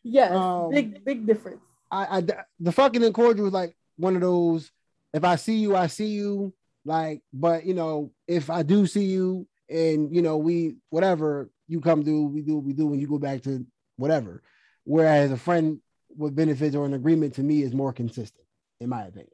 Yes, 0.02 0.32
Um, 0.32 0.72
big, 0.72 1.04
big 1.04 1.28
difference. 1.28 1.62
I 1.92 2.24
the 2.60 2.72
fucking 2.72 3.04
and 3.04 3.14
cordial 3.14 3.48
is 3.48 3.54
like 3.54 3.76
one 3.98 4.16
of 4.16 4.22
those 4.22 4.72
if 5.14 5.24
I 5.24 5.36
see 5.36 5.58
you, 5.58 5.76
I 5.76 5.88
see 5.88 6.08
you. 6.08 6.54
Like, 6.86 7.22
but 7.34 7.66
you 7.66 7.74
know, 7.74 8.12
if 8.28 8.50
I 8.50 8.64
do 8.64 8.88
see 8.88 9.06
you 9.06 9.48
and 9.70 10.14
you 10.16 10.22
know, 10.22 10.38
we 10.38 10.78
whatever 10.90 11.50
you 11.68 11.82
come 11.82 12.04
do, 12.04 12.24
we 12.26 12.42
do 12.42 12.56
what 12.56 12.64
we 12.64 12.74
do, 12.74 12.92
and 12.94 13.02
you 13.02 13.08
go 13.08 13.18
back 13.20 13.42
to 13.44 13.66
whatever. 13.98 14.42
Whereas 14.86 15.32
a 15.32 15.38
friend 15.38 15.80
with 16.16 16.36
benefits 16.36 16.76
or 16.76 16.86
an 16.86 16.94
agreement 16.94 17.36
to 17.36 17.44
me 17.44 17.62
is 17.62 17.74
more 17.74 17.92
consistent, 17.94 18.46
in 18.80 18.90
my 18.90 19.04
opinion. 19.04 19.32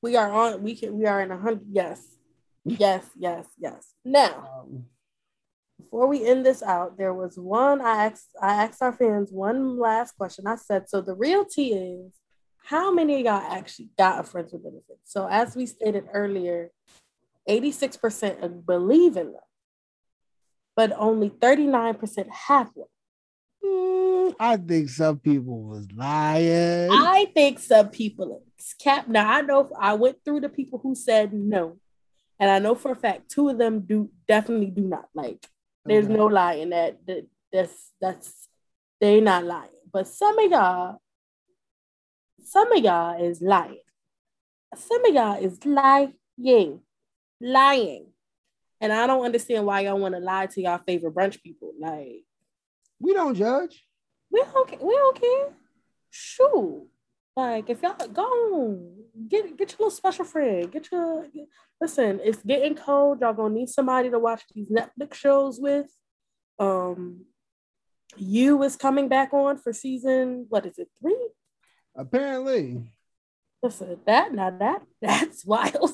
We 0.00 0.16
are 0.16 0.32
on, 0.32 0.62
we 0.62 0.74
can, 0.74 0.98
we 0.98 1.06
are 1.06 1.20
in 1.22 1.30
a 1.30 1.38
hundred. 1.38 1.66
Yes, 1.70 2.02
yes, 2.64 3.06
yes, 3.16 3.46
yes. 3.58 3.94
Now, 4.04 4.48
Um, 4.60 4.86
before 5.78 6.06
we 6.06 6.24
end 6.24 6.46
this 6.46 6.62
out, 6.62 6.96
there 6.96 7.12
was 7.12 7.36
one 7.36 7.80
I 7.80 8.06
asked 8.06 8.28
I 8.40 8.54
asked 8.64 8.82
our 8.82 8.92
fans 8.92 9.30
one 9.32 9.78
last 9.78 10.12
question. 10.16 10.46
I 10.46 10.56
said, 10.56 10.88
so 10.88 11.00
the 11.00 11.14
real 11.14 11.44
tea 11.44 11.72
is 11.74 12.12
how 12.64 12.92
many 12.92 13.14
of 13.14 13.20
y'all 13.20 13.52
actually 13.52 13.90
got 13.98 14.20
a 14.20 14.22
friends 14.22 14.52
with 14.52 14.62
benefits? 14.62 15.00
So 15.04 15.26
as 15.28 15.56
we 15.56 15.66
stated 15.66 16.04
earlier, 16.12 16.70
86% 17.48 18.64
believe 18.64 19.16
in 19.16 19.32
them, 19.32 19.42
but 20.76 20.92
only 20.96 21.30
39% 21.30 22.28
have 22.30 22.70
one. 22.74 22.86
Mm, 23.64 24.34
I 24.38 24.56
think 24.56 24.88
some 24.88 25.18
people 25.18 25.62
was 25.62 25.86
lying. 25.92 26.90
I 26.90 27.26
think 27.34 27.58
some 27.58 27.90
people 27.90 28.42
it's 28.58 28.74
cap. 28.74 29.08
Now 29.08 29.30
I 29.30 29.42
know 29.42 29.70
I 29.78 29.94
went 29.94 30.18
through 30.24 30.40
the 30.40 30.48
people 30.48 30.78
who 30.82 30.94
said 30.94 31.32
no, 31.32 31.78
and 32.38 32.50
I 32.50 32.58
know 32.58 32.74
for 32.74 32.92
a 32.92 32.96
fact 32.96 33.30
two 33.30 33.48
of 33.48 33.58
them 33.58 33.80
do 33.80 34.10
definitely 34.26 34.66
do 34.70 34.82
not 34.82 35.08
like. 35.14 35.46
There's 35.84 36.06
Okay. 36.06 36.14
no 36.14 36.26
lie 36.26 36.54
in 36.54 36.70
that. 36.70 37.04
that 37.06 37.26
that's 37.52 37.92
that's 38.00 38.48
they 39.00 39.20
not 39.20 39.44
lying. 39.44 39.68
But 39.92 40.06
some 40.08 40.38
of 40.38 40.50
y'all, 40.50 41.02
some 42.44 42.72
of 42.72 42.82
y'all 42.82 43.22
is 43.22 43.42
lying. 43.42 43.78
Some 44.74 45.04
of 45.04 45.14
y'all 45.14 45.42
is 45.44 45.62
lying, 45.66 46.80
lying, 47.40 48.06
and 48.80 48.90
I 48.92 49.06
don't 49.06 49.24
understand 49.24 49.66
why 49.66 49.80
y'all 49.80 49.98
want 49.98 50.14
to 50.14 50.20
lie 50.20 50.46
to 50.46 50.62
y'all 50.62 50.78
favorite 50.86 51.14
brunch 51.14 51.42
people. 51.42 51.72
Like 51.78 52.24
we 53.02 53.12
don't 53.12 53.34
judge. 53.34 53.84
we 54.30 54.40
don't 54.42 54.70
we 54.82 54.94
don't 54.94 55.20
care. 55.20 55.48
Shoot. 56.10 56.88
Like 57.36 57.68
if 57.70 57.82
y'all 57.82 57.96
go 58.08 58.22
on, 58.24 58.94
get 59.28 59.56
get 59.56 59.70
your 59.72 59.78
little 59.86 59.90
special 59.90 60.24
friend. 60.24 60.70
Get 60.70 60.90
your 60.92 61.26
get- 61.28 61.48
listen, 61.80 62.20
it's 62.22 62.42
getting 62.42 62.74
cold. 62.76 63.20
Y'all 63.20 63.32
gonna 63.34 63.54
need 63.54 63.68
somebody 63.68 64.10
to 64.10 64.18
watch 64.18 64.42
these 64.54 64.68
Netflix 64.70 65.14
shows 65.14 65.58
with. 65.60 65.90
Um 66.58 67.24
you 68.16 68.62
is 68.62 68.76
coming 68.76 69.08
back 69.08 69.32
on 69.32 69.56
for 69.56 69.72
season 69.72 70.46
what 70.50 70.66
is 70.66 70.78
it 70.78 70.88
three? 71.00 71.28
Apparently, 71.96 72.90
Listen, 73.62 73.98
that 74.06 74.32
now 74.34 74.50
that 74.50 74.82
that's 75.02 75.44
wild. 75.44 75.90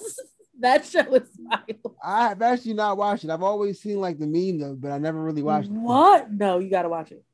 that 0.60 0.84
show 0.84 1.00
is 1.14 1.28
wild. 1.38 1.96
I 2.02 2.28
have 2.28 2.42
actually 2.42 2.74
not 2.74 2.96
watched 2.96 3.24
it. 3.24 3.30
I've 3.30 3.42
always 3.42 3.80
seen 3.80 4.00
like 4.00 4.18
the 4.18 4.26
meme 4.26 4.58
though, 4.58 4.74
but 4.74 4.90
I 4.90 4.98
never 4.98 5.22
really 5.22 5.42
watched 5.42 5.68
it. 5.68 5.72
What? 5.72 6.30
No, 6.32 6.58
you 6.58 6.70
gotta 6.70 6.88
watch 6.88 7.12
it. 7.12 7.24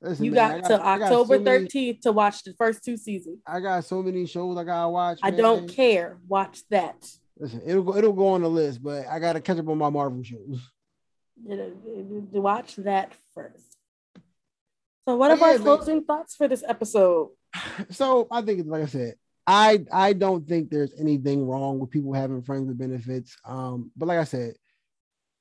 Listen, 0.00 0.24
You 0.26 0.32
man, 0.32 0.50
I 0.50 0.60
got 0.60 0.68
to 0.68 0.74
I 0.86 0.98
got 0.98 1.02
October 1.06 1.36
so 1.36 1.42
many- 1.42 1.66
13th 1.66 2.00
to 2.02 2.12
watch 2.12 2.42
the 2.42 2.52
first 2.54 2.84
two 2.84 2.96
seasons. 2.96 3.38
I 3.46 3.60
got 3.60 3.84
so 3.84 4.02
many 4.02 4.26
shows 4.26 4.56
I 4.58 4.64
gotta 4.64 4.88
watch. 4.88 5.18
I 5.22 5.30
man. 5.30 5.40
don't 5.40 5.68
care. 5.68 6.18
Watch 6.28 6.60
that. 6.70 6.96
Listen, 7.38 7.62
it'll 7.66 7.82
go, 7.82 7.96
it'll 7.96 8.12
go 8.12 8.28
on 8.28 8.42
the 8.42 8.50
list, 8.50 8.82
but 8.82 9.06
I 9.08 9.18
gotta 9.18 9.40
catch 9.40 9.58
up 9.58 9.68
on 9.68 9.78
my 9.78 9.90
Marvel 9.90 10.22
shows. 10.22 10.60
you 11.46 11.56
know, 11.56 11.72
watch 12.40 12.76
that 12.76 13.12
first. 13.34 13.76
So, 15.06 15.16
what 15.16 15.30
are 15.30 15.42
our 15.42 15.52
man. 15.54 15.58
closing 15.62 16.04
thoughts 16.04 16.34
for 16.36 16.48
this 16.48 16.62
episode? 16.66 17.30
So 17.90 18.26
I 18.30 18.42
think, 18.42 18.66
like 18.66 18.82
I 18.82 18.86
said, 18.86 19.14
I 19.46 19.84
I 19.92 20.12
don't 20.12 20.46
think 20.48 20.70
there's 20.70 20.94
anything 20.98 21.46
wrong 21.46 21.78
with 21.78 21.90
people 21.90 22.12
having 22.12 22.42
friends 22.42 22.66
with 22.68 22.78
benefits. 22.78 23.36
Um, 23.44 23.90
but 23.96 24.06
like 24.08 24.18
I 24.18 24.24
said, 24.24 24.54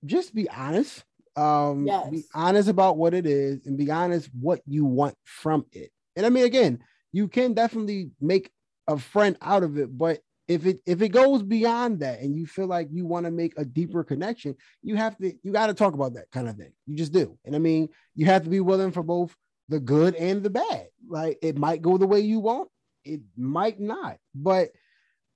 just 0.05 0.33
be 0.33 0.49
honest. 0.49 1.03
Um, 1.35 1.85
Yes. 1.87 2.11
be 2.11 2.23
honest 2.35 2.69
about 2.69 2.97
what 2.97 3.13
it 3.13 3.25
is, 3.25 3.65
and 3.65 3.77
be 3.77 3.89
honest 3.89 4.29
what 4.39 4.61
you 4.67 4.85
want 4.85 5.15
from 5.23 5.65
it. 5.71 5.91
And 6.15 6.25
I 6.25 6.29
mean, 6.29 6.45
again, 6.45 6.79
you 7.11 7.27
can 7.27 7.53
definitely 7.53 8.11
make 8.21 8.51
a 8.87 8.97
friend 8.97 9.35
out 9.41 9.63
of 9.63 9.77
it, 9.77 9.97
but 9.97 10.19
if 10.47 10.65
it 10.65 10.81
if 10.85 11.01
it 11.01 11.09
goes 11.09 11.41
beyond 11.41 12.01
that 12.01 12.19
and 12.19 12.35
you 12.35 12.45
feel 12.45 12.67
like 12.67 12.87
you 12.91 13.05
want 13.05 13.25
to 13.25 13.31
make 13.31 13.53
a 13.57 13.63
deeper 13.63 14.03
connection 14.03 14.53
you 14.81 14.95
have 14.95 15.17
to 15.17 15.31
you 15.41 15.51
got 15.53 15.67
to 15.67 15.73
talk 15.73 15.93
about 15.93 16.13
that 16.15 16.29
kind 16.31 16.49
of 16.49 16.57
thing 16.57 16.71
you 16.85 16.97
just 16.97 17.13
do 17.13 17.37
and 17.45 17.55
i 17.55 17.59
mean 17.59 17.87
you 18.15 18.25
have 18.25 18.43
to 18.43 18.49
be 18.49 18.59
willing 18.59 18.91
for 18.91 19.03
both 19.03 19.33
the 19.69 19.79
good 19.79 20.15
and 20.15 20.43
the 20.43 20.49
bad 20.49 20.87
like 21.07 21.37
it 21.41 21.57
might 21.57 21.81
go 21.81 21.97
the 21.97 22.05
way 22.05 22.19
you 22.19 22.39
want 22.39 22.67
it 23.05 23.21
might 23.37 23.79
not 23.79 24.17
but 24.33 24.69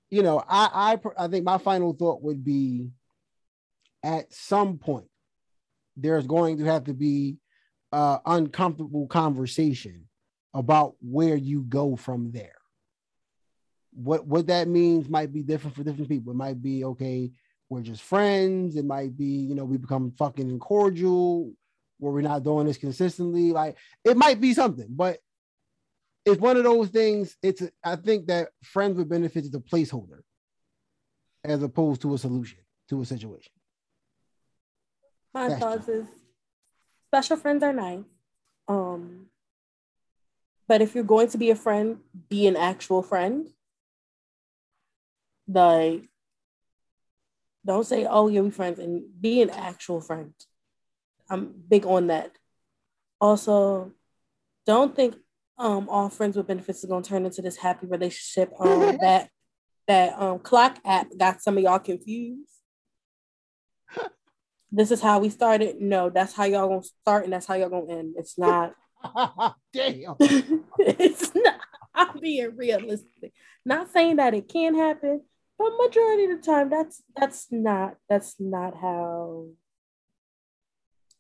you 0.10 0.24
know 0.24 0.44
i 0.48 0.98
i 0.98 1.24
i 1.26 1.28
think 1.28 1.44
my 1.46 1.58
final 1.58 1.94
thought 1.94 2.22
would 2.22 2.44
be 2.44 2.90
at 4.04 4.32
some 4.34 4.78
point 4.78 5.10
there's 5.96 6.28
going 6.28 6.58
to 6.58 6.66
have 6.66 6.86
to 6.86 6.94
be 6.94 7.38
uh 7.92 8.18
uncomfortable 8.26 9.08
conversation 9.08 10.08
about 10.54 10.96
where 11.02 11.36
you 11.36 11.62
go 11.62 11.96
from 11.96 12.32
there 12.32 12.58
what 13.98 14.26
what 14.28 14.48
that 14.48 14.68
means 14.68 15.10
might 15.10 15.34
be 15.34 15.42
different 15.42 15.76
for 15.76 15.84
different 15.84 16.10
people. 16.10 16.32
It 16.32 16.38
might 16.38 16.62
be 16.62 16.86
okay, 16.86 17.32
we're 17.70 17.82
just 17.82 18.04
friends. 18.04 18.76
It 18.76 18.86
might 18.86 19.18
be, 19.18 19.26
you 19.26 19.56
know, 19.56 19.66
we 19.66 19.78
become 19.78 20.14
fucking 20.18 20.60
cordial 20.60 21.52
where 22.00 22.14
we're 22.14 22.22
not 22.22 22.44
doing 22.44 22.68
this 22.68 22.78
consistently. 22.78 23.52
Like 23.52 23.76
it 24.04 24.16
might 24.16 24.40
be 24.40 24.54
something, 24.54 24.88
but 24.90 25.18
it's 26.28 26.42
one 26.42 26.58
of 26.58 26.64
those 26.64 26.90
things. 26.90 27.38
It's 27.42 27.64
I 27.84 27.96
think 27.96 28.28
that 28.28 28.50
friends 28.62 28.98
with 28.98 29.10
benefits 29.10 29.48
is 29.48 29.56
a 29.56 29.60
placeholder 29.60 30.20
as 31.44 31.64
opposed 31.64 32.02
to 32.02 32.14
a 32.14 32.18
solution 32.18 32.60
to 32.90 33.02
a 33.02 33.06
situation. 33.06 33.54
My 35.34 35.48
That's 35.48 35.62
thoughts 35.62 35.88
is 35.88 36.06
special 37.08 37.38
friends 37.38 37.64
are 37.64 37.74
nice. 37.74 38.04
Um, 38.68 39.28
but 40.68 40.82
if 40.82 40.96
you're 40.96 41.06
going 41.06 41.30
to 41.30 41.38
be 41.38 41.50
a 41.50 41.56
friend, 41.56 42.00
be 42.28 42.46
an 42.48 42.58
actual 42.58 43.02
friend. 43.02 43.48
Like, 45.48 46.10
don't 47.66 47.86
say, 47.86 48.06
"Oh, 48.06 48.28
yeah, 48.28 48.42
we 48.42 48.52
friends," 48.52 48.80
and 48.80 49.06
be 49.22 49.42
an 49.42 49.50
actual 49.50 50.02
friend. 50.02 50.34
I'm 51.30 51.54
big 51.70 51.86
on 51.86 52.08
that. 52.08 52.38
Also, 53.22 53.94
don't 54.66 54.94
think 54.94 55.16
um 55.58 55.90
all 55.90 56.10
friends 56.10 56.38
with 56.38 56.48
benefits 56.48 56.80
is 56.80 56.86
gonna 56.86 57.04
turn 57.04 57.26
into 57.26 57.42
this 57.42 57.58
happy 57.58 57.88
relationship. 57.88 58.52
Um, 58.60 58.98
that 59.02 59.30
that 59.88 60.20
um 60.22 60.40
clock 60.40 60.78
app 60.86 61.08
got 61.18 61.42
some 61.42 61.58
of 61.58 61.64
y'all 61.64 61.80
confused. 61.80 62.50
This 64.70 64.92
is 64.92 65.02
how 65.02 65.20
we 65.20 65.30
started. 65.30 65.80
No, 65.80 66.10
that's 66.10 66.34
how 66.34 66.44
y'all 66.44 66.68
gonna 66.68 66.84
start, 66.84 67.24
and 67.24 67.32
that's 67.32 67.46
how 67.46 67.54
y'all 67.56 67.70
gonna 67.70 68.00
end. 68.00 68.16
It's 68.18 68.38
not. 68.38 68.74
Damn. 69.74 70.16
it's 70.20 71.34
not. 71.34 71.60
I'm 71.96 72.20
being 72.20 72.54
realistic. 72.56 73.32
Not 73.66 73.90
saying 73.92 74.18
that 74.18 74.34
it 74.34 74.50
can 74.50 74.76
happen, 74.76 75.22
but 75.58 75.72
majority 75.78 76.26
of 76.26 76.42
the 76.42 76.46
time, 76.46 76.70
that's 76.70 77.02
that's 77.16 77.48
not 77.50 77.96
that's 78.10 78.36
not 78.40 78.76
how. 78.76 79.48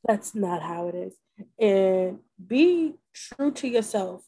That's 0.06 0.36
not 0.36 0.62
how 0.62 0.90
it 0.90 0.96
is. 0.96 1.14
And 1.60 2.20
be 2.46 2.96
true 3.18 3.52
to 3.52 3.68
yourself. 3.68 4.23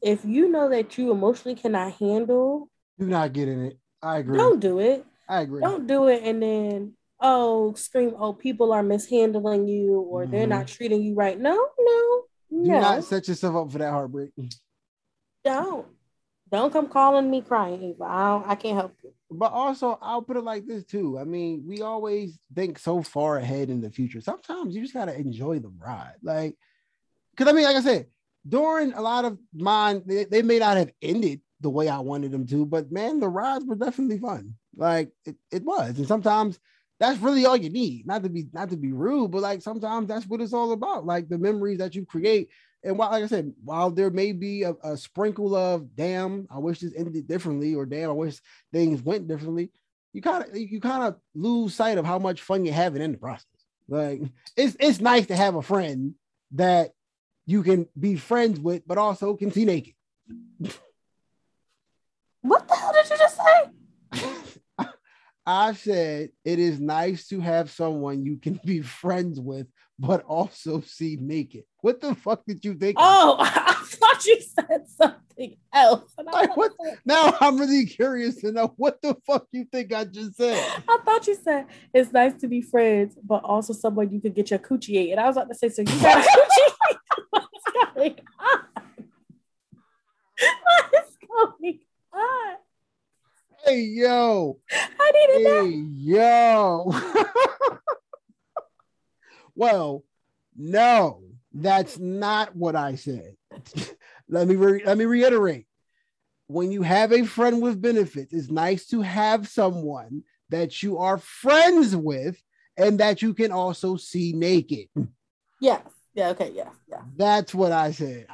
If 0.00 0.24
you 0.24 0.48
know 0.48 0.68
that 0.70 0.96
you 0.96 1.10
emotionally 1.10 1.54
cannot 1.56 1.92
handle, 1.94 2.70
Do 2.98 3.06
not 3.06 3.32
get 3.32 3.48
in 3.48 3.64
it. 3.66 3.78
I 4.02 4.18
agree. 4.18 4.38
don't 4.38 4.60
do 4.60 4.78
it. 4.78 5.04
I 5.28 5.40
agree. 5.42 5.60
Don't 5.60 5.86
do 5.86 6.08
it 6.08 6.22
and 6.24 6.42
then 6.42 6.94
oh 7.20 7.74
scream 7.74 8.14
oh 8.16 8.32
people 8.32 8.72
are 8.72 8.82
mishandling 8.82 9.66
you 9.66 9.98
or 10.00 10.24
they're 10.26 10.46
Mhm. 10.46 10.50
not 10.50 10.68
treating 10.68 11.02
you 11.02 11.14
right. 11.14 11.38
No, 11.38 11.54
no, 11.54 12.24
no. 12.50 12.62
Do 12.62 12.68
no. 12.70 12.80
not 12.80 13.04
set 13.04 13.26
yourself 13.28 13.56
up 13.56 13.72
for 13.72 13.78
that 13.78 13.90
heartbreak. 13.90 14.30
don't. 15.44 15.86
Don't 16.50 16.72
come 16.72 16.88
calling 16.88 17.30
me 17.30 17.42
crying. 17.42 17.82
Ava. 17.82 18.04
I 18.04 18.28
don't, 18.30 18.46
I 18.48 18.54
can't 18.54 18.76
help 18.76 18.94
you. 19.04 19.12
but 19.30 19.52
also 19.52 19.98
I'll 20.00 20.22
put 20.22 20.36
it 20.38 20.44
like 20.44 20.64
this 20.66 20.84
too. 20.84 21.18
I 21.18 21.24
mean, 21.24 21.64
we 21.66 21.82
always 21.82 22.38
think 22.54 22.78
so 22.78 23.02
far 23.02 23.36
ahead 23.36 23.68
in 23.68 23.80
the 23.82 23.90
future. 23.90 24.20
Sometimes 24.22 24.74
you 24.74 24.80
just 24.80 24.94
gotta 24.94 25.14
enjoy 25.18 25.58
the 25.58 25.70
ride. 25.78 26.14
Like, 26.22 26.56
because 27.38 27.52
I 27.52 27.54
mean, 27.54 27.64
like 27.64 27.76
I 27.76 27.82
said, 27.82 28.06
during 28.48 28.92
a 28.94 29.00
lot 29.00 29.24
of 29.24 29.38
mine, 29.54 30.02
they, 30.04 30.24
they, 30.24 30.42
may 30.42 30.58
not 30.58 30.76
have 30.76 30.90
ended 31.00 31.40
the 31.60 31.70
way 31.70 31.88
I 31.88 32.00
wanted 32.00 32.32
them 32.32 32.46
to, 32.48 32.66
but 32.66 32.90
man, 32.90 33.20
the 33.20 33.28
rides 33.28 33.64
were 33.64 33.76
definitely 33.76 34.18
fun. 34.18 34.54
Like 34.76 35.12
it, 35.24 35.36
it 35.52 35.64
was. 35.64 35.98
And 35.98 36.08
sometimes 36.08 36.58
that's 36.98 37.20
really 37.20 37.46
all 37.46 37.56
you 37.56 37.70
need. 37.70 38.06
Not 38.06 38.22
to 38.24 38.28
be 38.28 38.48
not 38.52 38.70
to 38.70 38.76
be 38.76 38.92
rude, 38.92 39.30
but 39.30 39.42
like 39.42 39.62
sometimes 39.62 40.08
that's 40.08 40.26
what 40.26 40.40
it's 40.40 40.52
all 40.52 40.72
about. 40.72 41.06
Like 41.06 41.28
the 41.28 41.38
memories 41.38 41.78
that 41.78 41.94
you 41.94 42.04
create. 42.04 42.48
And 42.84 42.96
while, 42.96 43.10
like 43.10 43.24
I 43.24 43.26
said, 43.26 43.52
while 43.62 43.90
there 43.90 44.10
may 44.10 44.32
be 44.32 44.62
a, 44.62 44.74
a 44.84 44.96
sprinkle 44.96 45.54
of 45.54 45.94
damn, 45.94 46.46
I 46.50 46.58
wish 46.58 46.80
this 46.80 46.94
ended 46.96 47.26
differently, 47.26 47.74
or 47.74 47.86
damn, 47.86 48.10
I 48.10 48.14
wish 48.14 48.40
things 48.72 49.02
went 49.02 49.28
differently, 49.28 49.70
you 50.12 50.22
kind 50.22 50.44
of 50.44 50.56
you 50.56 50.80
kind 50.80 51.04
of 51.04 51.16
lose 51.34 51.74
sight 51.74 51.98
of 51.98 52.04
how 52.04 52.18
much 52.18 52.42
fun 52.42 52.64
you're 52.64 52.74
having 52.74 53.02
in 53.02 53.12
the 53.12 53.18
process. 53.18 53.46
Like 53.88 54.22
it's 54.56 54.76
it's 54.80 55.00
nice 55.00 55.26
to 55.26 55.36
have 55.36 55.54
a 55.54 55.62
friend 55.62 56.14
that 56.52 56.92
you 57.48 57.62
can 57.62 57.88
be 57.98 58.14
friends 58.14 58.60
with, 58.60 58.82
but 58.86 58.98
also 58.98 59.34
can 59.34 59.50
see 59.50 59.64
naked. 59.64 59.94
What 62.42 62.68
the 62.68 62.74
hell 62.76 62.92
did 62.92 63.08
you 63.08 63.16
just 63.16 63.38
say? 63.38 64.86
I 65.46 65.72
said 65.72 66.28
it 66.44 66.58
is 66.58 66.78
nice 66.78 67.26
to 67.28 67.40
have 67.40 67.70
someone 67.70 68.22
you 68.22 68.36
can 68.36 68.60
be 68.66 68.82
friends 68.82 69.40
with, 69.40 69.66
but 69.98 70.24
also 70.24 70.82
see 70.82 71.16
naked. 71.18 71.64
What 71.80 72.02
the 72.02 72.14
fuck 72.14 72.44
did 72.44 72.62
you 72.66 72.74
think? 72.74 72.98
Oh, 73.00 73.38
thought 73.96 74.24
you 74.26 74.40
said 74.40 74.86
something 74.88 75.56
else. 75.72 76.12
Like, 76.22 76.56
what? 76.56 76.72
Now 77.04 77.36
I'm 77.40 77.58
really 77.58 77.86
curious 77.86 78.36
to 78.42 78.52
know 78.52 78.74
what 78.76 79.00
the 79.00 79.16
fuck 79.26 79.46
you 79.52 79.64
think 79.64 79.92
I 79.92 80.04
just 80.04 80.36
said. 80.36 80.58
I 80.88 80.98
thought 81.04 81.26
you 81.26 81.34
said 81.34 81.66
it's 81.94 82.12
nice 82.12 82.34
to 82.40 82.48
be 82.48 82.60
friends, 82.60 83.16
but 83.22 83.42
also 83.44 83.72
someone 83.72 84.10
you 84.10 84.20
could 84.20 84.34
get 84.34 84.50
your 84.50 84.58
coochie 84.58 84.96
ate. 84.96 85.12
And 85.12 85.20
I 85.20 85.26
was 85.26 85.36
about 85.36 85.48
to 85.48 85.54
say, 85.54 85.70
so 85.70 85.82
you 85.82 86.00
got 86.00 86.18
a 86.18 86.28
coochie? 86.28 86.96
What's 87.30 87.48
going 87.94 88.16
on? 88.38 88.60
What 90.38 90.94
is 90.94 91.16
going 91.26 91.80
on? 92.12 92.56
Hey 93.64 93.80
yo. 93.80 94.58
I 94.70 95.12
needed 95.12 95.46
hey, 95.46 95.68
Yo. 95.94 96.92
well, 99.54 100.04
no, 100.56 101.22
that's 101.52 101.98
not 101.98 102.54
what 102.54 102.76
I 102.76 102.96
said. 102.96 103.37
let 104.28 104.46
me 104.46 104.56
re- 104.56 104.82
let 104.84 104.98
me 104.98 105.04
reiterate. 105.04 105.66
When 106.46 106.70
you 106.70 106.82
have 106.82 107.12
a 107.12 107.24
friend 107.24 107.60
with 107.60 107.80
benefits, 107.80 108.32
it's 108.32 108.50
nice 108.50 108.86
to 108.86 109.02
have 109.02 109.48
someone 109.48 110.22
that 110.48 110.82
you 110.82 110.98
are 110.98 111.18
friends 111.18 111.94
with 111.94 112.40
and 112.76 113.00
that 113.00 113.20
you 113.20 113.34
can 113.34 113.52
also 113.52 113.96
see 113.96 114.32
naked. 114.32 114.88
Yes. 115.60 115.82
Yeah. 116.14 116.30
Okay. 116.30 116.52
Yeah. 116.54 116.70
Yeah. 116.88 117.02
That's 117.16 117.54
what 117.54 117.72
I 117.72 117.90
said. 117.92 118.26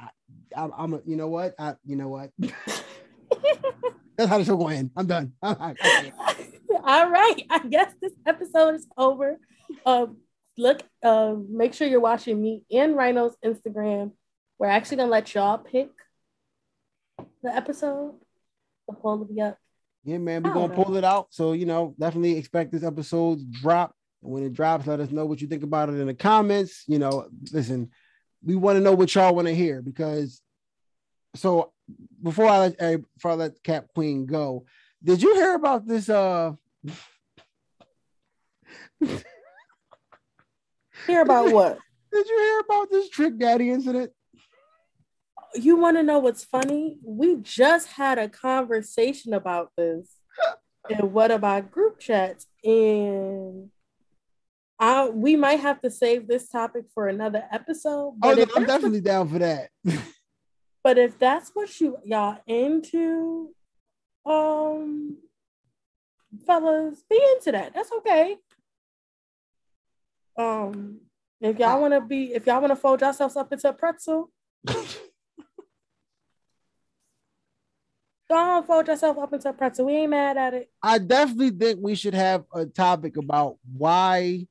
I, 0.56 0.68
am 0.78 0.94
a, 0.94 1.00
you 1.04 1.16
know 1.16 1.28
what? 1.28 1.54
I, 1.58 1.74
you 1.84 1.96
know 1.96 2.08
what? 2.08 2.30
That's 4.16 4.30
how 4.30 4.38
the 4.38 4.44
show 4.44 4.56
going 4.56 4.74
to 4.74 4.78
end. 4.78 4.90
I'm 4.96 5.06
done. 5.06 5.32
All 5.42 7.10
right. 7.10 7.42
I 7.50 7.58
guess 7.68 7.92
this 8.00 8.12
episode 8.26 8.76
is 8.76 8.86
over. 8.96 9.38
Um, 9.84 10.18
look, 10.56 10.82
uh, 11.02 11.34
make 11.48 11.74
sure 11.74 11.88
you're 11.88 12.00
watching 12.00 12.40
me 12.40 12.62
and 12.70 12.94
Rhino's 12.94 13.36
Instagram. 13.44 14.12
We're 14.58 14.68
actually 14.68 14.98
gonna 14.98 15.10
let 15.10 15.34
y'all 15.34 15.58
pick 15.58 15.90
the 17.42 17.54
episode. 17.54 18.14
The 18.88 18.94
poll 18.94 19.18
will 19.18 19.24
be 19.24 19.40
up. 19.40 19.58
Yeah, 20.04 20.18
man, 20.18 20.42
we're 20.42 20.52
gonna 20.52 20.74
know. 20.74 20.84
pull 20.84 20.96
it 20.96 21.04
out. 21.04 21.28
So 21.30 21.52
you 21.52 21.66
know, 21.66 21.94
definitely 21.98 22.36
expect 22.36 22.72
this 22.72 22.84
episode 22.84 23.38
to 23.38 23.60
drop. 23.60 23.94
And 24.22 24.32
when 24.32 24.44
it 24.44 24.52
drops, 24.52 24.86
let 24.86 25.00
us 25.00 25.10
know 25.10 25.26
what 25.26 25.40
you 25.40 25.48
think 25.48 25.62
about 25.62 25.88
it 25.88 25.94
in 25.98 26.06
the 26.06 26.14
comments. 26.14 26.84
You 26.86 26.98
know, 26.98 27.28
listen, 27.52 27.90
we 28.42 28.56
want 28.56 28.76
to 28.76 28.80
know 28.80 28.94
what 28.94 29.14
y'all 29.14 29.34
want 29.34 29.48
to 29.48 29.54
hear 29.54 29.82
because 29.82 30.40
so 31.36 31.72
before 32.22 32.46
I 32.46 32.58
let 32.58 32.78
before 33.14 33.32
I 33.32 33.34
let 33.34 33.62
Cap 33.62 33.86
Queen 33.94 34.26
go, 34.26 34.66
did 35.02 35.22
you 35.22 35.34
hear 35.34 35.54
about 35.54 35.86
this 35.86 36.08
uh 36.08 36.52
Hear 41.06 41.22
about 41.22 41.52
what? 41.52 41.78
Did 42.12 42.28
you 42.28 42.38
hear 42.38 42.60
about 42.60 42.90
this 42.90 43.08
Trick 43.08 43.38
Daddy 43.38 43.70
incident? 43.70 44.12
You 45.54 45.76
want 45.76 45.96
to 45.96 46.02
know 46.02 46.18
what's 46.18 46.44
funny? 46.44 46.98
We 47.02 47.36
just 47.36 47.88
had 47.92 48.18
a 48.18 48.28
conversation 48.28 49.32
about 49.32 49.70
this 49.76 50.16
and 50.90 51.12
what 51.12 51.30
about 51.30 51.70
group 51.70 51.98
chats, 51.98 52.46
and 52.62 53.70
I 54.78 55.08
we 55.08 55.36
might 55.36 55.60
have 55.60 55.80
to 55.82 55.90
save 55.90 56.26
this 56.26 56.48
topic 56.48 56.84
for 56.92 57.08
another 57.08 57.44
episode. 57.50 58.14
oh, 58.22 58.34
no, 58.34 58.46
I'm 58.56 58.66
definitely 58.66 59.00
the, 59.00 59.08
down 59.08 59.28
for 59.28 59.38
that. 59.38 59.70
but 60.82 60.98
if 60.98 61.18
that's 61.18 61.50
what 61.54 61.80
you 61.80 61.98
y'all 62.04 62.38
into, 62.46 63.54
um, 64.26 65.18
fellas, 66.46 67.02
be 67.08 67.20
into 67.36 67.52
that. 67.52 67.74
That's 67.74 67.92
okay. 67.92 68.36
Um, 70.36 71.00
if 71.40 71.58
y'all 71.58 71.80
want 71.80 71.94
to 71.94 72.00
be, 72.00 72.34
if 72.34 72.46
y'all 72.46 72.60
want 72.60 72.72
to 72.72 72.76
fold 72.76 73.00
yourselves 73.00 73.36
up 73.36 73.52
into 73.52 73.68
a 73.68 73.72
pretzel, 73.72 74.30
don't 78.34 78.66
fold 78.66 78.88
yourself 78.88 79.18
up 79.18 79.32
into 79.32 79.48
a 79.48 79.52
pretzel. 79.52 79.86
We 79.86 79.94
ain't 79.94 80.10
mad 80.10 80.36
at 80.36 80.54
it. 80.54 80.70
I 80.82 80.98
definitely 80.98 81.50
think 81.50 81.78
we 81.82 81.94
should 81.94 82.14
have 82.14 82.44
a 82.52 82.66
topic 82.66 83.16
about 83.16 83.56
why 83.72 84.46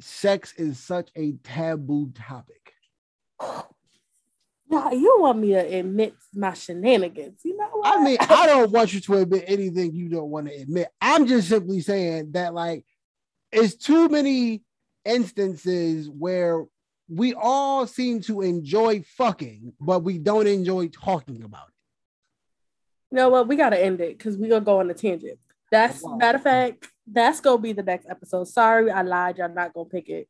sex 0.00 0.54
is 0.56 0.78
such 0.78 1.10
a 1.16 1.32
taboo 1.44 2.12
topic. 2.14 2.72
Now 4.70 4.90
you 4.92 5.16
want 5.20 5.38
me 5.38 5.48
to 5.48 5.60
admit 5.60 6.14
my 6.34 6.52
shenanigans. 6.52 7.40
You 7.42 7.56
know 7.56 7.68
what? 7.72 7.98
I 7.98 8.04
mean, 8.04 8.18
I 8.20 8.46
don't 8.46 8.70
want 8.70 8.92
you 8.92 9.00
to 9.00 9.14
admit 9.14 9.44
anything 9.46 9.94
you 9.94 10.08
don't 10.08 10.30
want 10.30 10.48
to 10.48 10.54
admit. 10.54 10.88
I'm 11.00 11.26
just 11.26 11.48
simply 11.48 11.80
saying 11.80 12.32
that 12.32 12.52
like 12.52 12.84
it's 13.50 13.74
too 13.74 14.08
many 14.08 14.62
instances 15.04 16.08
where 16.10 16.64
we 17.08 17.32
all 17.32 17.86
seem 17.86 18.20
to 18.22 18.42
enjoy 18.42 19.02
fucking, 19.16 19.72
but 19.80 20.00
we 20.00 20.18
don't 20.18 20.46
enjoy 20.46 20.88
talking 20.88 21.42
about 21.42 21.68
it. 21.68 21.74
You 23.10 23.16
know 23.16 23.28
what? 23.30 23.48
We 23.48 23.56
gotta 23.56 23.82
end 23.82 24.00
it 24.00 24.18
because 24.18 24.36
we're 24.36 24.50
gonna 24.50 24.64
go 24.64 24.80
on 24.80 24.90
a 24.90 24.94
tangent. 24.94 25.38
That's 25.70 26.02
wow. 26.02 26.16
matter 26.16 26.36
of 26.36 26.44
fact, 26.44 26.88
that's 27.06 27.40
gonna 27.40 27.58
be 27.58 27.72
the 27.72 27.82
next 27.82 28.06
episode. 28.08 28.48
Sorry, 28.48 28.90
I 28.90 29.02
lied. 29.02 29.38
Y'all 29.38 29.48
not 29.48 29.72
gonna 29.72 29.88
pick 29.88 30.08
it. 30.08 30.28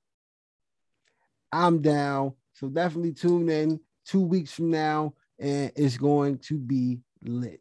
I'm 1.53 1.81
down. 1.81 2.35
So 2.55 2.69
definitely 2.69 3.13
tune 3.13 3.49
in 3.49 3.81
two 4.05 4.23
weeks 4.23 4.53
from 4.53 4.71
now, 4.71 5.15
and 5.39 5.73
it's 5.77 5.97
going 5.97 6.39
to 6.39 6.59
be 6.59 7.01
lit. 7.23 7.61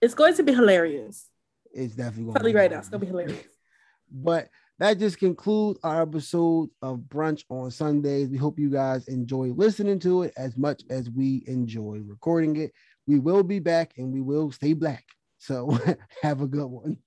It's 0.00 0.14
going 0.14 0.34
to 0.34 0.42
be 0.42 0.52
hilarious. 0.52 1.28
It's 1.72 1.94
definitely 1.94 2.24
going 2.24 2.38
to 2.38 2.44
be 2.44 2.54
right 2.54 2.70
now. 2.70 2.78
It's 2.78 2.88
gonna 2.88 3.00
be 3.00 3.06
hilarious. 3.06 3.44
but 4.10 4.48
that 4.78 4.98
just 4.98 5.18
concludes 5.18 5.78
our 5.84 6.02
episode 6.02 6.70
of 6.82 6.98
Brunch 7.00 7.44
on 7.48 7.70
Sundays. 7.70 8.28
We 8.28 8.36
hope 8.36 8.58
you 8.58 8.68
guys 8.68 9.06
enjoy 9.06 9.52
listening 9.52 10.00
to 10.00 10.24
it 10.24 10.32
as 10.36 10.56
much 10.56 10.82
as 10.90 11.08
we 11.08 11.44
enjoy 11.46 12.00
recording 12.04 12.56
it. 12.56 12.72
We 13.06 13.18
will 13.18 13.42
be 13.42 13.58
back 13.58 13.94
and 13.98 14.12
we 14.12 14.20
will 14.20 14.52
stay 14.52 14.72
black. 14.74 15.04
So 15.38 15.78
have 16.22 16.40
a 16.40 16.46
good 16.46 16.66
one. 16.66 16.98